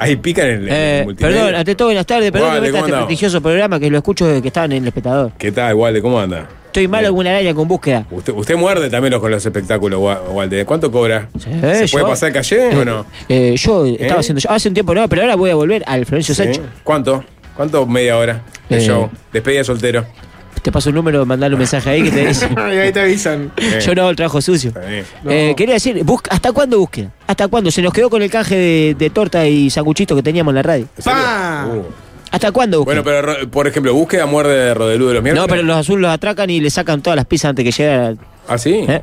Ahí 0.00 0.16
pican 0.16 0.46
en 0.46 0.52
el, 0.52 0.68
en 0.68 0.74
el 0.74 1.00
Eh, 1.00 1.02
multimedia. 1.04 1.38
perdón, 1.40 1.54
ante 1.56 1.74
todo, 1.74 1.88
buenas 1.88 2.06
tardes. 2.06 2.30
Perdón 2.32 2.48
Walde, 2.50 2.60
que 2.66 2.72
meta 2.72 2.78
¿cómo 2.84 2.86
este 2.94 3.06
prestigioso 3.06 3.40
programa 3.42 3.78
que 3.80 3.90
lo 3.90 3.98
escucho 3.98 4.26
desde 4.26 4.42
que 4.42 4.48
estaban 4.48 4.72
en 4.72 4.82
el 4.82 4.88
espectador. 4.88 5.32
¿Qué 5.38 5.52
tal, 5.52 5.74
Walde? 5.74 6.00
¿Cómo 6.00 6.18
anda? 6.20 6.48
Estoy 6.78 6.86
mal 6.88 7.04
alguna 7.04 7.30
araña 7.30 7.52
con 7.54 7.66
búsqueda. 7.66 8.06
Usted, 8.08 8.32
usted 8.34 8.54
muerde 8.56 8.88
también 8.88 9.10
los- 9.10 9.20
con 9.20 9.32
los 9.32 9.44
espectáculos, 9.44 10.00
Wa- 10.00 10.20
Walde. 10.30 10.64
¿Cuánto 10.64 10.92
cobra? 10.92 11.28
Sí, 11.36 11.50
¿Se 11.60 11.86
yo- 11.88 11.92
puede 11.92 12.04
pasar 12.06 12.32
calle 12.32 12.68
o 12.76 12.84
no? 12.84 13.04
Eh, 13.28 13.56
yo 13.58 13.84
estaba 13.84 14.20
haciendo. 14.20 14.40
Hace 14.48 14.68
un 14.68 14.74
tiempo 14.74 14.94
no, 14.94 15.08
pero 15.08 15.22
ahora 15.22 15.34
voy 15.34 15.50
a 15.50 15.56
volver 15.56 15.82
al 15.88 16.06
Florencio 16.06 16.36
¿Sí? 16.36 16.44
Sánchez. 16.44 16.62
¿Cuánto? 16.84 17.24
¿Cuánto 17.56 17.84
media 17.84 18.16
hora 18.16 18.42
de 18.68 18.76
Eh. 18.78 18.80
show? 18.86 19.10
Despedida 19.32 19.58
de 19.58 19.64
soltero. 19.64 20.06
Te 20.62 20.70
paso 20.70 20.90
un 20.90 20.94
número, 20.94 21.26
mandale 21.26 21.54
un 21.56 21.58
mensaje 21.58 21.90
ahí 21.90 22.02
que 22.04 22.10
te 22.12 22.26
dice. 22.28 22.48
ahí 22.56 22.92
te 22.92 23.00
avisan. 23.00 23.50
Eh, 23.56 23.80
Yo 23.84 23.94
no 23.96 24.02
hago 24.02 24.10
el 24.10 24.16
trabajo 24.16 24.40
sucio. 24.40 24.72
Eh, 25.28 25.54
quería 25.56 25.74
decir, 25.74 26.00
busca- 26.04 26.30
¿hasta 26.32 26.52
cuándo 26.52 26.78
búsqueda? 26.78 27.10
¿Hasta 27.26 27.48
cuándo? 27.48 27.72
Se 27.72 27.82
nos 27.82 27.92
quedó 27.92 28.08
con 28.08 28.22
el 28.22 28.30
canje 28.30 28.54
de, 28.56 28.94
de 28.96 29.10
torta 29.10 29.48
y 29.48 29.68
sanguchito 29.68 30.14
que 30.14 30.22
teníamos 30.22 30.52
en 30.52 30.56
la 30.56 30.62
radio. 30.62 30.86
¿En 30.96 31.02
serio? 31.02 31.18
Pa. 31.18 31.66
Uh. 31.74 31.84
¿Hasta 32.30 32.52
cuándo 32.52 32.78
búsqueda? 32.84 33.02
Bueno, 33.02 33.22
pero 33.26 33.40
ro- 33.40 33.50
por 33.50 33.66
ejemplo, 33.66 33.94
búsqueda 33.94 34.26
muerde 34.26 34.54
de 34.54 34.74
Rodelú 34.74 35.08
de 35.08 35.14
los 35.14 35.22
miércoles. 35.22 35.48
no, 35.48 35.50
pero 35.54 35.62
los 35.62 35.76
azules 35.76 36.02
los 36.02 36.10
atracan 36.10 36.50
y 36.50 36.60
le 36.60 36.70
sacan 36.70 37.00
todas 37.02 37.16
las 37.16 37.24
pizzas 37.26 37.50
antes 37.50 37.64
que 37.64 37.70
llegara. 37.72 38.14
¿Ah, 38.46 38.58
sí? 38.58 38.84
¿Eh? 38.88 39.02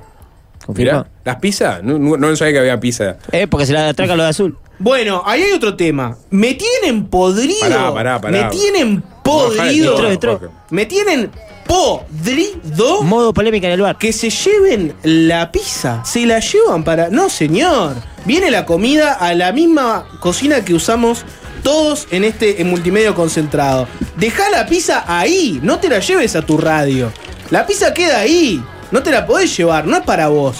¿Confirma? 0.66 0.92
Mirá, 1.00 1.08
¿Las 1.24 1.36
pizzas? 1.38 1.84
No, 1.84 1.98
no, 2.00 2.18
no 2.18 2.36
sabía 2.36 2.54
que 2.54 2.60
había 2.60 2.80
pizza. 2.80 3.18
Eh, 3.32 3.48
porque 3.48 3.66
se 3.66 3.74
las 3.74 3.90
atracan 3.92 4.18
los 4.18 4.26
de 4.26 4.30
azul. 4.30 4.58
Bueno, 4.80 5.22
ahí 5.26 5.42
hay 5.44 5.52
otro 5.54 5.76
tema. 5.76 6.18
Me 6.32 6.56
tienen 6.56 7.06
podrido. 7.08 7.60
Pará, 7.62 7.94
pará, 7.94 8.22
pará. 8.22 8.44
Me 8.46 8.50
tienen 8.50 8.96
No, 8.96 9.04
podrido. 9.24 9.96
todo, 9.96 10.10
Entró, 10.10 10.12
entró. 10.12 10.40
Jorge. 10.40 10.56
Me 10.72 10.86
tienen 10.86 11.32
podrido. 11.66 13.04
Modo 13.04 13.34
polémica 13.34 13.68
en 13.68 13.74
el 13.74 13.82
bar. 13.82 13.98
que 13.98 14.12
se 14.12 14.30
lleven 14.30 14.94
la 15.04 15.52
pizza. 15.52 16.04
Se 16.06 16.26
la 16.26 16.40
llevan 16.40 16.84
para. 16.84 17.10
No, 17.10 17.30
señor. 17.30 17.96
Viene 18.26 18.50
la 18.52 18.66
comida 18.66 19.14
a 19.14 19.34
la 19.36 19.52
misma 19.52 20.08
cocina 20.20 20.66
que 20.66 20.74
usamos 20.74 21.24
todos 21.66 22.08
en 22.12 22.24
este 22.24 22.62
en 22.62 22.70
multimedia 22.70 23.14
concentrado. 23.16 23.88
Deja 24.16 24.50
la 24.52 24.68
pizza 24.68 25.04
ahí. 25.08 25.60
No 25.64 25.80
te 25.80 25.90
la 25.90 26.00
lleves 26.00 26.36
a 26.36 26.44
tu 26.44 26.58
radio. 26.60 27.12
La 27.50 27.66
pizza 27.66 27.92
queda 27.94 28.20
ahí. 28.20 28.64
No 28.92 29.02
te 29.02 29.10
la 29.12 29.26
podés 29.26 29.58
llevar. 29.58 29.86
No 29.88 29.98
es 29.98 30.04
para 30.04 30.28
vos. 30.28 30.58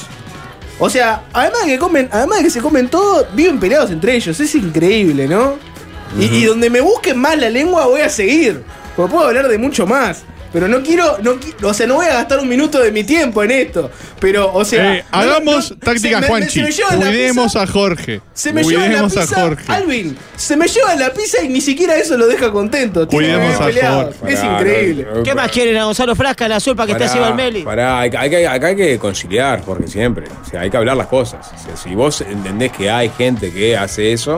O 0.80 0.90
sea, 0.90 1.24
además 1.32 1.62
de 1.66 1.68
que 1.74 1.78
comen, 1.80 2.10
además 2.12 2.40
de 2.40 2.44
que 2.46 2.50
se 2.50 2.60
comen 2.60 2.90
todo, 2.90 3.28
viven 3.34 3.60
peleados 3.60 3.92
entre 3.92 4.16
ellos. 4.16 4.38
Es 4.40 4.56
increíble, 4.56 5.28
¿no? 5.28 5.58
Y- 6.20 6.26
y, 6.26 6.46
donde 6.46 6.70
me 6.72 6.82
busquen 6.82 7.18
más 7.20 7.38
la 7.38 7.50
lengua 7.50 7.86
voy 7.86 8.02
a 8.02 8.10
seguir. 8.10 8.64
Porque 8.96 9.14
puedo 9.14 9.28
hablar 9.28 9.48
de 9.48 9.58
mucho 9.60 9.86
más. 9.86 10.24
Pero 10.56 10.70
no 10.70 10.82
quiero, 10.82 11.18
no, 11.22 11.34
o 11.68 11.74
sea, 11.74 11.86
no 11.86 11.96
voy 11.96 12.06
a 12.06 12.14
gastar 12.14 12.40
un 12.40 12.48
minuto 12.48 12.80
de 12.80 12.90
mi 12.94 13.04
tiempo 13.04 13.44
en 13.44 13.52
esto. 13.52 13.92
Pero, 14.22 14.54
o 14.54 14.64
sea. 14.64 14.96
Eh, 14.96 15.04
no, 15.12 15.18
hagamos 15.20 15.72
no, 15.72 15.78
táctica 15.80 16.16
se 16.16 16.22
me- 16.22 16.28
Juanchi. 16.28 16.62
me 16.62 16.70
Cuidemos 16.96 17.46
pizza- 17.48 17.62
a 17.64 17.68
Jorge. 17.68 18.22
Se 18.34 18.54
me 18.54 18.64
lleva 18.64 18.84
la 18.84 18.88
Cuidemos 18.88 19.18
a 19.18 19.20
pizza, 19.22 19.42
Jorge. 19.42 19.64
Alvin, 19.68 20.18
se 20.38 20.56
me 20.56 20.68
lleva 20.70 20.96
la 20.96 21.12
pizza 21.12 21.44
y 21.44 21.50
ni 21.50 21.60
siquiera 21.60 21.98
eso 21.98 22.16
lo 22.18 22.28
deja 22.28 22.50
contento. 22.54 23.06
Cuidemos 23.10 23.54
a. 23.60 23.64
Jorge. 23.66 24.32
Es 24.34 24.40
Pará, 24.40 24.54
increíble. 24.62 25.08
no, 25.14 25.24
¿Qué 25.24 25.36
más 25.36 25.52
quieren 25.52 25.76
a 25.76 25.84
Gonzalo 25.84 26.16
Frasca, 26.16 26.48
la 26.48 26.62
sopa 26.62 26.86
que 26.86 26.94
está 26.94 27.04
encima 27.04 27.26
del 27.28 27.36
Meli? 27.36 27.62
Pará, 27.64 28.00
hay, 28.00 28.10
que- 28.10 28.18
hay 28.18 28.30
que- 28.30 28.48
acá 28.48 28.68
hay 28.68 28.76
que 28.78 28.98
conciliar, 28.98 29.62
porque 29.66 29.88
siempre. 29.90 30.26
O 30.46 30.50
sea, 30.50 30.62
hay 30.62 30.70
que 30.70 30.78
hablar 30.78 30.96
las 30.96 31.08
cosas. 31.08 31.46
O 31.54 31.58
sea, 31.66 31.76
si 31.76 31.94
vos 31.96 32.22
entendés 32.22 32.72
que 32.72 32.90
hay 32.90 33.10
gente 33.10 33.52
que 33.52 33.76
hace 33.76 34.14
eso, 34.14 34.38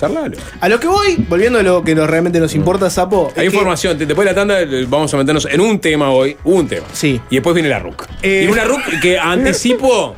charlalo. 0.00 0.36
A 0.60 0.68
lo 0.68 0.80
que 0.80 0.86
voy, 0.88 1.16
volviendo 1.28 1.58
a 1.58 1.62
lo 1.62 1.84
que 1.84 1.94
nos, 1.94 2.08
realmente 2.08 2.40
nos 2.40 2.54
importa, 2.54 2.88
Sapo. 2.90 3.32
Hay 3.36 3.46
información. 3.46 3.98
Después 3.98 4.18
de 4.18 4.24
la 4.24 4.34
tanda 4.34 4.60
eh, 4.60 4.86
vamos 4.88 5.12
a 5.12 5.16
meternos 5.18 5.46
en 5.50 5.60
un 5.60 5.78
tema 5.80 6.10
hoy. 6.10 6.36
Un 6.44 6.66
tema. 6.66 6.86
Sí. 6.92 7.20
Y 7.30 7.36
después 7.36 7.54
viene 7.54 7.68
la 7.68 7.78
RUC. 7.78 8.06
Eh. 8.22 8.44
Y 8.48 8.50
una 8.52 8.64
RUC 8.64 9.00
que 9.02 9.18
anticipo 9.18 10.14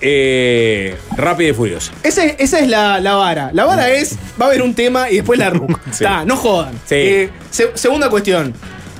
eh, 0.00 0.96
rápida 1.16 1.48
y 1.50 1.52
furiosa. 1.52 1.92
Ese- 2.02 2.36
esa 2.38 2.58
es 2.60 2.68
la, 2.68 3.00
la 3.00 3.14
vara. 3.14 3.50
La 3.52 3.64
vara 3.64 3.90
es, 3.90 4.16
va 4.40 4.46
a 4.46 4.48
haber 4.48 4.62
un 4.62 4.74
tema 4.74 5.10
y 5.10 5.16
después 5.16 5.38
la 5.38 5.50
RUC. 5.50 5.78
Sí. 5.92 6.04
Está, 6.04 6.24
no 6.24 6.36
jodan. 6.36 6.72
Sí. 6.86 6.94
Eh, 6.94 7.30
se- 7.50 7.76
segunda 7.76 8.08
cuestión. 8.10 8.54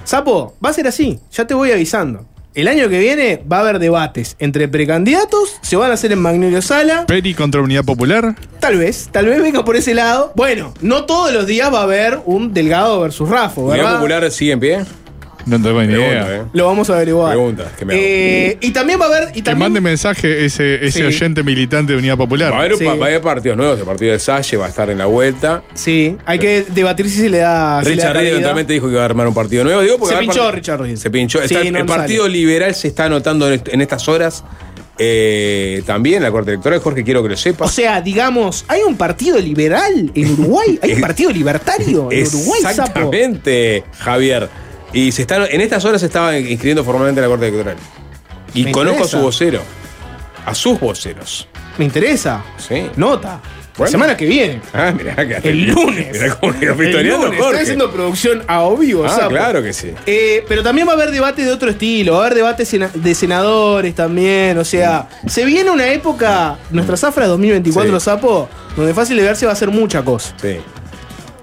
Sapo, 0.05 0.57
va 0.65 0.71
a 0.71 0.73
ser 0.73 0.87
así. 0.87 1.19
Ya 1.33 1.47
te 1.47 1.55
voy 1.55 1.71
avisando. 1.71 2.27
El 2.59 2.67
año 2.67 2.89
que 2.89 2.99
viene 2.99 3.41
va 3.51 3.59
a 3.59 3.61
haber 3.61 3.79
debates 3.79 4.35
entre 4.41 4.67
precandidatos, 4.67 5.59
se 5.63 5.77
van 5.77 5.93
a 5.93 5.95
hacer 5.95 6.11
en 6.11 6.19
Magnolio 6.19 6.61
Sala. 6.61 7.07
Peri 7.07 7.33
contra 7.33 7.61
Unidad 7.61 7.85
Popular. 7.85 8.35
Tal 8.59 8.79
vez, 8.79 9.09
tal 9.13 9.27
vez 9.27 9.41
venga 9.41 9.65
por 9.65 9.77
ese 9.77 9.95
lado. 9.95 10.33
Bueno, 10.35 10.75
no 10.81 11.05
todos 11.05 11.33
los 11.33 11.47
días 11.47 11.73
va 11.73 11.79
a 11.79 11.83
haber 11.85 12.19
un 12.25 12.53
Delgado 12.53 13.01
versus 13.01 13.29
Rafo, 13.29 13.61
¿Unidad 13.61 13.77
¿verdad? 13.77 13.95
Popular 13.99 14.31
sigue 14.33 14.51
en 14.51 14.59
pie? 14.59 14.85
No 15.49 15.63
tengo 15.63 15.81
ni 15.83 15.89
Pregunta, 15.89 16.13
idea. 16.13 16.37
eh. 16.37 16.43
Lo 16.53 16.67
vamos 16.67 16.91
a 16.91 16.95
averiguar. 16.95 17.33
Pregunta, 17.33 17.73
que 17.79 17.85
me 17.85 17.95
hago. 17.95 18.03
Eh, 18.05 18.59
y 18.61 18.71
también 18.71 19.01
va 19.01 19.05
a 19.07 19.09
haber. 19.09 19.29
Y 19.31 19.33
Que 19.35 19.43
también, 19.43 19.59
mande 19.59 19.81
mensaje 19.81 20.45
ese, 20.45 20.87
ese 20.87 20.99
Sí. 20.99 21.03
oyente 21.05 21.43
militante 21.43 21.93
de 21.93 21.99
Unidad 21.99 22.17
Popular. 22.17 22.53
Va 22.53 22.57
a, 22.57 22.61
haber, 22.61 22.77
Sí. 22.77 22.85
va 22.85 22.93
a 22.93 22.95
haber 22.95 23.21
partidos 23.21 23.57
nuevos. 23.57 23.79
El 23.79 23.85
partido 23.87 24.13
de 24.13 24.19
Salle 24.19 24.57
va 24.57 24.67
a 24.67 24.69
estar 24.69 24.91
en 24.91 24.99
la 24.99 25.07
vuelta. 25.07 25.63
Sí, 25.75 26.17
hay 26.27 26.39
que 26.39 26.65
debatir 26.69 27.09
si 27.09 27.17
se 27.19 27.29
le 27.31 27.39
da. 27.39 27.81
si 27.83 27.91
le 27.91 27.97
da 27.97 28.03
Richard 28.03 28.13
Reed 28.13 28.15
cabida. 28.21 28.31
eventualmente 28.31 28.73
dijo 28.75 28.87
que 28.87 28.93
iba 28.93 29.03
a 29.03 29.05
armar 29.07 29.27
un 29.29 29.35
partido 29.35 29.65
nuevo. 29.65 29.81
Digo, 29.83 29.99
porque 29.99 30.09
Se 30.11 30.15
va 30.15 30.19
a 30.21 30.23
haber 30.23 30.31
pinchó 30.35 30.49
part- 30.49 30.55
Richard 30.55 30.81
Reed. 30.83 30.97
Se 30.97 31.11
pinchó. 31.11 31.39
Sí, 31.39 31.45
Está- 31.47 31.61
no 31.71 31.79
el 31.81 31.87
nos 31.87 31.97
Partido 31.97 32.25
sale. 32.25 32.35
Liberal 32.39 32.75
se 32.75 32.89
está 32.89 33.05
anotando 33.07 33.47
en, 33.49 33.55
est- 33.55 33.69
en 33.69 33.81
estas 33.81 34.07
horas. 34.09 34.45
eh, 35.01 35.83
también 35.87 36.23
la 36.25 36.31
Corte 36.33 36.51
Electoral. 36.51 36.81
Jorge, 36.81 37.05
quiero 37.05 37.23
que 37.23 37.29
lo 37.29 37.37
sepa. 37.37 37.65
O 37.67 37.69
sea, 37.69 38.01
digamos, 38.01 38.65
¿hay 38.67 38.81
un 38.83 38.97
partido 38.97 39.39
liberal 39.39 40.11
en 40.13 40.33
Uruguay? 40.33 40.77
¿Hay 40.83 40.93
un 40.95 41.01
partido 41.09 41.31
libertario 41.31 42.09
en 42.11 42.27
Uruguay, 42.27 42.61
sapo? 42.63 42.71
Exactamente, 42.71 43.85
Javier. 43.99 44.49
Y 44.93 45.13
se 45.13 45.23
están, 45.23 45.45
en 45.51 45.61
estas 45.61 45.85
horas 45.85 46.01
se 46.01 46.07
estaba 46.07 46.37
inscribiendo 46.39 46.83
formalmente 46.85 47.21
en 47.21 47.23
la 47.23 47.29
Corte 47.29 47.49
Electoral. 47.49 47.77
Y 48.55 48.65
Me 48.65 48.73
conozco 48.73 48.97
interesa. 49.03 49.17
a 49.17 49.21
su 49.21 49.25
vocero. 49.27 49.63
A 50.47 50.55
sus 50.55 50.81
voceros. 50.81 51.49
Me 51.77 51.85
interesa. 51.85 52.43
Sí. 52.57 52.87
Nota. 52.97 53.29
La 53.39 53.83
Bueno. 53.83 53.91
semana 53.93 54.17
que 54.17 54.27
viene. 54.27 54.61
Ah, 54.73 54.91
mirá 54.97 55.15
que 55.15 55.49
El 55.49 55.67
lunes. 55.69 56.09
Mirá 56.13 56.35
cómo 56.35 56.53
El 56.61 56.69
lunes. 56.69 57.09
Jorge. 57.09 57.37
Estoy 57.39 57.57
haciendo 57.61 57.93
producción 57.93 58.43
a 58.49 58.69
vivo, 58.75 59.05
Ah, 59.05 59.11
sapo. 59.11 59.29
claro 59.29 59.63
que 59.63 59.73
sí. 59.73 59.93
Eh, 60.07 60.45
pero 60.49 60.65
también 60.65 60.89
va 60.89 60.93
a 60.93 60.95
haber 60.97 61.13
debate 61.13 61.45
de 61.45 61.53
otro 61.53 61.71
estilo, 61.71 62.15
va 62.15 62.19
a 62.19 62.21
haber 62.23 62.35
debate 62.35 62.65
sena- 62.65 62.91
de 62.93 63.15
senadores 63.15 63.95
también, 63.95 64.59
o 64.59 64.65
sea, 64.65 65.09
se 65.29 65.45
viene 65.45 65.71
una 65.71 65.87
época, 65.93 66.57
nuestra 66.71 66.97
zafra 66.97 67.29
2024 67.29 68.01
Sí. 68.01 68.05
Sapo, 68.07 68.49
donde 68.77 68.95
fácil 68.95 69.17
de 69.17 69.23
verse 69.23 69.47
va 69.47 69.53
a 69.53 69.57
ser 69.57 69.69
mucha 69.69 70.03
cosa. 70.03 70.35
Sí. 70.43 70.57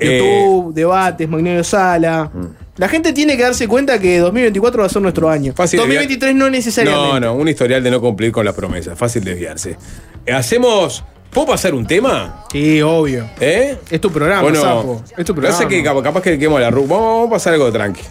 Eh, 0.02 0.18
YouTube, 0.20 0.74
debates, 0.74 1.30
Magnolio 1.30 1.64
Sala. 1.64 2.30
La 2.78 2.90
gente 2.90 3.14
tiene 3.14 3.38
que 3.38 3.44
darse 3.44 3.68
cuenta 3.68 4.00
que 4.00 4.20
2024 4.20 4.82
va 4.82 4.86
a 4.88 4.90
ser 4.90 5.02
nuestro 5.02 5.30
año. 5.30 5.54
Fácil 5.56 5.78
2023 5.80 6.36
no 6.36 6.50
necesariamente. 6.50 7.08
No, 7.14 7.20
no, 7.20 7.34
un 7.36 7.48
historial 7.48 7.82
de 7.84 7.90
no 7.92 8.02
cumplir 8.02 8.32
con 8.34 8.44
las 8.44 8.54
promesas. 8.54 8.98
Fácil 8.98 9.24
desviarse. 9.24 9.78
Hacemos. 10.34 11.04
¿Puedo 11.32 11.48
pasar 11.48 11.74
un 11.74 11.86
tema? 11.86 12.46
Sí, 12.52 12.82
obvio. 12.82 13.30
¿Eh? 13.42 13.78
Es 13.90 14.00
tu 14.02 14.10
programa, 14.12 14.42
Bueno, 14.42 14.62
Sapo. 14.62 15.04
Es 15.18 15.26
tu 15.26 15.34
programa. 15.34 15.58
Pasa 15.58 15.68
que 15.70 15.84
capaz, 15.84 16.22
que 16.22 16.40
quemo 16.40 16.58
la 16.60 16.70
ruta. 16.72 16.94
Vamos, 16.94 17.08
vamos 17.14 17.28
a 17.28 17.32
pasar 17.32 17.54
algo 17.54 17.72
tranqui. 17.72 18.02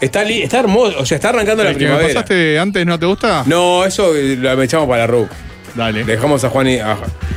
Está, 0.00 0.24
li- 0.24 0.42
está 0.42 0.58
hermoso, 0.60 0.98
o 1.00 1.06
sea, 1.06 1.16
está 1.16 1.28
arrancando 1.30 1.62
la 1.64 1.70
¿El 1.70 1.76
que 1.76 1.84
primavera. 1.84 2.08
pasaste 2.08 2.58
antes 2.58 2.84
no 2.84 2.98
te 2.98 3.06
gusta? 3.06 3.44
No, 3.46 3.84
eso 3.84 4.14
eh, 4.16 4.36
lo 4.36 4.60
echamos 4.62 4.88
para 4.88 5.02
la 5.02 5.06
RUC. 5.06 5.28
Dale. 5.74 6.04
Le 6.04 6.12
dejamos 6.12 6.42
a 6.44 6.50
Juan 6.50 6.68
y. 6.68 6.78
a- 6.78 6.96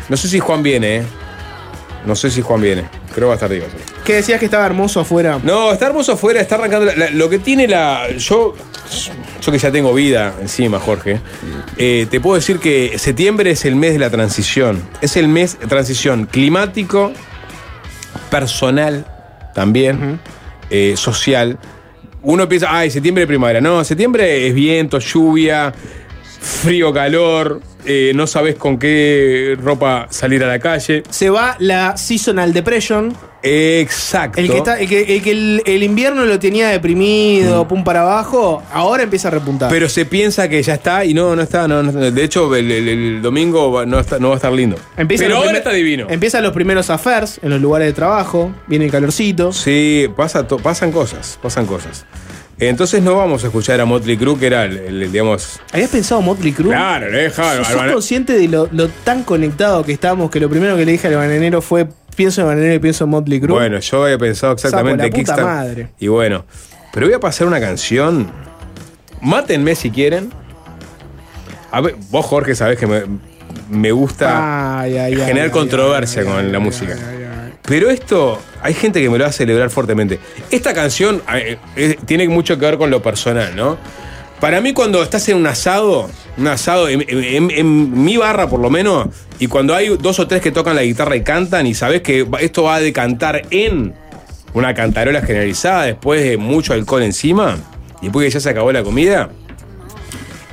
no 0.10 0.18
sé 0.18 0.28
si 0.28 0.40
Juan 0.40 0.62
viene, 0.64 0.98
¿eh? 0.98 1.04
No 2.06 2.16
sé 2.16 2.32
si 2.32 2.42
Juan 2.42 2.62
viene. 2.62 2.84
Creo 3.14 3.16
que 3.16 3.26
va 3.26 3.32
a 3.32 3.36
estar 3.36 3.50
Diego. 3.50 3.68
¿Qué 4.06 4.14
decías 4.16 4.40
que 4.40 4.46
estaba 4.46 4.66
hermoso 4.66 5.00
afuera? 5.02 5.40
No, 5.44 5.72
está 5.72 5.88
hermoso 5.88 6.14
afuera, 6.14 6.40
está 6.42 6.56
arrancando. 6.56 6.86
la- 6.86 6.96
la- 6.96 7.10
lo 7.12 7.30
que 7.30 7.40
tiene 7.40 7.68
la. 7.68 8.08
Yo. 8.18 8.56
Yo 9.42 9.52
que 9.52 9.60
ya 9.60 9.72
tengo 9.72 9.94
vida 9.94 10.34
encima, 10.42 10.80
Jorge. 10.80 11.22
eh, 11.78 12.08
te 12.10 12.20
puedo 12.20 12.36
decir 12.36 12.58
que 12.60 12.98
septiembre 12.98 13.52
es 13.52 13.64
el 13.66 13.76
mes 13.76 13.94
de 13.94 14.00
la 14.00 14.10
transición. 14.10 14.82
Es 15.02 15.16
el 15.18 15.28
mes 15.28 15.60
de 15.60 15.68
transición 15.68 16.26
climático, 16.26 17.12
personal 18.30 19.06
también, 19.54 20.20
eh, 20.70 20.94
social. 20.98 21.58
Uno 22.22 22.50
piensa, 22.50 22.68
ay, 22.72 22.90
septiembre 22.92 23.22
de 23.24 23.28
primavera. 23.28 23.62
No, 23.62 23.84
septiembre 23.84 24.48
es 24.48 24.54
viento, 24.54 25.00
lluvia, 25.00 25.74
frío, 26.42 26.92
calor. 26.94 27.62
Eh, 27.92 28.12
no 28.14 28.28
sabes 28.28 28.56
con 28.56 28.78
qué 28.78 29.58
ropa 29.62 30.06
salir 30.12 30.44
a 30.44 30.48
la 30.48 30.60
calle. 30.60 31.02
Se 31.10 31.30
va 31.32 31.56
la 31.60 31.98
Seasonal 31.98 32.54
Depression. 32.54 33.16
Exacto. 33.42 34.40
El 34.40 34.50
que, 34.52 34.58
está, 34.58 34.80
el, 34.80 34.88
que, 34.90 35.16
el, 35.16 35.24
que 35.24 35.32
el- 35.32 35.64
el 35.66 35.82
invierno 35.84 36.26
lo 36.26 36.38
tenía 36.40 36.68
deprimido, 36.70 37.68
pum 37.68 37.84
para 37.84 38.02
abajo, 38.02 38.62
ahora 38.72 39.04
empieza 39.04 39.30
a 39.30 39.32
repuntar. 39.32 39.70
Mm. 39.70 39.74
Pero 39.74 39.90
se 39.90 40.06
piensa 40.06 40.48
que 40.50 40.62
ya 40.62 40.74
está 40.76 41.04
y 41.06 41.14
no, 41.14 41.36
no 41.36 41.42
está. 41.42 41.68
No, 41.68 41.82
no- 41.82 41.92
de 42.12 42.24
hecho, 42.24 42.54
el, 42.56 43.22
domingo 43.22 43.72
va- 43.72 43.86
no, 43.86 44.00
está- 44.00 44.20
no 44.20 44.28
va 44.30 44.36
a 44.36 44.38
estar 44.38 44.52
lindo. 44.52 44.76
Empiezan 44.98 45.28
Pero 45.28 45.38
ahora 45.38 45.58
está 45.58 45.72
divino. 45.72 46.08
Empiezan 46.10 46.44
los 46.44 46.54
primeros 46.54 46.90
affairs 46.90 47.40
en 47.42 47.50
los 47.50 47.62
lugares 47.62 47.88
de 47.88 47.94
trabajo, 47.94 48.52
viene 48.68 48.86
el 48.86 48.92
calorcito. 48.92 49.52
Sí, 49.54 50.08
pasa 50.16 50.46
pasan 50.48 50.92
cosas, 50.92 51.40
pasan 51.42 51.66
cosas. 51.66 52.06
Entonces 52.60 53.02
no 53.02 53.16
vamos 53.16 53.44
a 53.44 53.48
escuchar 53.48 53.80
a 53.80 53.86
Motley 53.86 54.18
Crue, 54.18 54.38
que 54.38 54.48
era 54.48 54.66
el, 54.66 54.78
el, 54.78 55.12
digamos. 55.12 55.62
¿Habías 55.72 55.90
pensado 55.90 56.22
Motley 56.22 56.52
Crue? 56.52 56.72
Claro, 56.72 57.10
le 57.10 57.24
deja. 57.24 57.64
¿Sos 57.64 57.84
consciente 57.92 58.34
de 58.34 58.48
lo, 58.50 58.68
lo 58.72 58.90
tan 58.90 59.24
conectado 59.24 59.84
que 59.84 59.94
estamos 59.94 60.30
que 60.30 60.40
lo 60.40 60.50
primero 60.50 60.76
que 60.76 60.86
le 60.86 60.92
dije 60.92 61.08
al 61.08 61.16
bananero 61.16 61.62
fue 61.62 61.88
pienso 62.16 62.42
en 62.42 62.48
bananero 62.48 62.74
y 62.74 62.80
pienso 62.80 63.06
en 63.06 63.12
Motley 63.12 63.40
Crue? 63.40 63.54
Bueno, 63.56 63.80
yo 63.80 64.04
había 64.04 64.18
pensado 64.18 64.54
exactamente 64.54 65.10
Kickstarter. 65.10 65.46
madre. 65.46 65.88
Y 66.00 66.08
bueno, 66.10 66.46
pero 66.94 67.06
voy 67.06 67.16
a 67.16 67.20
pasar 67.20 67.48
una 67.48 67.62
canción. 67.62 68.30
Mátenme 69.22 69.76
si 69.76 69.90
quieren. 69.90 70.30
A 71.72 71.82
ver, 71.82 71.96
vos, 72.10 72.26
Jorge, 72.26 72.56
sabés 72.56 72.78
que 72.78 72.88
me, 72.88 73.04
me 73.70 73.92
gusta 73.92 74.80
Ay, 74.82 74.98
ay, 74.98 75.14
ay, 75.14 75.20
generar 75.20 75.46
ay, 75.46 75.52
controversia 75.52 76.26
con 76.26 76.52
la 76.52 76.60
música. 76.60 76.98
Pero 77.70 77.90
esto, 77.92 78.42
hay 78.64 78.74
gente 78.74 79.00
que 79.00 79.10
me 79.10 79.18
lo 79.20 79.24
va 79.24 79.30
a 79.30 79.34
celebrar 79.34 79.70
fuertemente. 79.70 80.20
Esta 80.50 80.74
canción 80.74 81.22
eh, 81.34 81.58
eh, 81.76 81.98
tiene 82.06 82.28
mucho 82.28 82.58
que 82.60 82.66
ver 82.66 82.78
con 82.80 82.90
lo 82.90 83.02
personal, 83.02 83.56
¿no? 83.56 83.78
Para 84.42 84.60
mí, 84.60 84.74
cuando 84.74 85.04
estás 85.04 85.30
en 85.30 85.38
un 85.38 85.46
asado, 85.46 86.10
un 86.38 86.48
asado, 86.48 86.90
en, 86.90 87.06
en- 87.08 88.04
mi 88.04 88.18
barra 88.18 88.50
por 88.50 88.60
lo 88.60 88.70
menos, 88.70 89.08
y 89.38 89.48
cuando 89.48 89.76
hay 89.76 89.90
dos 89.98 90.18
o 90.20 90.28
tres 90.28 90.42
que 90.42 90.52
tocan 90.52 90.76
la 90.76 90.84
guitarra 90.84 91.16
y 91.16 91.22
cantan, 91.24 91.68
y 91.68 91.74
sabes 91.76 92.02
que 92.02 92.26
esto 92.40 92.64
va 92.64 92.76
a 92.76 92.80
decantar 92.80 93.44
en 93.52 93.94
una 94.54 94.74
cantarola 94.74 95.22
generalizada 95.22 95.84
después 95.84 96.24
de 96.24 96.38
mucho 96.38 96.74
alcohol 96.74 97.04
encima, 97.04 97.58
y 98.02 98.06
después 98.06 98.26
que 98.26 98.32
ya 98.32 98.40
se 98.40 98.50
acabó 98.50 98.72
la 98.72 98.82
comida, 98.82 99.30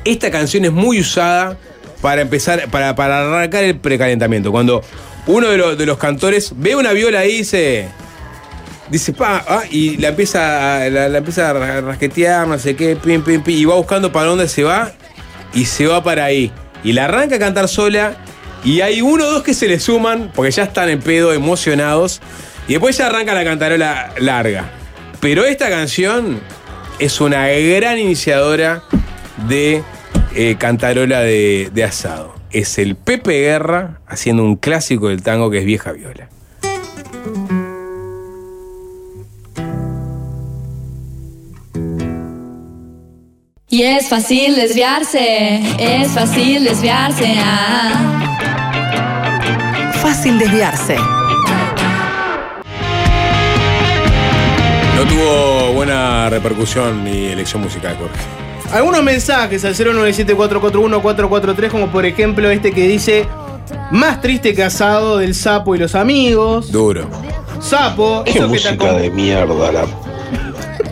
esta 0.04 0.30
canción 0.30 0.64
es 0.64 0.72
muy 0.72 1.00
usada 1.00 1.56
para 2.00 2.22
empezar, 2.22 2.68
para, 2.70 2.94
para 2.94 3.20
arrancar 3.22 3.64
el 3.64 3.78
precalentamiento. 3.78 4.50
Cuando 4.52 4.82
uno 5.26 5.48
de, 5.48 5.56
los- 5.58 5.78
de 5.78 5.86
los 5.86 5.98
cantores 5.98 6.52
ve 6.56 6.76
una 6.76 6.92
viola 6.92 7.24
y 7.26 7.38
dice. 7.38 7.88
Dice, 8.88 9.12
pa, 9.12 9.44
ah, 9.48 9.62
y 9.68 9.96
la 9.96 10.08
empieza, 10.08 10.82
a- 10.84 10.88
la, 10.90 11.18
empieza 11.18 11.52
rasquetear, 11.52 12.46
no 12.46 12.56
sé 12.58 12.76
qué, 12.76 12.94
pim, 12.94 13.20
pim, 13.22 13.42
pim, 13.42 13.56
y 13.56 13.64
va 13.64 13.74
buscando 13.74 14.12
para 14.12 14.26
dónde 14.26 14.46
se 14.48 14.62
va, 14.62 14.92
y 15.52 15.64
se 15.64 15.86
va 15.88 16.04
para 16.04 16.24
ahí. 16.24 16.52
Y 16.84 16.92
la 16.92 17.06
arranca 17.06 17.34
a 17.34 17.38
cantar 17.40 17.66
sola, 17.66 18.16
y 18.62 18.82
hay 18.82 19.00
uno 19.02 19.24
o 19.26 19.30
dos 19.32 19.42
que 19.42 19.54
se 19.54 19.66
le 19.66 19.80
suman, 19.80 20.30
porque 20.32 20.52
ya 20.52 20.62
están 20.62 20.88
en 20.88 21.00
pedo, 21.00 21.32
emocionados, 21.32 22.20
y 22.68 22.74
después 22.74 22.96
ya 22.96 23.06
arranca 23.08 23.34
la 23.34 23.42
cantarola 23.42 24.12
larga. 24.18 24.70
Pero 25.18 25.44
esta 25.44 25.68
canción 25.68 26.38
es 27.00 27.20
una 27.20 27.48
gran 27.48 27.98
iniciadora 27.98 28.84
de 29.48 29.82
eh, 30.36 30.56
cantarola 30.58 31.20
de, 31.20 31.70
de 31.72 31.84
asado. 31.84 32.34
Es 32.50 32.78
el 32.78 32.94
Pepe 32.94 33.40
Guerra 33.40 34.00
haciendo 34.06 34.44
un 34.44 34.56
clásico 34.56 35.08
del 35.08 35.22
tango 35.22 35.50
que 35.50 35.58
es 35.58 35.64
Vieja 35.64 35.92
Viola. 35.92 36.28
Y 43.68 43.82
es 43.82 44.08
fácil 44.08 44.54
desviarse, 44.54 45.60
es 45.78 46.08
fácil 46.12 46.64
desviarse. 46.64 47.34
ah. 47.38 48.12
Fácil 50.00 50.38
desviarse. 50.38 50.96
No 54.94 55.04
tuvo 55.08 55.72
buena 55.72 56.30
repercusión 56.30 57.02
mi 57.02 57.26
elección 57.26 57.62
musical, 57.62 57.96
Jorge. 57.98 58.45
Algunos 58.72 59.02
mensajes 59.02 59.64
al 59.64 59.74
097441443, 59.74 61.70
como 61.70 61.90
por 61.90 62.04
ejemplo 62.04 62.50
este 62.50 62.72
que 62.72 62.86
dice: 62.86 63.26
Más 63.90 64.20
triste 64.20 64.54
que 64.54 64.62
asado 64.64 65.18
del 65.18 65.34
sapo 65.34 65.74
y 65.74 65.78
los 65.78 65.94
amigos. 65.94 66.70
Duro. 66.70 67.08
Sapo, 67.60 68.22
Qué 68.24 68.30
eso 68.30 68.40
que 68.40 68.58
te 68.58 68.70
música 68.70 68.92
de 68.94 69.10
mierda, 69.10 69.72
la 69.72 69.86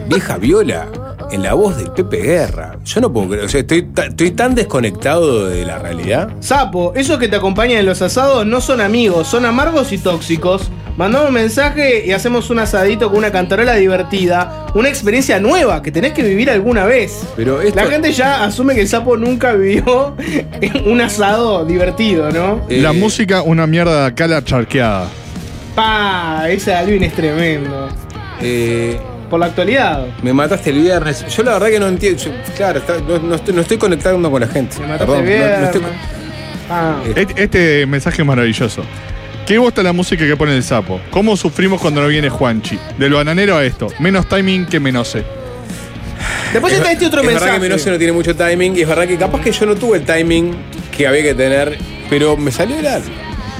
Vieja 0.06 0.38
Viola 0.38 0.88
en 1.30 1.42
la 1.42 1.54
voz 1.54 1.76
del 1.76 1.90
Pepe 1.92 2.18
Guerra. 2.22 2.76
Yo 2.84 3.00
no 3.00 3.12
puedo 3.12 3.28
creer, 3.28 3.44
o 3.44 3.48
sea, 3.48 3.60
estoy, 3.60 3.88
estoy 4.08 4.30
tan 4.32 4.54
desconectado 4.54 5.46
de 5.48 5.64
la 5.64 5.78
realidad. 5.78 6.28
Sapo, 6.40 6.92
esos 6.94 7.18
que 7.18 7.28
te 7.28 7.36
acompañan 7.36 7.78
en 7.78 7.86
los 7.86 8.02
asados 8.02 8.46
no 8.46 8.60
son 8.60 8.80
amigos, 8.80 9.26
son 9.28 9.44
amargos 9.44 9.92
y 9.92 9.98
tóxicos. 9.98 10.70
Mandamos 10.96 11.28
un 11.28 11.34
mensaje 11.34 12.06
y 12.06 12.12
hacemos 12.12 12.50
un 12.50 12.60
asadito 12.60 13.08
con 13.08 13.18
una 13.18 13.32
cantarola 13.32 13.74
divertida. 13.74 14.66
Una 14.76 14.88
experiencia 14.88 15.40
nueva 15.40 15.82
que 15.82 15.90
tenés 15.90 16.12
que 16.12 16.22
vivir 16.22 16.48
alguna 16.50 16.84
vez. 16.84 17.24
Pero 17.34 17.60
esto- 17.60 17.80
La 17.80 17.86
gente 17.90 18.12
ya 18.12 18.44
asume 18.44 18.74
que 18.76 18.82
el 18.82 18.88
sapo 18.88 19.16
nunca 19.16 19.54
vivió 19.54 20.14
un 20.86 21.00
asado 21.00 21.64
divertido, 21.64 22.30
¿no? 22.30 22.60
La 22.68 22.92
música, 22.92 23.42
una 23.42 23.66
mierda 23.66 24.02
de 24.02 24.06
acá 24.06 24.28
la 24.28 24.44
charqueada. 24.44 25.08
Pa, 25.74 26.44
ese 26.48 26.72
Alvin 26.72 27.02
es 27.02 27.12
tremendo. 27.14 27.88
Eh, 28.40 29.00
Por 29.30 29.40
la 29.40 29.46
actualidad. 29.46 30.06
me 30.22 30.32
mataste 30.32 30.70
el 30.70 30.82
viernes. 30.82 31.24
Yo 31.34 31.42
la 31.42 31.54
verdad 31.54 31.68
que 31.68 31.80
no 31.80 31.88
entiendo. 31.88 32.22
yo- 32.22 32.30
claro, 32.56 32.78
está- 32.78 32.98
no, 33.00 33.18
no 33.18 33.34
estoy, 33.34 33.54
no 33.54 33.60
estoy 33.62 33.78
conectando 33.78 34.30
con 34.30 34.40
la 34.40 34.46
gente. 34.48 34.76
Me 34.80 34.86
mataste 34.86 35.06
Perdón, 35.06 35.28
el 35.28 35.38
no- 35.38 35.44
no 35.44 35.48
viernes. 35.48 35.74
estoy- 35.74 35.82
Ah. 36.70 36.96
Este, 37.14 37.42
este 37.42 37.86
mensaje 37.86 38.22
es 38.22 38.26
maravilloso. 38.26 38.82
¿Qué 39.46 39.58
gusta 39.58 39.82
la 39.82 39.92
música 39.92 40.26
que 40.26 40.36
pone 40.36 40.56
el 40.56 40.62
sapo? 40.62 41.00
¿Cómo 41.10 41.36
sufrimos 41.36 41.80
cuando 41.80 42.00
no 42.00 42.08
viene 42.08 42.30
Juanchi? 42.30 42.78
Del 42.98 43.12
bananero 43.12 43.56
a 43.56 43.64
esto. 43.64 43.88
Menos 43.98 44.26
timing 44.28 44.64
que 44.66 44.80
Menose. 44.80 45.22
Después 46.52 46.72
es, 46.72 46.78
está 46.78 46.92
este 46.92 47.06
otro 47.06 47.20
es 47.20 47.26
mensaje. 47.26 47.44
verdad 47.46 47.60
que 47.60 47.68
Menose 47.68 47.90
no 47.90 47.98
tiene 47.98 48.12
mucho 48.12 48.34
timing 48.34 48.76
y 48.76 48.82
es 48.82 48.88
verdad 48.88 49.06
que 49.06 49.16
capaz 49.18 49.40
que 49.42 49.52
yo 49.52 49.66
no 49.66 49.74
tuve 49.74 49.98
el 49.98 50.04
timing 50.04 50.54
que 50.96 51.06
había 51.06 51.22
que 51.22 51.34
tener, 51.34 51.76
pero 52.08 52.36
me 52.36 52.50
salió 52.50 52.78
el 52.78 52.86
alma. 52.86 53.10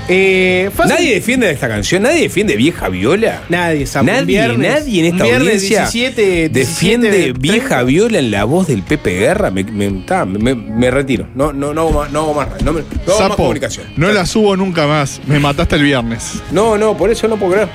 Eh, 0.07 0.71
Nadie 0.87 1.15
defiende 1.15 1.51
esta 1.51 1.67
canción, 1.67 2.03
nadie 2.03 2.23
defiende 2.23 2.57
Vieja 2.57 2.89
Viola. 2.91 3.43
Nadie. 3.49 3.87
Un 4.01 4.07
Nadie, 4.07 4.25
viernes- 4.25 4.59
nadie 4.75 5.01
en 5.01 5.15
esta 5.15 5.25
audiencia 5.25 5.81
17, 5.89 6.23
17 6.51 6.59
defiende 6.59 7.11
de 7.11 7.33
Vieja 7.33 7.59
30. 7.79 7.83
Viola 7.85 8.19
en 8.19 8.31
la 8.31 8.45
voz 8.45 8.67
del 8.67 8.83
Pepe 8.83 9.15
Guerra. 9.19 9.51
Me, 9.51 9.65
me, 9.65 9.91
ta, 10.07 10.27
me- 10.27 10.55
me 10.55 10.91
retiro. 10.91 11.27
No, 11.35 11.53
no, 11.55 11.73
no 11.73 11.81
hago 11.83 11.93
más, 11.93 12.13
no 12.13 12.21
hago 12.21 12.35
más, 12.35 12.49
no, 12.63 12.73
no 12.73 12.79
hago 12.81 12.89
más 13.07 13.17
Sapo, 13.17 13.37
comunicación. 13.37 13.87
no 13.97 14.13
la 14.13 14.27
subo 14.27 14.55
nunca 14.57 14.87
más. 14.87 15.21
Me 15.27 15.39
mataste 15.41 15.77
el 15.77 15.83
viernes. 15.85 16.35
No, 16.51 16.77
no, 16.77 16.95
por 16.97 17.11
eso 17.11 17.27
no 17.27 17.37
puedo 17.39 17.53
creer. 17.53 17.69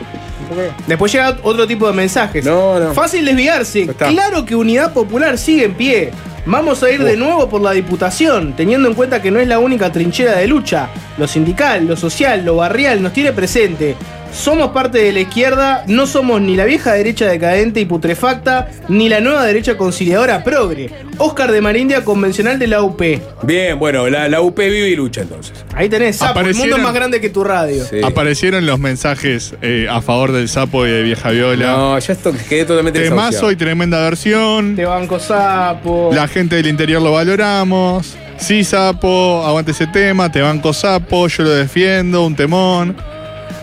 Después 0.88 1.12
llega 1.12 1.38
otro 1.44 1.68
tipo 1.68 1.88
de 1.88 1.94
mensajes. 1.94 2.44
No, 2.46 2.80
no. 2.80 2.94
Fácil 2.94 3.24
desviarse. 3.26 3.82
está. 3.84 4.08
Claro 4.08 4.46
que 4.46 4.56
Unidad 4.56 4.94
Popular 4.94 5.38
sigue 5.38 5.66
en 5.66 5.74
pie. 5.74 6.12
Vamos 6.52 6.82
a 6.82 6.90
ir 6.90 7.04
de 7.04 7.16
nuevo 7.16 7.48
por 7.48 7.62
la 7.62 7.74
diputación, 7.74 8.54
teniendo 8.54 8.88
en 8.88 8.96
cuenta 8.96 9.22
que 9.22 9.30
no 9.30 9.40
es 9.40 9.48
la 9.48 9.60
única 9.60 9.92
trinchera 9.92 10.36
de 10.36 10.48
lucha. 10.48 10.90
Lo 11.20 11.28
sindical, 11.28 11.86
lo 11.86 11.96
social, 11.96 12.44
lo 12.44 12.56
barrial 12.56 13.04
nos 13.04 13.14
tiene 13.14 13.32
presente. 13.34 13.96
Somos 14.32 14.70
parte 14.70 15.00
de 15.00 15.12
la 15.12 15.22
izquierda, 15.22 15.84
no 15.88 16.08
somos 16.08 16.40
ni 16.42 16.56
la 16.56 16.66
vieja 16.66 16.94
derecha 16.94 17.26
decadente 17.26 17.80
y 17.80 17.86
putrefacta, 17.86 18.70
ni 18.88 19.10
la 19.10 19.20
nueva 19.20 19.46
derecha 19.46 19.76
conciliadora 19.76 20.44
progre. 20.44 20.90
Oscar 21.18 21.52
de 21.52 21.60
Marindia, 21.62 22.06
convencional 22.06 22.58
de 22.60 22.68
la 22.68 22.82
UP. 22.82 23.02
Bien, 23.44 23.78
bueno, 23.78 24.08
la, 24.10 24.30
la 24.30 24.42
UP 24.42 24.58
vive 24.58 24.90
y 24.90 24.96
lucha 24.96 25.22
entonces. 25.22 25.66
Ahí 25.76 25.90
tenés, 25.90 26.18
Sapo, 26.18 26.40
el 26.40 26.56
mundo 26.56 26.78
es 26.78 26.82
más 26.82 26.94
grande 26.94 27.20
que 27.20 27.30
tu 27.30 27.44
radio. 27.44 27.84
Sí. 27.86 28.02
Aparecieron 28.04 28.66
los 28.66 28.80
mensajes 28.80 29.56
eh, 29.62 29.88
a 29.90 30.02
favor 30.02 30.32
del 30.32 30.48
sapo 30.48 30.86
y 30.86 30.92
de 30.92 31.04
Vieja 31.04 31.32
Viola. 31.32 31.72
No, 31.72 32.00
ya 32.00 32.14
esto 32.14 32.32
quedé 32.48 32.66
totalmente 32.66 33.02
Temazo 33.02 33.52
y 33.52 33.56
tremenda 33.56 34.00
versión. 34.02 34.76
Te 34.76 34.86
banco 34.86 35.20
Sapo. 35.20 36.12
La 36.14 36.28
gente 36.28 36.56
del 36.56 36.68
interior 36.68 37.02
lo 37.02 37.12
valoramos. 37.12 38.16
Sí, 38.38 38.64
sapo, 38.64 39.44
aguante 39.46 39.72
ese 39.72 39.88
tema. 39.88 40.32
Te 40.32 40.42
banco 40.42 40.72
sapo, 40.72 41.28
yo 41.28 41.44
lo 41.44 41.50
defiendo, 41.50 42.26
un 42.26 42.36
temón. 42.36 42.96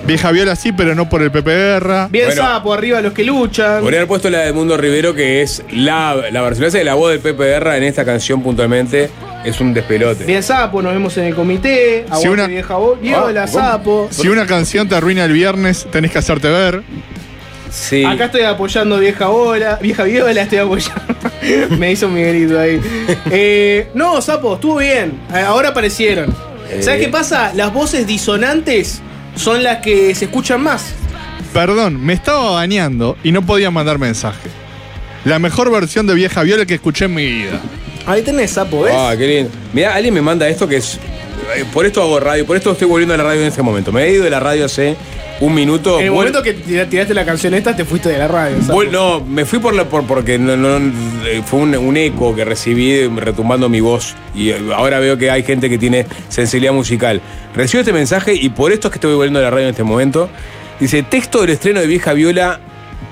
Vieja 0.05 0.31
Viola 0.31 0.55
sí, 0.57 0.73
pero 0.73 0.95
no 0.95 1.09
por 1.09 1.23
el 1.23 1.31
Pepe 1.31 1.51
Guerra. 1.51 2.09
Bien 2.11 2.27
Bueno. 2.27 2.43
Sapo, 2.43 2.73
arriba 2.73 3.01
los 3.01 3.13
que 3.13 3.25
luchan. 3.25 3.81
Podría 3.81 4.01
haber 4.01 4.09
puesto 4.09 4.31
la 4.31 4.41
de 4.41 4.53
Mundo 4.53 4.77
Rivero, 4.77 5.15
que 5.15 5.43
es 5.43 5.63
la, 5.73 6.15
la 6.31 6.51
de 6.51 6.85
la 6.85 6.95
voz 6.95 7.11
del 7.11 7.21
Pepe 7.21 7.45
Guerra 7.45 7.77
en 7.77 7.83
esta 7.85 8.05
canción 8.05 8.43
puntualmente. 8.43 9.11
Es 9.45 9.61
un 9.61 9.73
despelote. 9.75 10.25
Bien 10.25 10.43
Sapo, 10.43 10.83
nos 10.83 10.93
vemos 10.93 11.17
en 11.19 11.25
el 11.25 11.35
comité. 11.35 12.01
Aguante 12.07 12.23
Si 12.23 12.29
una- 12.29 12.47
vieja 12.47 12.75
voz. 12.77 13.01
Viola, 13.01 13.45
Ah. 13.45 13.47
Sapo. 13.49 14.09
Si 14.11 14.29
una 14.29 14.47
canción 14.47 14.89
te 14.89 14.95
arruina 14.97 15.25
el 15.25 15.33
viernes, 15.33 15.87
tenés 15.91 16.11
que 16.11 16.19
hacerte 16.19 16.49
ver. 16.49 16.83
Sí. 17.71 18.05
Acá 18.05 18.27
estoy 18.27 18.43
apoyando 18.43 18.99
vieja 18.99 19.27
bola, 19.27 19.79
vieja 19.83 20.05
viola, 20.05 20.43
estoy 20.43 20.59
apoyando. 20.59 21.03
Me 21.79 21.93
hizo 21.93 22.09
mi 22.09 22.23
grito 22.23 22.59
ahí. 22.59 22.81
Eh, 23.31 23.89
no, 23.95 24.21
Sapo, 24.23 24.55
estuvo 24.55 24.79
bien. 24.79 25.13
Eh, 25.35 25.39
Ahora 25.41 25.71
aparecieron. 25.71 26.35
¿Sabes 26.81 26.89
Eh. 26.89 26.99
qué 27.05 27.09
pasa? 27.09 27.53
Las 27.55 27.73
voces 27.73 28.07
disonantes 28.07 29.01
son 29.37 29.63
las 29.63 29.79
que 29.79 30.15
se 30.15 30.27
escuchan 30.27 30.63
más. 30.63 30.93
Perdón, 31.53 32.05
me 32.05 32.13
estaba 32.13 32.51
bañando 32.51 33.17
y 33.23 33.33
no 33.33 33.43
podía 33.45 33.71
mandar 33.71 33.99
mensaje. 33.99 34.49
La 35.25 35.39
mejor 35.39 35.71
versión 35.71 36.07
de 36.07 36.15
Vieja 36.15 36.43
Viola 36.43 36.67
que 36.67 36.75
escuché 36.75 37.07
en 37.07 37.15
mi 37.15 37.27
vida. 37.27 37.61
Ahí 38.07 38.23
tenés, 38.23 38.53
Sapo, 38.53 38.83
¿ves? 38.83 38.95
Ah, 38.97 39.15
qué 39.17 39.27
lindo. 39.27 39.51
Mira, 39.73 39.95
alguien 39.95 40.15
me 40.15 40.23
manda 40.23 40.49
esto 40.49 40.69
que 40.69 40.77
es. 40.77 40.95
eh, 41.57 41.65
Por 41.73 41.87
esto 41.87 42.03
hago 42.03 42.21
radio, 42.21 42.47
por 42.47 42.57
esto 42.57 42.73
estoy 42.73 42.87
volviendo 42.87 43.15
a 43.15 43.17
la 43.17 43.25
radio 43.25 43.41
en 43.41 43.49
este 43.49 43.63
momento. 43.63 43.91
Me 43.91 44.05
he 44.05 44.13
ido 44.13 44.25
de 44.25 44.31
la 44.31 44.39
radio 44.39 44.67
hace 44.67 44.97
un 45.41 45.53
minuto. 45.55 45.99
en 45.99 46.07
el 46.07 46.13
momento 46.13 46.43
que 46.43 46.55
tira- 46.55 46.87
tiraste 46.89 47.13
la 47.13 47.25
canción 47.25 47.53
esta, 47.55 47.75
te 47.75 47.85
fuiste 47.85 48.09
de 48.11 48.19
la 48.19 48.29
radio. 48.29 48.57
Vuel- 48.69 48.91
no, 48.91 49.21
me 49.21 49.45
fui 49.45 49.59
por 49.59 49.75
la, 49.75 49.85
por, 49.89 50.05
porque 50.07 50.39
no, 50.39 50.57
no- 50.57 50.77
eh, 51.27 51.43
fue 51.45 51.59
un, 51.61 51.75
un 51.77 51.97
eco 51.97 52.35
que 52.37 52.45
recibí 52.45 53.09
retumbando 53.09 53.69
mi 53.69 53.81
voz. 53.81 54.15
Y 54.37 54.51
eh, 54.51 54.59
ahora 54.75 55.01
veo 55.01 55.19
que 55.19 55.31
hay 55.31 55.43
gente 55.43 55.69
que 55.69 55.77
tiene 55.79 56.07
sensibilidad 56.29 56.73
musical. 56.73 57.21
Recibo 57.57 57.81
este 57.81 57.93
mensaje 57.93 58.35
y 58.35 58.51
por 58.51 58.71
esto 58.73 58.89
es 58.89 58.93
que 58.93 58.97
estoy 58.99 59.15
volviendo 59.15 59.39
a 59.39 59.43
la 59.43 59.51
radio 59.51 59.65
en 59.65 59.71
este 59.71 59.83
momento. 59.83 60.29
Dice: 60.79 61.03
texto 61.03 61.41
del 61.41 61.51
estreno 61.51 61.81
de 61.81 61.87
Vieja 61.87 62.13
Viola 62.13 62.61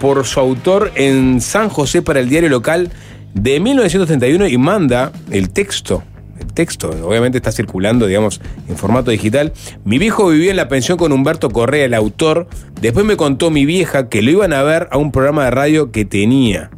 por 0.01 0.25
su 0.27 0.39
autor 0.39 0.93
en 0.97 1.41
San 1.41 1.69
José 1.71 2.03
para 2.03 2.21
el 2.21 2.29
diario 2.29 2.51
local 2.51 2.91
de 3.33 3.59
1931 3.61 4.47
y 4.49 4.59
manda 4.59 5.13
el 5.31 5.51
texto. 5.51 6.03
El 6.39 6.53
texto, 6.53 6.91
obviamente 7.05 7.39
está 7.39 7.53
circulando, 7.53 8.07
digamos, 8.07 8.41
en 8.69 8.77
formato 8.77 9.11
digital. 9.13 9.53
Mi 9.85 9.99
viejo 9.99 10.29
vivía 10.29 10.51
en 10.51 10.57
la 10.57 10.69
pensión 10.69 10.99
con 10.99 11.13
Humberto 11.13 11.49
Correa, 11.49 11.85
el 11.87 11.95
autor. 11.95 12.49
Después 12.81 13.07
me 13.07 13.17
contó 13.17 13.51
mi 13.51 13.65
vieja 13.65 14.09
que 14.09 14.21
lo 14.21 14.31
iban 14.33 14.53
a 14.53 14.63
ver 14.65 14.89
a 14.91 14.99
un 14.99 15.11
programa 15.13 15.45
de 15.45 15.53
radio 15.53 15.91
que 15.93 16.05
tenía. 16.05 16.71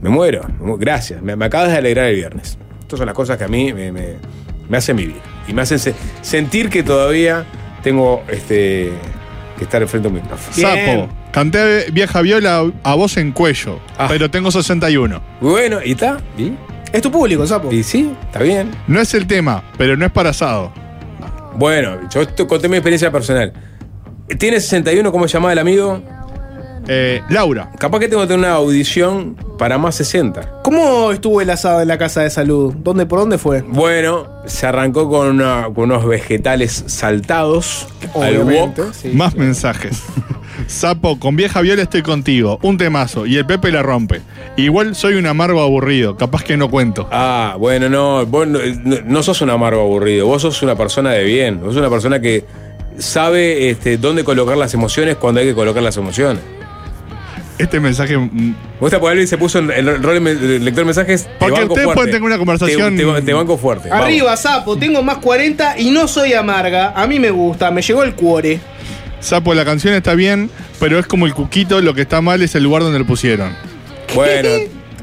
Me 0.00 0.10
muero. 0.10 0.46
Gracias. 0.78 1.20
Me, 1.22 1.34
me 1.36 1.44
acabas 1.46 1.70
de 1.72 1.76
alegrar 1.76 2.06
el 2.06 2.14
viernes. 2.16 2.56
Estas 2.80 2.98
son 2.98 3.06
las 3.06 3.16
cosas 3.16 3.36
que 3.36 3.44
a 3.44 3.48
mí 3.48 3.72
me, 3.72 3.90
me- 3.92 4.14
me 4.68 4.76
hacen 4.76 4.96
vivir. 4.96 5.16
Y 5.48 5.52
me 5.54 5.62
hacen 5.62 5.78
se- 5.78 5.94
sentir 6.20 6.68
que 6.70 6.82
todavía 6.82 7.44
tengo 7.82 8.22
este, 8.28 8.92
que 9.56 9.64
estar 9.64 9.80
enfrente 9.82 10.08
a 10.08 10.10
un 10.10 10.16
micrófono. 10.16 10.54
Sapo, 10.56 11.08
canté 11.32 11.90
Vieja 11.90 12.20
Viola 12.22 12.64
a 12.82 12.94
voz 12.94 13.16
en 13.16 13.32
cuello, 13.32 13.80
Ah. 13.96 14.06
pero 14.08 14.30
tengo 14.30 14.50
61. 14.50 15.20
Bueno, 15.40 15.78
¿y 15.84 15.92
está? 15.92 16.18
¿Y? 16.36 16.52
Es 16.92 17.02
tu 17.02 17.10
público, 17.10 17.46
Sapo. 17.46 17.72
¿Y 17.72 17.82
sí? 17.82 18.12
¿Está 18.26 18.42
bien? 18.42 18.70
No 18.86 19.00
es 19.00 19.12
el 19.14 19.26
tema, 19.26 19.62
pero 19.76 19.96
no 19.96 20.04
es 20.06 20.12
para 20.12 20.30
asado. 20.30 20.72
Bueno, 21.56 21.98
yo 22.10 22.20
conté 22.46 22.68
mi 22.68 22.76
experiencia 22.76 23.10
personal. 23.10 23.52
¿Tiene 24.38 24.60
61? 24.60 25.10
¿Cómo 25.10 25.26
se 25.26 25.34
llamaba 25.34 25.52
el 25.54 25.58
amigo? 25.58 26.02
Eh, 26.90 27.20
Laura. 27.28 27.70
Capaz 27.78 28.00
que 28.00 28.08
tengo 28.08 28.22
que 28.22 28.28
tener 28.28 28.38
una 28.40 28.54
audición 28.54 29.36
para 29.58 29.76
más 29.76 29.94
60. 29.96 30.62
¿Cómo 30.62 31.12
estuvo 31.12 31.40
el 31.42 31.50
asado 31.50 31.82
en 31.82 31.88
la 31.88 31.98
casa 31.98 32.22
de 32.22 32.30
salud? 32.30 32.72
¿Dónde, 32.78 33.04
¿Por 33.04 33.18
dónde 33.18 33.36
fue? 33.36 33.60
Bueno, 33.62 34.26
se 34.46 34.66
arrancó 34.66 35.08
con, 35.10 35.28
una- 35.28 35.64
con 35.74 35.84
unos 35.90 36.06
vegetales 36.06 36.84
saltados 36.86 37.86
al 38.14 38.38
Obviamente, 38.38 38.82
wok. 38.82 38.92
sí. 38.94 39.08
Más 39.10 39.34
mensajes. 39.36 40.02
Sapo, 40.66 41.18
con 41.20 41.36
Vieja 41.36 41.60
Viola 41.60 41.82
estoy 41.82 42.02
contigo. 42.02 42.58
Un 42.62 42.78
temazo. 42.78 43.26
Y 43.26 43.36
el 43.36 43.46
Pepe 43.46 43.70
la 43.70 43.82
rompe. 43.82 44.22
Igual 44.56 44.94
soy 44.94 45.14
un 45.14 45.26
amargo 45.26 45.60
aburrido. 45.60 46.16
Capaz 46.16 46.42
que 46.42 46.56
no 46.56 46.70
cuento. 46.70 47.06
Ah, 47.12 47.54
bueno, 47.58 47.88
no, 47.88 48.24
vos 48.26 48.46
no, 48.48 48.58
no- 48.84 48.96
no 49.04 49.22
sos 49.22 49.40
un 49.42 49.50
amargo 49.50 49.82
aburrido, 49.82 50.26
vos 50.26 50.42
sos 50.42 50.62
una 50.62 50.74
persona 50.74 51.10
de 51.10 51.22
bien, 51.24 51.60
vos 51.60 51.74
sos 51.74 51.76
una 51.80 51.90
persona 51.90 52.20
que 52.20 52.44
sabe 52.98 53.70
este, 53.70 53.98
dónde 53.98 54.24
colocar 54.24 54.56
las 54.56 54.74
emociones 54.74 55.16
cuando 55.16 55.40
hay 55.40 55.46
que 55.46 55.54
colocar 55.54 55.82
las 55.82 55.96
emociones. 55.96 56.42
Este 57.58 57.80
mensaje. 57.80 58.16
mm, 58.16 58.54
Vos 58.80 58.90
te 58.90 58.96
Alvin 58.96 59.26
se 59.26 59.36
puso 59.36 59.58
en 59.58 59.70
el 59.70 60.02
rol 60.02 60.22
de 60.24 60.58
lector 60.60 60.82
de 60.82 60.84
mensajes. 60.84 61.28
Porque 61.38 61.64
ustedes 61.64 61.86
pueden 61.88 62.10
tener 62.10 62.22
una 62.22 62.38
conversación- 62.38 62.96
Te, 62.96 63.04
te- 63.04 63.22
te 63.22 63.32
banco 63.32 63.58
fuerte. 63.58 63.88
vamos. 63.88 64.04
Arriba, 64.06 64.36
Sapo, 64.36 64.76
tengo 64.76 65.02
más 65.02 65.18
40 65.18 65.78
y 65.78 65.90
no 65.90 66.06
soy 66.08 66.34
amarga. 66.34 66.92
A 66.94 67.06
mí 67.06 67.18
me 67.18 67.30
gusta, 67.30 67.70
me 67.70 67.82
llegó 67.82 68.02
el 68.04 68.14
cuore. 68.14 68.60
Sapo, 69.20 69.52
la 69.54 69.64
canción 69.64 69.94
está 69.94 70.14
bien, 70.14 70.48
pero 70.78 70.98
es 70.98 71.06
como 71.06 71.26
el 71.26 71.34
cuquito. 71.34 71.80
Lo 71.80 71.94
que 71.94 72.02
está 72.02 72.20
mal 72.20 72.40
es 72.42 72.54
el 72.54 72.62
lugar 72.62 72.82
donde 72.82 72.98
lo 73.00 73.06
pusieron. 73.06 73.52
Bueno, 74.14 74.48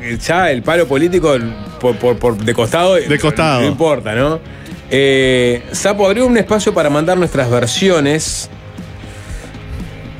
eh, 0.01 0.17
ya 0.25 0.49
el 0.51 0.63
palo 0.63 0.87
político 0.87 1.35
por, 1.81 1.97
por- 1.97 2.17
por- 2.17 2.37
de 2.37 2.53
costado. 2.53 2.95
De 2.95 3.19
costado. 3.19 3.61
No 3.61 3.67
importa, 3.67 4.15
¿no? 4.15 4.39
Eh, 4.89 5.63
Sapo 5.71 6.05
abrió 6.05 6.25
un 6.27 6.37
espacio 6.37 6.73
para 6.73 6.89
mandar 6.89 7.17
nuestras 7.17 7.49
versiones. 7.49 8.49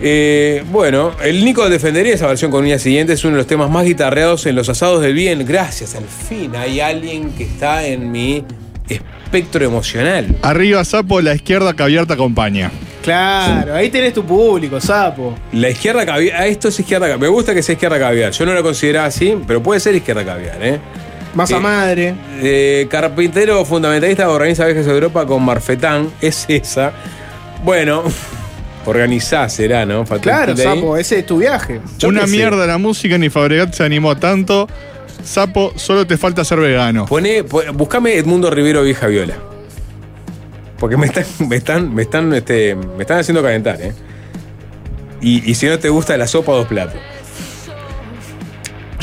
Eh, 0.01 0.63
bueno, 0.71 1.11
el 1.23 1.45
Nico 1.45 1.69
defendería 1.69 2.13
esa 2.13 2.27
versión 2.27 2.51
con 2.51 2.63
uñas 2.63 2.81
siguientes, 2.81 3.19
es 3.19 3.25
uno 3.25 3.33
de 3.33 3.37
los 3.39 3.47
temas 3.47 3.69
más 3.69 3.85
guitarreados 3.85 4.45
en 4.45 4.55
los 4.55 4.67
asados 4.69 5.01
del 5.01 5.13
bien. 5.13 5.45
Gracias, 5.45 5.95
al 5.95 6.05
fin 6.05 6.55
hay 6.55 6.79
alguien 6.81 7.31
que 7.31 7.43
está 7.43 7.85
en 7.85 8.11
mi 8.11 8.43
espectro 8.89 9.65
emocional. 9.65 10.35
Arriba, 10.41 10.83
sapo, 10.83 11.21
la 11.21 11.33
izquierda 11.35 11.73
caviar 11.73 12.05
te 12.05 12.13
acompaña. 12.13 12.71
Claro, 13.01 13.75
ahí 13.75 13.89
tenés 13.89 14.13
tu 14.13 14.23
público, 14.25 14.81
sapo. 14.81 15.35
La 15.53 15.69
izquierda 15.69 16.05
caviar, 16.05 16.41
ah, 16.41 16.47
esto 16.47 16.69
es 16.69 16.79
izquierda 16.79 17.05
caviar. 17.05 17.19
Me 17.19 17.27
gusta 17.27 17.53
que 17.53 17.61
sea 17.61 17.73
izquierda 17.73 17.99
caviar. 17.99 18.31
Yo 18.31 18.45
no 18.45 18.53
la 18.53 18.63
consideraba 18.63 19.07
así, 19.07 19.37
pero 19.47 19.61
puede 19.61 19.79
ser 19.79 19.95
izquierda 19.95 20.25
caviar, 20.25 20.57
¿eh? 20.61 20.79
Masa 21.35 21.57
Eh, 21.57 21.59
madre. 21.59 22.15
Eh, 22.41 22.87
carpintero 22.89 23.63
fundamentalista 23.65 24.27
organiza 24.29 24.65
viajes 24.65 24.87
a 24.87 24.91
Europa 24.91 25.25
con 25.25 25.43
Marfetán. 25.43 26.09
Es 26.19 26.45
esa. 26.47 26.93
Bueno, 27.63 28.03
organizá 28.85 29.49
será, 29.49 29.85
¿no? 29.85 30.05
Claro, 30.05 30.55
sapo, 30.55 30.95
ese 30.97 31.19
es 31.19 31.25
tu 31.25 31.37
viaje. 31.39 31.81
Yo 31.99 32.07
Una 32.09 32.25
sé. 32.27 32.31
mierda 32.37 32.65
la 32.67 32.77
música, 32.77 33.17
ni 33.17 33.29
Fabregat 33.29 33.73
se 33.73 33.83
animó 33.83 34.15
tanto. 34.17 34.67
Sapo, 35.23 35.73
solo 35.75 36.05
te 36.05 36.17
falta 36.17 36.43
ser 36.45 36.59
vegano. 36.59 37.05
Poné, 37.07 37.43
po- 37.43 37.63
buscame 37.73 38.15
Edmundo 38.15 38.49
Rivero 38.51 38.83
Vieja 38.83 39.07
Viola. 39.07 39.35
Porque 40.79 40.97
me 40.97 41.07
están, 41.07 41.25
me 41.47 41.55
están, 41.55 41.93
me 41.95 42.01
están, 42.03 42.33
este, 42.33 42.75
me 42.75 43.01
están 43.03 43.19
haciendo 43.19 43.41
calentar, 43.41 43.81
¿eh? 43.81 43.93
Y, 45.21 45.49
y 45.49 45.55
si 45.55 45.65
no 45.67 45.79
te 45.79 45.89
gusta 45.89 46.15
la 46.17 46.27
sopa, 46.27 46.51
dos 46.51 46.67
platos. 46.67 46.99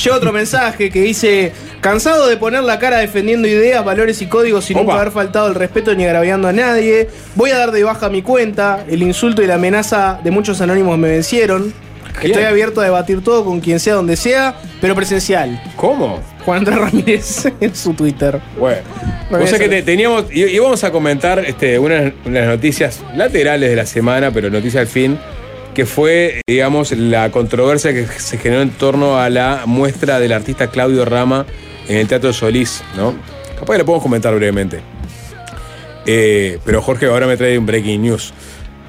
Llega 0.02 0.16
otro 0.16 0.32
mensaje 0.32 0.90
que 0.90 1.00
dice: 1.02 1.52
Cansado 1.80 2.26
de 2.28 2.36
poner 2.36 2.62
la 2.64 2.78
cara 2.78 2.98
defendiendo 2.98 3.46
ideas, 3.48 3.84
valores 3.84 4.20
y 4.22 4.26
códigos 4.26 4.64
sin 4.64 4.76
nunca 4.76 4.94
haber 5.00 5.12
faltado 5.12 5.48
el 5.48 5.54
respeto 5.54 5.94
ni 5.94 6.04
agraviando 6.04 6.48
a 6.48 6.52
nadie. 6.52 7.08
Voy 7.34 7.50
a 7.50 7.58
dar 7.58 7.70
de 7.72 7.82
baja 7.84 8.08
mi 8.08 8.22
cuenta. 8.22 8.84
El 8.88 9.02
insulto 9.02 9.42
y 9.42 9.46
la 9.46 9.54
amenaza 9.54 10.18
de 10.22 10.30
muchos 10.30 10.60
anónimos 10.60 10.98
me 10.98 11.08
vencieron. 11.10 11.72
Estoy 12.22 12.42
abierto 12.44 12.80
a 12.82 12.84
debatir 12.84 13.24
todo 13.24 13.42
con 13.44 13.60
quien 13.60 13.80
sea, 13.80 13.94
donde 13.94 14.16
sea, 14.16 14.54
pero 14.82 14.94
presencial. 14.94 15.60
¿Cómo? 15.76 16.20
Juan 16.44 16.58
Andrés 16.58 16.78
Ramírez 16.78 17.48
en 17.60 17.74
su 17.74 17.94
Twitter. 17.94 18.38
Bueno. 18.58 18.82
O 19.30 19.46
sea 19.46 19.58
que 19.58 19.68
te- 19.68 19.82
teníamos. 19.82 20.26
Vamos 20.60 20.84
a 20.84 20.90
comentar 20.92 21.38
este, 21.38 21.78
unas, 21.78 22.12
unas 22.26 22.46
noticias 22.46 23.00
laterales 23.16 23.70
de 23.70 23.76
la 23.76 23.86
semana, 23.86 24.30
pero 24.30 24.50
noticias 24.50 24.82
al 24.82 24.88
fin. 24.88 25.18
Que 25.74 25.86
fue, 25.86 26.42
digamos, 26.46 26.92
la 26.92 27.30
controversia 27.30 27.92
que 27.94 28.06
se 28.06 28.36
generó 28.36 28.60
en 28.62 28.70
torno 28.70 29.18
a 29.18 29.30
la 29.30 29.62
muestra 29.66 30.20
del 30.20 30.32
artista 30.32 30.66
Claudio 30.66 31.04
Rama 31.06 31.46
en 31.88 31.96
el 31.96 32.06
Teatro 32.08 32.32
Solís, 32.34 32.82
¿no? 32.96 33.14
Capaz 33.58 33.72
que 33.72 33.78
lo 33.78 33.84
podemos 33.86 34.02
comentar 34.02 34.34
brevemente. 34.34 34.80
Eh, 36.04 36.58
pero 36.64 36.82
Jorge 36.82 37.06
ahora 37.06 37.26
me 37.26 37.36
trae 37.36 37.56
un 37.56 37.64
breaking 37.64 38.02
news. 38.02 38.34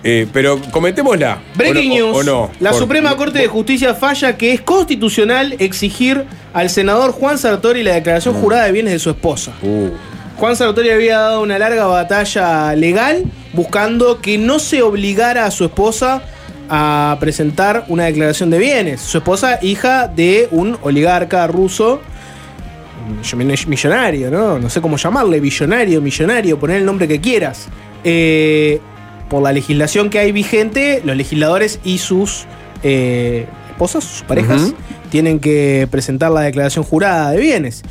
Eh, 0.04 0.28
pero 0.34 0.60
comentémosla. 0.72 1.42
Breaking 1.56 1.92
¿O 1.94 1.96
no- 1.96 2.06
news. 2.08 2.18
o 2.18 2.24
no? 2.24 2.52
La 2.60 2.72
Por- 2.72 2.80
Suprema 2.80 3.16
Corte 3.16 3.40
de 3.40 3.48
Justicia 3.48 3.96
falla 3.96 4.36
que 4.36 4.52
es 4.52 4.60
constitucional 4.60 5.56
exigir 5.60 6.26
al 6.54 6.70
senador 6.70 7.12
Juan 7.14 7.38
Sartori 7.38 7.84
la 7.84 7.94
declaración 7.94 8.34
jurada 8.36 8.66
de 8.66 8.74
bienes 8.74 8.92
de 8.92 9.00
su 9.00 9.10
esposa. 9.12 9.54
Uh, 9.62 9.90
Juan 10.38 10.58
Sartori 10.58 10.90
había 10.90 11.20
dado 11.20 11.42
una 11.42 11.58
larga 11.58 11.86
batalla 11.86 12.76
legal 12.76 13.24
buscando 13.54 14.20
que 14.20 14.38
no 14.38 14.60
se 14.60 14.82
obligara 14.82 15.46
a 15.46 15.52
su 15.52 15.64
esposa 15.64 16.24
a 16.70 17.18
presentar 17.20 17.86
una 17.88 18.06
declaración 18.06 18.50
de 18.50 18.58
bienes. 18.58 19.02
Su 19.02 19.18
esposa, 19.18 19.60
hija 19.62 20.08
de 20.08 20.48
un 20.52 20.78
oligarca 20.82 21.46
ruso, 21.48 22.02
mill- 23.36 23.68
millonario, 23.68 24.32
¿no? 24.32 24.60
No 24.60 24.70
sé 24.70 24.82
cómo 24.82 24.98
llamarle, 24.98 25.40
billonario, 25.40 26.02
millonario, 26.02 26.60
poner 26.60 26.78
el 26.78 26.86
nombre 26.86 27.08
que 27.08 27.20
quieras. 27.20 27.68
Eh, 28.04 28.80
por 29.30 29.42
la 29.42 29.52
legislación 29.52 30.10
que 30.10 30.20
hay 30.20 30.32
vigente, 30.32 31.02
los 31.04 31.16
legisladores 31.16 31.80
y 31.84 31.98
sus 31.98 32.46
eh, 32.84 33.48
esposas, 33.72 34.04
sus 34.04 34.22
parejas, 34.24 34.74
tienen 35.10 35.40
que 35.40 35.88
presentar 35.90 36.32
la 36.32 36.42
declaración 36.42 36.84
jurada 36.84 37.32
de 37.32 37.40
bienes 37.40 37.84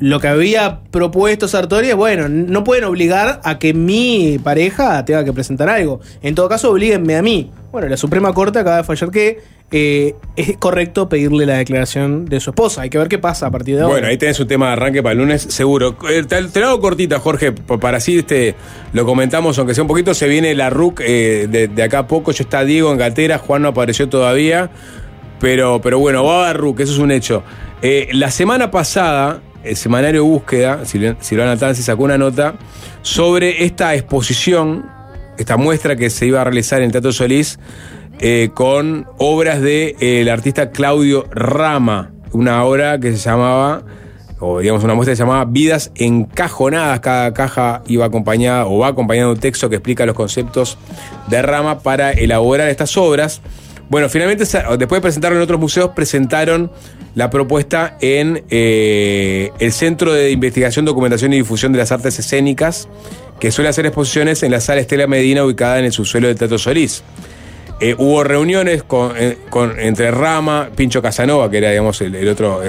lo 0.00 0.20
que 0.20 0.28
había 0.28 0.80
propuesto 0.90 1.48
Sartori 1.48 1.88
es, 1.88 1.96
bueno, 1.96 2.28
no 2.28 2.64
pueden 2.64 2.84
obligar 2.84 3.40
a 3.44 3.58
que 3.58 3.74
mi 3.74 4.38
pareja 4.42 5.04
tenga 5.04 5.24
que 5.24 5.32
presentar 5.32 5.68
algo. 5.68 6.00
En 6.22 6.34
todo 6.34 6.48
caso, 6.48 6.70
oblíguenme 6.70 7.16
a 7.16 7.22
mí. 7.22 7.50
Bueno, 7.72 7.88
la 7.88 7.96
Suprema 7.96 8.32
Corte 8.32 8.58
acaba 8.58 8.78
de 8.78 8.84
fallar 8.84 9.10
que 9.10 9.38
eh, 9.70 10.14
es 10.36 10.56
correcto 10.58 11.08
pedirle 11.08 11.44
la 11.44 11.56
declaración 11.58 12.24
de 12.24 12.38
su 12.40 12.50
esposa. 12.50 12.82
Hay 12.82 12.90
que 12.90 12.98
ver 12.98 13.08
qué 13.08 13.18
pasa 13.18 13.46
a 13.46 13.50
partir 13.50 13.74
de 13.76 13.82
ahora. 13.82 13.94
Bueno, 13.94 14.06
ahí 14.08 14.16
tenés 14.16 14.38
un 14.40 14.46
tema 14.46 14.66
de 14.68 14.72
arranque 14.74 15.02
para 15.02 15.12
el 15.12 15.18
lunes, 15.18 15.42
seguro. 15.42 15.96
Eh, 16.08 16.22
Te, 16.26 16.42
te 16.44 16.60
lo 16.60 16.68
hago 16.68 16.80
cortita, 16.80 17.18
Jorge, 17.18 17.52
pa- 17.52 17.78
para 17.78 17.98
así 17.98 18.18
este, 18.18 18.54
lo 18.92 19.04
comentamos, 19.04 19.58
aunque 19.58 19.74
sea 19.74 19.82
un 19.82 19.88
poquito. 19.88 20.14
Se 20.14 20.28
viene 20.28 20.54
la 20.54 20.70
RUC 20.70 21.00
eh, 21.04 21.48
de, 21.50 21.68
de 21.68 21.82
acá 21.82 22.00
a 22.00 22.06
poco. 22.06 22.30
Ya 22.32 22.44
está 22.44 22.64
Diego 22.64 22.92
en 22.92 22.98
Gatera, 22.98 23.38
Juan 23.38 23.62
no 23.62 23.68
apareció 23.68 24.08
todavía. 24.08 24.70
Pero, 25.40 25.80
pero 25.82 25.98
bueno, 25.98 26.24
va 26.24 26.44
a 26.46 26.50
haber 26.50 26.60
RUC, 26.62 26.80
eso 26.80 26.92
es 26.94 26.98
un 26.98 27.10
hecho. 27.10 27.42
La 28.12 28.30
semana 28.30 28.70
pasada, 28.70 29.42
el 29.66 29.76
semanario 29.76 30.24
Búsqueda, 30.24 30.84
Silvana 30.84 31.56
Tanzi 31.56 31.82
sacó 31.82 32.04
una 32.04 32.18
nota 32.18 32.54
sobre 33.02 33.64
esta 33.64 33.94
exposición, 33.94 34.86
esta 35.38 35.56
muestra 35.56 35.96
que 35.96 36.10
se 36.10 36.26
iba 36.26 36.40
a 36.40 36.44
realizar 36.44 36.80
en 36.80 36.86
el 36.86 36.92
Teatro 36.92 37.12
Solís 37.12 37.58
eh, 38.18 38.50
con 38.54 39.06
obras 39.18 39.60
del 39.60 39.96
de, 39.98 40.22
eh, 40.22 40.30
artista 40.30 40.70
Claudio 40.70 41.26
Rama, 41.30 42.12
una 42.32 42.64
obra 42.64 42.98
que 42.98 43.12
se 43.12 43.18
llamaba, 43.18 43.82
o 44.40 44.60
digamos 44.60 44.82
una 44.84 44.94
muestra 44.94 45.14
llamaba 45.14 45.44
Vidas 45.44 45.92
encajonadas. 45.94 47.00
Cada 47.00 47.34
caja 47.34 47.82
iba 47.86 48.06
acompañada 48.06 48.66
o 48.66 48.78
va 48.78 48.88
acompañada 48.88 49.28
de 49.28 49.34
un 49.34 49.40
texto 49.40 49.68
que 49.68 49.76
explica 49.76 50.06
los 50.06 50.14
conceptos 50.14 50.78
de 51.28 51.42
Rama 51.42 51.80
para 51.80 52.12
elaborar 52.12 52.68
estas 52.68 52.96
obras. 52.96 53.42
Bueno, 53.88 54.08
finalmente, 54.08 54.44
después 54.44 54.98
de 54.98 55.00
presentarlo 55.00 55.36
en 55.36 55.42
otros 55.42 55.60
museos, 55.60 55.90
presentaron 55.94 56.72
la 57.16 57.30
propuesta 57.30 57.96
en 58.02 58.44
eh, 58.50 59.50
el 59.58 59.72
Centro 59.72 60.12
de 60.12 60.30
Investigación, 60.30 60.84
Documentación 60.84 61.32
y 61.32 61.36
Difusión 61.38 61.72
de 61.72 61.78
las 61.78 61.90
Artes 61.90 62.18
Escénicas, 62.18 62.88
que 63.40 63.50
suele 63.50 63.70
hacer 63.70 63.86
exposiciones 63.86 64.42
en 64.42 64.52
la 64.52 64.60
sala 64.60 64.82
Estela 64.82 65.06
Medina, 65.06 65.42
ubicada 65.42 65.78
en 65.78 65.86
el 65.86 65.92
subsuelo 65.92 66.28
del 66.28 66.36
Teatro 66.36 66.58
Solís. 66.58 67.02
Eh, 67.80 67.94
hubo 67.96 68.22
reuniones 68.22 68.84
eh, 69.16 69.38
con- 69.48 69.80
entre 69.80 70.10
Rama, 70.10 70.68
Pincho 70.76 71.00
Casanova, 71.00 71.50
que 71.50 71.56
era 71.56 71.70
digamos, 71.70 71.98
el, 72.02 72.28
otro, 72.28 72.60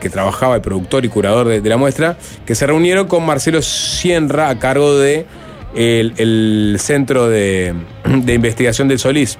que 0.00 0.08
trabajaba, 0.08 0.54
el 0.54 0.62
productor 0.62 1.04
y 1.04 1.08
curador 1.08 1.48
de, 1.48 1.68
la 1.68 1.76
muestra, 1.76 2.16
que 2.46 2.54
se 2.54 2.68
reunieron 2.68 3.08
con 3.08 3.26
Marcelo 3.26 3.60
Sienra 3.60 4.50
a 4.50 4.58
cargo 4.60 4.98
de 4.98 5.26
el, 5.74 6.76
Centro 6.78 7.28
de 7.28 7.74
Investigación 8.04 8.86
del 8.86 9.00
Solís. 9.00 9.36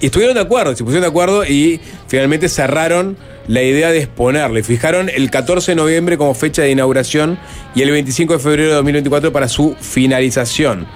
Y 0.00 0.06
estuvieron 0.06 0.34
de 0.34 0.40
acuerdo, 0.40 0.74
se 0.74 0.82
pusieron 0.82 1.02
de 1.02 1.08
acuerdo 1.08 1.44
y 1.44 1.78
finalmente 2.08 2.48
cerraron 2.48 3.18
la 3.50 3.64
idea 3.64 3.90
de 3.90 3.98
exponerle. 3.98 4.62
Fijaron 4.62 5.08
el 5.08 5.28
14 5.28 5.72
de 5.72 5.74
noviembre 5.74 6.16
como 6.16 6.34
fecha 6.34 6.62
de 6.62 6.70
inauguración 6.70 7.36
y 7.74 7.82
el 7.82 7.90
25 7.90 8.34
de 8.34 8.38
febrero 8.38 8.68
de 8.68 8.74
2024 8.76 9.32
para 9.32 9.48
su 9.48 9.74
finalización. 9.80 10.86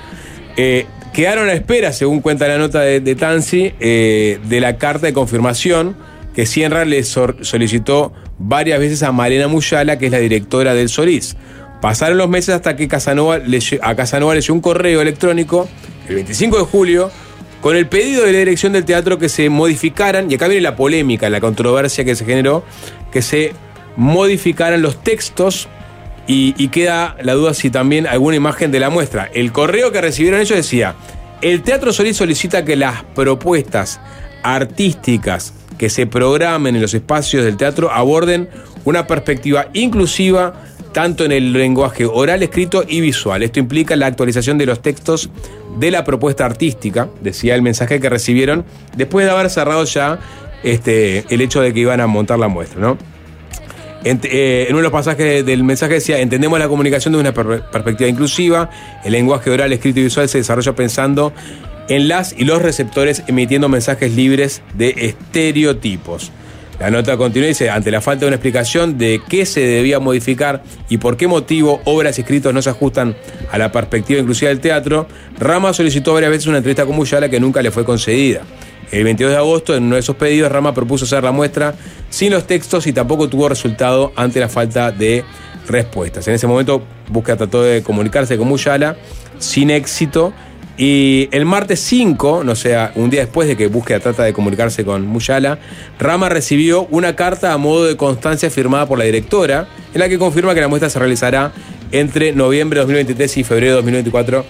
Eh, 0.57 0.87
quedaron 1.13 1.49
a 1.49 1.53
espera, 1.53 1.93
según 1.93 2.21
cuenta 2.21 2.47
la 2.47 2.57
nota 2.57 2.81
de, 2.83 3.15
Tansi, 3.17 3.73
eh, 3.81 4.39
de 4.45 4.61
la 4.61 4.79
carta 4.79 5.07
de 5.07 5.13
confirmación 5.13 5.97
que 6.33 6.47
Sierra 6.47 6.85
le 6.85 7.03
solicitó 7.03 8.13
varias 8.39 8.79
veces 8.79 9.03
a 9.03 9.11
Malena 9.11 9.49
Muyala, 9.49 9.99
que 9.99 10.07
es 10.07 10.13
la 10.13 10.19
directora 10.19 10.75
del 10.75 10.89
Solís. 10.89 11.37
Pasaron 11.81 12.19
los 12.19 12.29
meses 12.29 12.55
hasta 12.55 12.77
que 12.77 12.87
Casanova 12.87 13.39
le 13.39 13.59
a 13.83 13.97
Casanova 13.97 14.33
le 14.33 14.53
un 14.53 14.61
correo 14.61 15.01
electrónico 15.01 15.69
el 16.09 16.15
25 16.15 16.59
de 16.59 16.65
julio 16.65 17.11
con 17.65 17.77
el 17.77 17.87
pedido 17.87 18.27
de 18.27 18.33
la 18.35 18.41
dirección 18.41 18.75
del 18.75 18.85
teatro 18.85 19.17
que 19.19 19.31
se 19.31 19.49
modificaran, 19.49 20.31
y 20.31 20.35
acá 20.35 20.49
viene 20.49 20.61
la 20.61 20.77
polémica, 20.77 21.31
la 21.31 21.41
controversia 21.41 22.05
que 22.05 22.15
se 22.15 22.27
generó, 22.27 22.63
que 23.11 23.23
se 23.23 23.55
modificaran 23.97 24.83
los 24.83 25.03
textos 25.03 25.67
y, 26.27 26.69
queda 26.69 27.17
la 27.23 27.33
duda 27.33 27.55
si 27.55 27.71
también 27.71 28.07
alguna 28.07 28.37
imagen 28.37 28.71
de 28.71 28.81
la 28.81 28.91
muestra. 28.91 29.31
El 29.33 29.51
correo 29.51 29.93
que 29.93 30.03
recibieron 30.03 30.43
ellos 30.43 30.59
decía, 30.59 30.95
el 31.41 31.63
Teatro 31.63 31.95
Solís 31.95 32.19
solicita 32.19 32.67
que 32.67 32.77
las 32.77 33.03
propuestas 33.15 33.99
artísticas 34.43 35.55
que 35.79 35.89
se 35.89 36.07
programen 36.07 36.77
en 36.77 36.83
los 36.83 36.93
espacios 36.93 37.47
del 37.47 37.57
teatro 37.57 37.91
aborden 37.91 38.51
una 38.85 39.07
perspectiva 39.07 39.69
inclusiva 39.73 40.53
tanto 40.95 41.27
en 41.27 41.33
el 41.33 41.53
lenguaje 41.53 42.07
oral, 42.07 42.43
escrito 42.43 42.85
y 42.89 43.03
visual. 43.03 43.43
Esto 43.43 43.59
implica 43.59 43.97
la 43.97 44.07
actualización 44.07 44.57
de 44.57 44.65
los 44.65 44.81
textos 44.81 45.29
de 45.79 45.91
la 45.91 46.05
propuesta 46.05 46.47
artística, 46.47 47.09
decía 47.21 47.55
el 47.55 47.61
mensaje 47.61 48.01
que 48.01 48.09
recibieron, 48.09 48.65
después 48.97 49.27
de 49.27 49.33
haber 49.33 49.51
cerrado 49.51 49.85
ya 49.85 50.19
este, 50.63 51.27
el 51.29 51.43
hecho 51.43 51.61
de 51.61 51.75
que 51.75 51.81
iban 51.81 52.01
a 52.01 52.07
montar 52.07 52.39
la 52.39 52.49
muestra, 52.49 52.81
¿no? 52.81 52.97
Eh, 54.07 54.67
en 54.69 54.75
uno 54.75 54.79
de 54.79 54.83
los 54.83 54.93
pasajes 54.93 55.45
del 55.45 55.65
mensaje 55.65 55.95
decía, 55.95 56.21
entendemos 56.21 56.59
la 56.59 56.69
comunicación 56.69 57.13
de 57.15 57.21
una 57.21 57.33
per- 57.33 57.65
perspectiva 57.71 58.09
inclusiva, 58.09 58.71
el 59.03 59.13
lenguaje 59.13 59.51
oral, 59.51 59.73
escrito 59.73 60.01
y 60.01 60.05
visual 60.05 60.29
se 60.29 60.39
desarrolla 60.39 60.75
pensando 60.75 61.33
en 61.89 62.09
las 62.09 62.35
y 62.39 62.45
los 62.45 62.63
receptores 62.63 63.23
emitiendo 63.27 63.69
mensajes 63.69 64.15
libres 64.15 64.63
de 64.75 64.95
estereotipos. 64.99 66.31
La 66.81 66.91
nota 66.91 67.17
continúa 67.17 67.47
y 67.47 67.49
dice, 67.51 67.71
ante 67.71 67.91
la 67.91 68.01
falta 68.01 68.21
de 68.21 68.27
una 68.27 68.37
explicación 68.37 68.99
de 68.99 69.21
qué 69.29 69.47
se 69.47 69.61
debía 69.61 70.01
modificar 70.01 70.63
y 70.89 70.99
por 70.99 71.17
qué 71.17 71.29
motivo 71.29 71.81
obras 71.85 72.19
y 72.19 72.23
escritos 72.23 72.53
no 72.53 72.63
se 72.63 72.71
ajustan 72.71 73.17
a 73.51 73.59
la 73.59 73.71
perspectiva 73.71 74.21
inclusiva 74.21 74.49
del 74.49 74.61
teatro, 74.61 75.07
Rama 75.39 75.73
solicitó 75.73 76.15
varias 76.15 76.33
veces 76.33 76.47
una 76.49 76.59
entrevista 76.59 76.85
con 76.85 76.97
Muyala 76.97 77.29
que 77.29 77.39
nunca 77.39 77.63
le 77.63 77.71
fue 77.71 77.85
concedida. 77.85 78.43
El 78.91 79.05
22 79.05 79.33
de 79.33 79.39
agosto, 79.39 79.75
en 79.75 79.85
uno 79.85 79.95
de 79.95 80.01
esos 80.01 80.17
pedidos, 80.17 80.51
Rama 80.51 80.75
propuso 80.75 81.05
hacer 81.05 81.23
la 81.23 81.33
muestra 81.33 81.75
sin 82.11 82.33
los 82.33 82.47
textos 82.47 82.87
y 82.87 82.93
tampoco 82.93 83.29
tuvo 83.29 83.49
resultado 83.49 84.13
ante 84.17 84.41
la 84.41 84.49
falta 84.49 84.93
de 84.93 85.25
respuestas. 85.69 86.27
En 86.29 86.35
ese 86.35 86.47
momento, 86.47 86.83
Búsqueda 87.09 87.37
trató 87.37 87.63
de 87.63 87.83
comunicarse 87.83 88.37
con 88.37 88.49
Muyala 88.49 88.97
sin 89.39 89.71
éxito. 89.71 90.33
Y 90.77 91.29
el 91.31 91.45
martes 91.45 91.79
5, 91.81 92.43
no 92.45 92.57
sé, 92.57 92.77
un 92.97 93.09
día 93.09 93.21
después 93.21 93.47
de 93.47 93.57
que 93.57 93.69
Búsqueda 93.69 94.01
trata 94.01 94.25
de 94.25 94.33
comunicarse 94.33 94.85
con 94.85 95.07
Muyala, 95.07 95.59
Rama 96.01 96.29
recibió 96.29 96.87
una 96.91 97.15
carta 97.15 97.53
a 97.53 97.59
modo 97.59 97.85
de 97.85 97.97
constancia 97.97 98.51
firmada 98.51 98.87
por 98.87 98.99
la 98.99 99.05
directora, 99.05 99.69
en 99.93 100.01
la 100.01 100.09
que 100.09 100.19
confirma 100.19 100.53
que 100.55 100.61
la 100.61 100.67
muestra 100.69 100.91
se 100.91 100.99
realizará 100.99 101.53
entre 101.93 102.33
noviembre 102.33 102.81
de 102.81 102.87
2023 102.87 103.37
y 103.37 103.45
febrero 103.45 103.71
de 103.71 103.77
2024 103.77 104.45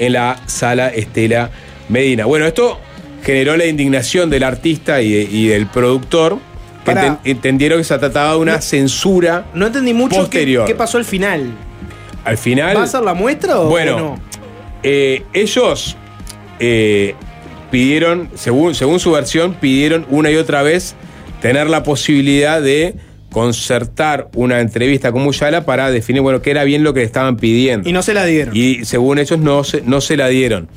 en 0.00 0.12
la 0.12 0.36
sala 0.46 0.88
Estela 0.88 1.50
Medina. 1.88 2.26
Bueno, 2.26 2.44
esto 2.44 2.78
generó 3.24 3.56
la 3.56 3.64
indignación 3.64 4.28
del 4.28 4.42
artista 4.42 5.00
y, 5.00 5.10
de- 5.12 5.22
y 5.30 5.46
del 5.48 5.66
productor, 5.66 6.38
que 6.84 6.92
enten- 6.92 7.18
entendieron 7.24 7.78
que 7.78 7.84
se 7.84 7.98
trataba 7.98 8.32
de 8.32 8.38
una 8.38 8.60
censura 8.60 9.46
No 9.54 9.66
entendí 9.66 9.94
mucho 9.94 10.28
qué, 10.28 10.62
qué 10.66 10.74
pasó 10.74 10.98
al 10.98 11.04
final. 11.06 11.52
Al 12.24 12.36
final. 12.36 12.76
¿Va 12.76 12.82
a 12.82 12.86
ser 12.86 13.00
la 13.02 13.14
muestra 13.14 13.60
o 13.60 13.68
Bueno, 13.70 13.96
o 13.96 13.98
no? 14.00 14.29
Eh, 14.82 15.22
ellos 15.32 15.96
eh, 16.58 17.14
pidieron, 17.70 18.30
según, 18.34 18.74
según 18.74 19.00
su 19.00 19.12
versión, 19.12 19.54
pidieron 19.54 20.06
una 20.10 20.30
y 20.30 20.36
otra 20.36 20.62
vez 20.62 20.94
tener 21.40 21.68
la 21.68 21.82
posibilidad 21.82 22.60
de 22.60 22.94
concertar 23.30 24.28
una 24.34 24.60
entrevista 24.60 25.12
con 25.12 25.22
Muyala 25.22 25.64
para 25.64 25.90
definir, 25.90 26.22
bueno, 26.22 26.42
qué 26.42 26.50
era 26.50 26.64
bien 26.64 26.82
lo 26.82 26.92
que 26.92 27.00
le 27.00 27.06
estaban 27.06 27.36
pidiendo. 27.36 27.88
Y 27.88 27.92
no 27.92 28.02
se 28.02 28.12
la 28.12 28.24
dieron. 28.24 28.56
Y 28.56 28.84
según 28.84 29.18
ellos 29.18 29.38
no 29.38 29.64
se, 29.64 29.82
no 29.82 30.00
se 30.00 30.16
la 30.16 30.28
dieron. 30.28 30.68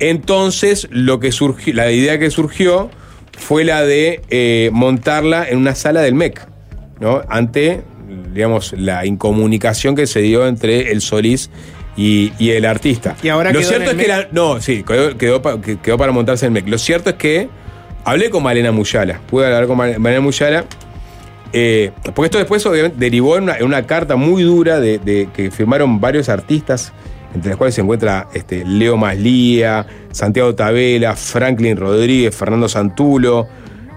Entonces, 0.00 0.88
lo 0.90 1.20
que 1.20 1.32
surgió, 1.32 1.74
la 1.74 1.90
idea 1.90 2.18
que 2.18 2.30
surgió 2.30 2.90
fue 3.36 3.64
la 3.64 3.84
de 3.84 4.22
eh, 4.30 4.70
montarla 4.72 5.48
en 5.48 5.58
una 5.58 5.74
sala 5.74 6.00
del 6.00 6.14
MEC, 6.14 6.46
¿no? 7.00 7.22
Ante, 7.28 7.82
digamos, 8.32 8.72
la 8.76 9.06
incomunicación 9.06 9.94
que 9.94 10.06
se 10.06 10.20
dio 10.20 10.46
entre 10.46 10.92
el 10.92 11.00
Solís 11.00 11.50
y, 11.98 12.32
y 12.38 12.50
el 12.52 12.64
artista. 12.64 13.14
Y 13.22 13.28
ahora 13.28 13.52
Lo 13.52 13.60
cierto 13.62 13.90
es 13.90 13.96
que 13.96 14.08
la- 14.08 14.28
no, 14.32 14.60
sí, 14.62 14.82
quedó, 14.84 15.18
quedó, 15.18 15.42
pa- 15.42 15.60
que- 15.60 15.78
quedó 15.78 15.98
para 15.98 16.12
montarse 16.12 16.46
en 16.46 16.56
el 16.56 16.62
MEC. 16.62 16.70
Lo 16.70 16.78
cierto 16.78 17.10
es 17.10 17.16
que 17.16 17.48
hablé 18.04 18.30
con 18.30 18.42
Malena 18.42 18.72
Muyala, 18.72 19.20
pude 19.28 19.44
hablar 19.46 19.66
con 19.66 19.76
Mal- 19.76 19.98
Malena 19.98 20.20
Muyala. 20.22 20.64
eh, 21.52 21.90
porque 22.14 22.26
esto 22.26 22.38
después 22.38 22.64
obviamente 22.66 22.98
derivó 22.98 23.36
en 23.36 23.44
una, 23.44 23.56
en 23.56 23.64
una 23.64 23.86
carta 23.86 24.16
muy 24.16 24.42
dura 24.42 24.80
de, 24.80 24.98
de- 24.98 25.28
que 25.34 25.50
firmaron 25.50 25.98
varios 26.00 26.28
artistas, 26.28 26.92
entre 27.34 27.50
los 27.50 27.58
cuales 27.58 27.74
se 27.74 27.80
encuentra 27.80 28.28
este, 28.34 28.64
Leo 28.64 28.96
Maslía, 28.96 29.86
Santiago 30.12 30.54
Tabela, 30.54 31.16
Franklin 31.16 31.76
Rodríguez, 31.76 32.34
Fernando 32.36 32.68
Santulo, 32.68 33.46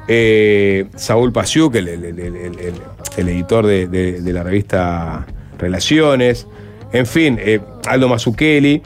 eh, 0.08 0.88
Saúl 0.96 1.32
Pasiuk, 1.32 1.76
el, 1.76 1.88
el- 1.90 2.04
el- 2.06 2.20
el- 2.20 2.36
el- 2.36 2.60
el- 2.60 2.74
el 3.18 3.30
editor 3.30 3.66
de, 3.68 3.88
de- 3.88 4.22
de 4.22 4.34
la 4.34 4.44
revista 4.44 5.26
Relaciones, 5.60 6.48
en 6.94 7.06
fin, 7.06 7.40
eh, 7.40 7.60
Aldo 7.88 8.10
Mazzucchelli, 8.10 8.82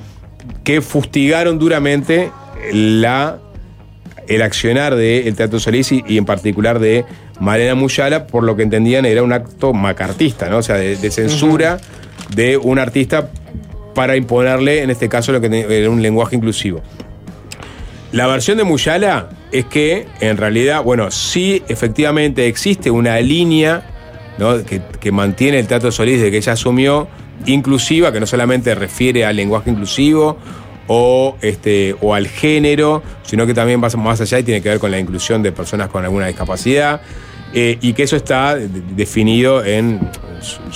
que 0.64 0.82
fustigaron 0.82 1.60
duramente 1.60 2.32
la 2.72 3.40
el 4.28 4.42
accionar 4.42 4.96
del 4.96 5.36
Teatro 5.36 5.60
Solís 5.60 5.92
y, 5.92 6.04
y 6.08 6.18
en 6.18 6.26
particular 6.26 6.80
de 6.80 7.06
Malena 7.40 7.76
Muyala, 7.76 8.26
por 8.28 8.44
lo 8.44 8.56
que 8.56 8.64
entendían 8.64 9.06
era 9.06 9.22
un 9.22 9.34
acto 9.34 9.74
macartista, 9.74 10.50
¿no? 10.50 10.58
O 10.58 10.64
sea, 10.64 10.78
de, 10.78 10.96
de 10.96 11.12
censura 11.12 11.78
de 12.36 12.58
un 12.58 12.80
artista 12.80 13.30
para 13.94 14.16
imponerle, 14.16 14.82
en 14.82 14.90
este 14.90 15.10
caso, 15.10 15.32
lo 15.32 15.42
que 15.42 15.66
era 15.70 15.90
un 15.90 16.02
lenguaje 16.02 16.36
inclusivo. 16.36 16.82
La 18.12 18.28
versión 18.28 18.58
de 18.58 18.64
Muyala 18.64 19.30
es 19.52 19.66
que, 19.66 20.08
en 20.20 20.38
realidad, 20.38 20.84
bueno, 20.84 21.12
sí, 21.12 21.64
efectivamente 21.68 22.48
existe 22.48 22.92
una 22.92 23.20
línea 23.20 23.84
¿no? 24.38 24.64
que, 24.64 24.82
que 25.00 25.12
mantiene 25.12 25.60
el 25.60 25.68
Teatro 25.68 25.92
Solís 25.92 26.22
de 26.22 26.32
que 26.32 26.38
ella 26.38 26.54
asumió, 26.54 27.08
inclusiva, 27.46 28.12
que 28.12 28.20
no 28.20 28.26
solamente 28.28 28.74
refiere 28.76 29.26
al 29.26 29.36
lenguaje 29.36 29.70
inclusivo 29.70 30.38
o, 30.88 31.36
este, 31.42 31.96
o 32.02 32.14
al 32.14 32.28
género, 32.28 33.02
sino 33.24 33.46
que 33.48 33.54
también 33.54 33.84
va 33.84 33.90
más 33.98 34.22
allá 34.22 34.40
y 34.40 34.44
tiene 34.44 34.62
que 34.62 34.70
ver 34.70 34.80
con 34.80 34.92
la 34.92 35.00
inclusión 35.00 35.42
de 35.44 35.52
personas 35.52 35.90
con 35.90 36.04
alguna 36.04 36.28
discapacidad, 36.28 37.02
eh, 37.54 37.78
y 37.82 37.94
que 37.94 38.04
eso 38.04 38.16
está 38.16 38.56
de- 38.56 38.68
definido 38.96 39.64
en, 39.66 40.00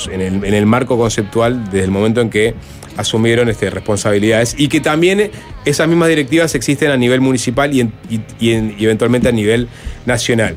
en, 0.09 0.53
el, 0.53 0.65
marco 0.65 0.97
conceptual 0.97 1.65
desde 1.65 1.83
el 1.83 1.91
momento 1.91 2.21
en 2.21 2.29
que 2.29 2.55
asumieron 2.97 3.49
este, 3.49 3.69
responsabilidades 3.69 4.55
y 4.57 4.67
que 4.67 4.79
también 4.81 5.29
esas 5.65 5.87
mismas 5.87 6.09
directivas 6.09 6.55
existen 6.55 6.91
a 6.91 6.97
nivel 6.97 7.21
municipal 7.21 7.73
y, 7.73 7.81
en- 7.81 7.93
y- 8.09 8.21
y 8.39 8.51
en- 8.53 8.75
y 8.77 8.85
eventualmente 8.85 9.29
a 9.29 9.31
nivel 9.31 9.67
nacional. 10.05 10.55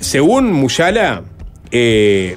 Según 0.00 0.52
Muyala, 0.52 1.22
eh, 1.70 2.36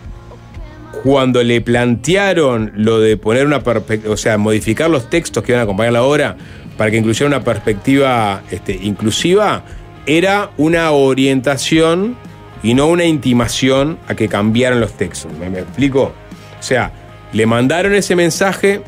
cuando 1.03 1.43
le 1.43 1.61
plantearon 1.61 2.71
lo 2.75 2.99
de 2.99 3.17
poner 3.17 3.45
una 3.45 3.61
perspectiva, 3.63 4.13
o 4.13 4.17
sea, 4.17 4.37
modificar 4.37 4.89
los 4.89 5.09
textos 5.09 5.43
que 5.43 5.51
iban 5.51 5.61
a 5.61 5.63
acompañar 5.63 5.93
la 5.93 6.03
obra 6.03 6.35
para 6.77 6.91
que 6.91 6.97
incluyera 6.97 7.27
una 7.27 7.43
perspectiva 7.43 8.41
este, 8.51 8.73
inclusiva, 8.73 9.63
era 10.05 10.51
una 10.57 10.91
orientación 10.91 12.17
y 12.63 12.73
no 12.73 12.87
una 12.87 13.05
intimación 13.05 13.97
a 14.07 14.15
que 14.15 14.27
cambiaran 14.27 14.79
los 14.79 14.93
textos. 14.93 15.31
¿Me, 15.33 15.59
explico? 15.59 16.13
O 16.59 16.63
sea, 16.63 16.91
le 17.33 17.45
mandaron 17.45 17.93
ese 17.93 18.15
mensaje, 18.15 18.81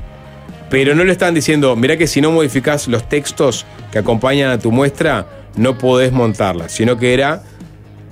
pero 0.69 0.95
no 0.95 1.03
le 1.03 1.11
estaban 1.11 1.33
diciendo, 1.33 1.75
mira 1.75 1.97
que 1.97 2.07
si 2.07 2.21
no 2.21 2.31
modificás 2.31 2.87
los 2.87 3.07
textos 3.07 3.65
que 3.91 3.99
acompañan 3.99 4.51
a 4.51 4.59
tu 4.59 4.71
muestra, 4.71 5.27
no 5.55 5.77
podés 5.77 6.11
montarla, 6.11 6.69
sino 6.69 6.97
que 6.97 7.13
era 7.13 7.43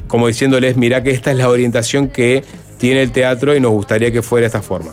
como 0.10 0.28
diciéndoles, 0.28 0.76
mirá 0.76 1.04
que 1.04 1.12
esta 1.12 1.32
es 1.32 1.38
la 1.38 1.48
orientación 1.48 2.10
que 2.10 2.44
tiene 2.80 3.04
el 3.04 3.12
teatro 3.12 3.56
y 3.56 3.60
nos 3.60 3.72
gustaría 3.72 4.12
que 4.12 4.24
fuera 4.24 4.44
de 4.44 4.48
esta 4.48 4.62
forma. 4.64 4.92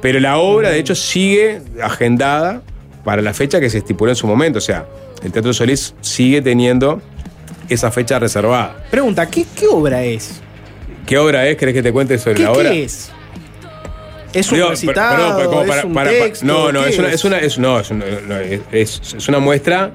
Pero 0.00 0.18
la 0.20 0.38
obra, 0.38 0.70
de 0.70 0.78
hecho, 0.78 0.94
sigue 0.94 1.60
agendada 1.82 2.62
para 3.04 3.20
la 3.20 3.34
fecha 3.34 3.60
que 3.60 3.68
se 3.68 3.78
estipuló 3.78 4.10
en 4.12 4.16
su 4.16 4.26
momento. 4.26 4.58
O 4.58 4.62
sea, 4.62 4.86
el 5.22 5.30
Teatro 5.32 5.52
Solís 5.52 5.94
sigue 6.00 6.40
teniendo 6.40 7.02
esa 7.68 7.90
fecha 7.90 8.18
reservada. 8.18 8.84
Pregunta, 8.90 9.26
¿qué, 9.28 9.44
qué 9.54 9.66
obra 9.66 10.02
es? 10.02 10.40
¿Qué 11.06 11.18
obra 11.18 11.46
es? 11.48 11.56
¿Querés 11.56 11.74
que 11.74 11.82
te 11.82 11.92
cuente 11.92 12.16
sobre 12.18 12.36
¿Qué, 12.36 12.42
la 12.44 12.52
obra? 12.52 12.70
qué 12.70 12.84
es? 12.84 13.10
¿Es 14.32 14.50
un 14.50 14.56
Digo, 14.58 14.70
recitado? 14.70 15.36
per- 15.36 15.46
perdón, 15.46 15.50
como 15.50 15.62
¿Es 15.62 15.68
para- 15.68 15.86
un 15.86 15.94
para- 15.94 16.10
para- 16.10 16.24
texto? 16.24 16.46
no, 16.46 16.72
no, 16.72 16.82
¿Qué 16.84 16.88
es 16.90 16.98
una, 16.98 17.08
es 17.12 17.24
una, 17.24 17.38
es, 17.38 17.58
no, 17.58 17.80
es 17.80 17.90
una, 17.90 18.04
no, 18.26 18.36
es 18.72 19.28
una 19.28 19.38
muestra 19.38 19.92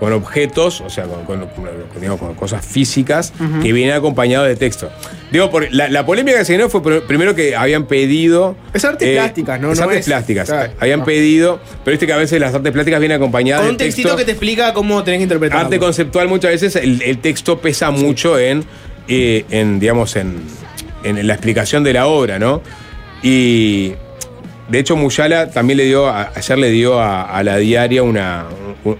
con 0.00 0.12
objetos, 0.14 0.80
o 0.80 0.88
sea, 0.90 1.04
con, 1.04 1.24
con- 1.26 1.46
con- 1.46 1.68
digamos, 2.00 2.18
con 2.18 2.34
cosas 2.34 2.64
físicas 2.66 3.32
que 3.62 3.72
vienen 3.72 3.94
acompañados 3.94 4.48
de 4.48 4.56
texto. 4.56 4.90
Digo, 5.30 5.50
por, 5.50 5.70
la, 5.72 5.88
la 5.88 6.04
polémica 6.06 6.38
que 6.38 6.44
se 6.46 6.54
generó 6.54 6.70
fue 6.70 6.80
pr- 6.82 7.02
primero 7.06 7.34
que 7.34 7.54
habían 7.54 7.84
pedido. 7.84 8.56
Es 8.72 8.84
artes 8.84 9.06
eh, 9.08 9.12
plásticas, 9.14 9.60
¿no? 9.60 9.70
Es 9.72 9.78
No 9.78 9.84
artes 9.84 10.00
es- 10.00 10.06
plásticas. 10.06 10.48
claro, 10.48 10.72
habían 10.80 11.00
no. 11.00 11.04
pedido, 11.04 11.60
pero 11.84 11.92
viste 11.92 12.06
que 12.06 12.12
a 12.14 12.16
veces 12.16 12.40
las 12.40 12.54
artes 12.54 12.72
plásticas 12.72 12.98
vienen 12.98 13.16
acompañadas 13.18 13.60
Con 13.60 13.66
de 13.68 13.72
un 13.72 13.76
textito 13.76 14.08
texto. 14.08 14.16
que 14.18 14.24
te 14.24 14.30
explica 14.32 14.72
cómo 14.72 15.04
tenés 15.04 15.18
que 15.18 15.24
interpretarlo. 15.24 15.64
Arte 15.66 15.78
conceptual 15.78 16.26
muchas 16.28 16.50
veces 16.50 16.74
el, 16.76 17.02
el 17.02 17.18
texto 17.18 17.60
pesa 17.60 17.90
mucho 17.90 18.38
en, 18.38 18.64
eh, 19.06 19.44
en 19.50 19.78
digamos, 19.80 20.16
en, 20.16 20.36
en 21.04 21.26
la 21.26 21.34
explicación 21.34 21.84
de 21.84 21.92
la 21.92 22.06
obra, 22.06 22.38
¿no? 22.38 22.62
Y 23.22 23.92
de 24.70 24.78
hecho 24.78 24.96
Muyala 24.96 25.50
también 25.50 25.76
le 25.76 25.84
dio, 25.84 26.10
ayer 26.10 26.58
le 26.58 26.70
dio 26.70 26.98
a, 27.00 27.22
a 27.22 27.42
la 27.42 27.58
diaria 27.58 28.02
una, 28.02 28.46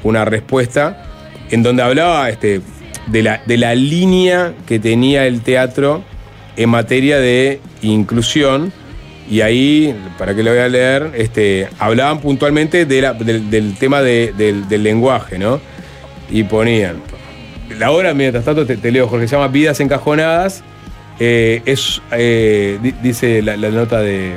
una 0.02 0.24
respuesta 0.24 1.05
en 1.51 1.62
donde 1.62 1.82
hablaba 1.82 2.28
este, 2.31 2.61
de, 3.07 3.23
la, 3.23 3.43
de 3.47 3.57
la 3.57 3.74
línea 3.74 4.52
que 4.66 4.78
tenía 4.78 5.27
el 5.27 5.40
teatro 5.43 6.02
en 6.57 6.69
materia 6.70 7.19
de 7.19 7.61
inclusión. 7.82 8.73
Y 9.28 9.43
ahí, 9.43 9.94
para 10.19 10.35
que 10.35 10.43
lo 10.43 10.51
voy 10.51 10.59
a 10.61 10.69
leer, 10.69 11.12
este, 11.15 11.69
hablaban 11.78 12.20
puntualmente 12.20 12.85
del, 12.85 13.74
tema 13.78 14.02
de- 14.02 14.32
del, 14.36 14.82
lenguaje, 14.82 15.39
¿no? 15.39 15.61
Y 16.31 16.43
ponían. 16.43 16.97
La 17.78 17.93
obra, 17.93 18.12
mientras 18.12 18.44
tanto, 18.44 18.66
te, 18.66 18.90
leo, 18.90 19.07
Jorge, 19.07 19.28
se 19.28 19.36
llama 19.36 19.47
Vidas 19.48 19.78
Encajonadas. 19.78 20.65
Eh, 21.20 21.62
es, 21.65 22.02
eh, 22.11 22.78
di- 22.82 22.94
dice 23.02 23.40
la 23.43 23.57
nota 23.57 24.01
de, 24.01 24.32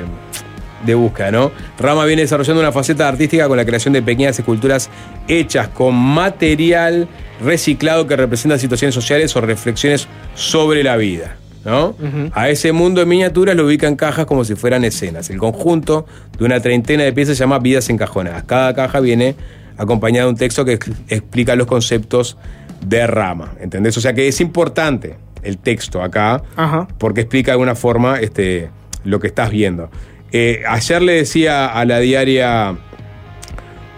de 0.84 0.94
búsqueda, 0.94 1.30
¿no? 1.30 1.50
Rama 1.78 2.04
viene 2.04 2.22
desarrollando 2.22 2.60
una 2.60 2.72
faceta 2.72 3.08
artística 3.08 3.48
con 3.48 3.56
la 3.56 3.64
creación 3.64 3.94
de 3.94 4.02
pequeñas 4.02 4.38
esculturas 4.38 4.90
hechas 5.28 5.68
con 5.68 5.94
material 5.94 7.08
reciclado 7.42 8.06
que 8.06 8.16
representa 8.16 8.58
situaciones 8.58 8.94
sociales 8.94 9.34
o 9.36 9.40
reflexiones 9.40 10.08
sobre 10.34 10.82
la 10.82 10.96
vida. 10.96 11.36
¿no? 11.64 11.96
A 12.34 12.50
ese 12.50 12.72
mundo 12.72 13.00
en 13.00 13.08
miniaturas 13.08 13.56
lo 13.56 13.64
ubica 13.64 13.86
en 13.88 13.96
cajas 13.96 14.26
como 14.26 14.44
si 14.44 14.54
fueran 14.54 14.84
escenas. 14.84 15.30
El 15.30 15.38
conjunto 15.38 16.04
de 16.38 16.44
una 16.44 16.60
treintena 16.60 17.04
de 17.04 17.12
piezas 17.14 17.38
se 17.38 17.42
llama 17.42 17.58
Vidas 17.58 17.88
Encajonadas. 17.88 18.44
Cada 18.44 18.74
caja 18.74 19.00
viene 19.00 19.34
acompañada 19.78 20.26
de 20.26 20.30
un 20.32 20.36
texto 20.36 20.66
que 20.66 20.74
ex- 20.74 20.90
explica 21.08 21.56
los 21.56 21.66
conceptos 21.66 22.36
de 22.86 23.06
rama. 23.06 23.54
¿Entendés? 23.60 23.96
O 23.96 24.02
sea 24.02 24.12
que 24.12 24.28
es 24.28 24.40
importante. 24.42 25.16
el 25.42 25.56
texto 25.58 26.02
acá, 26.02 26.42
Ajá. 26.56 26.86
porque 26.98 27.20
explica 27.22 27.50
de 27.50 27.52
alguna 27.52 27.74
forma 27.74 28.18
este, 28.20 28.70
lo 29.04 29.18
que 29.20 29.26
estás 29.26 29.50
viendo. 29.50 29.90
Eh, 30.36 30.64
ayer 30.66 31.00
le 31.00 31.12
decía 31.12 31.66
a 31.66 31.84
la 31.84 32.00
diaria 32.00 32.76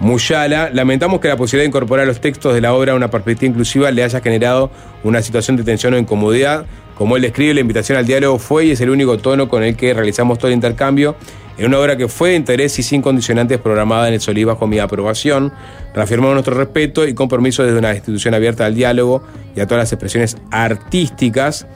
Muyala, 0.00 0.68
lamentamos 0.70 1.18
que 1.18 1.28
la 1.28 1.36
posibilidad 1.38 1.62
de 1.62 1.68
incorporar 1.68 2.06
los 2.06 2.20
textos 2.20 2.52
de 2.52 2.60
la 2.60 2.74
obra 2.74 2.92
a 2.92 2.94
una 2.94 3.08
perspectiva 3.08 3.48
inclusiva 3.48 3.90
le 3.90 4.04
haya 4.04 4.20
generado 4.20 4.70
una 5.02 5.22
situación 5.22 5.56
de 5.56 5.64
tensión 5.64 5.94
o 5.94 5.98
incomodidad. 5.98 6.66
Como 6.94 7.16
él 7.16 7.22
describe, 7.22 7.54
la 7.54 7.60
invitación 7.60 7.96
al 7.96 8.04
diálogo 8.04 8.38
fue 8.38 8.66
y 8.66 8.72
es 8.72 8.82
el 8.82 8.90
único 8.90 9.16
tono 9.16 9.48
con 9.48 9.62
el 9.62 9.76
que 9.76 9.94
realizamos 9.94 10.36
todo 10.36 10.48
el 10.48 10.54
intercambio 10.54 11.16
en 11.56 11.68
una 11.68 11.78
obra 11.78 11.96
que 11.96 12.06
fue 12.06 12.30
de 12.30 12.36
interés 12.36 12.78
y 12.78 12.82
sin 12.82 13.00
condicionantes 13.00 13.56
programada 13.58 14.08
en 14.08 14.12
el 14.12 14.20
Solís 14.20 14.44
bajo 14.44 14.66
mi 14.66 14.78
aprobación. 14.78 15.54
Reafirmamos 15.94 16.34
nuestro 16.34 16.54
respeto 16.54 17.08
y 17.08 17.14
compromiso 17.14 17.64
desde 17.64 17.78
una 17.78 17.94
institución 17.94 18.34
abierta 18.34 18.66
al 18.66 18.74
diálogo 18.74 19.22
y 19.56 19.60
a 19.60 19.66
todas 19.66 19.84
las 19.84 19.92
expresiones 19.94 20.36
artísticas. 20.50 21.66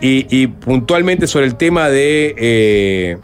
Y, 0.00 0.46
puntualmente 0.48 1.26
sobre 1.26 1.46
el 1.46 1.56
tema 1.56 1.88
de, 1.88 2.34
eh, 2.36 3.16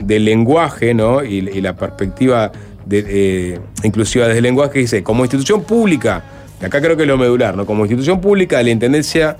del 0.00 0.24
lenguaje 0.24 0.94
¿no? 0.94 1.22
y, 1.22 1.42
la 1.60 1.76
perspectiva 1.76 2.50
de, 2.86 3.04
eh, 3.06 3.60
inclusiva 3.84 4.26
desde 4.26 4.38
el 4.38 4.44
lenguaje, 4.44 4.78
dice, 4.78 5.02
como 5.02 5.24
institución 5.24 5.62
pública, 5.62 6.24
acá 6.62 6.80
creo 6.80 6.96
que 6.96 7.02
es 7.02 7.08
lo 7.08 7.18
medular, 7.18 7.56
¿no? 7.56 7.66
como 7.66 7.84
institución 7.84 8.20
pública 8.20 8.58
de 8.58 8.64
la 8.64 8.70
Intendencia 8.70 9.36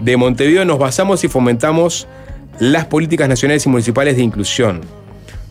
de 0.00 0.16
Montevideo 0.16 0.64
nos 0.64 0.78
basamos 0.78 1.24
y 1.24 1.28
fomentamos 1.28 2.06
las 2.58 2.86
políticas 2.86 3.28
nacionales 3.28 3.66
y 3.66 3.68
municipales 3.68 4.16
de 4.16 4.22
inclusión. 4.22 4.80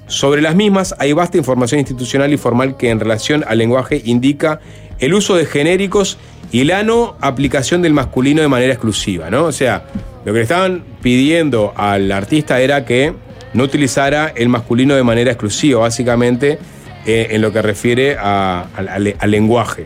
Sobre 0.08 0.42
las 0.42 0.56
mismas 0.56 0.96
hay 1.00 1.12
vasta 1.14 1.38
información 1.38 1.80
institucional 1.80 2.32
y 2.34 2.38
formal 2.38 2.78
que 2.78 2.90
en 2.90 3.00
relación 3.00 3.44
al 3.48 3.58
lenguaje 3.58 4.02
indica 4.06 4.62
el 5.00 5.14
uso 5.14 5.36
de 5.36 5.46
genéricos 5.46 6.18
y 6.52 6.64
la 6.64 6.84
no 6.84 7.18
aplicación 7.20 7.82
del 7.82 7.94
masculino 7.94 8.42
de 8.42 8.48
manera 8.48 8.72
exclusiva, 8.72 9.30
¿no? 9.30 9.44
O 9.46 9.52
sea, 9.52 9.86
lo 10.26 10.32
que 10.32 10.40
le 10.40 10.44
estaban 10.44 10.84
pidiendo 11.02 11.74
al 11.76 12.12
artista 12.12 12.62
era 12.62 12.86
que 12.86 13.14
no 13.54 13.64
utilizara 13.64 14.32
el 14.36 14.50
masculino 14.50 14.96
de 14.96 15.04
manera 15.04 15.32
exclusiva, 15.32 15.82
básicamente, 15.82 16.60
eh, 17.06 17.28
en 17.32 17.42
lo 17.42 17.52
que 17.54 17.62
refiere 17.62 18.18
a- 18.20 18.66
al, 18.76 19.32
lenguaje. 19.32 19.86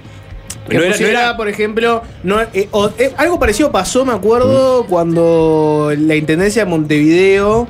Que 0.68 0.76
No 0.78 0.82
era- 0.84 0.90
no 0.90 0.98
pusiera, 0.98 1.20
era- 1.22 1.38
por 1.38 1.48
ejemplo, 1.50 2.02
no, 2.24 2.42
eh, 2.54 2.68
o- 2.72 2.90
eh, 2.98 3.12
algo 3.18 3.40
parecido 3.40 3.72
pasó, 3.72 4.06
me 4.06 4.14
acuerdo, 4.14 4.86
cuando 4.88 5.92
la 5.98 6.16
Intendencia 6.16 6.64
de 6.66 6.70
Montevideo 6.70 7.68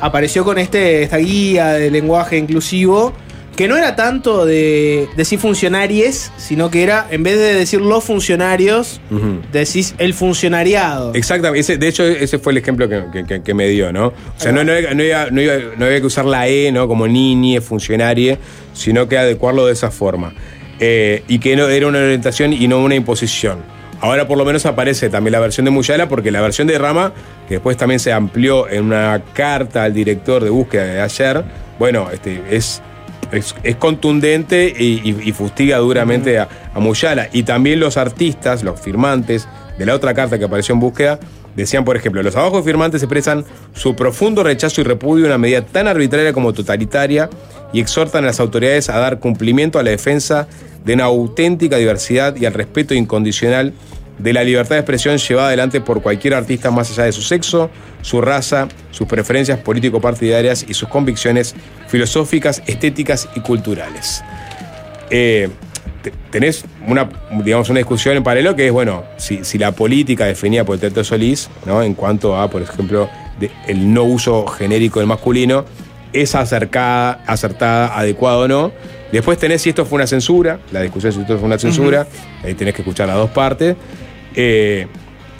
apareció 0.00 0.44
con 0.44 0.58
este, 0.58 1.02
esta 1.02 1.16
guía 1.18 1.68
de 1.72 1.90
lenguaje 1.90 2.36
inclusivo, 2.38 3.12
que 3.56 3.68
no 3.68 3.76
era 3.76 3.94
tanto 3.94 4.46
de 4.46 5.08
decir 5.16 5.38
funcionaries, 5.38 6.32
sino 6.38 6.70
que 6.70 6.82
era, 6.82 7.06
en 7.10 7.22
vez 7.22 7.38
de 7.38 7.54
decir 7.54 7.80
los 7.80 8.02
funcionarios, 8.04 9.00
Ujú. 9.10 9.40
decís 9.52 9.94
el 9.98 10.14
funcionariado. 10.14 11.12
Exactamente, 11.14 11.60
ese- 11.60 11.76
de 11.78 11.88
hecho 11.88 12.04
ese 12.04 12.38
fue 12.38 12.52
el 12.52 12.58
ejemplo 12.58 12.88
que, 12.88 13.40
que- 13.42 13.54
me 13.54 13.68
dio, 13.68 13.92
¿no? 13.92 14.06
O 14.08 14.12
sea, 14.36 14.52
no, 14.52 14.64
no, 14.64 14.72
había- 14.72 14.94
no 14.94 15.02
había, 15.02 15.30
no 15.30 15.40
había- 15.40 15.60
no 15.76 15.84
había 15.86 16.00
que 16.00 16.06
usar 16.06 16.24
la 16.24 16.48
E, 16.48 16.72
¿no? 16.72 16.88
Como 16.88 17.06
niñe, 17.06 17.60
funcionarie, 17.60 18.38
sino 18.72 19.08
que 19.08 19.18
adecuarlo 19.18 19.66
de 19.66 19.72
esa 19.74 19.90
forma. 19.90 20.32
Eh, 20.78 21.24
y 21.28 21.38
que 21.40 21.56
no, 21.56 21.68
era 21.68 21.86
una 21.88 21.98
orientación 21.98 22.52
y 22.54 22.66
no 22.66 22.80
una 22.82 22.94
imposición. 22.94 23.58
Ahora 24.00 24.26
por 24.26 24.38
lo 24.38 24.46
menos 24.46 24.64
aparece 24.64 25.10
también 25.10 25.32
la 25.32 25.40
versión 25.40 25.66
de 25.66 25.70
Muyala, 25.70 26.08
porque 26.08 26.30
la 26.30 26.40
versión 26.40 26.66
de 26.66 26.78
Rama, 26.78 27.12
que 27.46 27.54
después 27.56 27.76
también 27.76 28.00
se 28.00 28.12
amplió 28.12 28.66
en 28.70 28.84
una 28.84 29.22
carta 29.34 29.84
al 29.84 29.92
director 29.92 30.42
de 30.42 30.48
búsqueda 30.48 30.84
de 30.84 31.00
ayer, 31.02 31.44
bueno, 31.78 32.08
este, 32.10 32.40
es, 32.50 32.80
es, 33.32 33.54
es 33.62 33.76
contundente 33.76 34.74
y, 34.78 35.00
y- 35.08 35.28
y 35.28 35.32
fustiga 35.32 35.78
duramente 35.78 36.38
a, 36.38 36.48
a 36.74 36.80
Muyala. 36.80 37.28
Y 37.32 37.42
también 37.44 37.80
los 37.80 37.96
artistas, 37.96 38.62
los 38.62 38.80
firmantes 38.80 39.48
de 39.78 39.86
la 39.86 39.94
otra 39.94 40.14
carta 40.14 40.38
que 40.38 40.44
apareció 40.44 40.74
en 40.74 40.80
búsqueda, 40.80 41.18
decían, 41.56 41.84
por 41.84 41.96
ejemplo, 41.96 42.22
los 42.22 42.36
abajo 42.36 42.62
firmantes 42.62 43.02
expresan 43.02 43.44
su 43.74 43.96
profundo 43.96 44.42
rechazo 44.42 44.80
y 44.80 44.84
repudio 44.84 45.24
a 45.24 45.28
una 45.28 45.38
medida 45.38 45.62
tan 45.62 45.88
arbitraria 45.88 46.32
como 46.32 46.52
totalitaria 46.52 47.28
y 47.72 47.80
exhortan 47.80 48.24
a 48.24 48.28
las 48.28 48.40
autoridades 48.40 48.88
a 48.88 48.98
dar 48.98 49.18
cumplimiento 49.20 49.78
a 49.78 49.82
la 49.82 49.90
defensa 49.90 50.46
de 50.84 50.94
una 50.94 51.04
auténtica 51.04 51.76
diversidad 51.76 52.36
y 52.36 52.46
al 52.46 52.54
respeto 52.54 52.94
incondicional 52.94 53.72
de 54.22 54.32
la 54.32 54.44
libertad 54.44 54.76
de 54.76 54.80
expresión 54.80 55.16
llevada 55.18 55.48
adelante 55.48 55.80
por 55.80 56.02
cualquier 56.02 56.34
artista 56.34 56.70
más 56.70 56.90
allá 56.90 57.04
de 57.04 57.12
su 57.12 57.22
sexo, 57.22 57.70
su 58.02 58.20
raza, 58.20 58.68
sus 58.90 59.06
preferencias 59.06 59.58
político-partidarias 59.58 60.64
y 60.68 60.74
sus 60.74 60.88
convicciones 60.88 61.54
filosóficas, 61.88 62.62
estéticas 62.66 63.28
y 63.34 63.40
culturales. 63.40 64.22
Eh, 65.10 65.48
te- 66.02 66.12
tenés 66.30 66.64
una, 66.86 67.08
digamos, 67.44 67.68
una 67.68 67.78
discusión 67.78 68.16
en 68.16 68.22
paralelo 68.22 68.54
que 68.56 68.66
es, 68.66 68.72
bueno, 68.72 69.04
si, 69.16 69.44
si 69.44 69.58
la 69.58 69.72
política 69.72 70.24
definida 70.26 70.64
por 70.64 70.74
el 70.74 70.80
Teatro 70.80 71.04
Solís, 71.04 71.50
¿no? 71.66 71.82
en 71.82 71.94
cuanto 71.94 72.36
a, 72.36 72.48
por 72.48 72.62
ejemplo, 72.62 73.08
de- 73.38 73.50
el 73.66 73.92
no 73.92 74.04
uso 74.04 74.46
genérico 74.46 75.00
del 75.00 75.08
masculino, 75.08 75.64
es 76.12 76.34
acercada, 76.34 77.22
acertada, 77.26 77.96
adecuada 77.98 78.38
o 78.38 78.48
no. 78.48 78.72
Después 79.12 79.38
tenés 79.38 79.62
si 79.62 79.70
esto 79.70 79.84
fue 79.84 79.96
una 79.96 80.06
censura, 80.06 80.58
la 80.72 80.80
discusión 80.82 81.12
si 81.12 81.20
esto 81.20 81.36
fue 81.38 81.46
una 81.46 81.58
censura, 81.58 82.06
ahí 82.44 82.54
tenés 82.54 82.74
que 82.74 82.82
escuchar 82.82 83.08
las 83.08 83.16
dos 83.16 83.30
partes. 83.30 83.76
Eh, 84.34 84.86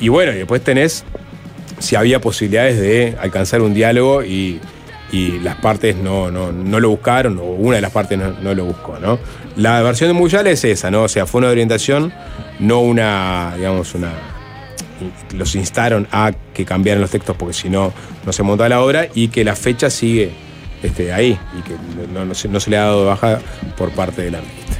y 0.01 0.09
bueno, 0.09 0.33
y 0.33 0.37
después 0.37 0.63
tenés 0.63 1.05
si 1.79 1.97
había 1.97 2.21
posibilidades 2.21 2.79
de 2.79 3.17
alcanzar 3.21 3.63
un 3.63 3.75
diálogo 3.75 4.23
y, 4.23 4.61
y 5.13 5.39
las 5.41 5.57
partes 5.57 5.97
no, 5.97 6.31
no, 6.31 6.53
no 6.53 6.79
lo 6.79 6.91
buscaron, 6.91 7.39
o 7.39 7.45
una 7.45 7.77
de 7.77 7.83
las 7.83 7.91
partes 7.91 8.19
no, 8.19 8.33
no 8.41 8.55
lo 8.55 8.65
buscó, 8.67 8.99
¿no? 8.99 9.19
La 9.57 9.83
versión 9.83 10.09
de 10.11 10.15
Muyala 10.15 10.51
es 10.51 10.65
esa, 10.65 10.91
¿no? 10.91 11.05
O 11.05 11.09
sea, 11.09 11.27
fue 11.27 11.41
una 11.41 11.49
orientación, 11.49 12.13
no 12.59 12.81
una, 12.81 13.55
digamos, 13.57 13.95
una. 13.95 14.13
Los 15.35 15.55
instaron 15.55 16.07
a 16.13 16.33
que 16.53 16.67
cambiaran 16.67 17.01
los 17.01 17.11
textos 17.11 17.35
porque 17.37 17.55
si 17.55 17.71
no, 17.71 17.93
no 18.25 18.33
se 18.33 18.43
monta 18.43 18.69
la 18.69 18.83
obra 18.83 19.09
y 19.15 19.29
que 19.29 19.45
la 19.45 19.57
fecha 19.57 19.89
sigue 19.89 20.31
este, 20.83 21.13
ahí 21.13 21.39
y 21.59 21.63
que 21.63 21.75
no, 22.13 22.27
no 22.27 22.35
se, 22.35 22.49
no 22.49 22.61
se 22.61 22.71
le 22.71 22.77
ha 22.77 22.83
dado 22.83 23.07
baja 23.07 23.41
por 23.79 23.91
parte 23.93 24.23
del 24.23 24.35
artista. 24.35 24.77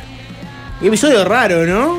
Episodio 0.83 1.25
raro, 1.25 1.67
¿no? 1.67 1.99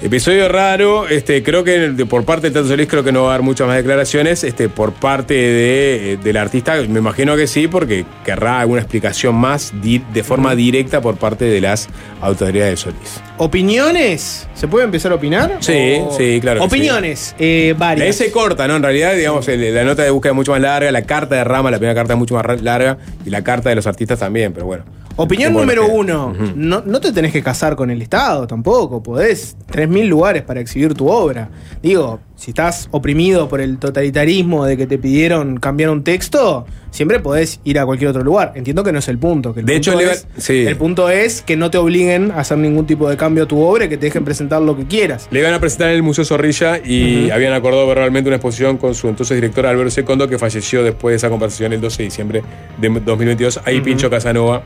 Episodio 0.00 0.48
raro, 0.48 1.08
este, 1.08 1.42
creo 1.42 1.64
que 1.64 1.92
por 2.08 2.24
parte 2.24 2.48
de 2.50 2.54
Tato 2.54 2.68
Solís 2.68 2.86
creo 2.86 3.02
que 3.02 3.10
no 3.10 3.24
va 3.24 3.30
a 3.30 3.32
dar 3.32 3.42
muchas 3.42 3.66
más 3.66 3.76
declaraciones. 3.76 4.44
Este, 4.44 4.68
por 4.68 4.92
parte 4.92 5.34
de, 5.34 6.12
eh, 6.12 6.16
del 6.18 6.36
artista, 6.36 6.76
me 6.88 7.00
imagino 7.00 7.34
que 7.34 7.48
sí, 7.48 7.66
porque 7.66 8.04
querrá 8.24 8.60
alguna 8.60 8.80
explicación 8.80 9.34
más 9.34 9.72
di- 9.82 10.00
de 10.14 10.22
forma 10.22 10.54
directa 10.54 11.00
por 11.00 11.16
parte 11.16 11.46
de 11.46 11.60
las 11.60 11.88
autoridades 12.20 12.70
de 12.70 12.76
Solís. 12.76 13.20
¿Opiniones? 13.38 14.46
¿Se 14.54 14.68
puede 14.68 14.84
empezar 14.84 15.10
a 15.10 15.16
opinar? 15.16 15.56
Sí, 15.60 15.96
O- 16.00 16.14
sí, 16.16 16.38
claro 16.40 16.62
Opiniones, 16.62 17.34
eh, 17.40 17.70
La 17.76 17.78
varias. 17.86 18.08
S 18.20 18.30
corta, 18.30 18.68
¿no? 18.68 18.76
En 18.76 18.84
realidad, 18.84 19.14
digamos, 19.16 19.48
el- 19.48 19.74
la 19.74 19.82
nota 19.82 20.04
de 20.04 20.10
búsqueda 20.10 20.30
es 20.30 20.36
mucho 20.36 20.52
más 20.52 20.60
larga, 20.60 20.92
la 20.92 21.02
carta 21.02 21.34
de 21.34 21.42
Rama, 21.42 21.72
la 21.72 21.78
primera 21.78 21.96
carta 21.96 22.12
es 22.12 22.18
mucho 22.20 22.36
más 22.36 22.62
larga, 22.62 22.98
y 23.26 23.30
la 23.30 23.42
carta 23.42 23.68
de 23.68 23.74
los 23.74 23.86
artistas 23.88 24.20
también, 24.20 24.52
pero 24.52 24.66
bueno. 24.66 24.84
Opinión 25.18 25.52
número 25.52 25.88
uno. 25.88 26.32
no, 26.54 26.82
no 26.86 27.00
te 27.00 27.12
tenés 27.12 27.32
que 27.32 27.42
casar 27.42 27.74
con 27.74 27.90
el 27.90 28.00
Estado 28.00 28.46
tampoco. 28.46 29.02
Podés. 29.02 29.56
Tenés 29.70 29.88
mil 29.88 30.06
lugares 30.06 30.42
para 30.42 30.60
exhibir 30.60 30.94
tu 30.94 31.08
obra. 31.08 31.50
Digo, 31.82 32.20
si 32.38 32.52
estás 32.52 32.86
oprimido 32.92 33.48
por 33.48 33.60
el 33.60 33.78
totalitarismo 33.78 34.64
de 34.64 34.76
que 34.76 34.86
te 34.86 34.96
pidieron 34.96 35.56
cambiar 35.58 35.90
un 35.90 36.04
texto, 36.04 36.66
siempre 36.92 37.18
podés 37.18 37.58
ir 37.64 37.80
a 37.80 37.84
cualquier 37.84 38.10
otro 38.10 38.22
lugar. 38.22 38.52
Entiendo 38.54 38.84
que 38.84 38.92
no 38.92 39.00
es 39.00 39.08
el 39.08 39.18
punto. 39.18 39.52
Que 39.52 39.58
el 39.60 39.66
De 39.66 39.72
punto 39.74 39.90
hecho, 39.90 39.98
le- 40.00 40.12
es, 40.12 40.26
sí. 40.36 40.64
el 40.64 40.76
punto 40.76 41.10
es 41.10 41.42
que 41.42 41.56
no 41.56 41.68
te 41.72 41.78
obliguen 41.78 42.30
a 42.30 42.36
hacer 42.38 42.56
ningún 42.58 42.86
tipo 42.86 43.10
de 43.10 43.16
cambio 43.16 43.42
a 43.42 43.48
tu 43.48 43.60
obra 43.60 43.86
y 43.86 43.88
que 43.88 43.96
te 43.96 44.06
dejen 44.06 44.24
presentar 44.24 44.62
lo 44.62 44.76
que 44.76 44.84
quieras. 44.86 45.26
Le 45.32 45.40
iban 45.40 45.52
a 45.52 45.58
presentar 45.58 45.88
en 45.88 45.96
el 45.96 46.04
Museo 46.04 46.24
Zorrilla 46.24 46.78
y 46.78 47.28
habían 47.30 47.54
acordado 47.54 47.88
verbalmente 47.88 48.28
una 48.28 48.36
exposición 48.36 48.76
con 48.76 48.94
su 48.94 49.08
entonces 49.08 49.34
director 49.36 49.66
Álvaro 49.66 49.90
Secondo, 49.90 50.28
que 50.28 50.38
falleció 50.38 50.84
después 50.84 51.14
de 51.14 51.16
esa 51.16 51.30
conversación 51.30 51.72
el 51.72 51.80
12 51.80 51.98
de 51.98 52.04
diciembre 52.04 52.42
de 52.80 52.88
2022. 52.88 53.62
Ahí 53.64 53.80
Pincho 53.80 54.08
Casanova 54.10 54.62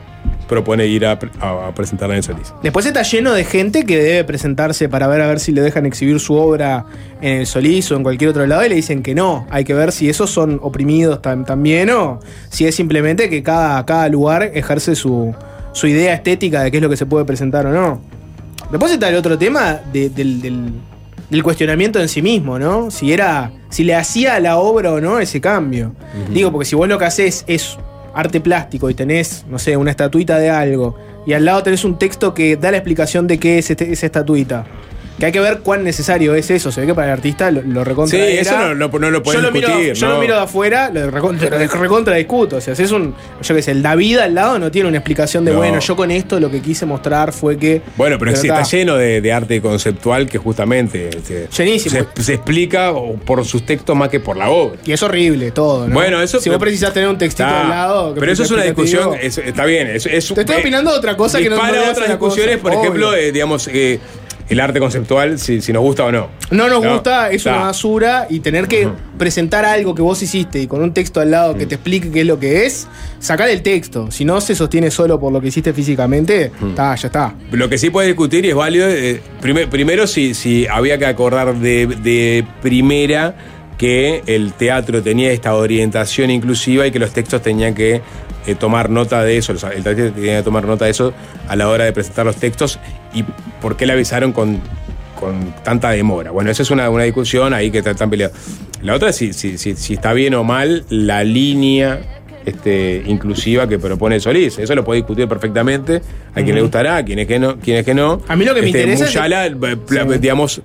propone 0.47 0.85
ir 0.85 1.05
a, 1.07 1.17
a- 1.39 1.67
a 1.69 1.73
presentarla 1.73 2.13
en 2.13 2.17
el 2.19 2.23
Solís. 2.23 2.53
Después 2.61 2.85
está 2.85 3.01
lleno 3.01 3.33
de 3.33 3.43
gente 3.45 3.83
que 3.83 3.97
debe 3.97 4.23
presentarse 4.25 4.89
para 4.89 5.07
ver 5.07 5.21
a 5.21 5.27
ver 5.27 5.39
si 5.39 5.51
le 5.53 5.61
dejan 5.61 5.85
exhibir 5.87 6.19
su 6.19 6.35
obra 6.35 6.85
en 7.21 7.39
el 7.39 7.45
Solís 7.47 7.62
o 7.91 7.95
en 7.95 8.03
cualquier 8.03 8.29
otro 8.31 8.45
lado 8.45 8.65
y 8.65 8.69
le 8.69 8.75
dicen 8.75 9.01
que 9.03 9.15
no. 9.15 9.45
Hay 9.49 9.63
que 9.63 9.73
ver 9.73 9.91
si 9.91 10.09
esos 10.09 10.29
son 10.29 10.59
oprimidos 10.61 11.21
tam- 11.21 11.45
también 11.45 11.89
o 11.89 12.19
si 12.49 12.65
es 12.65 12.75
simplemente 12.75 13.29
que 13.29 13.41
cada, 13.43 13.85
cada 13.85 14.09
lugar 14.09 14.51
ejerce 14.53 14.95
su, 14.95 15.33
su 15.71 15.87
idea 15.87 16.13
estética 16.13 16.61
de 16.63 16.71
qué 16.71 16.77
es 16.77 16.83
lo 16.83 16.89
que 16.89 16.97
se 16.97 17.05
puede 17.05 17.25
presentar 17.25 17.65
o 17.65 17.71
no. 17.71 18.01
Después 18.71 18.91
está 18.91 19.09
el 19.09 19.15
otro 19.15 19.37
tema 19.37 19.79
de- 19.91 20.09
del, 20.09 20.41
del- 20.41 20.71
del 21.29 21.43
cuestionamiento 21.43 21.99
en 21.99 22.09
sí 22.09 22.21
mismo, 22.21 22.59
¿no? 22.59 22.91
Si 22.91 23.11
era. 23.11 23.51
si 23.69 23.83
le 23.83 23.95
hacía 23.95 24.35
a 24.35 24.39
la 24.39 24.57
obra 24.57 24.91
o 24.93 25.01
no 25.01 25.19
ese 25.19 25.41
cambio. 25.41 25.93
Digo, 26.31 26.51
porque 26.51 26.65
si 26.65 26.75
vos 26.75 26.87
lo 26.87 26.99
que 26.99 27.05
haces 27.05 27.43
es 27.47 27.77
arte 28.13 28.39
plástico 28.39 28.87
y 28.91 28.93
tenés, 28.93 29.43
no 29.49 29.57
sé, 29.57 29.75
una 29.75 29.89
estatuita 29.89 30.37
de 30.37 30.51
algo, 30.51 30.95
y 31.25 31.33
al 31.33 31.45
lado 31.45 31.63
tenés 31.63 31.83
un 31.85 31.97
texto 31.97 32.33
que 32.35 32.55
da 32.57 32.69
la 32.69 32.77
explicación 32.77 33.25
de 33.25 33.39
qué 33.39 33.57
es 33.57 33.71
este- 33.71 33.91
esa 33.91 34.05
estatuita. 34.05 34.65
Que 35.23 35.27
hay 35.27 35.31
que 35.31 35.39
ver 35.39 35.59
cuán 35.59 35.85
necesario 35.85 36.35
es 36.35 36.51
eso. 36.51 36.69
Se 36.69 36.81
ve 36.81 36.87
que 36.87 36.93
para 36.93 37.07
el 37.07 37.13
artista 37.13 37.49
lo, 37.49 37.61
lo 37.61 37.85
recontra 37.85 38.19
Sí, 38.19 38.21
era. 38.25 38.41
eso 38.41 38.57
no, 38.57 38.75
no, 38.75 38.87
no 38.99 39.09
lo 39.09 39.19
yo 39.19 39.23
puedes 39.23 39.41
lo, 39.41 39.51
miro, 39.53 39.69
discutir. 39.69 39.93
yo 39.93 40.09
lo 40.09 40.19
miro 40.19 40.35
de 40.35 40.41
afuera, 40.41 40.89
lo 40.93 41.09
recontra, 41.09 41.49
lo 41.57 41.65
recontra 41.79 42.15
discuto. 42.17 42.57
O 42.57 42.61
sea, 42.61 42.75
si 42.75 42.83
es 42.83 42.91
un. 42.91 43.15
Yo 43.41 43.55
qué 43.55 43.61
sé, 43.61 43.71
el 43.71 43.81
David 43.81 44.17
al 44.17 44.35
lado 44.35 44.59
no 44.59 44.69
tiene 44.69 44.89
una 44.89 44.97
explicación 44.97 45.45
de, 45.45 45.51
No. 45.53 45.59
bueno, 45.59 45.79
yo 45.79 45.95
con 45.95 46.11
esto 46.11 46.41
lo 46.41 46.51
que 46.51 46.59
quise 46.61 46.85
mostrar 46.85 47.31
fue 47.31 47.55
que. 47.57 47.81
Bueno, 47.95 48.17
pero, 48.19 48.35
sí, 48.35 48.47
está 48.47 48.63
lleno 48.63 48.95
de, 48.97 49.21
de 49.21 49.31
arte 49.31 49.61
conceptual 49.61 50.27
que 50.27 50.37
justamente 50.39 51.07
este, 51.07 51.47
Llenísimo. 51.57 52.05
Se, 52.17 52.21
se 52.23 52.33
explica 52.33 52.91
por 53.25 53.45
sus 53.45 53.65
textos 53.65 53.95
más 53.95 54.09
que 54.09 54.19
por 54.19 54.35
la 54.35 54.49
obra. 54.49 54.77
Y 54.85 54.91
es 54.91 55.01
horrible 55.03 55.51
todo, 55.51 55.87
¿no? 55.87 55.93
Bueno, 55.93 56.21
eso. 56.21 56.41
Si 56.41 56.49
vos 56.49 56.59
precisás 56.59 56.93
tener 56.93 57.07
un 57.07 57.17
textito 57.17 57.47
Está. 57.47 57.61
al 57.61 57.69
lado. 57.69 58.13
que 58.13 58.19
Pero 58.19 58.33
eso 58.33 58.43
es 58.43 58.51
una 58.51 58.63
discusión. 58.63 59.11
es- 59.21 59.37
está 59.37 59.63
bien. 59.63 59.87
es- 59.87 60.05
es- 60.05 60.33
Te 60.33 60.41
estoy 60.41 60.57
eh, 60.57 60.59
opinando 60.59 60.91
de 60.91 60.97
otra 60.97 61.15
cosa 61.15 61.39
que 61.39 61.49
no- 61.49 61.63
hace 61.63 61.79
otras 61.79 62.09
discusiones, 62.09 62.57
cosa. 62.57 62.61
por 62.61 62.71
Obvio. 62.73 62.81
ejemplo, 62.81 63.15
eh, 63.15 63.31
digamos, 63.31 63.69
eh, 63.71 64.01
el 64.49 64.59
arte 64.59 64.79
conceptual, 64.79 65.39
si, 65.39 65.61
si 65.61 65.71
nos 65.73 65.81
gusta 65.83 66.05
o 66.05 66.11
no. 66.11 66.27
No 66.51 66.67
nos 66.69 66.83
No, 66.83 66.93
gusta, 66.93 67.29
es 67.29 67.37
está. 67.37 67.51
una 67.55 67.65
basura 67.67 68.27
y 68.29 68.39
tener 68.41 68.67
que 68.67 68.87
presentar 69.17 69.63
algo 69.65 69.95
que 69.95 70.01
vos 70.01 70.21
hiciste 70.21 70.59
y 70.61 70.67
con 70.67 70.81
un 70.83 70.93
texto 70.93 71.19
al 71.21 71.31
lado 71.31 71.55
Mm. 71.55 71.57
que 71.57 71.65
te 71.65 71.75
explique 71.75 72.11
qué 72.11 72.21
es 72.21 72.27
lo 72.27 72.39
que 72.39 72.65
es, 72.65 72.87
sacar 73.19 73.49
el 73.49 73.61
texto. 73.61 74.11
Si 74.11 74.25
no 74.25 74.41
se 74.41 74.53
sostiene 74.55 74.91
solo 74.91 75.19
por 75.19 75.31
lo 75.31 75.39
que 75.41 75.47
hiciste 75.47 75.73
físicamente, 75.73 76.51
Mm. 76.59 76.69
está, 76.69 76.95
ya 76.95 77.07
está. 77.07 77.33
Lo 77.51 77.69
que 77.69 77.77
sí 77.77 77.89
puedes 77.89 78.07
discutir 78.09 78.45
y 78.45 78.49
es 78.49 78.55
válido, 78.55 78.87
eh, 78.89 79.21
primer- 79.41 79.69
primero 79.69 80.07
si, 80.07 80.33
si 80.33 80.67
había 80.67 80.97
que 80.97 81.05
acordar 81.05 81.55
de, 81.55 81.87
de 81.87 82.45
primera 82.61 83.35
que 83.77 84.21
el 84.27 84.53
teatro 84.53 85.01
tenía 85.01 85.31
esta 85.31 85.55
orientación 85.55 86.29
inclusiva 86.29 86.85
y 86.85 86.91
que 86.91 86.99
los 86.99 87.11
textos 87.11 87.41
tenían 87.41 87.73
que 87.73 88.01
eh, 88.45 88.55
tomar 88.55 88.89
nota 88.89 89.23
de 89.23 89.37
eso, 89.37 89.53
el 89.53 89.59
teatro 89.83 90.11
tenía 90.11 90.37
que 90.37 90.43
tomar 90.43 90.65
nota 90.65 90.85
de 90.85 90.91
eso 90.91 91.13
a 91.47 91.55
la 91.55 91.69
hora 91.69 91.85
de 91.85 91.93
presentar 91.93 92.25
los 92.25 92.35
textos 92.35 92.77
y 93.13 93.23
por 93.61 93.75
qué 93.77 93.85
le 93.85 93.93
avisaron 93.93 94.31
con, 94.33 94.59
con 95.19 95.53
tanta 95.63 95.91
demora. 95.91 96.31
Bueno, 96.31 96.49
esa 96.51 96.63
es 96.63 96.71
una, 96.71 96.89
una 96.89 97.03
discusión 97.03 97.53
ahí 97.53 97.71
que 97.71 97.79
está- 97.79 97.91
están 97.91 98.09
peleados. 98.09 98.35
La 98.81 98.93
otra 98.95 99.09
es 99.09 99.15
si, 99.15 99.33
si, 99.33 99.57
si, 99.57 99.75
si 99.75 99.93
está 99.93 100.13
bien 100.13 100.33
o 100.35 100.43
mal 100.43 100.85
la 100.89 101.23
línea 101.23 102.01
este, 102.45 103.01
inclusiva 103.05 103.67
que 103.69 103.79
propone 103.79 104.19
Solís. 104.19 104.59
Eso 104.59 104.75
lo 104.75 104.83
puede 104.83 104.97
discutir 104.99 105.27
perfectamente. 105.29 106.01
A 106.35 106.41
quien 106.41 106.55
le 106.55 106.61
gustará, 106.61 106.97
a 106.97 107.05
quienes 107.05 107.25
que 107.27 107.39
no. 107.39 107.57
Quienes 107.59 107.85
que 107.85 107.93
no. 107.93 108.21
A 108.27 108.35
mí 108.35 108.43
lo 108.43 108.53
que 108.53 108.61
me 108.61 108.67
Este, 108.67 108.79
interesa 108.81 109.05
es- 109.05 109.11
Muyala, 109.11 109.49
pla- 109.87 110.03
Sí. 110.03 110.17
digamos, 110.19 110.61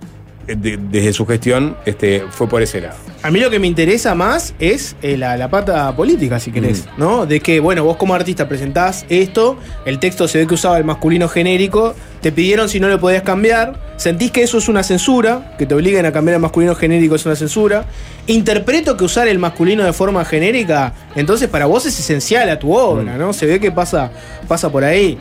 de- 0.57 0.79
desde 0.91 1.13
su 1.13 1.27
gestión, 1.27 1.77
este, 1.87 2.25
fue 2.31 2.49
por 2.49 2.63
ese 2.63 2.81
lado. 2.81 2.97
A 3.23 3.31
mí 3.31 3.41
lo 3.41 3.51
que 3.51 3.59
me 3.59 3.67
interesa 3.67 4.15
más 4.15 4.55
es 4.59 4.95
eh, 5.03 5.17
la, 5.17 5.37
la 5.37 5.49
pata 5.51 5.95
política, 5.97 6.39
si 6.39 6.53
querés, 6.53 6.87
Mm. 6.97 7.01
¿no? 7.01 7.27
De 7.27 7.41
que, 7.41 7.59
bueno, 7.61 7.85
vos 7.85 7.97
como 7.97 8.15
artista 8.15 8.49
presentás 8.49 9.05
esto, 9.09 9.59
el 9.85 9.99
texto 9.99 10.29
se 10.29 10.39
ve 10.39 10.47
que 10.47 10.55
usaba 10.55 10.79
el 10.79 10.85
masculino 10.85 11.29
genérico, 11.29 11.95
te 12.21 12.31
pidieron 12.33 12.69
si 12.69 12.79
no 12.81 12.89
lo 12.89 12.99
podías 13.01 13.23
cambiar, 13.23 13.81
sentís 13.97 14.31
que 14.31 14.43
eso 14.43 14.59
es 14.59 14.69
una 14.69 14.83
censura, 14.83 15.55
que 15.59 15.67
te 15.67 15.75
obliguen 15.75 16.07
a 16.07 16.13
cambiar 16.13 16.37
el 16.37 16.43
masculino 16.43 16.75
genérico 16.75 17.15
es 17.17 17.27
una 17.27 17.37
censura, 17.37 17.85
interpreto 18.27 18.97
que 18.97 19.05
usar 19.05 19.27
el 19.29 19.39
masculino 19.39 19.85
de 19.85 19.93
forma 19.93 20.25
genérica, 20.25 20.93
entonces 21.17 21.49
para 21.49 21.67
vos 21.67 21.87
es 21.87 21.99
esencial 21.99 22.49
a 22.51 22.59
tu 22.59 22.73
obra, 22.75 23.17
¿no? 23.17 23.33
Se 23.33 23.47
ve 23.47 23.59
que 23.61 23.73
pasa, 23.73 24.11
pasa 24.47 24.71
por 24.71 24.85
ahí. 24.85 25.19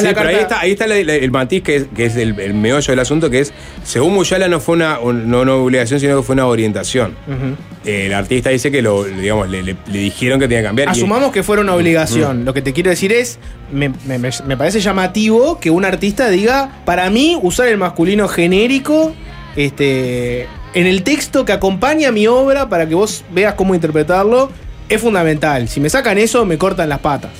Sí, 0.00 0.04
la 0.06 0.14
pero 0.14 0.14
carta... 0.14 0.28
ahí 0.28 0.42
está, 0.42 0.60
ahí 0.60 0.70
está 0.72 0.86
la- 0.86 1.14
el 1.14 1.30
matiz 1.30 1.62
que 1.62 1.76
es, 1.76 1.86
que 1.94 2.06
es 2.06 2.16
el, 2.16 2.38
el 2.40 2.54
meollo 2.54 2.86
del 2.92 2.98
asunto, 3.00 3.30
que 3.30 3.40
es, 3.40 3.52
según 3.84 4.14
Muyala, 4.14 4.48
no 4.48 4.60
fue 4.60 4.76
una, 4.76 4.98
un- 4.98 5.28
no 5.30 5.40
una 5.42 5.54
obligación, 5.54 6.00
sino 6.00 6.16
que 6.16 6.22
fue 6.22 6.34
una 6.34 6.46
orientación. 6.46 7.16
Ujú. 7.26 7.56
El 7.90 8.14
artista 8.14 8.50
dice 8.50 8.70
que 8.70 8.80
lo, 8.82 9.04
digamos, 9.04 9.48
le, 9.50 9.62
le- 9.62 9.76
le 9.86 9.98
dijeron 9.98 10.38
que 10.40 10.46
tenía 10.48 10.60
que 10.62 10.66
cambiar. 10.66 10.88
y- 10.88 10.90
Asumamos 10.92 11.32
que 11.32 11.42
fuera 11.42 11.62
una 11.62 11.74
obligación. 11.74 12.44
Lo 12.44 12.54
que 12.54 12.62
te 12.62 12.72
quiero 12.72 12.90
decir 12.90 13.12
es, 13.12 13.38
me, 13.72 13.90
me- 14.06 14.18
me- 14.18 14.30
me 14.46 14.56
parece 14.56 14.80
llamativo 14.80 15.58
que 15.60 15.70
un 15.70 15.84
artista 15.84 16.28
diga, 16.30 16.70
para 16.84 17.10
mí, 17.10 17.38
usar 17.42 17.68
el 17.68 17.76
masculino 17.78 18.28
genérico 18.28 19.14
este, 19.56 20.42
en 20.74 20.86
el 20.86 21.02
texto 21.02 21.44
que 21.44 21.52
acompaña 21.52 22.10
mi 22.12 22.26
obra 22.26 22.68
para 22.68 22.88
que 22.88 22.94
vos 22.94 23.24
veas 23.32 23.54
cómo 23.54 23.74
interpretarlo, 23.74 24.50
es 24.88 25.00
fundamental. 25.00 25.68
Si 25.68 25.80
me 25.80 25.88
sacan 25.88 26.18
eso, 26.18 26.44
me 26.44 26.58
cortan 26.58 26.88
las 26.88 26.98
patas. 26.98 27.30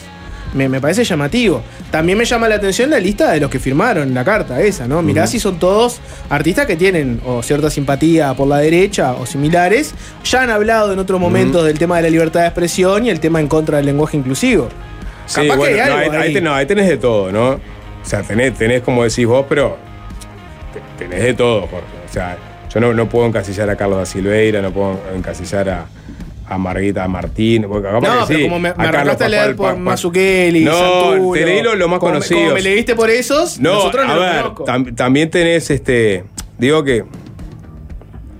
Me, 0.54 0.68
me 0.68 0.80
parece 0.80 1.02
llamativo. 1.04 1.62
También 1.90 2.16
me 2.16 2.24
llama 2.24 2.48
la 2.48 2.54
atención 2.54 2.88
la 2.90 2.98
lista 3.00 3.32
de 3.32 3.40
los 3.40 3.50
que 3.50 3.58
firmaron 3.58 4.14
la 4.14 4.24
carta 4.24 4.60
esa, 4.60 4.86
¿no? 4.86 5.02
Mirá 5.02 5.26
si 5.26 5.40
son 5.40 5.58
todos 5.58 6.00
artistas 6.30 6.66
que 6.66 6.76
tienen 6.76 7.20
o 7.26 7.42
cierta 7.42 7.70
simpatía 7.70 8.32
por 8.34 8.46
la 8.48 8.58
derecha 8.58 9.12
o 9.14 9.26
similares. 9.26 9.94
Ya 10.24 10.42
han 10.42 10.50
hablado 10.50 10.92
en 10.92 10.98
otros 11.00 11.20
momentos 11.20 11.64
del 11.64 11.78
tema 11.78 11.96
de 11.96 12.02
la 12.04 12.10
libertad 12.10 12.40
de 12.42 12.46
expresión 12.46 13.04
y 13.04 13.10
el 13.10 13.18
tema 13.20 13.40
en 13.40 13.48
contra 13.48 13.78
del 13.78 13.86
lenguaje 13.86 14.16
inclusivo. 14.16 14.68
Sí, 15.26 15.40
Capaz 15.42 15.54
que 15.54 15.58
bueno, 15.58 15.82
hay 15.82 15.88
no, 15.90 15.96
algo 15.96 16.12
ahí, 16.12 16.36
ahí 16.36 16.40
no, 16.42 16.66
tenés 16.66 16.88
de 16.88 16.96
todo, 16.98 17.32
¿no? 17.32 17.50
O 17.52 17.60
sea, 18.06 18.22
tenés, 18.22 18.54
tenés 18.54 18.82
como 18.82 19.02
decís 19.04 19.26
vos, 19.26 19.46
pero 19.48 19.76
te- 20.98 21.04
tenés 21.06 21.24
de 21.24 21.34
todo, 21.34 21.62
Jorge. 21.62 21.86
O 22.08 22.12
sea, 22.12 22.36
yo 22.72 22.80
no, 22.80 22.92
no 22.92 23.08
puedo 23.08 23.26
encasillar 23.26 23.70
a 23.70 23.76
Carlos 23.76 23.98
da 23.98 24.06
Silveira, 24.06 24.60
no 24.60 24.70
puedo 24.70 25.00
encasillar 25.16 25.68
a, 25.68 25.86
a 26.46 26.58
Marguita 26.58 27.06
Martín. 27.08 27.64
porque 27.68 27.90
No, 27.90 28.00
pero 28.00 28.26
sí, 28.26 28.42
como 28.42 28.58
me, 28.58 28.74
me 28.74 28.84
arrancaste 28.86 29.24
a 29.24 29.28
leer 29.28 29.56
por 29.56 29.76
Mazzucchelli, 29.76 30.64
No, 30.64 30.72
Santuro, 30.72 31.32
te 31.32 31.44
leí 31.46 31.62
lo- 31.62 31.74
lo 31.74 31.88
más 31.88 31.98
conocidos. 31.98 32.42
Como 32.42 32.54
me 32.54 32.62
leíste 32.62 32.94
por 32.94 33.10
esos, 33.10 33.58
No, 33.58 33.74
nosotros 33.74 34.06
no 34.06 34.12
a 34.12 34.16
los 34.16 34.24
ver, 34.24 34.44
tam- 34.66 34.94
también 34.94 35.30
tenés 35.30 35.70
este. 35.70 36.24
Digo 36.58 36.84
que. 36.84 37.04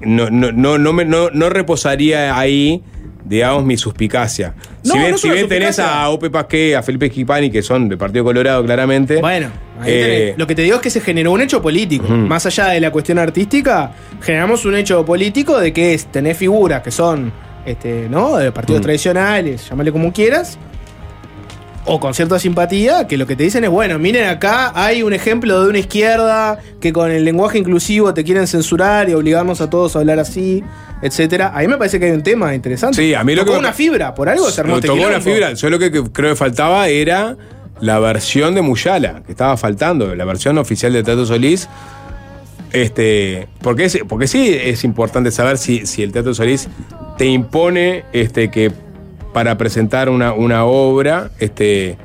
No, 0.00 0.28
no, 0.30 0.52
no, 0.52 0.76
no, 0.78 0.92
me, 0.92 1.04
no, 1.04 1.30
no 1.30 1.48
reposaría 1.48 2.36
ahí, 2.38 2.82
digamos, 3.24 3.64
mi 3.64 3.76
suspicacia. 3.78 4.54
No, 4.84 4.92
si 4.92 4.98
bien, 4.98 5.10
no 5.12 5.18
si 5.18 5.30
bien 5.30 5.48
tenés 5.48 5.78
a 5.78 6.06
Ope 6.10 6.28
Pasqué, 6.28 6.76
a 6.76 6.82
Felipe 6.82 7.08
Schipani, 7.08 7.50
que 7.50 7.62
son 7.62 7.88
del 7.88 7.96
Partido 7.96 8.22
Colorado, 8.22 8.62
claramente. 8.64 9.16
Bueno, 9.22 9.48
ahí 9.80 9.90
eh, 9.92 10.02
tenés. 10.02 10.38
lo 10.38 10.46
que 10.46 10.54
te 10.54 10.60
digo 10.62 10.76
es 10.76 10.82
que 10.82 10.90
se 10.90 11.00
generó 11.00 11.32
un 11.32 11.40
hecho 11.40 11.62
político. 11.62 12.06
Más 12.08 12.44
allá 12.44 12.66
de 12.66 12.80
la 12.80 12.90
cuestión 12.90 13.18
artística, 13.18 13.92
generamos 14.20 14.66
un 14.66 14.76
hecho 14.76 15.06
político 15.06 15.58
de 15.58 15.72
que 15.72 15.94
es 15.94 16.04
tener 16.06 16.36
figuras 16.36 16.82
que 16.82 16.90
son, 16.90 17.32
este, 17.66 18.08
¿no? 18.08 18.36
De 18.36 18.52
partidos 18.52 18.80
Mm. 18.80 18.84
tradicionales, 18.84 19.68
llámale 19.68 19.92
como 19.92 20.12
quieras. 20.12 20.58
O 21.86 22.00
con 22.00 22.14
cierta 22.14 22.38
simpatía, 22.38 23.06
que 23.06 23.18
lo 23.18 23.26
que 23.26 23.36
te 23.36 23.42
dicen 23.42 23.62
es, 23.64 23.68
bueno, 23.68 23.98
miren 23.98 24.26
acá, 24.26 24.72
hay 24.74 25.02
un 25.02 25.12
ejemplo 25.12 25.62
de 25.62 25.68
una 25.68 25.78
izquierda 25.78 26.58
que 26.80 26.94
con 26.94 27.10
el 27.10 27.26
lenguaje 27.26 27.58
inclusivo 27.58 28.14
te 28.14 28.24
quieren 28.24 28.46
censurar 28.46 29.10
y 29.10 29.12
obligarnos 29.12 29.60
a 29.60 29.68
todos 29.68 29.94
a 29.94 29.98
hablar 29.98 30.18
así, 30.18 30.64
etcétera. 31.02 31.52
Ahí 31.54 31.68
me 31.68 31.76
parece 31.76 32.00
que 32.00 32.06
hay 32.06 32.12
un 32.12 32.22
tema 32.22 32.54
interesante. 32.54 32.96
Sí, 32.96 33.12
a 33.12 33.22
mí 33.22 33.34
lo 33.34 33.42
Tocó 33.42 33.52
que 33.52 33.58
una 33.58 33.74
fibra, 33.74 34.14
por 34.14 34.30
algo 34.30 34.48
se 34.50 34.62
armó 34.62 34.76
este 34.76 34.88
tocó 34.88 35.06
una 35.06 35.20
fibra. 35.20 35.52
Yo 35.52 35.68
lo 35.68 35.78
que 35.78 35.90
creo 35.90 36.30
que 36.30 36.36
faltaba 36.36 36.88
era 36.88 37.36
la 37.82 37.98
versión 37.98 38.54
de 38.54 38.62
Muyala, 38.62 39.22
que 39.26 39.32
estaba 39.32 39.54
faltando, 39.58 40.14
la 40.14 40.24
versión 40.24 40.56
oficial 40.56 40.90
de 40.90 41.02
Teatro 41.02 41.26
Solís. 41.26 41.68
Este, 42.72 43.46
porque, 43.60 43.84
es, 43.84 43.98
porque 44.08 44.26
sí 44.26 44.56
es 44.58 44.84
importante 44.84 45.30
saber 45.30 45.58
si, 45.58 45.84
si 45.86 46.02
el 46.02 46.12
Teatro 46.12 46.32
Solís 46.34 46.68
te 47.18 47.26
impone 47.26 48.04
este, 48.12 48.50
que 48.50 48.70
para 49.32 49.56
presentar 49.58 50.08
una, 50.08 50.32
una 50.32 50.64
obra 50.64 51.30
este, 51.40 51.96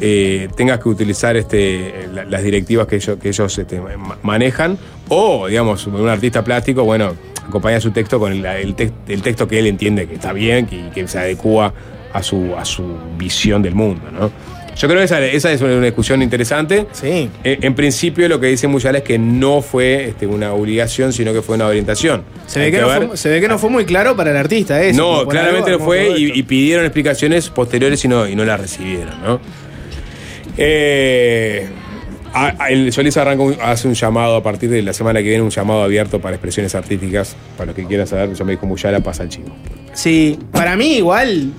eh, 0.00 0.48
tengas 0.56 0.80
que 0.80 0.88
utilizar 0.88 1.36
este, 1.36 2.08
la- 2.12 2.24
las 2.24 2.42
directivas 2.42 2.86
que 2.86 2.96
ellos, 2.96 3.18
que 3.18 3.28
ellos 3.28 3.58
este, 3.58 3.80
ma- 3.80 4.18
manejan, 4.22 4.78
o, 5.08 5.46
digamos, 5.48 5.86
un 5.86 6.08
artista 6.08 6.42
plástico, 6.44 6.84
bueno, 6.84 7.12
acompaña 7.46 7.80
su 7.80 7.90
texto 7.92 8.18
con 8.18 8.32
el, 8.32 8.44
el 8.44 8.74
el 9.08 9.22
texto 9.22 9.46
que 9.48 9.58
él 9.58 9.66
entiende 9.66 10.06
que 10.06 10.14
está 10.14 10.32
bien, 10.32 10.66
que, 10.66 10.90
que 10.94 11.06
se 11.08 11.18
adecua 11.18 11.72
a 12.12 12.22
su, 12.22 12.54
a 12.56 12.64
su 12.64 12.84
visión 13.18 13.62
del 13.62 13.74
mundo, 13.74 14.10
¿no? 14.10 14.30
Yo 14.76 14.88
creo 14.88 14.98
que 15.00 15.04
esa, 15.04 15.24
esa 15.24 15.50
es 15.52 15.60
una 15.62 15.80
discusión 15.80 16.20
interesante. 16.22 16.86
Sí. 16.92 17.30
En, 17.42 17.64
en 17.64 17.74
principio 17.74 18.28
lo 18.28 18.38
que 18.38 18.48
dice 18.48 18.68
Muyala 18.68 18.98
es 18.98 19.04
que 19.04 19.18
no 19.18 19.62
fue 19.62 20.08
este, 20.10 20.26
una 20.26 20.52
obligación, 20.52 21.12
sino 21.14 21.32
que 21.32 21.40
fue 21.40 21.54
una 21.56 21.66
orientación. 21.66 22.24
Se 22.46 22.60
ve, 22.60 22.70
que 22.70 22.80
no 22.80 22.88
fue, 22.90 23.16
se 23.16 23.30
ve 23.30 23.40
que 23.40 23.48
no 23.48 23.58
fue 23.58 23.70
muy 23.70 23.86
claro 23.86 24.14
para 24.14 24.30
el 24.32 24.36
artista 24.36 24.82
eso. 24.82 24.98
no, 25.00 25.26
claramente 25.26 25.70
algo 25.70 25.78
lo 25.80 25.84
fue 25.86 26.14
y, 26.18 26.42
pidieron 26.42 26.84
explicaciones 26.84 27.48
posteriores 27.48 28.04
y 28.04 28.08
no, 28.08 28.28
y 28.28 28.36
no 28.36 28.44
las 28.44 28.60
recibieron, 28.60 29.20
¿no? 29.22 29.40
Eh, 30.58 31.66
Solís 32.90 33.16
arranca 33.16 33.42
un- 33.42 33.56
hace 33.62 33.88
un 33.88 33.94
llamado 33.94 34.36
a 34.36 34.42
partir 34.42 34.68
de 34.68 34.82
la 34.82 34.92
semana 34.92 35.20
que 35.20 35.28
viene, 35.28 35.42
un 35.42 35.50
llamado 35.50 35.82
abierto 35.82 36.20
para 36.20 36.34
expresiones 36.36 36.74
artísticas. 36.74 37.34
Para 37.56 37.68
los 37.68 37.76
que 37.76 37.84
quieran 37.86 38.06
saber, 38.06 38.34
yo 38.34 38.44
me 38.44 38.52
dijo 38.52 38.66
Muyala, 38.66 39.00
pasa 39.00 39.22
el 39.22 39.30
chivo. 39.30 39.48
Sí, 39.94 40.38
para 40.52 40.76
mí 40.76 40.96
igual, 40.98 41.50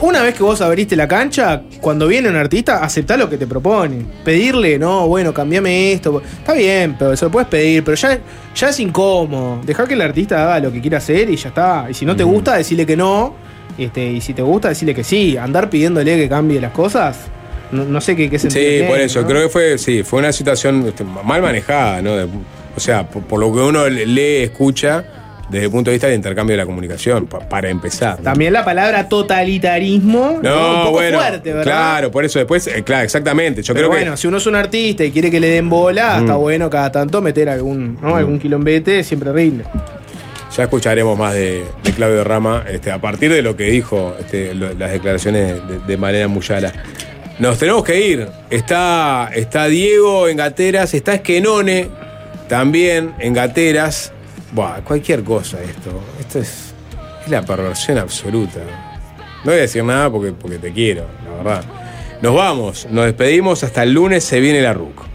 una 0.00 0.22
vez 0.22 0.34
que 0.34 0.42
vos 0.42 0.60
abriste 0.60 0.96
la 0.96 1.08
cancha, 1.08 1.62
cuando 1.80 2.06
viene 2.06 2.28
un 2.28 2.36
artista, 2.36 2.82
aceptá 2.84 3.16
lo 3.16 3.28
que 3.28 3.36
te 3.36 3.46
propone. 3.46 4.04
Pedirle, 4.24 4.78
no, 4.78 5.06
bueno, 5.06 5.32
cambiame 5.32 5.92
esto. 5.92 6.22
Está 6.38 6.52
bien, 6.54 6.96
pero 6.98 7.16
se 7.16 7.24
lo 7.24 7.30
puedes 7.30 7.48
pedir, 7.48 7.84
pero 7.84 7.96
ya, 7.96 8.18
ya 8.54 8.68
es 8.68 8.80
incómodo. 8.80 9.60
Dejar 9.64 9.88
que 9.88 9.94
el 9.94 10.02
artista 10.02 10.42
haga 10.42 10.60
lo 10.60 10.72
que 10.72 10.80
quiera 10.80 10.98
hacer 10.98 11.30
y 11.30 11.36
ya 11.36 11.48
está. 11.48 11.86
Y 11.90 11.94
si 11.94 12.04
no 12.06 12.16
te 12.16 12.24
gusta, 12.24 12.56
decirle 12.56 12.86
que 12.86 12.96
no. 12.96 13.34
Este, 13.76 14.04
y 14.12 14.20
si 14.20 14.34
te 14.34 14.42
gusta, 14.42 14.68
decirle 14.68 14.94
que 14.94 15.04
sí. 15.04 15.36
Andar 15.36 15.68
pidiéndole 15.70 16.16
que 16.16 16.28
cambie 16.28 16.60
las 16.60 16.72
cosas, 16.72 17.16
no, 17.72 17.84
no 17.84 18.00
sé 18.00 18.14
qué, 18.14 18.30
qué 18.30 18.38
sentido 18.38 18.62
Sí, 18.62 18.70
tiene, 18.70 18.88
por 18.88 19.00
eso, 19.00 19.22
¿no? 19.22 19.26
creo 19.28 19.42
que 19.44 19.48
fue, 19.48 19.78
sí, 19.78 20.02
fue 20.02 20.20
una 20.20 20.32
situación 20.32 20.86
este, 20.86 21.04
mal 21.04 21.42
manejada, 21.42 22.00
¿no? 22.02 22.12
O 22.76 22.80
sea, 22.80 23.08
por, 23.08 23.22
por 23.24 23.40
lo 23.40 23.52
que 23.52 23.60
uno 23.60 23.88
lee, 23.88 24.42
escucha, 24.44 25.04
desde 25.50 25.66
el 25.66 25.70
punto 25.70 25.90
de 25.90 25.94
vista 25.96 26.06
del 26.06 26.16
intercambio 26.16 26.54
de 26.54 26.62
la 26.62 26.66
comunicación, 26.66 27.26
pa- 27.26 27.40
para 27.48 27.68
empezar. 27.68 28.18
¿no? 28.18 28.24
También 28.24 28.52
la 28.52 28.64
palabra 28.64 29.08
totalitarismo. 29.08 30.40
No, 30.42 30.70
un 30.70 30.80
poco 30.84 30.90
bueno, 30.92 31.18
fuerte, 31.18 31.50
¿verdad? 31.52 31.62
claro, 31.64 32.10
por 32.10 32.24
eso 32.24 32.38
después, 32.38 32.66
eh, 32.66 32.82
claro, 32.82 33.04
exactamente. 33.04 33.62
Yo 33.62 33.74
Pero 33.74 33.88
creo 33.88 33.98
bueno, 33.98 34.12
que 34.12 34.16
si 34.18 34.26
uno 34.26 34.38
es 34.38 34.46
un 34.46 34.54
artista 34.56 35.04
y 35.04 35.10
quiere 35.10 35.30
que 35.30 35.40
le 35.40 35.48
den 35.48 35.68
bola, 35.68 36.16
Mm. 36.18 36.20
está 36.20 36.36
bueno 36.36 36.70
cada 36.70 36.90
tanto 36.90 37.20
meter 37.20 37.48
algún, 37.48 37.98
¿no? 38.00 38.16
algún 38.16 38.38
quilombete, 38.38 39.04
siempre 39.04 39.32
rinde. 39.32 39.64
ya 40.56 40.62
escucharemos 40.62 41.18
más 41.18 41.34
de, 41.34 41.64
de 41.82 41.92
Claudio 41.92 42.22
Rama 42.22 42.64
este, 42.70 42.90
a 42.92 42.98
partir 43.00 43.32
de 43.32 43.42
lo 43.42 43.56
que 43.56 43.64
dijo 43.64 44.14
este, 44.20 44.54
lo- 44.54 44.72
las 44.74 44.92
declaraciones 44.92 45.54
de, 45.68 45.78
de 45.86 45.96
Malena 45.96 46.28
Muyala. 46.28 46.72
Nos 47.40 47.58
tenemos 47.58 47.82
que 47.82 48.00
ir. 48.06 48.28
Está, 48.50 49.28
está 49.34 49.66
Diego 49.66 50.28
en 50.28 50.36
Gateras, 50.36 50.94
está 50.94 51.14
Esquenone 51.14 51.88
también 52.48 53.12
en 53.18 53.34
Gateras. 53.34 54.12
Buah, 54.54 54.82
cualquier 54.84 55.24
cosa 55.24 55.60
esto. 55.60 56.00
Esto 56.20 56.38
es, 56.38 56.72
es 57.24 57.28
la 57.28 57.42
perversión 57.42 57.98
absoluta. 57.98 58.60
No 59.44 59.50
voy 59.50 59.54
a 59.54 59.62
decir 59.62 59.82
nada 59.82 60.08
porque, 60.08 60.30
porque 60.32 60.58
te 60.58 60.72
quiero, 60.72 61.06
la 61.24 61.36
verdad. 61.42 61.64
Nos 62.22 62.34
vamos, 62.36 62.86
nos 62.88 63.04
despedimos, 63.06 63.64
hasta 63.64 63.82
el 63.82 63.92
lunes 63.92 64.22
se 64.22 64.38
viene 64.38 64.62
la 64.62 64.72
RUC. 64.72 65.13